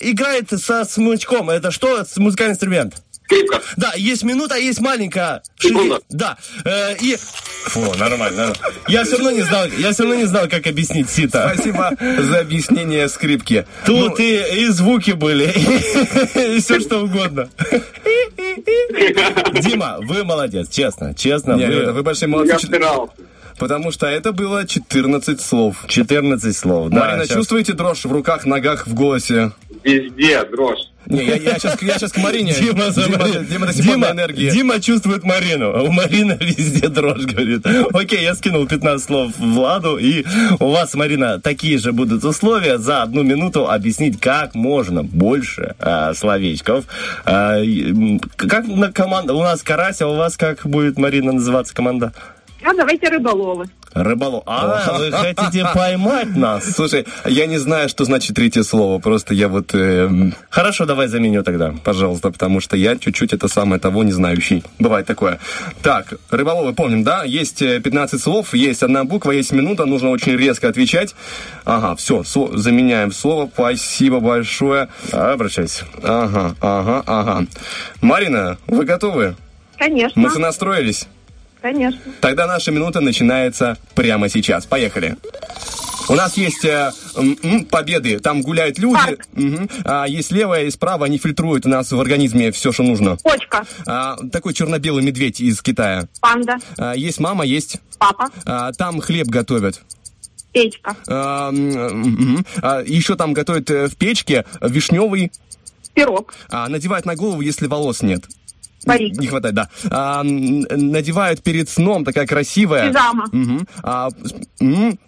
Играет 0.00 0.50
со 0.50 0.84
смычком. 0.84 1.50
Это 1.50 1.70
что? 1.70 2.04
Музыкальный 2.16 2.52
инструмент. 2.52 2.94
Скрипка. 3.30 3.60
Да, 3.76 3.92
есть 3.96 4.24
минута, 4.24 4.56
есть 4.56 4.80
маленькая. 4.80 5.42
Секунда. 5.58 5.96
Шизи- 5.96 6.02
Да. 6.10 6.36
Э, 6.64 6.96
и... 7.00 7.16
Фу, 7.66 7.80
нормально. 7.98 8.18
нормально. 8.18 8.52
Я 8.88 9.04
все 9.04 9.12
равно 9.16 9.30
не 9.30 9.42
знал, 9.42 9.66
я 9.78 9.92
все 9.92 10.02
равно 10.02 10.18
не 10.18 10.24
знал, 10.24 10.48
как 10.48 10.66
объяснить 10.66 11.08
сита. 11.10 11.52
Спасибо 11.54 11.92
за 12.00 12.40
объяснение 12.40 13.08
скрипки. 13.08 13.66
Тут 13.86 14.18
и, 14.18 14.62
и 14.62 14.66
звуки 14.68 15.12
были, 15.12 15.44
и 16.56 16.60
все 16.60 16.80
что 16.80 17.04
угодно. 17.04 17.48
Дима, 19.60 19.98
вы 20.00 20.24
молодец, 20.24 20.68
честно, 20.70 21.14
честно. 21.14 21.52
Не, 21.52 21.66
вы- 21.66 21.72
ребята, 21.74 21.92
вы 21.92 22.02
большие 22.02 22.28
молодцы. 22.28 22.52
Я 22.52 22.58
старался. 22.58 23.12
Потому 23.60 23.92
что 23.92 24.06
это 24.06 24.32
было 24.32 24.66
14 24.66 25.40
слов. 25.40 25.84
14 25.86 26.56
слов, 26.56 26.88
да. 26.88 27.00
Марина, 27.00 27.26
щас- 27.26 27.36
чувствуете 27.36 27.74
дрожь 27.74 28.04
в 28.06 28.10
руках, 28.10 28.46
ногах, 28.46 28.86
в 28.86 28.94
голосе? 28.94 29.52
Везде 29.84 30.42
дрожь. 30.44 30.80
Не, 31.06 31.24
я, 31.24 31.36
я 31.36 31.58
сейчас, 31.58 31.80
я 31.82 31.94
сейчас 31.98 32.12
к 32.12 32.18
Марине. 32.18 32.52
Дима, 32.52 32.90
Дима, 32.90 33.44
Дима 33.48 33.66
до 33.66 33.72
сих 33.72 33.84
пор 33.86 33.94
Дима, 33.96 34.08
на 34.08 34.12
энергии. 34.12 34.50
Дима 34.50 34.80
чувствует 34.80 35.24
Марину. 35.24 35.70
а 35.74 35.82
У 35.82 35.90
Марины 35.92 36.36
везде 36.40 36.88
дрожь, 36.88 37.24
говорит. 37.24 37.66
Окей, 37.92 38.22
я 38.22 38.34
скинул 38.34 38.66
15 38.66 39.06
слов 39.06 39.32
Владу, 39.38 39.96
и 39.96 40.24
у 40.58 40.70
вас, 40.70 40.94
Марина, 40.94 41.40
такие 41.40 41.78
же 41.78 41.92
будут 41.92 42.24
условия. 42.24 42.78
За 42.78 43.02
одну 43.02 43.22
минуту 43.22 43.68
объяснить 43.70 44.20
как 44.20 44.54
можно 44.54 45.02
больше 45.02 45.74
а, 45.78 46.12
словечков. 46.14 46.84
А, 47.24 47.58
м, 47.58 48.20
как 48.36 48.66
на 48.68 48.92
команда? 48.92 49.34
У 49.34 49.42
нас 49.42 49.62
Карась, 49.62 50.00
а 50.02 50.06
у 50.06 50.16
вас 50.16 50.36
как 50.36 50.66
будет, 50.66 50.98
Марина, 50.98 51.32
называться 51.32 51.74
команда? 51.74 52.12
А 52.62 52.74
давайте 52.74 53.08
рыболовы. 53.08 53.66
Рыболов. 53.92 54.44
А, 54.46 54.98
вы 54.98 55.10
хотите 55.10 55.66
поймать 55.74 56.36
нас? 56.36 56.64
Слушай, 56.76 57.06
я 57.24 57.46
не 57.46 57.58
знаю, 57.58 57.88
что 57.88 58.04
значит 58.04 58.36
третье 58.36 58.62
слово. 58.62 59.00
Просто 59.00 59.34
я 59.34 59.48
вот... 59.48 59.74
эм, 59.74 60.34
Хорошо, 60.48 60.86
давай 60.86 61.08
заменю 61.08 61.42
тогда. 61.42 61.74
Пожалуйста, 61.82 62.30
потому 62.30 62.60
что 62.60 62.76
я 62.76 62.96
чуть-чуть 62.96 63.32
это 63.32 63.48
самое 63.48 63.80
того 63.80 64.04
не 64.04 64.12
знающий. 64.12 64.62
Бывает 64.78 65.06
такое. 65.06 65.40
Так, 65.82 66.14
рыболовы 66.30 66.72
помним, 66.72 67.02
да? 67.02 67.24
Есть 67.24 67.62
э, 67.62 67.80
15 67.80 68.22
слов, 68.22 68.54
есть 68.54 68.82
одна 68.84 69.02
буква, 69.04 69.32
есть 69.32 69.50
минута, 69.50 69.86
нужно 69.86 70.10
очень 70.10 70.36
резко 70.36 70.68
отвечать. 70.68 71.16
Ага, 71.64 71.96
все, 71.96 72.22
заменяем 72.22 73.10
слово. 73.10 73.50
Спасибо 73.52 74.20
большое. 74.20 74.88
Обращайся. 75.10 75.84
Ага, 76.02 76.54
ага, 76.60 77.02
ага. 77.06 77.46
Марина, 78.02 78.58
вы 78.68 78.84
готовы? 78.84 79.34
Конечно. 79.78 80.20
Мы 80.20 80.30
сонастроились? 80.30 81.08
Конечно. 81.62 82.00
Тогда 82.20 82.46
наша 82.46 82.70
минута 82.70 83.00
начинается 83.00 83.76
прямо 83.94 84.28
сейчас. 84.28 84.66
Поехали. 84.66 85.16
У 86.08 86.14
нас 86.14 86.36
есть 86.36 86.64
э, 86.64 86.90
м, 87.16 87.64
победы, 87.66 88.18
там 88.18 88.42
гуляют 88.42 88.78
люди. 88.78 89.16
Мгм. 89.32 89.68
А, 89.84 90.06
есть 90.08 90.32
левое, 90.32 90.64
есть 90.64 90.78
правое, 90.80 91.06
они 91.06 91.18
фильтруют 91.18 91.66
у 91.66 91.68
нас 91.68 91.92
в 91.92 92.00
организме 92.00 92.50
все, 92.50 92.72
что 92.72 92.82
нужно. 92.82 93.16
Почка. 93.22 93.64
А, 93.86 94.16
такой 94.32 94.52
черно-белый 94.52 95.04
медведь 95.04 95.40
из 95.40 95.62
Китая. 95.62 96.08
Панда. 96.20 96.56
А, 96.78 96.94
есть 96.94 97.20
мама, 97.20 97.44
есть. 97.44 97.76
Папа. 97.98 98.28
А, 98.44 98.72
там 98.72 99.00
хлеб 99.00 99.28
готовят. 99.28 99.82
Печка. 100.52 100.96
А, 101.06 101.52
мгм. 101.52 102.44
А, 102.60 102.80
еще 102.82 103.14
там 103.14 103.32
готовят 103.32 103.70
э, 103.70 103.86
в 103.86 103.94
печке 103.94 104.44
вишневый. 104.60 105.30
Пирог. 105.94 106.34
А, 106.48 106.68
надевают 106.68 107.06
на 107.06 107.14
голову, 107.14 107.40
если 107.40 107.66
волос 107.66 108.02
нет. 108.02 108.24
Парик. 108.84 109.16
Не 109.18 109.26
хватает, 109.26 109.54
да. 109.54 109.68
А, 109.90 110.22
надевают 110.22 111.42
перед 111.42 111.68
сном, 111.68 112.04
такая 112.04 112.26
красивая. 112.26 112.88
Пижама. 112.88 113.26
Мгм. 113.32 113.66
А, 113.82 114.08
м, 114.60 114.98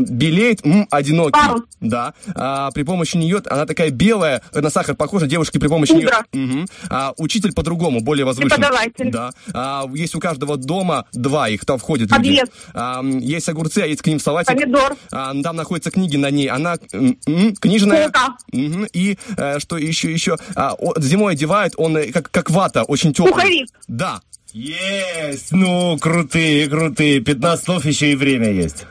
белеет, 0.00 0.64
м, 0.64 0.86
одинокий. 0.90 1.32
Парус. 1.32 1.62
Да. 1.80 2.14
А, 2.34 2.70
при 2.72 2.82
помощи 2.82 3.16
нее, 3.16 3.42
она 3.48 3.66
такая 3.66 3.90
белая, 3.90 4.42
на 4.52 4.70
сахар 4.70 4.94
похожа, 4.94 5.26
девушки 5.26 5.58
при 5.58 5.68
помощи 5.68 5.92
Пудра. 5.94 6.24
нее... 6.32 6.46
Мгм. 6.46 6.66
А, 6.88 7.12
учитель 7.18 7.52
по-другому, 7.52 8.00
более 8.00 8.24
возвышенный. 8.24 8.56
Преподаватель. 8.56 9.10
Да. 9.10 9.30
А, 9.54 9.86
есть 9.94 10.14
у 10.14 10.20
каждого 10.20 10.56
дома 10.56 11.06
два, 11.12 11.48
их 11.48 11.64
там 11.64 11.78
входят 11.78 12.10
люди. 12.16 12.42
А, 12.74 13.02
есть 13.02 13.48
огурцы, 13.48 13.78
а 13.78 13.86
есть 13.86 14.02
к 14.02 14.06
ним 14.06 14.18
салатик. 14.20 14.54
Помидор. 14.58 14.96
А, 15.12 15.34
там 15.42 15.56
находятся 15.56 15.90
книги 15.90 16.16
на 16.16 16.30
ней. 16.30 16.48
Она 16.48 16.76
м, 16.92 17.16
книжная. 17.56 18.10
Мгм. 18.52 18.86
И 18.92 19.18
э, 19.36 19.58
что 19.58 19.76
еще, 19.78 20.12
еще? 20.12 20.36
А, 20.56 20.74
зимой 20.98 21.32
одевают, 21.34 21.74
он 21.76 21.96
э, 21.96 22.10
как, 22.12 22.30
как 22.30 22.50
вата, 22.50 22.82
очень 22.82 23.12
теплый. 23.24 23.32
Пуховик. 23.32 23.68
Да. 23.88 24.20
Есть! 24.52 25.52
Ну, 25.52 25.96
крутые, 25.98 26.68
крутые. 26.68 27.20
15 27.20 27.64
слов 27.64 27.84
еще 27.84 28.12
и 28.12 28.16
время 28.16 28.50
есть. 28.50 28.84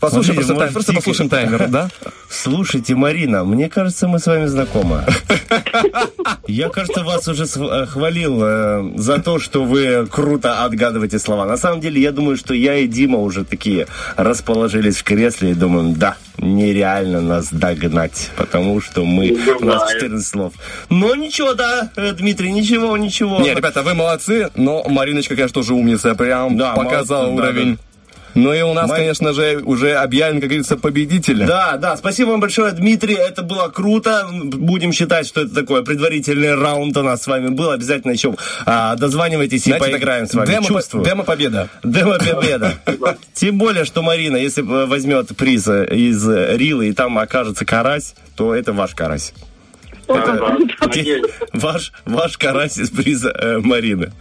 Послушай 0.00 0.34
Смотрите, 0.34 0.34
просто, 0.34 0.54
может, 0.54 0.68
тайм- 0.68 0.72
просто 0.72 0.92
послушаем 0.92 1.30
таймер, 1.30 1.68
да? 1.68 1.88
Слушайте, 2.28 2.94
Марина, 2.94 3.44
мне 3.44 3.68
кажется, 3.68 4.08
мы 4.08 4.18
с 4.18 4.26
вами 4.26 4.46
знакомы. 4.46 5.04
Я, 6.46 6.68
кажется, 6.68 7.02
вас 7.02 7.26
уже 7.28 7.44
э, 7.44 7.86
хвалил 7.86 8.38
э, 8.42 8.92
за 8.96 9.18
то, 9.20 9.38
что 9.38 9.64
вы 9.64 10.06
круто 10.06 10.64
отгадываете 10.64 11.18
слова. 11.18 11.44
На 11.46 11.56
самом 11.56 11.80
деле, 11.80 12.00
я 12.00 12.12
думаю, 12.12 12.36
что 12.36 12.54
я 12.54 12.76
и 12.76 12.86
Дима 12.86 13.18
уже 13.18 13.44
такие 13.44 13.86
расположились 14.16 14.98
в 14.98 15.04
кресле 15.04 15.52
и 15.52 15.54
думаем, 15.54 15.94
да, 15.94 16.16
нереально 16.38 17.20
нас 17.20 17.48
догнать, 17.50 18.30
потому 18.36 18.80
что 18.80 19.04
мы... 19.04 19.36
У 19.60 19.64
нас 19.64 19.92
14 19.92 20.26
слов. 20.26 20.52
Но 20.90 21.14
ничего, 21.14 21.54
да, 21.54 21.90
э, 21.96 22.12
Дмитрий, 22.12 22.52
ничего, 22.52 22.96
ничего. 22.96 23.40
Не, 23.40 23.54
ребята, 23.54 23.82
вы 23.82 23.94
молодцы, 23.94 24.50
но 24.54 24.84
Мариночка, 24.88 25.34
конечно, 25.34 25.54
тоже 25.54 25.74
умница, 25.74 26.14
прям 26.14 26.56
Да, 26.56 26.74
показала 26.74 27.26
молодцы, 27.30 27.42
да, 27.42 27.48
уровень. 27.48 27.76
да. 27.76 27.80
Ну 28.36 28.52
и 28.52 28.60
у 28.62 28.74
нас, 28.74 28.88
Мар- 28.88 28.98
конечно 28.98 29.32
же, 29.32 29.62
уже 29.64 29.94
объявлен, 29.94 30.40
как 30.40 30.50
говорится, 30.50 30.76
победитель. 30.76 31.44
Да, 31.46 31.76
да, 31.78 31.96
спасибо 31.96 32.28
вам 32.30 32.40
большое, 32.40 32.72
Дмитрий, 32.72 33.14
это 33.14 33.42
было 33.42 33.68
круто. 33.68 34.28
Будем 34.32 34.92
считать, 34.92 35.26
что 35.26 35.40
это 35.40 35.54
такое 35.54 35.82
предварительный 35.82 36.54
раунд 36.54 36.96
у 36.96 37.02
нас 37.02 37.22
с 37.22 37.26
вами 37.26 37.48
был. 37.48 37.70
Обязательно 37.70 38.12
еще 38.12 38.34
а, 38.66 38.94
дозванивайтесь 38.96 39.62
и 39.66 39.70
Знаете, 39.70 39.86
так, 39.86 39.94
поиграем 39.94 40.26
с 40.26 40.34
вами. 40.34 40.48
демо- 40.50 40.66
Чувствую. 40.66 41.04
демо-победа. 41.04 41.68
Демо-победа. 41.82 42.74
Тем 43.34 43.58
более, 43.58 43.84
что 43.86 44.02
Марина, 44.02 44.36
если 44.36 44.62
э, 44.62 44.86
возьмет 44.86 45.34
приз 45.36 45.66
э, 45.68 45.86
из 45.86 46.28
э, 46.28 46.56
Рилы 46.56 46.88
и 46.88 46.92
там 46.92 47.16
окажется 47.18 47.64
карась, 47.64 48.14
то 48.36 48.54
это 48.54 48.72
ваш 48.72 48.94
карась. 48.94 49.32
Это 50.08 50.90
те- 50.92 51.22
ваш, 51.52 51.92
ваш 52.04 52.38
карась 52.38 52.78
из 52.78 52.90
приза 52.90 53.30
э, 53.30 53.58
Марины. 53.58 54.12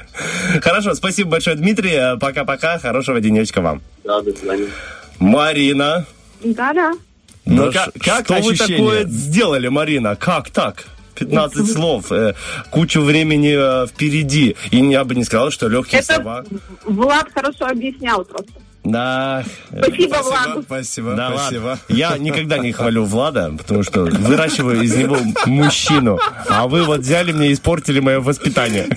Хорошо, 0.62 0.94
спасибо 0.95 1.32
большое, 1.32 1.56
Дмитрий. 1.56 1.94
Э, 1.94 2.18
Пока-пока. 2.18 2.80
Хорошего 2.80 3.20
денечка 3.22 3.62
вам. 3.62 3.82
Да, 4.03 4.22
до 4.22 4.32
свидания. 4.36 4.68
Марина. 5.20 6.06
Да-да. 6.44 6.94
Ну, 7.45 7.66
Ну, 7.66 7.72
как, 7.72 7.91
как 8.03 8.26
что 8.26 8.34
вы 8.36 8.52
ощущения? 8.53 8.78
такое 8.78 9.03
сделали, 9.06 9.68
Марина? 9.68 10.16
Как 10.16 10.49
так? 10.49 10.86
15 11.16 11.72
слов, 11.72 12.12
э, 12.12 12.34
кучу 12.72 12.99
времени 13.02 13.56
э, 13.84 13.88
впереди. 13.88 14.56
И 14.72 14.78
я 14.78 15.03
бы 15.06 15.16
не 15.16 15.24
сказал, 15.24 15.49
что 15.52 15.68
легкие 15.70 16.02
Это 16.02 16.16
слова. 16.16 16.44
Влад 16.84 17.28
хорошо 17.34 17.68
объяснял 17.68 18.26
просто. 18.26 18.52
Да. 18.86 19.44
Спасибо, 19.70 20.18
Владу. 20.22 20.62
Спасибо, 20.62 21.14
Да, 21.16 21.34
спасибо. 21.36 21.80
Я 21.90 22.18
никогда 22.18 22.60
не 22.60 22.72
хвалю 22.72 23.03
Влада, 23.03 23.52
потому 23.57 23.84
что 23.84 24.02
выращиваю 24.02 24.82
из 24.82 24.95
него 24.95 25.18
мужчину. 25.45 26.20
А 26.48 26.68
вы 26.68 26.84
вот 26.84 27.02
взяли 27.02 27.32
мне 27.32 27.49
и 27.49 27.53
испортили 27.53 27.99
мое 27.99 28.20
воспитание. 28.20 28.88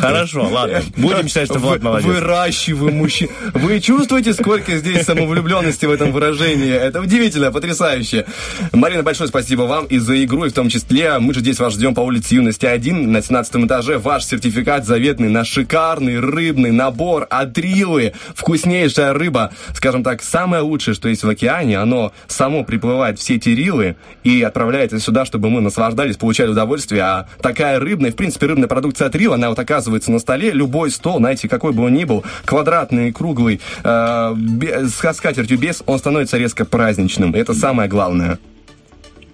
Хорошо, 0.00 0.48
ладно. 0.48 0.82
Будем 0.96 1.28
считать, 1.28 1.48
что 1.48 1.58
Влад 1.58 1.82
молодец. 1.82 2.06
Выращиваю 2.06 2.92
мужчин. 2.92 3.28
Вы 3.54 3.80
чувствуете, 3.80 4.34
сколько 4.34 4.76
здесь 4.76 5.04
самовлюбленности 5.04 5.86
в 5.86 5.92
этом 5.92 6.12
выражении? 6.12 6.72
Это 6.72 7.00
удивительно, 7.00 7.52
потрясающе. 7.52 8.26
Марина, 8.72 9.02
большое 9.02 9.28
спасибо 9.28 9.62
вам 9.62 9.86
и 9.86 9.98
за 9.98 10.22
игру, 10.24 10.44
и 10.46 10.48
в 10.48 10.52
том 10.52 10.68
числе 10.68 11.18
мы 11.20 11.32
же 11.32 11.40
здесь 11.40 11.60
вас 11.60 11.74
ждем 11.74 11.94
по 11.94 12.00
улице 12.00 12.34
Юности 12.34 12.66
1 12.66 13.10
на 13.12 13.22
17 13.22 13.56
этаже. 13.66 13.98
Ваш 13.98 14.24
сертификат 14.24 14.84
заветный 14.84 15.28
на 15.28 15.44
шикарный 15.44 16.18
рыбный 16.18 16.72
набор 16.72 17.26
от 17.30 17.56
Рилы. 17.56 18.14
Рыба, 19.12 19.52
скажем 19.74 20.02
так, 20.02 20.22
самое 20.22 20.62
лучшее, 20.62 20.94
что 20.94 21.08
есть 21.08 21.24
в 21.24 21.28
океане. 21.28 21.78
Оно 21.78 22.12
само 22.26 22.64
приплывает 22.64 23.18
в 23.18 23.22
сети 23.22 23.54
Рилы 23.54 23.96
и 24.24 24.42
отправляется 24.42 24.98
сюда, 24.98 25.24
чтобы 25.24 25.50
мы 25.50 25.60
наслаждались, 25.60 26.16
получали 26.16 26.50
удовольствие. 26.50 27.02
А 27.02 27.28
такая 27.40 27.78
рыбная, 27.78 28.12
в 28.12 28.16
принципе, 28.16 28.46
рыбная 28.46 28.68
продукция 28.68 29.08
от 29.08 29.16
Рила, 29.16 29.34
она 29.34 29.48
вот 29.48 29.58
оказывается 29.58 30.10
на 30.10 30.18
столе. 30.18 30.52
Любой 30.52 30.90
стол, 30.90 31.18
знаете, 31.18 31.48
какой 31.48 31.72
бы 31.72 31.84
он 31.84 31.94
ни 31.94 32.04
был, 32.04 32.24
квадратный, 32.44 33.12
круглый, 33.12 33.60
э, 33.82 34.34
с 34.86 35.12
скатертью 35.14 35.58
без, 35.58 35.82
он 35.86 35.98
становится 35.98 36.38
резко 36.38 36.64
праздничным. 36.64 37.34
Это 37.34 37.54
самое 37.54 37.88
главное. 37.88 38.38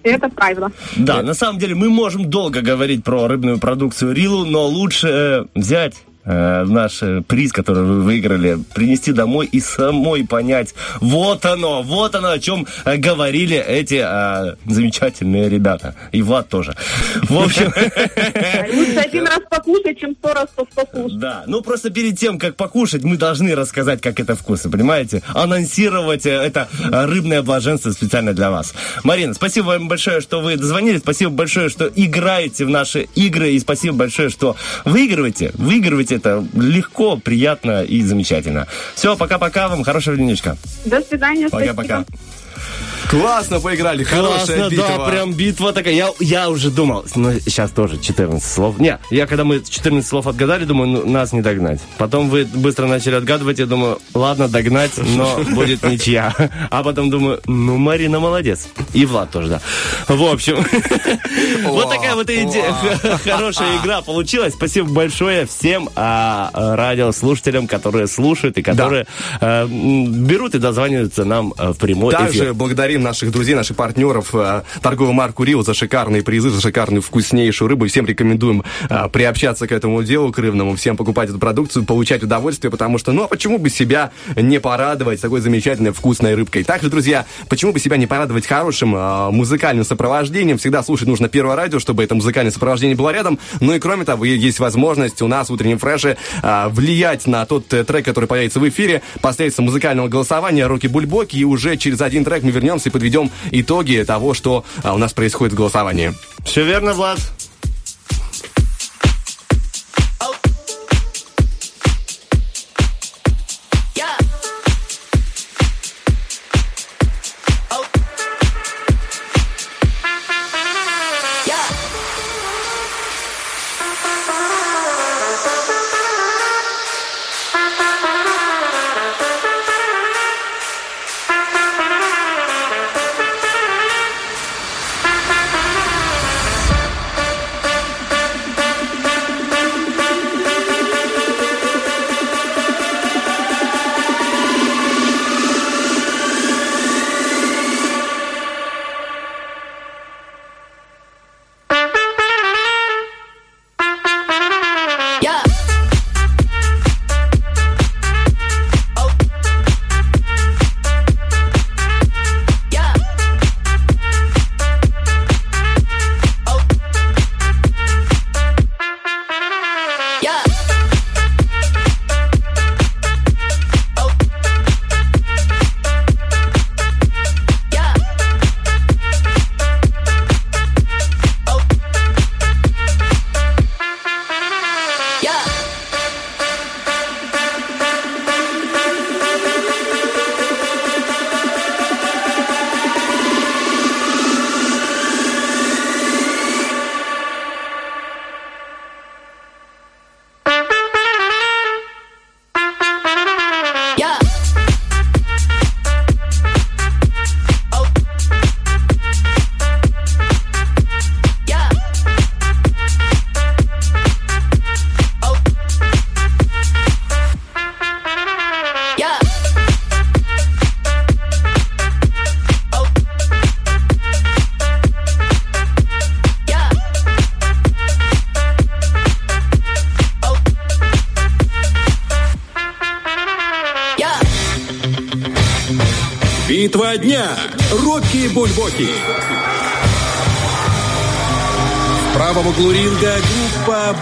Это 0.03 0.29
правда. 0.29 0.71
Да, 0.95 1.21
на 1.21 1.33
самом 1.33 1.59
деле 1.59 1.75
мы 1.75 1.89
можем 1.89 2.29
долго 2.29 2.61
говорить 2.61 3.03
про 3.03 3.27
рыбную 3.27 3.59
продукцию 3.59 4.13
Рилу, 4.13 4.45
но 4.45 4.65
лучше 4.65 5.07
э, 5.07 5.45
взять 5.55 5.95
э, 6.25 6.63
наш 6.65 7.01
э, 7.01 7.21
приз, 7.27 7.51
который 7.51 7.83
вы 7.83 8.01
выиграли, 8.01 8.57
принести 8.73 9.11
домой 9.11 9.47
и 9.51 9.59
самой 9.59 10.25
понять, 10.25 10.73
вот 10.99 11.45
оно, 11.45 11.81
вот 11.81 12.15
оно, 12.15 12.31
о 12.31 12.39
чем 12.39 12.67
э, 12.85 12.97
говорили 12.97 13.57
эти 13.57 14.01
э, 14.03 14.55
замечательные 14.65 15.49
ребята. 15.49 15.95
И 16.11 16.21
Влад 16.21 16.49
тоже. 16.49 16.75
В 17.23 17.37
общем, 17.37 17.73
Лучше 18.73 18.99
один 18.99 19.27
раз 19.27 19.39
покушать, 19.49 19.99
чем 19.99 20.15
сто 20.15 20.33
раз 20.33 20.49
покушать. 20.75 21.19
да, 21.19 21.43
ну 21.47 21.61
просто 21.61 21.89
перед 21.89 22.17
тем, 22.17 22.39
как 22.39 22.55
покушать, 22.55 23.03
мы 23.03 23.17
должны 23.17 23.55
рассказать, 23.55 24.01
как 24.01 24.19
это 24.19 24.35
вкусно, 24.35 24.69
понимаете? 24.69 25.21
Анонсировать 25.33 26.25
э, 26.25 26.31
это 26.31 26.67
рыбное 26.91 27.41
блаженство 27.41 27.91
специально 27.91 28.33
для 28.33 28.51
вас. 28.51 28.73
Марина, 29.03 29.33
спасибо 29.33 29.67
вам 29.67 29.87
большое, 29.87 30.21
что 30.21 30.41
вы 30.41 30.55
дозвонились, 30.57 30.99
спасибо 31.01 31.31
большое, 31.31 31.69
что 31.69 31.89
играете 31.95 32.65
в 32.65 32.69
наши 32.69 33.07
игры, 33.15 33.51
и 33.51 33.59
спасибо 33.59 33.95
большое, 33.95 34.29
что 34.29 34.55
выигрываете. 34.85 35.51
Выигрываете 35.55 36.08
это 36.11 36.45
легко, 36.53 37.17
приятно 37.17 37.83
и 37.83 38.01
замечательно. 38.01 38.67
Все, 38.95 39.15
пока-пока 39.15 39.67
вам, 39.67 39.83
хорошего 39.83 40.15
денечка. 40.15 40.57
До 40.85 41.01
свидания. 41.01 41.49
Пока-пока. 41.49 42.05
Классно 43.09 43.59
поиграли, 43.59 44.03
хорошая 44.03 44.57
Классно, 44.57 44.69
битва. 44.69 44.87
да, 44.97 45.05
прям 45.05 45.33
битва 45.33 45.73
такая. 45.73 45.93
Я, 45.93 46.09
я 46.19 46.49
уже 46.49 46.69
думал, 46.69 47.05
ну, 47.15 47.33
сейчас 47.39 47.71
тоже 47.71 47.99
14 47.99 48.43
слов. 48.43 48.79
Не, 48.79 48.99
я 49.09 49.27
когда 49.27 49.43
мы 49.43 49.61
14 49.67 50.07
слов 50.07 50.27
отгадали, 50.27 50.65
думаю, 50.65 50.89
ну, 50.89 51.09
нас 51.09 51.33
не 51.33 51.41
догнать. 51.41 51.79
Потом 51.97 52.29
вы 52.29 52.45
быстро 52.45 52.87
начали 52.87 53.15
отгадывать, 53.15 53.59
я 53.59 53.65
думаю, 53.65 53.99
ладно, 54.13 54.47
догнать, 54.47 54.91
но 54.97 55.39
будет 55.51 55.83
ничья. 55.83 56.33
А 56.69 56.83
потом 56.83 57.09
думаю, 57.09 57.41
ну, 57.45 57.77
Марина 57.77 58.19
молодец. 58.19 58.67
И 58.93 59.05
Влад 59.05 59.31
тоже, 59.31 59.49
да. 59.49 59.61
В 60.07 60.23
общем, 60.23 60.65
вот 61.65 61.89
такая 61.89 62.15
вот 62.15 62.29
идея. 62.29 62.73
Хорошая 63.23 63.77
игра 63.81 64.01
получилась. 64.01 64.53
Спасибо 64.53 64.89
большое 64.89 65.45
всем 65.45 65.89
а, 65.95 66.49
а, 66.53 66.75
радиослушателям, 66.75 67.67
которые 67.67 68.07
слушают 68.07 68.57
и 68.57 68.61
которые 68.61 69.05
э, 69.41 69.67
берут 69.67 70.55
и 70.55 70.59
дозваниваются 70.59 71.25
нам 71.25 71.53
э, 71.57 71.69
в 71.69 71.77
прямой 71.77 72.11
Также 72.11 72.39
эфир. 72.39 72.53
Благодарим 72.89 73.03
наших 73.03 73.31
друзей, 73.31 73.55
наших 73.55 73.77
партнеров, 73.77 74.29
э, 74.33 74.63
торговую 74.81 75.13
марку 75.13 75.43
Рио 75.43 75.61
за 75.61 75.73
шикарные 75.73 76.23
призы, 76.23 76.49
за 76.49 76.59
шикарную 76.59 77.01
вкуснейшую 77.01 77.69
рыбу. 77.69 77.87
Всем 77.87 78.05
рекомендуем 78.05 78.63
э, 78.89 79.09
приобщаться 79.11 79.67
к 79.67 79.71
этому 79.71 80.03
делу, 80.03 80.31
к 80.31 80.39
рыбному, 80.39 80.75
всем 80.75 80.97
покупать 80.97 81.29
эту 81.29 81.37
продукцию, 81.37 81.85
получать 81.85 82.23
удовольствие, 82.23 82.71
потому 82.71 82.97
что, 82.97 83.11
ну, 83.11 83.23
а 83.23 83.27
почему 83.27 83.59
бы 83.59 83.69
себя 83.69 84.11
не 84.35 84.59
порадовать 84.59 85.21
такой 85.21 85.41
замечательной 85.41 85.91
вкусной 85.91 86.33
рыбкой? 86.33 86.63
Также, 86.63 86.89
друзья, 86.89 87.25
почему 87.47 87.73
бы 87.73 87.79
себя 87.79 87.97
не 87.97 88.07
порадовать 88.07 88.47
хорошим 88.47 88.95
э, 88.95 89.29
музыкальным 89.29 89.85
сопровождением? 89.85 90.57
Всегда 90.57 90.81
слушать 90.81 91.07
нужно 91.07 91.29
первое 91.29 91.55
радио, 91.55 91.79
чтобы 91.79 92.03
это 92.03 92.15
музыкальное 92.15 92.51
сопровождение 92.51 92.95
было 92.95 93.11
рядом. 93.11 93.37
Ну 93.59 93.73
и 93.73 93.79
кроме 93.79 94.03
того, 94.03 94.25
есть 94.25 94.59
возможность 94.59 95.21
у 95.21 95.27
нас 95.27 95.49
в 95.49 95.53
утреннем 95.53 95.77
фреше 95.77 96.17
влиять 96.69 97.27
на 97.27 97.45
тот 97.45 97.67
трек, 97.67 98.05
который 98.05 98.25
появится 98.25 98.59
в 98.59 98.67
эфире, 98.67 99.01
посредством 99.21 99.65
музыкального 99.65 100.07
голосования 100.07 100.65
Роки 100.67 100.87
Бульбоки, 100.87 101.37
и 101.37 101.43
уже 101.43 101.77
через 101.77 102.01
один 102.01 102.25
трек 102.25 102.43
мы 102.43 102.51
вернемся 102.51 102.78
и 102.85 102.89
подведем 102.89 103.31
итоги 103.51 104.03
того, 104.05 104.33
что 104.33 104.65
а, 104.83 104.93
у 104.93 104.97
нас 104.97 105.13
происходит 105.13 105.53
в 105.53 105.57
голосовании. 105.57 106.13
Все 106.43 106.63
верно, 106.63 106.93
Влад? 106.93 107.19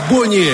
Бонни. 0.10 0.54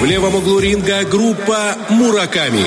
В 0.00 0.04
левом 0.04 0.34
углу 0.36 0.60
ринга 0.60 1.04
группа 1.04 1.76
Мураками. 1.88 2.66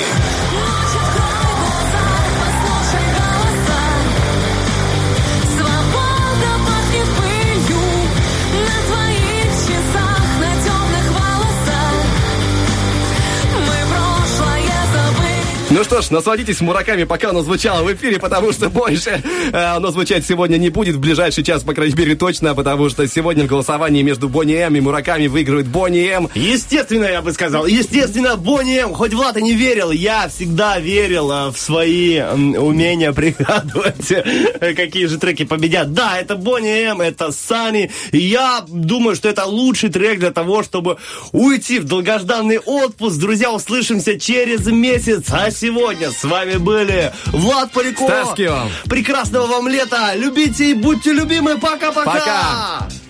Насладитесь 16.14 16.62
мураками, 16.62 17.04
пока 17.04 17.32
оно 17.32 17.42
звучало 17.42 17.84
в 17.84 17.94
эфире, 17.94 18.20
потому 18.20 18.52
что 18.54 18.70
больше 18.70 19.22
э, 19.52 19.58
оно 19.58 19.92
звучать 19.92 20.26
сегодня 20.26 20.58
не 20.58 20.70
будет 20.70 20.96
в 20.96 21.00
ближайший 21.00 21.44
час, 21.44 21.64
по 21.64 21.74
крайней 21.74 21.96
мере, 21.96 22.16
точно, 22.16 22.56
потому 22.56 22.90
что 22.90 23.06
сегодня 23.08 23.44
в 23.44 23.48
голосовании 23.48 24.02
между 24.04 24.30
Бонни 24.30 24.54
М 24.56 24.76
и 24.76 24.80
Мураками 24.80 25.28
выигрывает 25.28 25.68
Бонни 25.68 26.08
М. 26.08 26.30
Естественно, 26.36 27.06
я 27.06 27.22
бы 27.22 27.34
сказал. 27.34 27.66
Естественно, 27.66 28.38
Бонни 28.38 28.78
М. 28.78 28.94
Хоть 28.94 29.14
Влад 29.14 29.38
и 29.38 29.42
не 29.42 29.54
верил, 29.54 29.92
я 29.92 30.30
всегда 30.30 30.80
верил 30.80 31.32
э, 31.32 31.50
в 31.52 31.58
свои 31.58 32.20
умения 32.22 33.12
пригадывать, 33.12 34.12
э, 34.12 34.74
какие 34.74 35.08
же 35.08 35.18
треки 35.18 35.46
победят. 35.46 35.94
Да, 35.94 36.18
это 36.20 36.36
Бонни 36.36 36.84
М, 36.92 37.02
это 37.02 37.32
Сани. 37.32 37.92
Я 38.12 38.64
думаю, 38.68 39.16
что 39.16 39.30
это 39.30 39.46
лучший 39.46 39.90
трек 39.90 40.20
для 40.20 40.32
того, 40.32 40.64
чтобы 40.64 40.98
уйти 41.32 41.80
в 41.80 41.86
долгожданный 41.86 42.60
отпуск. 42.60 43.18
Друзья, 43.18 43.52
услышимся 43.52 44.20
через 44.20 44.68
месяц. 44.68 45.26
А 45.32 45.50
сегодня 45.52 46.03
с 46.12 46.24
вами 46.24 46.58
были 46.58 47.12
Влад. 47.28 47.72
Ставьте 47.96 48.50
вам. 48.50 48.70
Прекрасного 48.86 49.48
вам 49.48 49.68
лета. 49.68 50.14
Любите 50.16 50.72
и 50.72 50.74
будьте 50.74 51.12
любимы. 51.12 51.58
Пока-пока. 51.58 52.04
Пока. 52.04 52.88
Yesterday 52.88 53.03